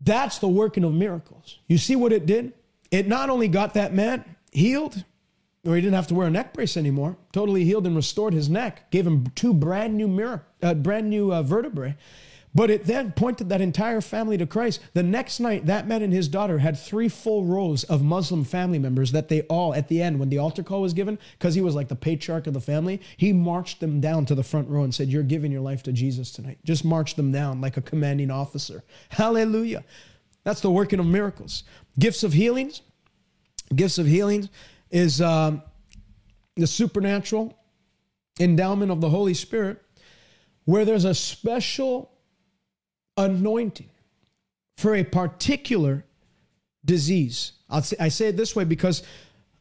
That's 0.00 0.38
the 0.38 0.48
working 0.48 0.84
of 0.84 0.92
miracles. 0.92 1.58
You 1.68 1.78
see 1.78 1.96
what 1.96 2.12
it 2.12 2.26
did? 2.26 2.52
It 2.90 3.06
not 3.06 3.30
only 3.30 3.48
got 3.48 3.74
that 3.74 3.94
man 3.94 4.24
healed, 4.50 5.04
or 5.64 5.76
he 5.76 5.80
didn't 5.80 5.94
have 5.94 6.08
to 6.08 6.14
wear 6.14 6.26
a 6.26 6.30
neck 6.30 6.52
brace 6.52 6.76
anymore, 6.76 7.16
totally 7.32 7.64
healed 7.64 7.86
and 7.86 7.96
restored 7.96 8.34
his 8.34 8.48
neck, 8.48 8.90
gave 8.90 9.06
him 9.06 9.26
two 9.34 9.54
brand 9.54 9.96
new 9.96 10.08
mirror, 10.08 10.44
uh, 10.62 10.74
brand 10.74 11.08
new 11.08 11.32
uh, 11.32 11.42
vertebrae. 11.42 11.96
But 12.54 12.70
it 12.70 12.84
then 12.84 13.12
pointed 13.12 13.48
that 13.48 13.62
entire 13.62 14.02
family 14.02 14.36
to 14.36 14.46
Christ. 14.46 14.80
The 14.92 15.02
next 15.02 15.40
night, 15.40 15.66
that 15.66 15.86
man 15.86 16.02
and 16.02 16.12
his 16.12 16.28
daughter 16.28 16.58
had 16.58 16.78
three 16.78 17.08
full 17.08 17.44
rows 17.44 17.82
of 17.84 18.02
Muslim 18.02 18.44
family 18.44 18.78
members 18.78 19.12
that 19.12 19.28
they 19.28 19.42
all, 19.42 19.74
at 19.74 19.88
the 19.88 20.02
end, 20.02 20.18
when 20.18 20.28
the 20.28 20.36
altar 20.36 20.62
call 20.62 20.82
was 20.82 20.92
given, 20.92 21.18
because 21.38 21.54
he 21.54 21.62
was 21.62 21.74
like 21.74 21.88
the 21.88 21.96
patriarch 21.96 22.46
of 22.46 22.52
the 22.52 22.60
family, 22.60 23.00
he 23.16 23.32
marched 23.32 23.80
them 23.80 24.00
down 24.00 24.26
to 24.26 24.34
the 24.34 24.42
front 24.42 24.68
row 24.68 24.82
and 24.82 24.94
said, 24.94 25.08
You're 25.08 25.22
giving 25.22 25.50
your 25.50 25.62
life 25.62 25.82
to 25.84 25.92
Jesus 25.92 26.30
tonight. 26.30 26.58
Just 26.62 26.84
marched 26.84 27.16
them 27.16 27.32
down 27.32 27.62
like 27.62 27.78
a 27.78 27.82
commanding 27.82 28.30
officer. 28.30 28.84
Hallelujah. 29.08 29.84
That's 30.44 30.60
the 30.60 30.70
working 30.70 30.98
of 30.98 31.06
miracles. 31.06 31.64
Gifts 31.98 32.22
of 32.22 32.34
healings. 32.34 32.82
Gifts 33.74 33.96
of 33.96 34.06
healings 34.06 34.50
is 34.90 35.22
um, 35.22 35.62
the 36.56 36.66
supernatural 36.66 37.56
endowment 38.38 38.92
of 38.92 39.00
the 39.00 39.08
Holy 39.08 39.32
Spirit, 39.32 39.82
where 40.64 40.84
there's 40.84 41.06
a 41.06 41.14
special 41.14 42.11
anointing 43.16 43.90
for 44.76 44.94
a 44.94 45.04
particular 45.04 46.04
disease. 46.84 47.52
Say, 47.82 47.96
I 48.00 48.08
say 48.08 48.28
it 48.28 48.36
this 48.36 48.56
way 48.56 48.64
because 48.64 49.02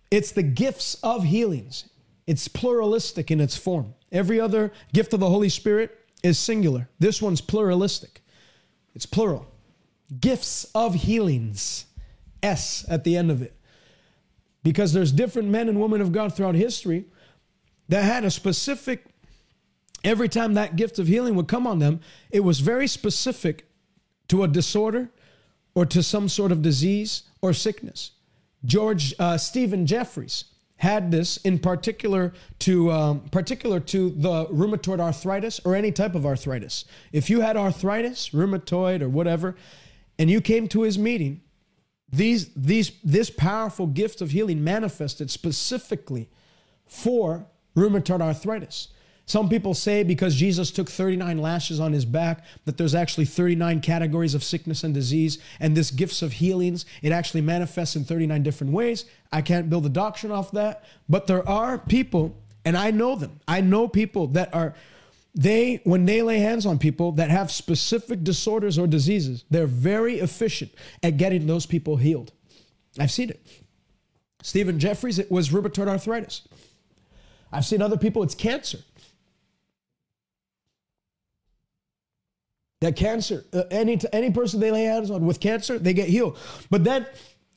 it's 0.09 0.31
the 0.31 0.43
gifts 0.43 0.95
of 1.03 1.23
healings. 1.23 1.89
It's 2.27 2.47
pluralistic 2.47 3.31
in 3.31 3.39
its 3.39 3.57
form. 3.57 3.93
Every 4.11 4.39
other 4.39 4.71
gift 4.93 5.13
of 5.13 5.19
the 5.19 5.29
Holy 5.29 5.49
Spirit 5.49 5.97
is 6.23 6.37
singular. 6.37 6.89
This 6.99 7.21
one's 7.21 7.41
pluralistic. 7.41 8.21
It's 8.93 9.05
plural. 9.05 9.47
Gifts 10.19 10.65
of 10.75 10.93
healings. 10.95 11.85
S 12.43 12.85
at 12.89 13.03
the 13.03 13.15
end 13.15 13.31
of 13.31 13.41
it. 13.41 13.55
Because 14.63 14.93
there's 14.93 15.11
different 15.11 15.49
men 15.49 15.69
and 15.69 15.79
women 15.79 16.01
of 16.01 16.11
God 16.11 16.35
throughout 16.35 16.55
history 16.55 17.05
that 17.89 18.03
had 18.03 18.23
a 18.25 18.31
specific 18.31 19.05
every 20.03 20.29
time 20.29 20.53
that 20.53 20.75
gift 20.75 20.99
of 20.99 21.07
healing 21.07 21.35
would 21.35 21.47
come 21.47 21.67
on 21.67 21.79
them, 21.79 21.99
it 22.29 22.41
was 22.41 22.59
very 22.59 22.87
specific 22.87 23.65
to 24.27 24.43
a 24.43 24.47
disorder 24.47 25.09
or 25.75 25.85
to 25.85 26.03
some 26.03 26.27
sort 26.27 26.51
of 26.51 26.61
disease 26.61 27.23
or 27.41 27.53
sickness. 27.53 28.11
George 28.65 29.13
uh, 29.19 29.37
Stephen 29.37 29.85
Jeffreys 29.85 30.45
had 30.77 31.11
this 31.11 31.37
in 31.37 31.59
particular 31.59 32.33
to 32.59 32.91
um, 32.91 33.19
particular 33.29 33.79
to 33.79 34.09
the 34.09 34.45
rheumatoid 34.47 34.99
arthritis 34.99 35.59
or 35.63 35.75
any 35.75 35.91
type 35.91 36.15
of 36.15 36.25
arthritis. 36.25 36.85
If 37.11 37.29
you 37.29 37.41
had 37.41 37.55
arthritis, 37.55 38.29
rheumatoid 38.29 39.01
or 39.01 39.09
whatever, 39.09 39.55
and 40.17 40.29
you 40.29 40.41
came 40.41 40.67
to 40.69 40.81
his 40.81 40.97
meeting, 40.97 41.41
these 42.11 42.49
these 42.55 42.91
this 43.03 43.29
powerful 43.29 43.87
gift 43.87 44.21
of 44.21 44.31
healing 44.31 44.63
manifested 44.63 45.29
specifically 45.29 46.29
for 46.87 47.45
rheumatoid 47.75 48.21
arthritis. 48.21 48.87
Some 49.31 49.47
people 49.47 49.73
say 49.73 50.03
because 50.03 50.35
Jesus 50.35 50.71
took 50.71 50.89
39 50.89 51.37
lashes 51.37 51.79
on 51.79 51.93
his 51.93 52.03
back, 52.03 52.43
that 52.65 52.77
there's 52.77 52.93
actually 52.93 53.23
39 53.23 53.79
categories 53.79 54.35
of 54.35 54.43
sickness 54.43 54.83
and 54.83 54.93
disease, 54.93 55.37
and 55.61 55.73
this 55.73 55.89
gifts 55.89 56.21
of 56.21 56.33
healings, 56.33 56.85
it 57.01 57.13
actually 57.13 57.39
manifests 57.39 57.95
in 57.95 58.03
39 58.03 58.43
different 58.43 58.73
ways. 58.73 59.05
I 59.31 59.41
can't 59.41 59.69
build 59.69 59.85
a 59.85 59.89
doctrine 59.89 60.33
off 60.33 60.51
that, 60.51 60.83
but 61.07 61.27
there 61.27 61.47
are 61.47 61.77
people, 61.77 62.35
and 62.65 62.75
I 62.75 62.91
know 62.91 63.15
them. 63.15 63.39
I 63.47 63.61
know 63.61 63.87
people 63.87 64.27
that 64.27 64.53
are, 64.53 64.75
they, 65.33 65.79
when 65.85 66.03
they 66.03 66.21
lay 66.21 66.39
hands 66.39 66.65
on 66.65 66.77
people 66.77 67.13
that 67.13 67.29
have 67.29 67.53
specific 67.53 68.25
disorders 68.25 68.77
or 68.77 68.85
diseases, 68.85 69.45
they're 69.49 69.65
very 69.65 70.19
efficient 70.19 70.73
at 71.03 71.15
getting 71.15 71.47
those 71.47 71.65
people 71.65 71.95
healed. 71.95 72.33
I've 72.99 73.11
seen 73.11 73.29
it. 73.29 73.39
Stephen 74.43 74.77
Jeffreys, 74.77 75.19
it 75.19 75.31
was 75.31 75.51
rheumatoid 75.51 75.87
arthritis. 75.87 76.45
I've 77.49 77.65
seen 77.65 77.81
other 77.81 77.97
people, 77.97 78.23
it's 78.23 78.35
cancer. 78.35 78.79
That 82.81 82.95
cancer, 82.95 83.45
uh, 83.53 83.63
any, 83.71 83.99
any 84.11 84.31
person 84.31 84.59
they 84.59 84.71
lay 84.71 84.83
hands 84.83 85.09
on 85.11 85.25
with 85.25 85.39
cancer, 85.39 85.79
they 85.79 85.93
get 85.93 86.09
healed. 86.09 86.37
But 86.69 86.83
then 86.83 87.05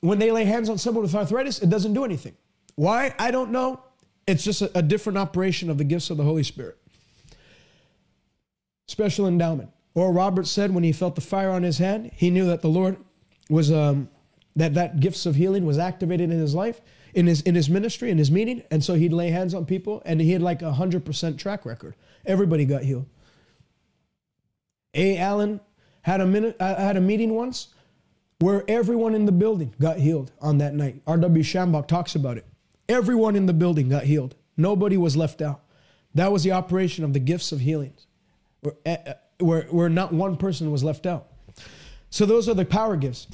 when 0.01 0.19
they 0.19 0.31
lay 0.31 0.45
hands 0.45 0.69
on 0.69 0.79
someone 0.79 1.03
with 1.03 1.15
arthritis, 1.15 1.61
it 1.61 1.71
doesn't 1.71 1.95
do 1.95 2.05
anything. 2.05 2.37
Why? 2.77 3.15
I 3.19 3.31
don't 3.31 3.51
know. 3.51 3.83
It's 4.27 4.45
just 4.45 4.63
a, 4.63 4.79
a 4.79 4.83
different 4.83 5.19
operation 5.19 5.71
of 5.71 5.79
the 5.79 5.85
gifts 5.85 6.11
of 6.11 6.19
the 6.19 6.25
Holy 6.25 6.43
Spirit. 6.43 6.79
Special 8.87 9.27
endowment. 9.27 9.71
Oral 9.95 10.13
Roberts 10.13 10.51
said 10.51 10.75
when 10.75 10.85
he 10.85 10.93
felt 10.93 11.15
the 11.15 11.21
fire 11.21 11.51
on 11.51 11.63
his 11.63 11.79
hand, 11.79 12.11
he 12.15 12.31
knew 12.31 12.47
that 12.47 12.63
the 12.63 12.69
Lord 12.69 12.97
was 13.49 13.71
um, 13.73 14.09
that 14.57 14.75
that 14.75 15.01
gifts 15.01 15.25
of 15.27 15.37
healing 15.37 15.65
was 15.65 15.79
activated 15.79 16.31
in 16.31 16.39
his 16.39 16.55
life, 16.55 16.81
in 17.15 17.27
his 17.27 17.41
in 17.43 17.55
his 17.55 17.71
ministry, 17.71 18.11
in 18.11 18.19
his 18.19 18.31
meeting, 18.31 18.63
and 18.71 18.85
so 18.85 18.95
he'd 18.95 19.13
lay 19.13 19.31
hands 19.31 19.55
on 19.55 19.65
people, 19.65 20.03
and 20.05 20.21
he 20.21 20.33
had 20.33 20.43
like 20.43 20.63
a 20.63 20.73
hundred 20.73 21.05
percent 21.05 21.39
track 21.39 21.65
record. 21.65 21.95
Everybody 22.27 22.65
got 22.65 22.83
healed. 22.83 23.07
A. 24.95 25.19
Allen 25.19 25.61
had 26.03 26.21
a 26.21 26.27
minute, 26.27 26.57
uh, 26.61 26.77
had 26.77 26.97
a 26.97 27.01
meeting 27.01 27.35
once 27.35 27.69
where 28.41 28.65
everyone 28.69 29.15
in 29.15 29.25
the 29.25 29.33
building 29.33 29.75
got 29.81 29.99
healed 29.99 30.31
on 30.41 30.59
that 30.59 30.75
night. 30.75 31.01
R.W. 31.07 31.43
Schambach 31.43 31.87
talks 31.87 32.15
about 32.15 32.37
it. 32.37 32.47
Everyone 32.89 33.37
in 33.37 33.47
the 33.47 33.53
building 33.53 33.89
got 33.89 34.05
healed. 34.05 34.35
Nobody 34.57 34.97
was 34.97 35.17
left 35.17 35.41
out. 35.41 35.63
That 36.15 36.31
was 36.31 36.45
the 36.45 36.53
operation 36.53 37.05
of 37.05 37.13
the 37.13 37.19
gifts 37.19 37.53
of 37.53 37.61
healings, 37.61 38.07
where, 38.61 38.75
uh, 38.87 39.15
where, 39.39 39.63
where 39.65 39.89
not 39.89 40.13
one 40.13 40.37
person 40.37 40.71
was 40.71 40.85
left 40.85 41.07
out. 41.07 41.29
So 42.11 42.27
those 42.27 42.49
are 42.49 42.55
the 42.55 42.65
power 42.65 42.97
gifts. 42.97 43.27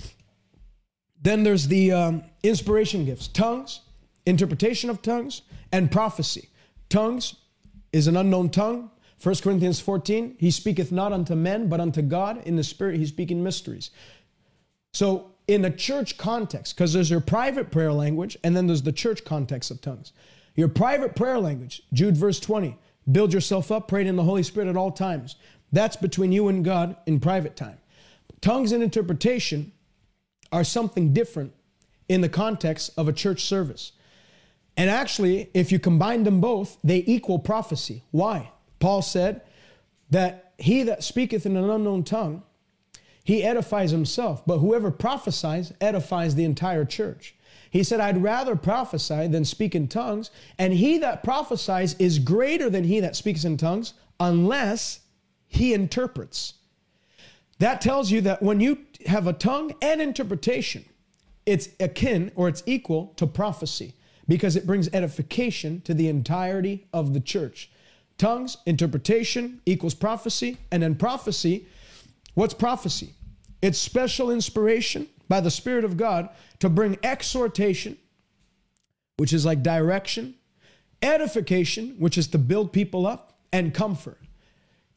Then 1.20 1.42
there's 1.42 1.66
the 1.68 1.92
um, 1.92 2.24
inspiration 2.42 3.04
gifts 3.04 3.28
tongues, 3.28 3.80
interpretation 4.24 4.88
of 4.88 5.02
tongues, 5.02 5.42
and 5.72 5.90
prophecy. 5.90 6.48
Tongues 6.88 7.34
is 7.92 8.06
an 8.06 8.16
unknown 8.16 8.48
tongue. 8.48 8.90
1 9.22 9.34
Corinthians 9.36 9.80
14, 9.80 10.36
he 10.38 10.50
speaketh 10.50 10.90
not 10.90 11.12
unto 11.12 11.34
men, 11.34 11.68
but 11.68 11.80
unto 11.80 12.00
God. 12.00 12.42
In 12.46 12.56
the 12.56 12.64
spirit, 12.64 12.96
he's 12.96 13.10
speaking 13.10 13.42
mysteries. 13.42 13.90
So, 14.92 15.32
in 15.46 15.64
a 15.64 15.70
church 15.70 16.16
context, 16.16 16.74
because 16.74 16.92
there's 16.92 17.10
your 17.10 17.20
private 17.20 17.70
prayer 17.70 17.92
language, 17.92 18.38
and 18.44 18.56
then 18.56 18.66
there's 18.66 18.82
the 18.82 18.92
church 18.92 19.24
context 19.24 19.70
of 19.70 19.80
tongues. 19.80 20.12
Your 20.54 20.68
private 20.68 21.16
prayer 21.16 21.38
language, 21.38 21.82
Jude 21.92 22.16
verse 22.16 22.40
20, 22.40 22.76
build 23.10 23.32
yourself 23.32 23.70
up, 23.72 23.88
praying 23.88 24.06
in 24.06 24.16
the 24.16 24.22
Holy 24.22 24.42
Spirit 24.42 24.68
at 24.68 24.76
all 24.76 24.92
times. 24.92 25.36
That's 25.72 25.96
between 25.96 26.32
you 26.32 26.48
and 26.48 26.64
God 26.64 26.96
in 27.06 27.20
private 27.20 27.56
time. 27.56 27.78
Tongues 28.40 28.72
and 28.72 28.82
interpretation 28.82 29.72
are 30.52 30.64
something 30.64 31.12
different 31.12 31.52
in 32.08 32.20
the 32.20 32.28
context 32.28 32.90
of 32.96 33.08
a 33.08 33.12
church 33.12 33.44
service. 33.44 33.92
And 34.76 34.88
actually, 34.88 35.50
if 35.52 35.70
you 35.72 35.78
combine 35.78 36.24
them 36.24 36.40
both, 36.40 36.78
they 36.82 37.04
equal 37.06 37.38
prophecy. 37.38 38.04
Why? 38.10 38.50
Paul 38.80 39.02
said 39.02 39.42
that 40.10 40.52
he 40.58 40.82
that 40.82 41.04
speaketh 41.04 41.46
in 41.46 41.56
an 41.56 41.70
unknown 41.70 42.02
tongue, 42.02 42.42
he 43.22 43.44
edifies 43.44 43.92
himself, 43.92 44.44
but 44.46 44.58
whoever 44.58 44.90
prophesies 44.90 45.72
edifies 45.80 46.34
the 46.34 46.44
entire 46.44 46.84
church. 46.84 47.36
He 47.70 47.84
said, 47.84 48.00
I'd 48.00 48.22
rather 48.22 48.56
prophesy 48.56 49.28
than 49.28 49.44
speak 49.44 49.76
in 49.76 49.86
tongues, 49.86 50.30
and 50.58 50.72
he 50.72 50.98
that 50.98 51.22
prophesies 51.22 51.94
is 52.00 52.18
greater 52.18 52.68
than 52.68 52.84
he 52.84 52.98
that 52.98 53.14
speaks 53.14 53.44
in 53.44 53.56
tongues, 53.56 53.94
unless 54.18 55.00
he 55.46 55.72
interprets. 55.72 56.54
That 57.60 57.80
tells 57.80 58.10
you 58.10 58.22
that 58.22 58.42
when 58.42 58.58
you 58.58 58.78
have 59.06 59.26
a 59.26 59.32
tongue 59.32 59.72
and 59.80 60.00
interpretation, 60.00 60.84
it's 61.46 61.68
akin 61.78 62.32
or 62.34 62.48
it's 62.48 62.62
equal 62.66 63.12
to 63.16 63.26
prophecy 63.26 63.94
because 64.26 64.56
it 64.56 64.66
brings 64.66 64.88
edification 64.92 65.80
to 65.82 65.94
the 65.94 66.08
entirety 66.08 66.86
of 66.92 67.12
the 67.14 67.20
church. 67.20 67.70
Tongues, 68.20 68.58
interpretation 68.66 69.62
equals 69.64 69.94
prophecy, 69.94 70.58
and 70.70 70.82
then 70.82 70.94
prophecy, 70.94 71.66
what's 72.34 72.52
prophecy? 72.52 73.14
It's 73.62 73.78
special 73.78 74.30
inspiration 74.30 75.08
by 75.26 75.40
the 75.40 75.50
Spirit 75.50 75.84
of 75.84 75.96
God 75.96 76.28
to 76.58 76.68
bring 76.68 76.98
exhortation, 77.02 77.96
which 79.16 79.32
is 79.32 79.46
like 79.46 79.62
direction, 79.62 80.34
edification, 81.00 81.94
which 81.98 82.18
is 82.18 82.26
to 82.28 82.36
build 82.36 82.74
people 82.74 83.06
up, 83.06 83.38
and 83.54 83.72
comfort. 83.72 84.18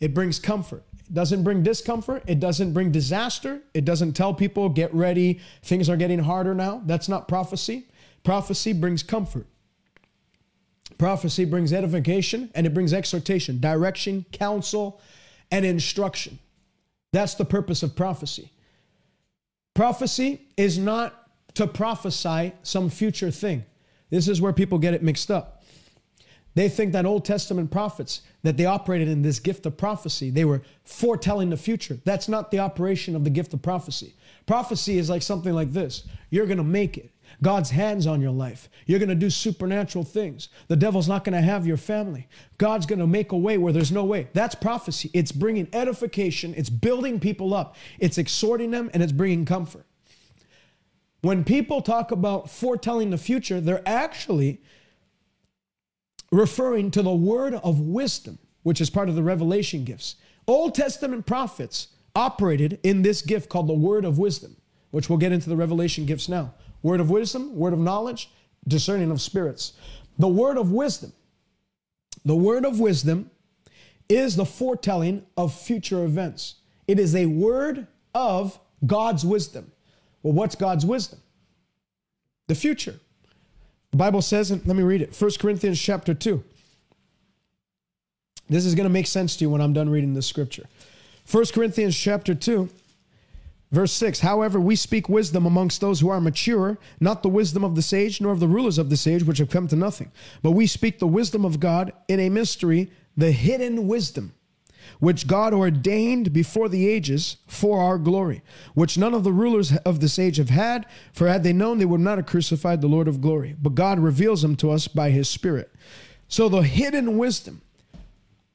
It 0.01 0.13
brings 0.13 0.37
comfort. 0.37 0.83
It 1.07 1.13
doesn't 1.13 1.45
bring 1.45 1.63
discomfort. 1.63 2.23
It 2.27 2.41
doesn't 2.41 2.73
bring 2.73 2.91
disaster. 2.91 3.61
It 3.73 3.85
doesn't 3.85 4.13
tell 4.13 4.33
people, 4.33 4.67
get 4.67 4.93
ready, 4.93 5.39
things 5.61 5.89
are 5.89 5.95
getting 5.95 6.19
harder 6.19 6.53
now. 6.53 6.81
That's 6.85 7.07
not 7.07 7.29
prophecy. 7.29 7.87
Prophecy 8.25 8.73
brings 8.73 9.01
comfort. 9.01 9.47
Prophecy 10.97 11.45
brings 11.45 11.73
edification 11.73 12.49
and 12.55 12.65
it 12.65 12.73
brings 12.73 12.93
exhortation, 12.93 13.59
direction, 13.59 14.25
counsel, 14.31 15.01
and 15.51 15.65
instruction. 15.65 16.39
That's 17.11 17.35
the 17.35 17.45
purpose 17.45 17.83
of 17.83 17.95
prophecy. 17.95 18.51
Prophecy 19.73 20.41
is 20.57 20.77
not 20.77 21.27
to 21.55 21.67
prophesy 21.67 22.53
some 22.63 22.89
future 22.89 23.31
thing. 23.31 23.65
This 24.09 24.27
is 24.27 24.41
where 24.41 24.53
people 24.53 24.77
get 24.77 24.93
it 24.93 25.03
mixed 25.03 25.31
up. 25.31 25.63
They 26.55 26.69
think 26.69 26.93
that 26.93 27.05
Old 27.05 27.25
Testament 27.25 27.71
prophets, 27.71 28.21
that 28.43 28.57
they 28.57 28.65
operated 28.65 29.07
in 29.07 29.23
this 29.23 29.39
gift 29.39 29.65
of 29.65 29.75
prophecy, 29.75 30.29
they 30.29 30.45
were 30.45 30.61
foretelling 30.83 31.49
the 31.49 31.57
future. 31.57 31.97
That's 32.05 32.29
not 32.29 32.51
the 32.51 32.59
operation 32.59 33.15
of 33.15 33.23
the 33.23 33.31
gift 33.31 33.53
of 33.53 33.61
prophecy. 33.61 34.13
Prophecy 34.45 34.97
is 34.97 35.09
like 35.09 35.21
something 35.21 35.53
like 35.53 35.71
this 35.71 36.03
you're 36.29 36.45
going 36.45 36.57
to 36.57 36.63
make 36.63 36.97
it. 36.97 37.11
God's 37.43 37.69
hands 37.69 38.07
on 38.07 38.21
your 38.21 38.31
life. 38.31 38.69
You're 38.87 38.99
going 38.99 39.09
to 39.09 39.15
do 39.15 39.29
supernatural 39.29 40.03
things. 40.03 40.49
The 40.67 40.75
devil's 40.75 41.07
not 41.07 41.23
going 41.23 41.35
to 41.35 41.41
have 41.41 41.67
your 41.67 41.77
family. 41.77 42.27
God's 42.57 42.87
going 42.87 42.99
to 42.99 43.07
make 43.07 43.31
a 43.31 43.37
way 43.37 43.59
where 43.59 43.71
there's 43.71 43.91
no 43.91 44.03
way. 44.03 44.29
That's 44.33 44.55
prophecy. 44.55 45.11
It's 45.13 45.31
bringing 45.31 45.67
edification, 45.73 46.55
it's 46.57 46.69
building 46.69 47.19
people 47.19 47.53
up, 47.53 47.75
it's 47.99 48.17
exhorting 48.17 48.71
them, 48.71 48.89
and 48.93 49.03
it's 49.03 49.11
bringing 49.11 49.45
comfort. 49.45 49.85
When 51.21 51.43
people 51.43 51.81
talk 51.81 52.11
about 52.11 52.49
foretelling 52.49 53.11
the 53.11 53.17
future, 53.17 53.61
they're 53.61 53.87
actually 53.87 54.61
referring 56.31 56.91
to 56.91 57.01
the 57.01 57.13
word 57.13 57.53
of 57.53 57.79
wisdom, 57.79 58.39
which 58.63 58.81
is 58.81 58.89
part 58.89 59.07
of 59.07 59.15
the 59.15 59.23
revelation 59.23 59.83
gifts. 59.83 60.15
Old 60.47 60.75
Testament 60.75 61.25
prophets 61.25 61.89
operated 62.15 62.79
in 62.83 63.01
this 63.01 63.21
gift 63.21 63.49
called 63.49 63.67
the 63.67 63.73
word 63.73 64.03
of 64.03 64.17
wisdom, 64.17 64.57
which 64.91 65.09
we'll 65.09 65.19
get 65.19 65.31
into 65.31 65.49
the 65.49 65.55
revelation 65.55 66.05
gifts 66.05 66.27
now. 66.27 66.53
Word 66.83 66.99
of 66.99 67.09
wisdom, 67.09 67.55
word 67.55 67.73
of 67.73 67.79
knowledge, 67.79 68.29
discerning 68.67 69.09
of 69.09 69.21
spirits. 69.21 69.73
The 70.19 70.27
word 70.27 70.57
of 70.57 70.71
wisdom. 70.71 71.13
The 72.25 72.35
word 72.35 72.65
of 72.65 72.79
wisdom 72.79 73.31
is 74.07 74.35
the 74.35 74.45
foretelling 74.45 75.25
of 75.35 75.53
future 75.53 76.03
events. 76.03 76.55
It 76.87 76.99
is 76.99 77.15
a 77.15 77.25
word 77.25 77.87
of 78.13 78.59
God's 78.85 79.25
wisdom. 79.25 79.71
Well, 80.21 80.33
what's 80.33 80.55
God's 80.55 80.85
wisdom? 80.85 81.19
The 82.47 82.55
future. 82.55 82.99
The 83.91 83.97
Bible 83.97 84.21
says, 84.21 84.51
and 84.51 84.65
let 84.65 84.75
me 84.75 84.83
read 84.83 85.01
it 85.01 85.19
1 85.19 85.31
Corinthians 85.39 85.81
chapter 85.81 86.13
2. 86.13 86.43
This 88.49 88.65
is 88.65 88.75
going 88.75 88.85
to 88.85 88.93
make 88.93 89.07
sense 89.07 89.37
to 89.37 89.45
you 89.45 89.49
when 89.49 89.61
I'm 89.61 89.73
done 89.73 89.89
reading 89.89 90.13
this 90.13 90.27
scripture. 90.27 90.65
1 91.31 91.45
Corinthians 91.53 91.97
chapter 91.97 92.35
2, 92.35 92.69
verse 93.73 93.91
6. 93.91 94.21
However, 94.21 94.59
we 94.59 94.77
speak 94.77 95.09
wisdom 95.09 95.45
amongst 95.45 95.81
those 95.81 95.99
who 95.99 96.09
are 96.09 96.21
mature, 96.21 96.77
not 97.01 97.23
the 97.23 97.29
wisdom 97.29 97.65
of 97.65 97.75
this 97.75 97.91
age, 97.91 98.21
nor 98.21 98.31
of 98.31 98.39
the 98.39 98.47
rulers 98.47 98.77
of 98.77 98.89
this 98.89 99.05
age, 99.05 99.23
which 99.23 99.39
have 99.39 99.49
come 99.49 99.67
to 99.67 99.75
nothing. 99.75 100.11
But 100.41 100.51
we 100.51 100.67
speak 100.67 100.99
the 100.99 101.07
wisdom 101.07 101.43
of 101.43 101.59
God 101.59 101.91
in 102.07 102.21
a 102.21 102.29
mystery, 102.29 102.91
the 103.17 103.31
hidden 103.31 103.87
wisdom 103.87 104.33
which 104.99 105.27
God 105.27 105.53
ordained 105.53 106.33
before 106.33 106.69
the 106.69 106.87
ages 106.87 107.37
for 107.47 107.79
our 107.79 107.97
glory, 107.97 108.41
which 108.73 108.97
none 108.97 109.13
of 109.13 109.23
the 109.23 109.31
rulers 109.31 109.75
of 109.85 109.99
this 109.99 110.19
age 110.19 110.37
have 110.37 110.49
had, 110.49 110.85
for 111.13 111.27
had 111.27 111.43
they 111.43 111.53
known, 111.53 111.77
they 111.77 111.85
would 111.85 112.01
not 112.01 112.17
have 112.17 112.27
crucified 112.27 112.81
the 112.81 112.87
Lord 112.87 113.07
of 113.07 113.21
glory. 113.21 113.55
But 113.61 113.75
God 113.75 113.99
reveals 113.99 114.41
them 114.41 114.55
to 114.57 114.71
us 114.71 114.87
by 114.87 115.09
his 115.09 115.29
Spirit. 115.29 115.73
So 116.27 116.49
the 116.49 116.61
hidden 116.61 117.17
wisdom. 117.17 117.61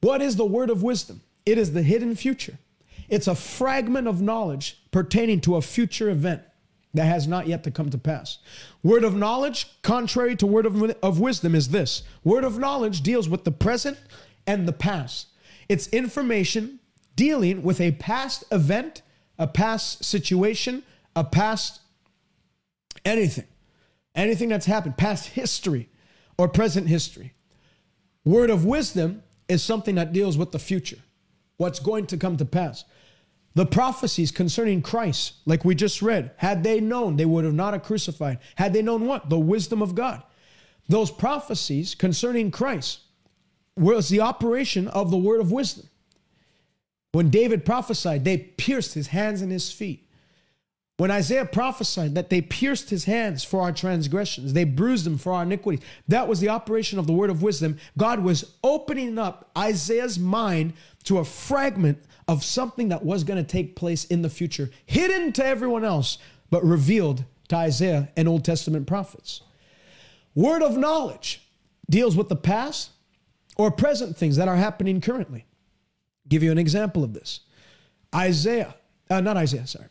What 0.01 0.23
is 0.23 0.36
the 0.36 0.47
word 0.47 0.70
of 0.70 0.82
wisdom? 0.82 1.23
It 1.45 1.59
is 1.59 1.73
the 1.73 1.82
hidden 1.82 2.15
future. 2.15 2.59
It's 3.09 3.26
a 3.26 3.35
fragment 3.35 4.06
of 4.06 4.20
knowledge 4.20 4.82
pertaining 4.90 5.40
to 5.43 5.56
a 5.56 5.62
future 5.62 6.10
event 6.10 6.43
that 6.94 7.05
has 7.05 7.26
not 7.28 7.47
yet 7.47 7.64
to 7.64 7.70
come 7.70 7.90
to 7.90 7.98
pass. 7.98 8.39
Word 8.82 9.05
of 9.05 9.14
knowledge, 9.14 9.66
contrary 9.82 10.36
to 10.36 10.47
word 10.47 10.66
of, 10.66 10.82
of 11.02 11.20
wisdom, 11.20 11.55
is 11.55 11.68
this 11.68 12.02
word 12.24 12.44
of 12.44 12.59
knowledge 12.59 13.02
deals 13.02 13.28
with 13.28 13.44
the 13.44 13.51
present 13.51 13.98
and 14.47 14.66
the 14.66 14.72
past. 14.72 15.28
It's 15.68 15.86
information 15.89 16.80
dealing 17.14 17.62
with 17.62 17.80
a 17.80 17.93
past 17.93 18.44
event, 18.51 19.02
a 19.39 19.47
past 19.47 20.05
situation, 20.05 20.82
a 21.14 21.24
past 21.24 21.80
anything, 23.05 23.47
anything 24.14 24.48
that's 24.48 24.66
happened, 24.66 24.97
past 24.97 25.28
history 25.30 25.89
or 26.39 26.48
present 26.48 26.89
history. 26.89 27.35
Word 28.24 28.51
of 28.51 28.64
wisdom 28.64 29.22
is 29.48 29.62
something 29.62 29.97
that 29.97 30.12
deals 30.12 30.39
with 30.39 30.52
the 30.52 30.59
future, 30.59 30.98
what's 31.56 31.80
going 31.80 32.06
to 32.06 32.16
come 32.16 32.36
to 32.36 32.44
pass. 32.44 32.85
The 33.55 33.66
prophecies 33.66 34.31
concerning 34.31 34.83
Christ, 34.83 35.35
like 35.47 35.65
we 35.65 35.75
just 35.75 36.01
read, 36.03 36.31
had 36.37 36.62
they 36.62 36.81
known, 36.81 37.16
they 37.16 37.25
would 37.25 37.45
have 37.45 37.55
not 37.55 37.73
have 37.73 37.83
crucified. 37.83 38.39
Had 38.55 38.73
they 38.73 38.83
known 38.83 39.07
what? 39.07 39.31
The 39.31 39.39
wisdom 39.39 39.83
of 39.83 39.95
God. 39.95 40.23
Those 40.89 41.11
prophecies 41.11 41.95
concerning 41.95 42.51
Christ 42.51 43.01
was 43.77 44.09
the 44.09 44.20
operation 44.20 44.89
of 44.89 45.11
the 45.11 45.16
word 45.16 45.41
of 45.41 45.53
wisdom. 45.53 45.89
When 47.12 47.31
David 47.31 47.65
prophesied, 47.65 48.25
they 48.25 48.39
pierced 48.39 48.95
his 48.95 49.09
hands 49.09 49.41
and 49.43 49.51
his 49.51 49.73
feet. 49.73 50.09
When 50.99 51.12
Isaiah 51.12 51.45
prophesied 51.45 52.16
that 52.16 52.29
they 52.29 52.41
pierced 52.41 52.91
his 52.91 53.05
hands 53.05 53.45
for 53.45 53.61
our 53.61 53.70
transgressions, 53.70 54.53
they 54.53 54.65
bruised 54.65 55.07
him 55.07 55.16
for 55.16 55.33
our 55.33 55.45
iniquities, 55.45 55.85
that 56.09 56.27
was 56.27 56.41
the 56.41 56.49
operation 56.49 56.99
of 56.99 57.07
the 57.07 57.12
word 57.12 57.31
of 57.31 57.41
wisdom. 57.41 57.79
God 57.97 58.20
was 58.20 58.55
opening 58.65 59.16
up 59.16 59.49
Isaiah's 59.57 60.19
mind 60.19 60.73
to 61.05 61.19
a 61.19 61.25
fragment 61.25 62.03
of 62.28 62.44
something 62.44 62.90
that 62.90 63.05
was 63.05 63.24
going 63.24 63.42
to 63.42 63.50
take 63.50 63.74
place 63.74 64.05
in 64.05 64.22
the 64.22 64.30
future, 64.30 64.70
hidden 64.86 65.32
to 65.32 65.44
everyone 65.44 65.84
else, 65.84 66.18
but 66.50 66.62
revealed 66.62 67.24
to 67.48 67.56
Isaiah 67.56 68.10
and 68.16 68.28
Old 68.28 68.44
Testament 68.44 68.86
prophets. 68.86 69.40
Word 70.34 70.62
of 70.62 70.76
knowledge 70.76 71.42
deals 71.90 72.14
with 72.14 72.28
the 72.28 72.36
past 72.36 72.90
or 73.56 73.70
present 73.70 74.16
things 74.16 74.36
that 74.36 74.46
are 74.46 74.56
happening 74.56 75.00
currently. 75.00 75.46
Give 76.28 76.42
you 76.42 76.52
an 76.52 76.59
example 76.59 77.02
of 77.02 77.14
this. 77.14 77.40
Isaiah, 78.14 78.74
uh, 79.10 79.20
not 79.20 79.36
Isaiah, 79.36 79.66
sorry 79.66 79.88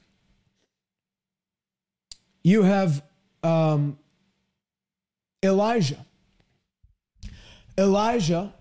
you 2.48 2.64
have 2.64 3.04
um, 3.44 4.00
Elijah. 5.44 6.06
Elijah, 7.78 8.54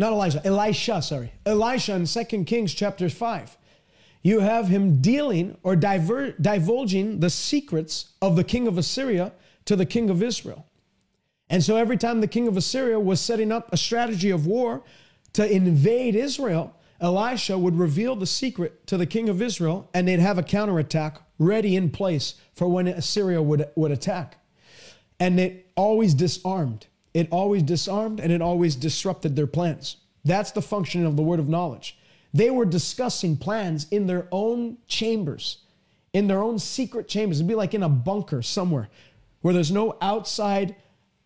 not 0.00 0.12
Elijah, 0.12 0.44
Elisha, 0.44 1.02
sorry. 1.02 1.32
Elisha 1.46 1.94
in 1.94 2.06
2 2.06 2.44
Kings 2.44 2.74
chapter 2.74 3.08
5. 3.08 3.56
You 4.22 4.40
have 4.40 4.68
him 4.68 5.00
dealing 5.00 5.56
or 5.62 5.76
diver, 5.76 6.32
divulging 6.32 7.20
the 7.20 7.30
secrets 7.30 8.10
of 8.20 8.36
the 8.36 8.44
king 8.44 8.66
of 8.66 8.76
Assyria 8.76 9.32
to 9.64 9.76
the 9.76 9.86
king 9.86 10.10
of 10.10 10.22
Israel. 10.22 10.66
And 11.48 11.64
so 11.64 11.76
every 11.76 11.96
time 11.96 12.20
the 12.20 12.26
king 12.26 12.46
of 12.46 12.56
Assyria 12.56 13.00
was 13.00 13.20
setting 13.20 13.50
up 13.50 13.72
a 13.72 13.76
strategy 13.76 14.30
of 14.30 14.46
war 14.46 14.82
to 15.32 15.50
invade 15.50 16.14
Israel, 16.14 16.74
Elisha 17.00 17.56
would 17.58 17.78
reveal 17.78 18.14
the 18.14 18.26
secret 18.26 18.86
to 18.86 18.96
the 18.96 19.06
king 19.06 19.28
of 19.28 19.40
Israel, 19.40 19.88
and 19.94 20.06
they'd 20.06 20.20
have 20.20 20.38
a 20.38 20.42
counterattack 20.42 21.20
ready 21.38 21.74
in 21.74 21.90
place 21.90 22.34
for 22.52 22.68
when 22.68 22.86
Assyria 22.86 23.40
would, 23.42 23.68
would 23.74 23.90
attack. 23.90 24.36
And 25.18 25.40
it 25.40 25.70
always 25.76 26.14
disarmed. 26.14 26.86
It 27.12 27.28
always 27.30 27.62
disarmed 27.62 28.20
and 28.20 28.32
it 28.32 28.42
always 28.42 28.76
disrupted 28.76 29.36
their 29.36 29.46
plans. 29.46 29.96
That's 30.24 30.52
the 30.52 30.62
function 30.62 31.06
of 31.06 31.16
the 31.16 31.22
word 31.22 31.40
of 31.40 31.48
knowledge. 31.48 31.98
They 32.32 32.50
were 32.50 32.64
discussing 32.64 33.36
plans 33.36 33.86
in 33.90 34.06
their 34.06 34.28
own 34.30 34.78
chambers, 34.86 35.58
in 36.12 36.28
their 36.28 36.42
own 36.42 36.58
secret 36.58 37.08
chambers. 37.08 37.38
It'd 37.38 37.48
be 37.48 37.54
like 37.54 37.74
in 37.74 37.82
a 37.82 37.88
bunker 37.88 38.42
somewhere 38.42 38.88
where 39.40 39.54
there's 39.54 39.72
no 39.72 39.96
outside 40.00 40.76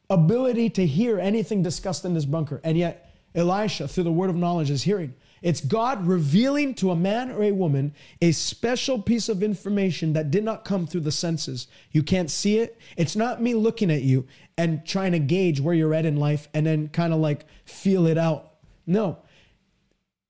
ability 0.09 0.71
to 0.71 0.87
hear 0.87 1.19
anything 1.19 1.63
discussed 1.63 2.05
in 2.05 2.15
this 2.15 2.25
bunker. 2.25 2.61
And 2.65 2.79
yet, 2.79 3.11
Elisha, 3.35 3.89
through 3.89 4.05
the 4.05 4.13
word 4.13 4.31
of 4.31 4.37
knowledge, 4.37 4.71
is 4.71 4.85
hearing. 4.85 5.15
It's 5.45 5.61
God 5.61 6.07
revealing 6.07 6.73
to 6.77 6.91
a 6.91 6.97
man 6.97 7.31
or 7.31 7.43
a 7.43 7.53
woman 7.53 7.93
a 8.23 8.33
special 8.33 9.03
piece 9.03 9.29
of 9.29 9.43
information 9.43 10.15
that 10.15 10.31
did 10.31 10.43
not 10.43 10.65
come 10.65 10.87
through 10.87 11.03
the 11.03 11.13
senses. 11.13 11.69
You 11.93 12.03
can't 12.03 12.31
see 12.31 12.61
it. 12.61 12.79
It's 12.97 13.15
not 13.15 13.43
me 13.43 13.53
looking 13.53 13.91
at 13.91 14.01
you 14.01 14.27
and 14.57 14.87
trying 14.87 15.13
to 15.13 15.19
gauge 15.19 15.61
where 15.61 15.75
you're 15.75 15.93
at 15.93 16.07
in 16.07 16.17
life 16.17 16.49
and 16.55 16.65
then 16.65 16.89
kind 16.89 17.13
of 17.13 17.21
like 17.21 17.45
feel 17.67 18.07
it 18.07 18.17
out. 18.17 18.55
No. 18.87 19.19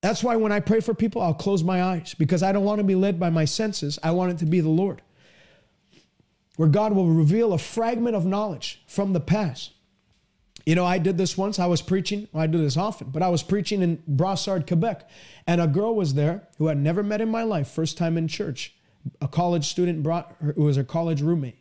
That's 0.03 0.25
why 0.25 0.35
when 0.35 0.51
I 0.51 0.59
pray 0.59 0.81
for 0.81 0.95
people, 0.95 1.23
I'll 1.23 1.33
close 1.33 1.63
my 1.63 1.81
eyes 1.81 2.15
because 2.15 2.43
I 2.43 2.51
don't 2.51 2.65
want 2.65 2.81
to 2.81 2.85
be 2.85 2.97
led 2.97 3.21
by 3.21 3.31
my 3.31 3.45
senses. 3.45 4.01
I 4.03 4.11
want 4.11 4.33
it 4.33 4.39
to 4.39 4.47
be 4.47 4.59
the 4.59 4.69
Lord. 4.69 5.01
Where 6.57 6.69
God 6.69 6.93
will 6.93 7.07
reveal 7.07 7.53
a 7.53 7.59
fragment 7.59 8.17
of 8.17 8.27
knowledge 8.27 8.83
from 8.89 9.13
the 9.13 9.21
past 9.21 9.74
you 10.67 10.75
know, 10.75 10.85
I 10.85 10.99
did 10.99 11.19
this 11.19 11.37
once. 11.37 11.59
I 11.59 11.67
was 11.67 11.83
preaching. 11.83 12.29
Well, 12.33 12.43
I 12.43 12.47
do 12.47 12.59
this 12.59 12.77
often, 12.77 13.11
but 13.11 13.23
I 13.23 13.29
was 13.29 13.43
preaching 13.43 13.83
in 13.83 14.03
Brossard, 14.09 14.67
Quebec, 14.67 15.09
and 15.47 15.61
a 15.61 15.67
girl 15.67 15.95
was 15.95 16.15
there 16.15 16.49
who 16.59 16.69
I'd 16.69 16.79
never 16.79 17.03
met 17.03 17.21
in 17.21 17.29
my 17.29 17.43
life, 17.43 17.69
first 17.69 17.99
time 17.99 18.17
in 18.17 18.29
church. 18.29 18.75
A 19.21 19.29
college 19.29 19.67
student 19.67 20.03
brought 20.03 20.35
her, 20.41 20.53
who 20.53 20.63
was 20.63 20.77
her 20.77 20.85
college 20.85 21.21
roommate. 21.21 21.59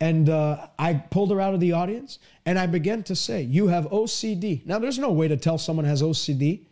And 0.00 0.28
uh, 0.28 0.66
I 0.78 0.94
pulled 0.94 1.30
her 1.30 1.40
out 1.40 1.54
of 1.54 1.60
the 1.60 1.72
audience 1.72 2.18
and 2.44 2.58
I 2.58 2.66
began 2.66 3.02
to 3.04 3.14
say, 3.14 3.42
You 3.42 3.68
have 3.68 3.84
OCD. 3.86 4.66
Now, 4.66 4.78
there's 4.78 4.98
no 4.98 5.12
way 5.12 5.28
to 5.28 5.36
tell 5.36 5.58
someone 5.58 5.86
has 5.86 6.02
OCD 6.02 6.66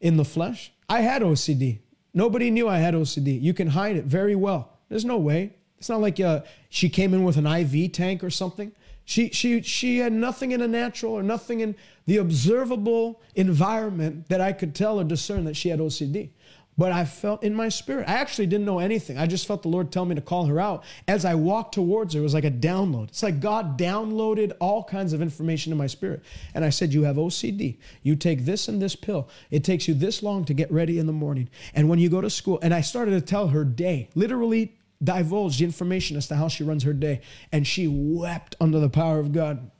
in 0.00 0.16
the 0.16 0.24
flesh. 0.24 0.70
I 0.88 1.00
had 1.00 1.22
OCD. 1.22 1.80
Nobody 2.12 2.50
knew 2.50 2.68
I 2.68 2.78
had 2.78 2.94
OCD. 2.94 3.40
You 3.40 3.54
can 3.54 3.68
hide 3.68 3.96
it 3.96 4.04
very 4.04 4.36
well. 4.36 4.78
There's 4.88 5.04
no 5.04 5.16
way. 5.16 5.54
It's 5.78 5.88
not 5.88 6.00
like 6.00 6.20
uh, 6.20 6.42
she 6.68 6.88
came 6.88 7.14
in 7.14 7.24
with 7.24 7.36
an 7.36 7.46
IV 7.46 7.92
tank 7.92 8.22
or 8.22 8.30
something. 8.30 8.70
She, 9.04 9.30
she, 9.30 9.60
she 9.62 9.98
had 9.98 10.12
nothing 10.12 10.52
in 10.52 10.62
a 10.62 10.68
natural 10.68 11.12
or 11.12 11.22
nothing 11.22 11.60
in 11.60 11.76
the 12.06 12.16
observable 12.16 13.20
environment 13.34 14.28
that 14.28 14.40
I 14.40 14.52
could 14.52 14.74
tell 14.74 14.98
or 14.98 15.04
discern 15.04 15.44
that 15.44 15.56
she 15.56 15.68
had 15.68 15.78
OCD. 15.78 16.30
But 16.76 16.90
I 16.90 17.04
felt 17.04 17.44
in 17.44 17.54
my 17.54 17.68
spirit, 17.68 18.08
I 18.08 18.14
actually 18.14 18.46
didn't 18.46 18.66
know 18.66 18.80
anything. 18.80 19.16
I 19.16 19.26
just 19.26 19.46
felt 19.46 19.62
the 19.62 19.68
Lord 19.68 19.92
tell 19.92 20.04
me 20.04 20.16
to 20.16 20.20
call 20.20 20.46
her 20.46 20.58
out. 20.58 20.82
As 21.06 21.24
I 21.24 21.36
walked 21.36 21.74
towards 21.74 22.14
her, 22.14 22.20
it 22.20 22.22
was 22.24 22.34
like 22.34 22.44
a 22.44 22.50
download. 22.50 23.08
It's 23.08 23.22
like 23.22 23.38
God 23.38 23.78
downloaded 23.78 24.52
all 24.60 24.82
kinds 24.82 25.12
of 25.12 25.22
information 25.22 25.70
in 25.70 25.78
my 25.78 25.86
spirit. 25.86 26.22
And 26.52 26.64
I 26.64 26.70
said, 26.70 26.92
You 26.92 27.04
have 27.04 27.16
OCD. 27.16 27.76
You 28.02 28.16
take 28.16 28.44
this 28.44 28.66
and 28.66 28.82
this 28.82 28.96
pill. 28.96 29.28
It 29.52 29.62
takes 29.62 29.86
you 29.86 29.94
this 29.94 30.22
long 30.22 30.44
to 30.46 30.54
get 30.54 30.70
ready 30.72 30.98
in 30.98 31.06
the 31.06 31.12
morning. 31.12 31.48
And 31.74 31.88
when 31.88 32.00
you 32.00 32.08
go 32.08 32.20
to 32.20 32.30
school, 32.30 32.58
and 32.60 32.74
I 32.74 32.80
started 32.80 33.12
to 33.12 33.20
tell 33.20 33.48
her 33.48 33.64
day, 33.64 34.08
literally 34.16 34.74
divulged 35.04 35.60
information 35.60 36.16
as 36.16 36.26
to 36.28 36.36
how 36.36 36.48
she 36.48 36.64
runs 36.64 36.82
her 36.82 36.92
day. 36.92 37.20
And 37.52 37.66
she 37.66 37.86
wept 37.88 38.56
under 38.60 38.80
the 38.80 38.88
power 38.88 39.18
of 39.18 39.32
God. 39.32 39.70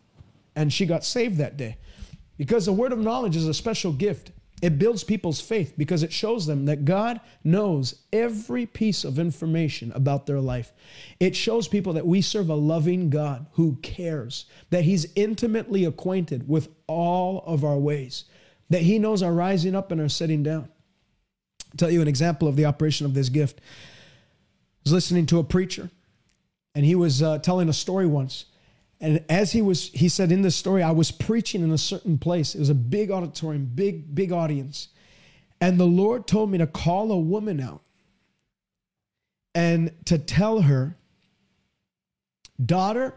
And 0.55 0.73
she 0.73 0.87
got 0.87 1.05
saved 1.05 1.39
that 1.39 1.57
day. 1.57 1.79
Because 2.37 2.67
the 2.67 2.73
word 2.73 2.93
of 2.93 2.99
knowledge 2.99 3.37
is 3.37 3.49
a 3.49 3.55
special 3.55 3.93
gift. 3.93 4.33
It 4.63 4.79
builds 4.79 5.05
people's 5.05 5.41
faith 5.41 5.75
because 5.77 6.03
it 6.03 6.13
shows 6.13 6.47
them 6.47 6.67
that 6.67 6.85
God 6.85 7.21
knows 7.43 8.03
every 8.13 8.67
piece 8.67 9.05
of 9.05 9.19
information 9.19 9.93
about 9.93 10.27
their 10.27 10.41
life. 10.41 10.73
It 11.21 11.37
shows 11.37 11.69
people 11.69 11.93
that 11.95 12.07
we 12.07 12.23
serve 12.23 12.49
a 12.49 12.55
loving 12.55 13.11
God 13.11 13.47
who 13.53 13.77
cares, 13.83 14.47
that 14.71 14.85
He's 14.85 15.13
intimately 15.17 15.85
acquainted 15.85 16.49
with 16.49 16.69
all 16.87 17.43
of 17.47 17.65
our 17.65 17.77
ways, 17.77 18.25
that 18.71 18.83
He 18.83 18.99
knows 18.99 19.23
our 19.23 19.33
rising 19.35 19.75
up 19.75 19.93
and 19.93 20.01
our 20.01 20.09
setting 20.09 20.43
down. 20.43 20.69
I'll 21.67 21.77
tell 21.77 21.91
you 21.91 22.01
an 22.01 22.09
example 22.09 22.49
of 22.49 22.57
the 22.57 22.65
operation 22.65 23.05
of 23.05 23.13
this 23.13 23.29
gift 23.29 23.61
was 24.85 24.93
listening 24.93 25.27
to 25.27 25.39
a 25.39 25.45
preacher, 25.45 25.91
and 26.75 26.85
he 26.85 26.95
was 26.95 27.23
uh, 27.23 27.39
telling 27.39 27.69
a 27.69 27.73
story 27.73 28.07
once. 28.07 28.47
And 29.01 29.25
as 29.29 29.53
he 29.53 29.63
was, 29.63 29.91
he 29.91 30.09
said 30.09 30.31
in 30.33 30.43
this 30.43 30.57
story, 30.57 30.83
I 30.83 30.93
was 30.93 31.11
preaching 31.11 31.63
in 31.63 31.71
a 31.71 31.79
certain 31.79 32.19
place. 32.19 32.55
It 32.55 32.59
was 32.61 32.71
a 32.71 32.75
big 32.75 33.11
auditorium, 33.11 33.71
big, 33.75 34.15
big 34.15 34.33
audience. 34.33 34.89
And 35.61 35.79
the 35.79 35.87
Lord 35.87 36.27
told 36.27 36.51
me 36.51 36.59
to 36.59 36.67
call 36.67 37.11
a 37.13 37.19
woman 37.19 37.61
out 37.61 37.83
and 39.55 39.93
to 40.07 40.19
tell 40.19 40.63
her, 40.63 40.97
daughter, 42.65 43.15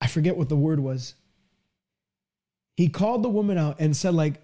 I 0.00 0.06
forget 0.06 0.36
what 0.36 0.48
the 0.48 0.56
word 0.56 0.80
was. 0.80 1.14
He 2.76 2.88
called 2.88 3.22
the 3.22 3.28
woman 3.28 3.58
out 3.58 3.80
and 3.80 3.96
said, 3.96 4.14
like, 4.14 4.42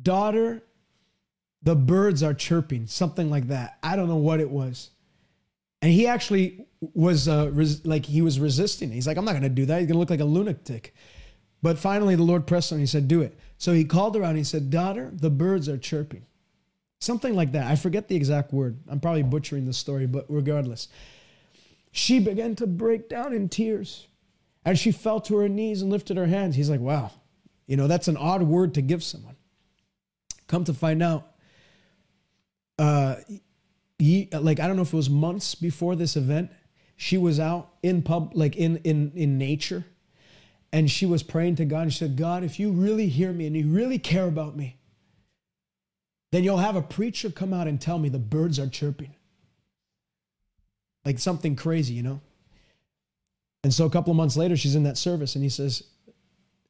daughter, 0.00 0.62
the 1.64 1.74
birds 1.74 2.22
are 2.22 2.34
chirping, 2.34 2.86
something 2.86 3.30
like 3.30 3.48
that. 3.48 3.78
I 3.82 3.96
don't 3.96 4.08
know 4.08 4.16
what 4.16 4.40
it 4.40 4.50
was. 4.50 4.90
And 5.82 5.92
he 5.92 6.06
actually 6.06 6.66
was 6.94 7.26
uh, 7.26 7.50
res- 7.52 7.84
like, 7.84 8.06
he 8.06 8.22
was 8.22 8.38
resisting. 8.38 8.90
He's 8.90 9.06
like, 9.06 9.16
I'm 9.16 9.24
not 9.24 9.32
going 9.32 9.42
to 9.42 9.48
do 9.48 9.66
that. 9.66 9.80
He's 9.80 9.88
going 9.88 9.94
to 9.94 9.98
look 9.98 10.10
like 10.10 10.20
a 10.20 10.24
lunatic. 10.24 10.94
But 11.62 11.78
finally, 11.78 12.14
the 12.14 12.22
Lord 12.22 12.46
pressed 12.46 12.72
on. 12.72 12.78
He 12.78 12.86
said, 12.86 13.08
Do 13.08 13.22
it. 13.22 13.38
So 13.56 13.72
he 13.72 13.84
called 13.84 14.14
her 14.14 14.22
out 14.22 14.30
and 14.30 14.38
he 14.38 14.44
said, 14.44 14.70
Daughter, 14.70 15.10
the 15.14 15.30
birds 15.30 15.68
are 15.68 15.78
chirping. 15.78 16.26
Something 17.00 17.34
like 17.34 17.52
that. 17.52 17.66
I 17.66 17.76
forget 17.76 18.08
the 18.08 18.16
exact 18.16 18.52
word. 18.52 18.78
I'm 18.88 19.00
probably 19.00 19.22
butchering 19.22 19.64
the 19.64 19.72
story, 19.72 20.06
but 20.06 20.26
regardless. 20.28 20.88
She 21.90 22.18
began 22.18 22.54
to 22.56 22.66
break 22.66 23.08
down 23.08 23.32
in 23.32 23.48
tears. 23.48 24.06
And 24.66 24.78
she 24.78 24.92
fell 24.92 25.20
to 25.22 25.36
her 25.38 25.48
knees 25.48 25.82
and 25.82 25.90
lifted 25.90 26.16
her 26.16 26.26
hands. 26.26 26.56
He's 26.56 26.70
like, 26.70 26.80
Wow, 26.80 27.12
you 27.66 27.76
know, 27.76 27.86
that's 27.86 28.08
an 28.08 28.16
odd 28.18 28.42
word 28.42 28.74
to 28.74 28.82
give 28.82 29.02
someone. 29.02 29.36
Come 30.46 30.64
to 30.64 30.74
find 30.74 31.02
out, 31.02 31.33
uh, 32.78 33.16
he, 33.98 34.28
like 34.32 34.60
I 34.60 34.66
don't 34.66 34.76
know 34.76 34.82
if 34.82 34.92
it 34.92 34.96
was 34.96 35.10
months 35.10 35.54
before 35.54 35.96
this 35.96 36.16
event, 36.16 36.50
she 36.96 37.16
was 37.18 37.38
out 37.38 37.70
in 37.82 38.02
pub, 38.02 38.32
like 38.34 38.56
in 38.56 38.78
in 38.78 39.12
in 39.14 39.38
nature, 39.38 39.84
and 40.72 40.90
she 40.90 41.06
was 41.06 41.22
praying 41.22 41.56
to 41.56 41.64
God. 41.64 41.82
And 41.82 41.92
she 41.92 42.00
said, 42.00 42.16
"God, 42.16 42.44
if 42.44 42.58
you 42.58 42.72
really 42.72 43.08
hear 43.08 43.32
me 43.32 43.46
and 43.46 43.56
you 43.56 43.68
really 43.68 43.98
care 43.98 44.26
about 44.26 44.56
me, 44.56 44.78
then 46.32 46.44
you'll 46.44 46.58
have 46.58 46.76
a 46.76 46.82
preacher 46.82 47.30
come 47.30 47.52
out 47.52 47.68
and 47.68 47.80
tell 47.80 47.98
me 47.98 48.08
the 48.08 48.18
birds 48.18 48.58
are 48.58 48.68
chirping, 48.68 49.14
like 51.04 51.18
something 51.18 51.56
crazy, 51.56 51.94
you 51.94 52.02
know." 52.02 52.20
And 53.62 53.72
so 53.72 53.86
a 53.86 53.90
couple 53.90 54.10
of 54.10 54.16
months 54.16 54.36
later, 54.36 54.56
she's 54.56 54.74
in 54.74 54.82
that 54.82 54.98
service, 54.98 55.36
and 55.36 55.42
he 55.42 55.48
says, 55.48 55.84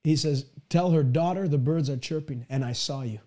he 0.04 0.14
says, 0.14 0.46
"Tell 0.68 0.90
her 0.90 1.02
daughter 1.02 1.48
the 1.48 1.58
birds 1.58 1.88
are 1.90 1.96
chirping, 1.96 2.46
and 2.48 2.64
I 2.64 2.72
saw 2.72 3.02
you." 3.02 3.20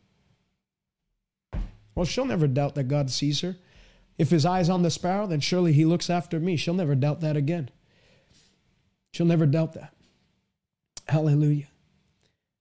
Well, 1.97 2.05
she'll 2.05 2.25
never 2.25 2.45
doubt 2.45 2.75
that 2.75 2.83
God 2.83 3.09
sees 3.09 3.41
her. 3.41 3.55
If 4.19 4.29
his 4.29 4.45
eye's 4.45 4.69
on 4.69 4.83
the 4.83 4.91
sparrow, 4.91 5.25
then 5.25 5.39
surely 5.39 5.73
he 5.73 5.83
looks 5.83 6.11
after 6.11 6.39
me. 6.39 6.55
She'll 6.55 6.75
never 6.75 6.93
doubt 6.93 7.21
that 7.21 7.35
again. 7.35 7.71
She'll 9.13 9.25
never 9.25 9.47
doubt 9.47 9.73
that. 9.73 9.95
Hallelujah. 11.07 11.69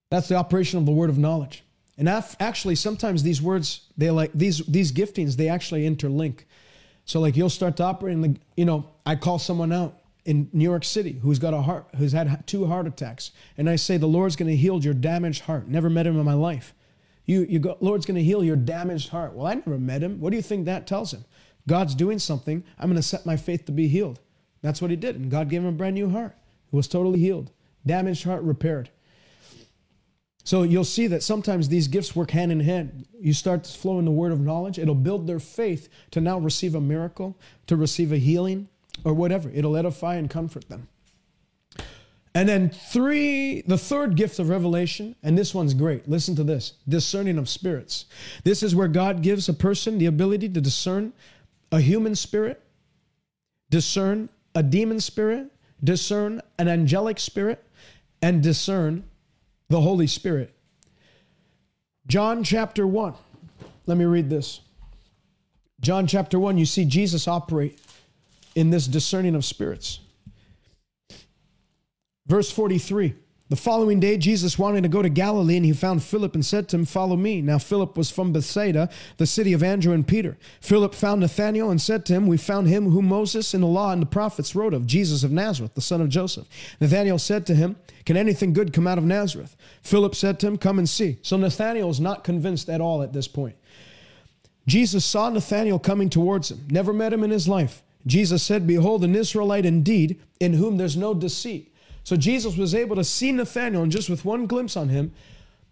That's 0.09 0.27
the 0.27 0.37
operation 0.37 0.79
of 0.79 0.87
the 0.87 0.91
word 0.91 1.11
of 1.11 1.19
knowledge. 1.19 1.63
And 1.99 2.09
actually, 2.09 2.73
sometimes 2.73 3.21
these 3.21 3.39
words, 3.39 3.81
they 3.95 4.09
like 4.09 4.31
these 4.33 4.57
these 4.65 4.91
giftings, 4.91 5.35
they 5.35 5.49
actually 5.49 5.87
interlink. 5.87 6.45
So 7.05 7.19
like 7.19 7.37
you'll 7.37 7.51
start 7.51 7.77
to 7.77 7.83
operate 7.83 8.13
in 8.13 8.21
the, 8.21 8.35
you 8.55 8.65
know, 8.65 8.89
I 9.05 9.17
call 9.17 9.37
someone 9.37 9.71
out 9.71 9.99
in 10.25 10.49
New 10.51 10.63
York 10.63 10.83
City 10.83 11.19
who's 11.21 11.37
got 11.37 11.53
a 11.53 11.61
heart, 11.61 11.85
who's 11.95 12.11
had 12.11 12.47
two 12.47 12.65
heart 12.65 12.87
attacks, 12.87 13.29
and 13.55 13.69
I 13.69 13.75
say 13.75 13.97
the 13.97 14.07
Lord's 14.07 14.35
going 14.35 14.49
to 14.49 14.57
heal 14.57 14.83
your 14.83 14.95
damaged 14.95 15.43
heart. 15.43 15.67
Never 15.67 15.91
met 15.91 16.07
him 16.07 16.17
in 16.17 16.25
my 16.25 16.33
life. 16.33 16.73
You, 17.27 17.45
you 17.47 17.59
go, 17.59 17.77
Lord's 17.81 18.05
going 18.05 18.15
to 18.15 18.23
heal 18.23 18.43
your 18.43 18.55
damaged 18.55 19.09
heart. 19.09 19.33
Well, 19.33 19.45
I 19.45 19.53
never 19.53 19.77
met 19.77 20.01
him. 20.01 20.19
What 20.19 20.31
do 20.31 20.37
you 20.37 20.41
think 20.41 20.65
that 20.65 20.87
tells 20.87 21.13
him? 21.13 21.25
God's 21.67 21.93
doing 21.93 22.17
something. 22.17 22.63
I'm 22.79 22.89
going 22.89 22.95
to 22.95 23.03
set 23.03 23.25
my 23.25 23.35
faith 23.35 23.65
to 23.65 23.71
be 23.71 23.87
healed. 23.87 24.19
That's 24.61 24.81
what 24.81 24.89
he 24.89 24.97
did, 24.97 25.17
and 25.17 25.29
God 25.29 25.49
gave 25.49 25.61
him 25.61 25.67
a 25.67 25.73
brand 25.73 25.95
new 25.95 26.09
heart. 26.09 26.35
It 26.71 26.75
was 26.75 26.87
totally 26.87 27.19
healed, 27.19 27.51
damaged 27.85 28.23
heart 28.23 28.41
repaired. 28.41 28.89
So 30.43 30.63
you'll 30.63 30.85
see 30.85 31.07
that 31.07 31.23
sometimes 31.23 31.67
these 31.67 31.89
gifts 31.89 32.15
work 32.15 32.31
hand 32.31 32.53
in 32.53 32.61
hand. 32.61 33.05
You 33.19 33.33
start 33.33 33.65
to 33.65 33.77
flow 33.77 33.99
in 33.99 34.05
the 34.05 34.11
word 34.11 34.31
of 34.31 34.39
knowledge, 34.39 34.79
it'll 34.79 34.95
build 34.95 35.27
their 35.27 35.39
faith 35.39 35.89
to 36.11 36.21
now 36.21 36.39
receive 36.39 36.73
a 36.73 36.81
miracle, 36.81 37.37
to 37.67 37.75
receive 37.75 38.13
a 38.13 38.17
healing, 38.17 38.69
or 39.03 39.13
whatever. 39.13 39.51
It'll 39.53 39.75
edify 39.75 40.15
and 40.15 40.29
comfort 40.29 40.69
them. 40.69 40.87
And 42.37 42.47
then 42.47 42.69
three, 42.69 43.61
the 43.61 43.79
third 43.79 44.15
gift 44.15 44.37
of 44.37 44.49
revelation, 44.49 45.15
and 45.23 45.35
this 45.35 45.55
one's 45.55 45.73
great. 45.73 46.07
Listen 46.07 46.35
to 46.35 46.43
this 46.43 46.73
discerning 46.87 47.39
of 47.39 47.49
spirits. 47.49 48.05
This 48.43 48.61
is 48.61 48.75
where 48.75 48.87
God 48.87 49.23
gives 49.23 49.49
a 49.49 49.55
person 49.55 49.97
the 49.97 50.05
ability 50.05 50.49
to 50.49 50.61
discern 50.61 51.13
a 51.71 51.81
human 51.81 52.13
spirit, 52.13 52.61
discern 53.71 54.29
a 54.53 54.61
demon 54.61 54.99
spirit, 54.99 55.51
discern 55.83 56.39
an 56.59 56.67
angelic 56.67 57.19
spirit, 57.19 57.63
and 58.21 58.43
discern 58.43 59.03
the 59.69 59.81
Holy 59.81 60.05
Spirit. 60.05 60.53
John 62.05 62.43
chapter 62.43 62.85
1. 62.85 63.15
Let 63.87 63.97
me 63.97 64.05
read 64.05 64.29
this. 64.29 64.61
John 65.81 66.05
chapter 66.05 66.37
1, 66.37 66.59
you 66.59 66.67
see 66.67 66.85
Jesus 66.85 67.27
operate 67.27 67.79
in 68.53 68.69
this 68.69 68.85
discerning 68.85 69.33
of 69.33 69.43
spirits. 69.43 70.01
Verse 72.27 72.51
43 72.51 73.15
the 73.49 73.55
following 73.55 74.01
day, 74.01 74.17
Jesus 74.17 74.59
wanted 74.59 74.83
to 74.83 74.89
go 74.89 75.01
to 75.01 75.07
Galilee, 75.07 75.55
and 75.55 75.65
he 75.65 75.71
found 75.71 76.03
Philip 76.03 76.35
and 76.35 76.45
said 76.45 76.67
to 76.67 76.75
him, 76.75 76.83
Follow 76.83 77.15
me. 77.15 77.41
Now, 77.41 77.57
Philip 77.57 77.97
was 77.97 78.11
from 78.11 78.33
Bethsaida, 78.33 78.89
the 79.15 79.25
city 79.25 79.53
of 79.53 79.63
Andrew 79.63 79.93
and 79.93 80.05
Peter. 80.05 80.37
Philip 80.59 80.93
found 80.93 81.21
Nathanael 81.21 81.71
and 81.71 81.81
said 81.81 82.05
to 82.05 82.13
him, 82.13 82.27
We 82.27 82.35
found 82.35 82.67
him 82.67 82.89
whom 82.89 83.07
Moses 83.07 83.53
in 83.53 83.61
the 83.61 83.67
law 83.67 83.93
and 83.93 84.01
the 84.01 84.05
prophets 84.05 84.53
wrote 84.53 84.73
of, 84.73 84.85
Jesus 84.85 85.23
of 85.23 85.31
Nazareth, 85.31 85.75
the 85.75 85.81
son 85.81 86.01
of 86.01 86.09
Joseph. 86.09 86.45
Nathanael 86.81 87.19
said 87.19 87.45
to 87.45 87.55
him, 87.55 87.77
Can 88.05 88.17
anything 88.17 88.51
good 88.51 88.73
come 88.73 88.85
out 88.85 88.97
of 88.97 89.05
Nazareth? 89.05 89.55
Philip 89.81 90.13
said 90.13 90.41
to 90.41 90.47
him, 90.47 90.57
Come 90.57 90.77
and 90.77 90.89
see. 90.89 91.17
So 91.21 91.37
Nathanael 91.37 91.89
is 91.89 92.01
not 92.01 92.25
convinced 92.25 92.67
at 92.67 92.81
all 92.81 93.01
at 93.01 93.13
this 93.13 93.29
point. 93.29 93.55
Jesus 94.65 95.05
saw 95.05 95.29
Nathanael 95.29 95.79
coming 95.79 96.09
towards 96.09 96.51
him, 96.51 96.67
never 96.69 96.91
met 96.91 97.13
him 97.13 97.23
in 97.23 97.31
his 97.31 97.47
life. 97.47 97.81
Jesus 98.05 98.43
said, 98.43 98.67
Behold, 98.67 99.05
an 99.05 99.15
Israelite 99.15 99.65
indeed, 99.65 100.21
in 100.41 100.53
whom 100.53 100.75
there's 100.75 100.97
no 100.97 101.13
deceit. 101.13 101.73
So 102.07 102.15
Jesus 102.15 102.55
was 102.55 102.73
able 102.73 102.95
to 102.95 103.03
see 103.03 103.33
Nathanael, 103.33 103.83
and 103.83 103.91
just 103.91 104.09
with 104.09 104.23
one 104.23 104.45
glimpse 104.45 104.77
on 104.77 104.87
him, 104.87 105.11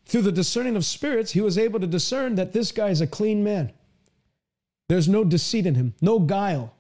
through 0.04 0.24
the 0.24 0.34
discerning 0.34 0.76
of 0.76 0.84
spirits, 0.84 1.32
he 1.32 1.40
was 1.40 1.58
able 1.58 1.80
to 1.80 1.88
discern 1.88 2.36
that 2.36 2.52
this 2.52 2.74
guy 2.74 2.90
is 2.90 3.00
a 3.00 3.08
clean 3.08 3.42
man. 3.42 3.72
There's 4.90 5.08
no 5.08 5.24
deceit 5.24 5.66
in 5.66 5.76
him, 5.76 5.94
no 6.02 6.20
guile. 6.20 6.76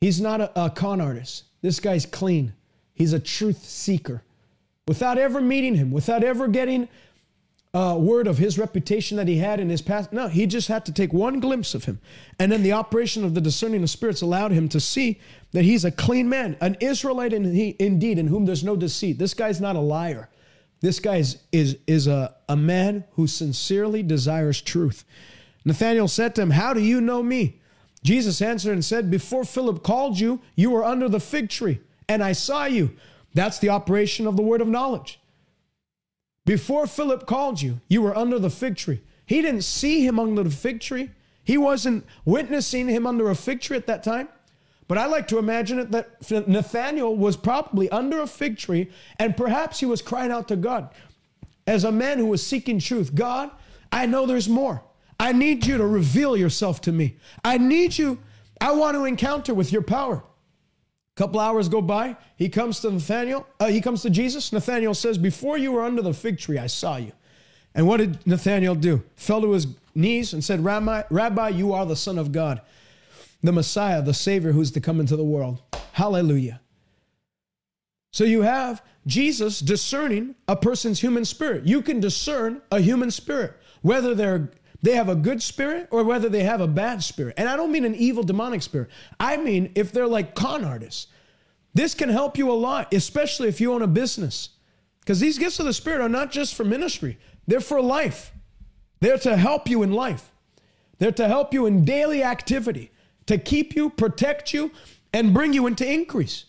He's 0.00 0.20
not 0.20 0.40
a, 0.40 0.64
a 0.64 0.70
con 0.70 1.00
artist. 1.00 1.44
This 1.62 1.78
guy's 1.78 2.04
clean. 2.04 2.52
He's 2.92 3.12
a 3.12 3.20
truth 3.20 3.64
seeker. 3.64 4.24
Without 4.88 5.18
ever 5.18 5.40
meeting 5.40 5.76
him, 5.76 5.92
without 5.92 6.24
ever 6.24 6.48
getting 6.48 6.88
uh, 7.72 7.96
word 7.98 8.26
of 8.26 8.38
his 8.38 8.58
reputation 8.58 9.16
that 9.16 9.28
he 9.28 9.36
had 9.36 9.60
in 9.60 9.68
his 9.68 9.80
past. 9.80 10.12
No, 10.12 10.28
he 10.28 10.46
just 10.46 10.68
had 10.68 10.84
to 10.86 10.92
take 10.92 11.12
one 11.12 11.38
glimpse 11.38 11.74
of 11.74 11.84
him. 11.84 12.00
And 12.38 12.50
then 12.50 12.62
the 12.62 12.72
operation 12.72 13.24
of 13.24 13.34
the 13.34 13.40
discerning 13.40 13.82
of 13.82 13.90
spirits 13.90 14.22
allowed 14.22 14.50
him 14.50 14.68
to 14.70 14.80
see 14.80 15.20
that 15.52 15.64
he's 15.64 15.84
a 15.84 15.92
clean 15.92 16.28
man, 16.28 16.56
an 16.60 16.76
Israelite 16.80 17.32
in 17.32 17.54
he, 17.54 17.76
indeed, 17.78 18.18
in 18.18 18.26
whom 18.26 18.44
there's 18.44 18.64
no 18.64 18.74
deceit. 18.74 19.18
This 19.18 19.34
guy's 19.34 19.60
not 19.60 19.76
a 19.76 19.80
liar. 19.80 20.28
This 20.80 20.98
guy 20.98 21.16
is, 21.16 21.38
is, 21.52 21.76
is 21.86 22.06
a, 22.06 22.34
a 22.48 22.56
man 22.56 23.04
who 23.12 23.26
sincerely 23.26 24.02
desires 24.02 24.60
truth. 24.60 25.04
Nathanael 25.64 26.08
said 26.08 26.34
to 26.34 26.42
him, 26.42 26.50
How 26.50 26.72
do 26.72 26.80
you 26.80 27.00
know 27.00 27.22
me? 27.22 27.60
Jesus 28.02 28.40
answered 28.40 28.72
and 28.72 28.84
said, 28.84 29.10
Before 29.10 29.44
Philip 29.44 29.82
called 29.82 30.18
you, 30.18 30.40
you 30.56 30.70
were 30.70 30.84
under 30.84 31.08
the 31.08 31.20
fig 31.20 31.50
tree, 31.50 31.80
and 32.08 32.24
I 32.24 32.32
saw 32.32 32.64
you. 32.64 32.96
That's 33.34 33.58
the 33.58 33.68
operation 33.68 34.26
of 34.26 34.36
the 34.36 34.42
word 34.42 34.60
of 34.60 34.68
knowledge. 34.68 35.19
Before 36.50 36.88
Philip 36.88 37.26
called 37.26 37.62
you, 37.62 37.80
you 37.86 38.02
were 38.02 38.18
under 38.18 38.36
the 38.36 38.50
fig 38.50 38.74
tree. 38.74 39.00
He 39.24 39.40
didn't 39.40 39.62
see 39.62 40.04
him 40.04 40.18
under 40.18 40.42
the 40.42 40.50
fig 40.50 40.80
tree. 40.80 41.10
He 41.44 41.56
wasn't 41.56 42.04
witnessing 42.24 42.88
him 42.88 43.06
under 43.06 43.30
a 43.30 43.36
fig 43.36 43.60
tree 43.60 43.76
at 43.76 43.86
that 43.86 44.02
time. 44.02 44.28
But 44.88 44.98
I 44.98 45.06
like 45.06 45.28
to 45.28 45.38
imagine 45.38 45.78
it 45.78 45.92
that 45.92 46.48
Nathanael 46.48 47.14
was 47.14 47.36
probably 47.36 47.88
under 47.90 48.20
a 48.20 48.26
fig 48.26 48.58
tree 48.58 48.90
and 49.20 49.36
perhaps 49.36 49.78
he 49.78 49.86
was 49.86 50.02
crying 50.02 50.32
out 50.32 50.48
to 50.48 50.56
God 50.56 50.92
as 51.68 51.84
a 51.84 51.92
man 51.92 52.18
who 52.18 52.26
was 52.26 52.44
seeking 52.44 52.80
truth 52.80 53.14
God, 53.14 53.52
I 53.92 54.06
know 54.06 54.26
there's 54.26 54.48
more. 54.48 54.82
I 55.20 55.30
need 55.30 55.64
you 55.64 55.78
to 55.78 55.86
reveal 55.86 56.36
yourself 56.36 56.80
to 56.80 56.90
me. 56.90 57.16
I 57.44 57.58
need 57.58 57.96
you. 57.96 58.18
I 58.60 58.72
want 58.72 58.96
to 58.96 59.04
encounter 59.04 59.54
with 59.54 59.72
your 59.72 59.82
power 59.82 60.24
couple 61.20 61.38
hours 61.38 61.68
go 61.68 61.82
by. 61.82 62.16
He 62.36 62.48
comes 62.48 62.80
to 62.80 62.90
Nathaniel. 62.90 63.46
Uh, 63.60 63.66
he 63.66 63.82
comes 63.82 64.00
to 64.02 64.10
Jesus. 64.10 64.54
Nathaniel 64.54 64.94
says, 64.94 65.18
Before 65.18 65.58
you 65.58 65.70
were 65.70 65.82
under 65.82 66.00
the 66.00 66.14
fig 66.14 66.38
tree, 66.38 66.56
I 66.56 66.66
saw 66.66 66.96
you. 66.96 67.12
And 67.74 67.86
what 67.86 67.98
did 67.98 68.26
Nathaniel 68.26 68.74
do? 68.74 69.02
Fell 69.16 69.42
to 69.42 69.50
his 69.50 69.66
knees 69.94 70.32
and 70.32 70.42
said, 70.42 70.64
Rabbi, 70.64 71.02
Rabbi, 71.10 71.50
you 71.50 71.74
are 71.74 71.84
the 71.84 71.94
Son 71.94 72.18
of 72.18 72.32
God, 72.32 72.62
the 73.42 73.52
Messiah, 73.52 74.00
the 74.00 74.14
Savior 74.14 74.52
who's 74.52 74.70
to 74.70 74.80
come 74.80 74.98
into 74.98 75.14
the 75.14 75.22
world. 75.22 75.60
Hallelujah. 75.92 76.62
So 78.12 78.24
you 78.24 78.40
have 78.40 78.82
Jesus 79.06 79.60
discerning 79.60 80.36
a 80.48 80.56
person's 80.56 81.00
human 81.00 81.26
spirit. 81.26 81.66
You 81.66 81.82
can 81.82 82.00
discern 82.00 82.62
a 82.72 82.80
human 82.80 83.10
spirit, 83.10 83.52
whether 83.82 84.14
they're 84.14 84.48
they 84.82 84.94
have 84.94 85.10
a 85.10 85.14
good 85.14 85.42
spirit 85.42 85.88
or 85.90 86.02
whether 86.04 86.30
they 86.30 86.44
have 86.44 86.62
a 86.62 86.66
bad 86.66 87.02
spirit. 87.02 87.34
And 87.36 87.48
I 87.48 87.56
don't 87.56 87.70
mean 87.70 87.84
an 87.84 87.94
evil 87.94 88.22
demonic 88.22 88.62
spirit. 88.62 88.88
I 89.18 89.36
mean 89.36 89.72
if 89.74 89.92
they're 89.92 90.06
like 90.06 90.34
con 90.34 90.64
artists. 90.64 91.08
This 91.74 91.94
can 91.94 92.08
help 92.08 92.36
you 92.36 92.50
a 92.50 92.52
lot, 92.52 92.92
especially 92.92 93.48
if 93.48 93.60
you 93.60 93.72
own 93.72 93.82
a 93.82 93.86
business. 93.86 94.50
Because 95.00 95.20
these 95.20 95.38
gifts 95.38 95.58
of 95.60 95.66
the 95.66 95.72
Spirit 95.72 96.00
are 96.00 96.08
not 96.08 96.30
just 96.30 96.54
for 96.54 96.64
ministry, 96.64 97.18
they're 97.46 97.60
for 97.60 97.80
life. 97.80 98.32
They're 99.00 99.18
to 99.18 99.36
help 99.36 99.68
you 99.68 99.82
in 99.82 99.92
life, 99.92 100.30
they're 100.98 101.12
to 101.12 101.26
help 101.26 101.54
you 101.54 101.66
in 101.66 101.84
daily 101.84 102.22
activity, 102.22 102.90
to 103.26 103.38
keep 103.38 103.74
you, 103.74 103.90
protect 103.90 104.52
you, 104.52 104.72
and 105.12 105.32
bring 105.32 105.52
you 105.52 105.66
into 105.66 105.90
increase. 105.90 106.44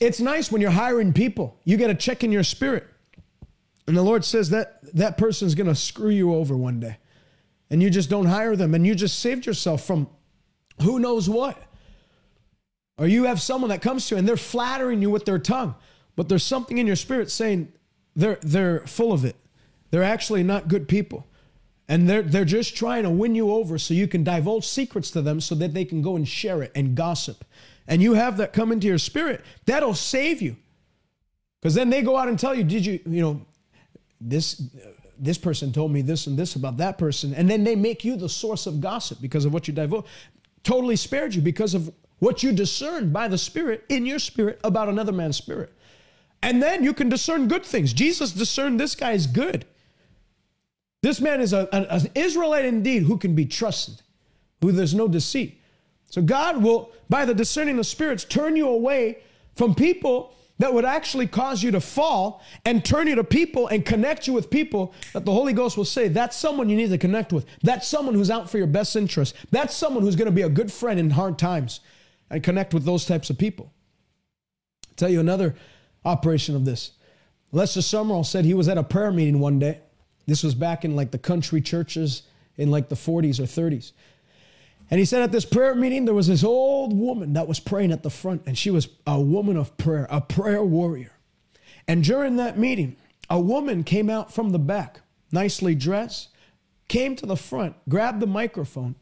It's 0.00 0.18
nice 0.18 0.50
when 0.50 0.60
you're 0.60 0.70
hiring 0.70 1.12
people, 1.12 1.60
you 1.64 1.76
get 1.76 1.90
a 1.90 1.94
check 1.94 2.24
in 2.24 2.32
your 2.32 2.42
spirit. 2.42 2.86
And 3.86 3.96
the 3.96 4.02
Lord 4.02 4.24
says 4.24 4.50
that 4.50 4.80
that 4.96 5.16
person's 5.16 5.54
going 5.54 5.68
to 5.68 5.74
screw 5.74 6.10
you 6.10 6.34
over 6.34 6.56
one 6.56 6.80
day 6.80 6.98
and 7.70 7.82
you 7.82 7.90
just 7.90 8.10
don't 8.10 8.26
hire 8.26 8.56
them 8.56 8.74
and 8.74 8.86
you 8.86 8.94
just 8.94 9.20
saved 9.20 9.46
yourself 9.46 9.84
from 9.84 10.08
who 10.82 10.98
knows 10.98 11.28
what. 11.28 11.62
Or 12.98 13.06
you 13.06 13.24
have 13.24 13.40
someone 13.40 13.70
that 13.70 13.82
comes 13.82 14.08
to 14.08 14.14
you 14.14 14.18
and 14.18 14.28
they're 14.28 14.36
flattering 14.36 15.02
you 15.02 15.10
with 15.10 15.24
their 15.24 15.38
tongue, 15.38 15.74
but 16.14 16.28
there's 16.28 16.44
something 16.44 16.78
in 16.78 16.86
your 16.86 16.96
spirit 16.96 17.30
saying 17.30 17.72
they're 18.14 18.38
they're 18.42 18.80
full 18.86 19.12
of 19.12 19.24
it. 19.24 19.36
They're 19.90 20.02
actually 20.02 20.42
not 20.42 20.68
good 20.68 20.88
people. 20.88 21.26
And 21.88 22.08
they're 22.08 22.22
they're 22.22 22.44
just 22.44 22.74
trying 22.74 23.02
to 23.04 23.10
win 23.10 23.34
you 23.34 23.52
over 23.52 23.78
so 23.78 23.94
you 23.94 24.08
can 24.08 24.24
divulge 24.24 24.66
secrets 24.66 25.10
to 25.12 25.22
them 25.22 25.40
so 25.40 25.54
that 25.56 25.74
they 25.74 25.84
can 25.84 26.02
go 26.02 26.16
and 26.16 26.26
share 26.26 26.62
it 26.62 26.72
and 26.74 26.94
gossip. 26.94 27.44
And 27.86 28.02
you 28.02 28.14
have 28.14 28.38
that 28.38 28.52
come 28.52 28.72
into 28.72 28.86
your 28.86 28.98
spirit, 28.98 29.44
that'll 29.66 29.94
save 29.94 30.42
you. 30.42 30.56
Because 31.60 31.74
then 31.74 31.90
they 31.90 32.02
go 32.02 32.16
out 32.16 32.28
and 32.28 32.38
tell 32.38 32.54
you, 32.54 32.64
did 32.64 32.84
you, 32.84 33.00
you 33.06 33.20
know, 33.20 33.46
this 34.20 34.62
this 35.18 35.38
person 35.38 35.72
told 35.72 35.92
me 35.92 36.02
this 36.02 36.26
and 36.26 36.38
this 36.38 36.56
about 36.56 36.76
that 36.78 36.98
person. 36.98 37.34
And 37.34 37.48
then 37.48 37.64
they 37.64 37.76
make 37.76 38.04
you 38.04 38.16
the 38.16 38.28
source 38.28 38.66
of 38.66 38.80
gossip 38.80 39.20
because 39.20 39.44
of 39.44 39.52
what 39.52 39.68
you 39.68 39.74
divulge. 39.74 40.06
Totally 40.62 40.96
spared 40.96 41.34
you 41.34 41.42
because 41.42 41.74
of 41.74 41.92
what 42.18 42.42
you 42.42 42.52
discern 42.52 43.12
by 43.12 43.28
the 43.28 43.38
Spirit 43.38 43.84
in 43.88 44.06
your 44.06 44.18
spirit 44.18 44.60
about 44.64 44.88
another 44.88 45.12
man's 45.12 45.36
spirit. 45.36 45.72
And 46.42 46.62
then 46.62 46.84
you 46.84 46.94
can 46.94 47.08
discern 47.08 47.48
good 47.48 47.64
things. 47.64 47.92
Jesus 47.92 48.32
discerned 48.32 48.78
this 48.78 48.94
guy 48.94 49.12
is 49.12 49.26
good. 49.26 49.64
This 51.02 51.20
man 51.20 51.40
is 51.40 51.52
a, 51.52 51.68
an 51.72 52.10
Israelite 52.14 52.64
indeed 52.64 53.02
who 53.02 53.18
can 53.18 53.34
be 53.34 53.46
trusted, 53.46 54.02
who 54.60 54.72
there's 54.72 54.94
no 54.94 55.08
deceit. 55.08 55.60
So 56.08 56.22
God 56.22 56.62
will, 56.62 56.92
by 57.08 57.24
the 57.24 57.34
discerning 57.34 57.78
of 57.78 57.86
spirits, 57.86 58.24
turn 58.24 58.56
you 58.56 58.68
away 58.68 59.18
from 59.54 59.74
people 59.74 60.32
that 60.58 60.72
would 60.72 60.84
actually 60.84 61.26
cause 61.26 61.62
you 61.62 61.70
to 61.72 61.80
fall 61.80 62.42
and 62.64 62.84
turn 62.84 63.06
you 63.06 63.14
to 63.16 63.24
people 63.24 63.68
and 63.68 63.84
connect 63.84 64.26
you 64.26 64.32
with 64.32 64.48
people 64.48 64.94
that 65.12 65.24
the 65.24 65.32
Holy 65.32 65.52
Ghost 65.52 65.76
will 65.76 65.84
say, 65.84 66.08
that's 66.08 66.36
someone 66.36 66.68
you 66.70 66.76
need 66.76 66.90
to 66.90 66.98
connect 66.98 67.32
with. 67.32 67.44
That's 67.62 67.86
someone 67.86 68.14
who's 68.14 68.30
out 68.30 68.48
for 68.48 68.56
your 68.56 68.66
best 68.66 68.96
interest. 68.96 69.34
That's 69.50 69.74
someone 69.74 70.02
who's 70.02 70.16
going 70.16 70.26
to 70.26 70.32
be 70.32 70.42
a 70.42 70.48
good 70.48 70.72
friend 70.72 70.98
in 70.98 71.10
hard 71.10 71.38
times 71.38 71.80
and 72.30 72.42
connect 72.42 72.74
with 72.74 72.84
those 72.84 73.04
types 73.04 73.30
of 73.30 73.38
people. 73.38 73.72
I'll 74.88 74.94
tell 74.96 75.08
you 75.08 75.20
another 75.20 75.54
operation 76.04 76.56
of 76.56 76.64
this. 76.64 76.92
Lester 77.52 77.80
Sumrall 77.80 78.26
said 78.26 78.44
he 78.44 78.54
was 78.54 78.68
at 78.68 78.78
a 78.78 78.82
prayer 78.82 79.12
meeting 79.12 79.38
one 79.38 79.58
day 79.58 79.80
This 80.26 80.42
was 80.42 80.54
back 80.54 80.84
in 80.84 80.96
like 80.96 81.12
the 81.12 81.18
country 81.18 81.60
churches 81.60 82.22
in 82.56 82.70
like 82.70 82.88
the 82.88 82.96
40s 82.96 83.38
or 83.38 83.44
30s. 83.44 83.92
And 84.90 84.98
he 84.98 85.04
said 85.04 85.22
at 85.22 85.32
this 85.32 85.44
prayer 85.44 85.74
meeting, 85.74 86.04
there 86.04 86.14
was 86.14 86.28
this 86.28 86.44
old 86.44 86.96
woman 86.96 87.32
that 87.32 87.48
was 87.48 87.58
praying 87.58 87.92
at 87.92 88.02
the 88.02 88.10
front, 88.10 88.42
and 88.46 88.56
she 88.56 88.70
was 88.70 88.88
a 89.06 89.20
woman 89.20 89.56
of 89.56 89.76
prayer, 89.76 90.06
a 90.10 90.20
prayer 90.20 90.62
warrior. 90.62 91.12
And 91.88 92.04
during 92.04 92.36
that 92.36 92.58
meeting, 92.58 92.96
a 93.28 93.40
woman 93.40 93.82
came 93.82 94.08
out 94.08 94.32
from 94.32 94.50
the 94.50 94.58
back, 94.58 95.00
nicely 95.32 95.74
dressed, 95.74 96.28
came 96.88 97.16
to 97.16 97.26
the 97.26 97.36
front, 97.36 97.74
grabbed 97.88 98.20
the 98.20 98.26
microphone, 98.26 98.94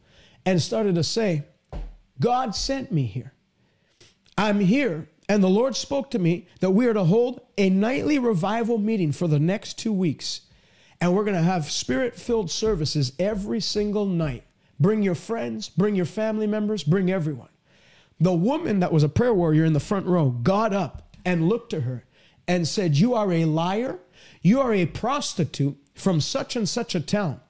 and 0.47 0.61
started 0.61 0.95
to 0.95 1.05
say, 1.05 1.45
God 2.21 2.55
sent 2.55 2.93
me 2.93 3.05
here. 3.05 3.33
I'm 4.37 4.61
here, 4.61 5.09
and 5.29 5.43
the 5.43 5.49
Lord 5.49 5.77
spoke 5.77 6.11
to 6.11 6.19
me 6.19 6.47
that 6.61 6.71
we 6.71 6.87
are 6.87 6.95
to 6.95 7.05
hold 7.05 7.41
a 7.57 7.71
nightly 7.71 8.19
revival 8.19 8.79
meeting 8.79 9.13
for 9.13 9.29
the 9.29 9.39
next 9.39 9.79
two 9.79 9.93
weeks. 9.93 10.43
And 11.01 11.15
we're 11.15 11.25
going 11.25 11.37
to 11.37 11.43
have 11.43 11.71
spirit 11.71 12.15
filled 12.15 12.51
services 12.51 13.13
every 13.19 13.61
single 13.61 14.07
night. 14.07 14.45
Bring 14.81 15.03
your 15.03 15.15
friends, 15.15 15.69
bring 15.69 15.95
your 15.95 16.07
family 16.07 16.47
members, 16.47 16.83
bring 16.83 17.11
everyone. 17.11 17.49
The 18.21 18.33
woman 18.33 18.81
that 18.81 18.93
was 18.93 19.03
a 19.03 19.09
prayer 19.09 19.35
warrior 19.35 19.65
in 19.65 19.73
the 19.73 19.81
front 19.81 20.07
row 20.07 20.31
got 20.31 20.73
up 20.73 21.17
and 21.25 21.49
looked 21.49 21.71
to 21.71 21.81
her 21.83 22.05
and 22.47 22.67
said, 22.67 22.97
You 22.97 23.15
are 23.15 23.33
a 23.33 23.45
liar. 23.45 23.99
You 24.43 24.61
are 24.61 24.73
a 24.73 24.87
prostitute 24.87 25.77
from 25.95 26.21
such 26.21 26.57
and 26.57 26.69
such 26.69 26.95
a 26.95 27.01
town. 27.01 27.41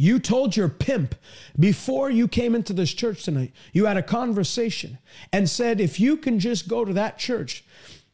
You 0.00 0.20
told 0.20 0.56
your 0.56 0.68
pimp 0.68 1.16
before 1.58 2.08
you 2.08 2.28
came 2.28 2.54
into 2.54 2.72
this 2.72 2.94
church 2.94 3.24
tonight, 3.24 3.52
you 3.72 3.86
had 3.86 3.96
a 3.96 4.02
conversation 4.02 4.98
and 5.32 5.50
said, 5.50 5.80
if 5.80 5.98
you 5.98 6.16
can 6.16 6.38
just 6.38 6.68
go 6.68 6.84
to 6.84 6.92
that 6.92 7.18
church, 7.18 7.64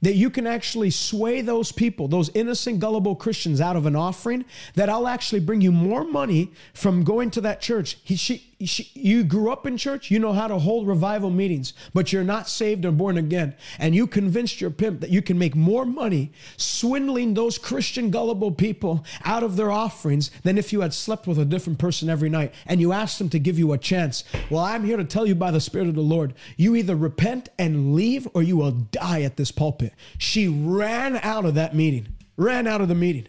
that 0.01 0.15
you 0.15 0.31
can 0.31 0.47
actually 0.47 0.89
sway 0.89 1.43
those 1.43 1.73
people, 1.73 2.09
those 2.09 2.31
innocent, 2.31 2.81
gullible 2.81 3.15
Christians 3.15 3.61
out 3.61 3.77
of 3.77 3.85
an 3.85 3.97
offering, 3.97 4.47
that 4.74 4.89
I'll 4.89 5.06
actually 5.06 5.40
bring 5.40 5.61
you 5.61 5.73
more 5.73 6.05
money 6.05 6.52
from 6.73 7.05
going 7.05 7.31
to 7.32 7.43
that 7.43 7.61
church. 7.61 7.98
He, 8.02 8.16
she, 8.16 8.53
you 8.59 9.24
grew 9.24 9.51
up 9.51 9.66
in 9.66 9.76
church, 9.76 10.10
you 10.10 10.18
know 10.18 10.32
how 10.32 10.47
to 10.47 10.59
hold 10.59 10.86
revival 10.86 11.31
meetings, 11.31 11.72
but 11.93 12.12
you're 12.12 12.24
not 12.24 12.48
saved 12.48 12.85
or 12.85 12.93
born 12.93 13.18
again. 13.18 13.55
And 13.78 13.94
you 13.94 14.06
convinced 14.06 14.60
your 14.60 14.70
pimp 14.70 15.01
that 15.01 15.10
you 15.10 15.22
can 15.22 15.39
make 15.39 15.55
more 15.55 15.85
money 15.85 16.32
swindling 16.56 17.35
those 17.35 17.59
Christian, 17.59 18.10
gullible 18.10 18.52
people 18.52 19.05
out 19.24 19.43
of 19.43 19.56
their 19.56 19.70
offerings 19.70 20.31
than 20.43 20.59
if 20.59 20.72
you 20.72 20.81
had 20.81 20.94
slept 20.94 21.26
with 21.26 21.39
a 21.39 21.44
different 21.44 21.78
person 21.78 22.09
every 22.09 22.28
night. 22.28 22.55
And 22.66 22.81
you 22.81 22.93
asked 22.93 23.18
them 23.18 23.28
to 23.31 23.39
give 23.39 23.59
you 23.59 23.72
a 23.72 23.78
chance. 23.78 24.24
Well, 24.51 24.64
I'm 24.64 24.85
here 24.85 24.97
to 24.97 25.05
tell 25.05 25.26
you 25.26 25.35
by 25.35 25.51
the 25.51 25.60
Spirit 25.60 25.89
of 25.89 25.94
the 25.94 26.01
Lord, 26.01 26.35
you 26.56 26.74
either 26.76 26.97
repent 26.97 27.48
and 27.59 27.94
leave 27.94 28.28
or 28.35 28.43
you 28.43 28.56
will 28.56 28.70
die 28.70 29.22
at 29.22 29.36
this 29.36 29.51
pulpit. 29.51 29.93
She 30.18 30.48
ran 30.48 31.16
out 31.16 31.44
of 31.44 31.55
that 31.55 31.74
meeting, 31.74 32.09
ran 32.36 32.66
out 32.66 32.81
of 32.81 32.89
the 32.89 32.94
meeting. 32.94 33.28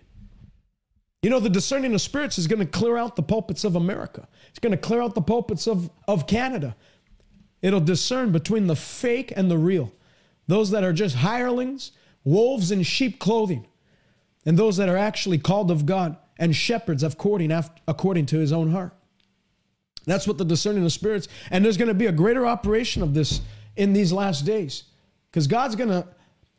You 1.26 1.31
know, 1.31 1.39
the 1.39 1.49
discerning 1.49 1.95
of 1.95 2.02
spirits 2.02 2.38
is 2.38 2.45
going 2.45 2.60
to 2.60 2.68
clear 2.68 2.97
out 2.97 3.15
the 3.15 3.23
pulpits 3.23 3.64
of 3.64 3.76
America. 3.76 4.27
It's 4.56 4.60
going 4.61 4.72
to 4.72 4.77
clear 4.77 5.02
out 5.02 5.14
the 5.14 5.22
pulpits 5.22 5.68
of, 5.68 5.91
of 6.07 6.26
Canada. 6.26 6.77
It'll 7.61 7.82
discern 7.82 8.32
between 8.32 8.68
the 8.68 8.76
fake 8.76 9.34
and 9.36 9.52
the 9.52 9.57
real. 9.57 9.91
Those 10.48 10.72
that 10.72 10.84
are 10.84 10.94
just 10.94 11.18
hirelings, 11.18 11.91
wolves 12.23 12.72
in 12.72 12.84
sheep 12.84 13.19
clothing, 13.19 13.68
and 14.45 14.57
those 14.57 14.77
that 14.77 14.88
are 14.90 14.98
actually 14.98 15.40
called 15.40 15.72
of 15.72 15.86
God 15.86 16.18
and 16.38 16.56
shepherds 16.56 17.03
according, 17.03 17.52
according 17.88 18.27
to 18.27 18.38
his 18.38 18.53
own 18.53 18.72
heart. 18.72 18.94
That's 20.06 20.27
what 20.27 20.38
the 20.38 20.45
discerning 20.45 20.86
of 20.86 20.91
spirits, 20.91 21.27
and 21.52 21.65
there's 21.65 21.77
going 21.77 21.88
to 21.88 21.94
be 21.94 22.06
a 22.06 22.11
greater 22.11 22.45
operation 22.45 23.02
of 23.02 23.14
this 23.14 23.41
in 23.76 23.94
these 23.94 24.14
last 24.14 24.45
days. 24.45 24.84
Because 25.32 25.48
God's 25.48 25.76
going 25.76 25.90
to, 25.90 26.07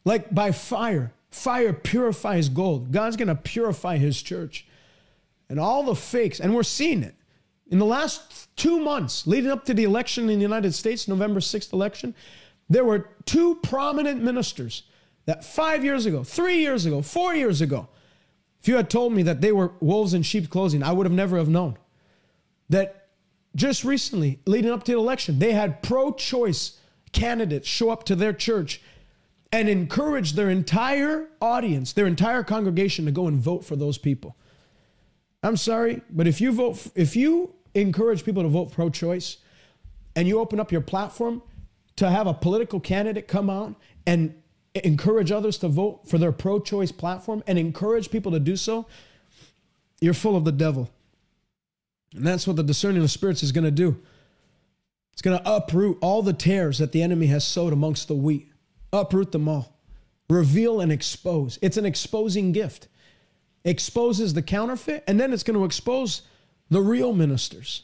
like 0.05 0.35
by 0.35 0.53
fire, 0.53 1.13
Fire 1.37 1.75
purifies 1.75 2.49
gold. 2.49 2.93
God's 2.93 3.17
going 3.17 3.29
to 3.29 3.35
purify 3.35 3.99
his 3.99 4.23
church. 4.23 4.67
And 5.51 5.61
all 5.61 5.83
the 5.83 5.95
fakes, 5.95 6.41
and 6.41 6.55
we're 6.55 6.63
seeing 6.63 7.03
it. 7.03 7.15
In 7.69 7.79
the 7.79 7.87
last 7.87 8.55
two 8.57 8.79
months 8.79 9.27
leading 9.27 9.51
up 9.51 9.65
to 9.65 9.75
the 9.75 9.85
election 9.85 10.31
in 10.31 10.39
the 10.39 10.43
United 10.43 10.73
States, 10.73 11.09
November 11.09 11.41
6th 11.41 11.73
election, 11.73 12.15
there 12.69 12.85
were 12.85 13.11
two 13.25 13.57
prominent 13.57 14.23
ministers 14.23 14.85
that 15.27 15.45
five 15.45 15.85
years 15.85 16.07
ago, 16.07 16.23
three 16.23 16.59
years 16.59 16.87
ago, 16.87 17.03
four 17.03 17.35
years 17.35 17.61
ago, 17.61 17.89
if 18.61 18.69
you 18.69 18.77
had 18.77 18.91
told 18.91 19.13
me 19.13 19.23
that 19.25 19.41
they 19.41 19.53
were 19.53 19.73
wolves 19.81 20.15
in 20.15 20.23
sheep's 20.23 20.49
clothing, 20.49 20.83
I 20.83 20.93
would 20.93 21.07
have 21.07 21.13
never 21.13 21.37
have 21.37 21.49
known. 21.49 21.77
That 22.69 23.09
just 23.55 23.85
recently, 23.85 24.41
leading 24.47 24.71
up 24.71 24.85
to 24.85 24.93
the 24.93 24.99
election, 24.99 25.39
they 25.39 25.53
had 25.53 25.83
pro-choice 25.83 26.79
candidates 27.13 27.69
show 27.69 27.91
up 27.91 28.05
to 28.05 28.17
their 28.17 28.33
church 28.33 28.81
and 29.53 29.69
encourage 29.69 30.33
their 30.33 30.51
entire 30.51 31.29
audience, 31.41 31.93
their 31.93 32.07
entire 32.07 32.43
congregation 32.43 33.05
to 33.07 33.13
go 33.13 33.27
and 33.27 33.41
vote 33.41 33.65
for 33.65 33.77
those 33.77 33.99
people. 33.99 34.37
I'm 35.47 35.57
sorry, 35.57 36.03
but 36.11 36.27
if 36.27 36.41
you 36.41 36.51
vote, 36.51 36.89
if 36.97 37.15
you 37.15 37.55
encourage 37.75 38.25
people 38.25 38.43
to 38.43 38.49
vote 38.49 38.73
pro 38.73 38.91
choice 38.91 39.37
and 40.17 40.27
you 40.27 40.41
open 40.41 40.59
up 40.59 40.73
your 40.73 40.81
platform 40.81 41.41
to 41.97 42.11
have 42.11 42.27
a 42.27 42.35
political 42.35 42.81
candidate 42.81 43.29
come 43.29 43.49
out 43.49 43.77
and 44.07 44.35
encourage 44.75 45.31
others 45.31 45.57
to 45.59 45.69
vote 45.69 46.01
for 46.09 46.19
their 46.19 46.33
pro 46.33 46.59
choice 46.59 46.91
platform 46.91 47.45
and 47.47 47.59
encourage 47.59 48.11
people 48.11 48.33
to 48.33 48.41
do 48.41 48.57
so, 48.57 48.87
you're 50.01 50.15
full 50.15 50.35
of 50.35 50.45
the 50.45 50.53
devil. 50.53 50.91
And 52.13 52.27
that's 52.27 52.47
what 52.47 52.57
the 52.57 52.65
discerning 52.65 53.03
of 53.03 53.11
spirits 53.11 53.45
is 53.45 53.53
going 53.53 53.65
to 53.65 53.71
do. 53.71 54.01
It's 55.13 55.23
going 55.23 55.39
to 55.39 55.49
uproot 55.49 55.99
all 56.01 56.23
the 56.23 56.33
tares 56.33 56.79
that 56.79 56.91
the 56.91 57.03
enemy 57.03 57.27
has 57.29 57.45
sowed 57.45 57.73
amongst 57.73 58.09
the 58.09 58.15
wheat 58.15 58.51
uproot 58.93 59.33
them 59.33 59.49
all, 59.49 59.79
reveal 60.29 60.81
and 60.81 60.91
expose. 60.91 61.59
It's 61.63 61.77
an 61.77 61.87
exposing 61.87 62.53
gift. 62.53 62.89
Exposes 63.67 64.33
the 64.33 64.43
counterfeit, 64.43 65.03
and 65.09 65.19
then 65.19 65.33
it's 65.33 65.43
going 65.43 65.59
to 65.59 65.65
expose 65.65 66.23
the 66.71 66.81
real 66.81 67.13
ministers, 67.13 67.83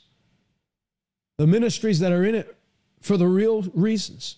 the 1.38 1.46
ministries 1.46 1.98
that 1.98 2.12
are 2.12 2.24
in 2.24 2.36
it 2.36 2.56
for 3.00 3.16
the 3.16 3.26
real 3.26 3.62
reasons, 3.74 4.36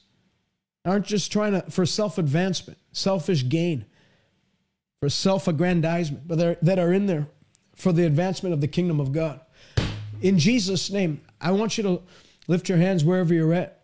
aren't 0.86 1.04
just 1.04 1.30
trying 1.30 1.52
to 1.52 1.70
for 1.70 1.84
self 1.84 2.16
advancement, 2.16 2.78
selfish 2.92 3.46
gain, 3.46 3.84
for 5.00 5.10
self 5.10 5.46
aggrandizement, 5.46 6.26
but 6.26 6.62
that 6.64 6.78
are 6.78 6.94
in 6.94 7.04
there 7.04 7.28
for 7.76 7.92
the 7.92 8.06
advancement 8.06 8.54
of 8.54 8.62
the 8.62 8.68
kingdom 8.68 8.98
of 8.98 9.12
God. 9.12 9.38
In 10.22 10.38
Jesus' 10.38 10.90
name, 10.90 11.20
I 11.42 11.50
want 11.50 11.76
you 11.76 11.82
to 11.84 12.02
lift 12.48 12.70
your 12.70 12.78
hands 12.78 13.04
wherever 13.04 13.34
you're 13.34 13.52
at 13.52 13.82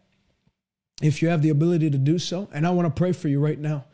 if 1.03 1.21
you 1.21 1.29
have 1.29 1.43
the 1.43 1.51
ability 1.51 1.91
to 1.91 1.99
do 1.99 2.19
so. 2.19 2.49
And 2.55 2.67
I 2.67 2.71
want 2.71 2.87
to 2.87 2.99
pray 2.99 3.13
for 3.13 3.29
you 3.29 3.39
right 3.39 3.59
now 3.59 3.85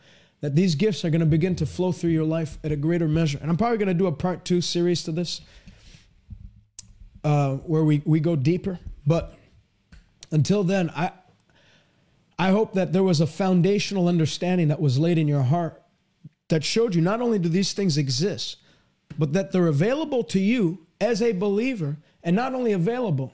that 0.41 0.55
these 0.55 0.75
gifts 0.75 1.05
are 1.05 1.11
going 1.11 1.21
to 1.21 1.27
begin 1.27 1.57
to 1.57 1.67
flow 1.67 1.93
through 1.93 2.11
your 2.11 2.25
life 2.25 2.59
at 2.63 2.73
a 2.73 2.77
greater 2.77 3.09
measure. 3.09 3.39
And 3.41 3.51
I'm 3.51 3.57
probably 3.57 3.79
going 3.79 3.89
to 3.89 3.95
do 3.95 4.07
a 4.07 4.13
part 4.13 4.45
two 4.45 4.61
series 4.61 5.03
to 5.05 5.13
this 5.13 5.41
uh, 7.25 7.57
where 7.57 7.83
we, 7.83 8.03
we 8.05 8.21
go 8.21 8.37
deeper. 8.37 8.79
But 9.07 9.35
until 10.31 10.63
then, 10.63 10.91
I, 10.91 11.13
I 12.39 12.51
hope 12.51 12.75
that 12.75 12.93
there 12.93 13.03
was 13.03 13.21
a 13.21 13.27
foundational 13.27 14.09
understanding 14.09 14.69
that 14.69 14.81
was 14.81 14.99
laid 14.99 15.19
in 15.19 15.27
your 15.27 15.43
heart 15.43 15.83
that 16.49 16.65
showed 16.65 16.95
you 16.95 17.01
not 17.01 17.21
only 17.21 17.39
do 17.39 17.49
these 17.49 17.73
things 17.73 17.99
exist, 17.99 18.59
but 19.19 19.33
that 19.33 19.53
they're 19.53 19.67
available 19.67 20.23
to 20.25 20.39
you 20.39 20.87
as 21.01 21.21
a 21.21 21.33
believer, 21.33 21.97
and 22.23 22.37
not 22.37 22.55
only 22.55 22.73
available, 22.73 23.33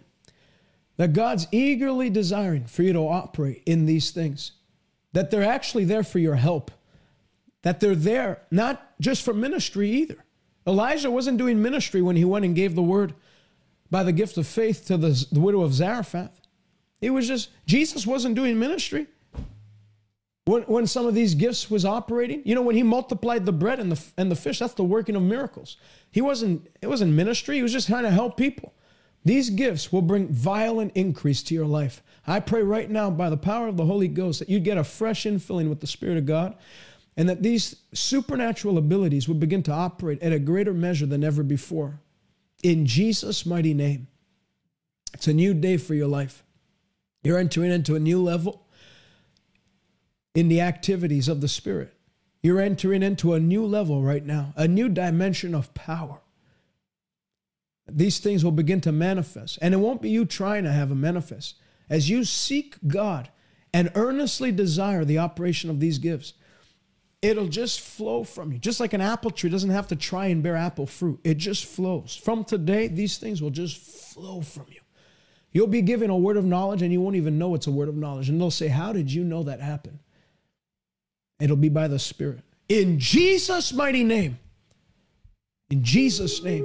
that 0.97 1.13
God's 1.13 1.47
eagerly 1.53 2.11
desiring 2.11 2.65
for 2.65 2.83
you 2.83 2.93
to 2.93 3.01
operate 3.01 3.63
in 3.67 3.87
these 3.87 4.11
things, 4.11 4.53
that 5.13 5.31
they're 5.31 5.45
actually 5.45 5.85
there 5.85 6.03
for 6.03 6.19
your 6.19 6.37
help, 6.37 6.71
that 7.63 7.81
they're 7.81 7.95
there 7.95 8.43
not 8.51 8.93
just 9.01 9.23
for 9.23 9.33
ministry 9.33 9.91
either. 9.91 10.25
Elijah 10.67 11.11
wasn't 11.11 11.39
doing 11.39 11.61
ministry 11.61 12.03
when 12.03 12.17
he 12.17 12.25
went 12.25 12.45
and 12.45 12.55
gave 12.55 12.75
the 12.75 12.83
word 12.83 13.15
by 13.91 14.03
the 14.03 14.13
gift 14.13 14.37
of 14.37 14.47
faith 14.47 14.87
to 14.87 14.97
the, 14.97 15.27
the 15.33 15.41
widow 15.41 15.63
of 15.63 15.75
Zarephath. 15.75 16.41
It 17.01 17.11
was 17.11 17.27
just, 17.27 17.51
Jesus 17.67 18.07
wasn't 18.07 18.37
doing 18.37 18.59
ministry 18.59 19.07
when, 20.45 20.63
when 20.63 20.87
some 20.87 21.07
of 21.07 21.15
these 21.15 21.35
gifts 21.35 21.71
was 21.71 21.85
operating. 21.85 22.43
You 22.45 22.55
know, 22.55 22.63
when 22.63 22.77
he 22.77 22.83
multiplied 22.83 23.45
the 23.45 23.53
bread 23.53 23.81
and 23.81 23.91
the, 23.91 24.03
and 24.17 24.31
the 24.31 24.37
fish, 24.37 24.61
that's 24.61 24.75
the 24.75 24.85
working 24.85 25.17
of 25.17 25.23
miracles. 25.23 25.77
He 26.11 26.21
wasn't, 26.21 26.69
it 26.81 26.87
wasn't 26.87 27.13
ministry. 27.13 27.57
He 27.57 27.63
was 27.63 27.73
just 27.73 27.89
trying 27.89 28.05
to 28.05 28.11
help 28.11 28.37
people. 28.37 28.73
These 29.25 29.51
gifts 29.51 29.93
will 29.93 30.03
bring 30.03 30.29
violent 30.29 30.93
increase 30.95 31.43
to 31.45 31.55
your 31.55 31.67
life. 31.67 32.03
I 32.27 32.41
pray 32.41 32.63
right 32.63 32.91
now 32.91 33.11
by 33.11 33.31
the 33.31 33.37
power 33.37 33.69
of 33.69 33.77
the 33.77 33.85
Holy 33.85 34.09
Ghost 34.09 34.39
that 34.39 34.49
you 34.49 34.59
get 34.59 34.79
a 34.79 34.85
fresh 34.85 35.25
infilling 35.25 35.69
with 35.69 35.81
the 35.81 35.87
Spirit 35.87 36.19
of 36.19 36.27
God 36.27 36.57
and 37.17 37.29
that 37.29 37.43
these 37.43 37.77
supernatural 37.93 38.79
abilities 38.79 39.29
would 39.29 39.41
begin 39.41 39.63
to 39.65 39.73
operate 39.73 40.23
at 40.23 40.33
a 40.33 40.39
greater 40.39 40.73
measure 40.73 41.07
than 41.07 41.25
ever 41.25 41.43
before. 41.43 42.01
In 42.63 42.87
Jesus' 42.87 43.45
mighty 43.45 43.75
name. 43.75 44.09
It's 45.15 45.29
a 45.29 45.35
new 45.35 45.53
day 45.53 45.77
for 45.77 45.95
your 45.95 46.09
life. 46.09 46.43
You're 47.23 47.39
entering 47.39 47.71
into 47.71 47.95
a 47.95 48.01
new 48.01 48.23
level 48.23 48.67
in 50.35 50.49
the 50.49 50.63
activities 50.63 51.29
of 51.29 51.41
the 51.41 51.49
Spirit. 51.49 51.93
You're 52.43 52.61
entering 52.61 53.03
into 53.03 53.35
a 53.35 53.41
new 53.41 53.65
level 53.67 54.03
right 54.03 54.25
now, 54.25 54.55
a 54.57 54.67
new 54.67 54.89
dimension 54.89 55.55
of 55.55 55.75
power 55.75 56.23
these 57.89 58.19
things 58.19 58.45
will 58.45 58.53
begin 58.53 58.81
to 58.83 58.93
manifest. 58.93 59.59
And 59.61 59.75
it 59.75 59.79
won't 59.79 60.03
be 60.03 60.11
you 60.11 60.25
trying 60.25 60.65
to 60.65 60.73
have 60.73 60.89
them 60.89 61.01
manifest. 61.01 61.57
As 61.91 62.09
you 62.09 62.25
seek 62.25 62.77
God 62.87 63.31
and 63.73 63.91
earnestly 63.95 64.53
desire 64.53 65.05
the 65.05 65.19
operation 65.19 65.71
of 65.71 65.81
these 65.81 65.99
gifts, 65.99 66.35
It'll 67.23 67.47
just 67.47 67.81
flow 67.81 68.25
from 68.25 68.51
you. 68.51 68.59
Just 68.59 68.81
like 68.81 68.93
an 68.93 69.01
apple 69.01 69.31
tree 69.31 69.49
doesn't 69.49 69.71
have 69.71 69.87
to 69.89 69.97
try 69.97 70.27
and 70.27 70.43
bear 70.43 70.57
apple 70.57 70.87
fruit, 70.87 71.21
it 71.23 71.39
just 71.39 71.65
flows. 71.65 72.17
From 72.17 72.45
today, 72.45 72.89
these 72.89 73.17
things 73.17 73.41
will 73.41 73.51
just 73.51 73.77
flow 73.77 74.41
from 74.41 74.67
you. 74.69 74.81
You'll 75.53 75.69
be 75.69 75.83
given 75.83 76.11
a 76.11 76.17
word 76.17 76.37
of 76.37 76.45
knowledge 76.45 76.83
and 76.83 76.93
you 76.93 77.01
won't 77.01 77.15
even 77.15 77.39
know 77.39 77.55
it's 77.55 77.69
a 77.69 77.71
word 77.71 77.89
of 77.89 77.95
knowledge. 77.95 78.29
And 78.29 78.41
they'll 78.41 78.51
say, 78.51 78.69
How 78.69 78.93
did 78.93 79.13
you 79.13 79.23
know 79.23 79.45
that 79.45 79.61
happened? 79.61 80.01
It'll 81.39 81.57
be 81.57 81.69
by 81.69 81.87
the 81.89 81.99
Spirit. 81.99 82.41
In 82.69 82.99
Jesus' 82.99 83.73
mighty 83.73 84.03
name. 84.03 84.39
In 85.71 85.85
Jesus' 85.85 86.43
name. 86.43 86.65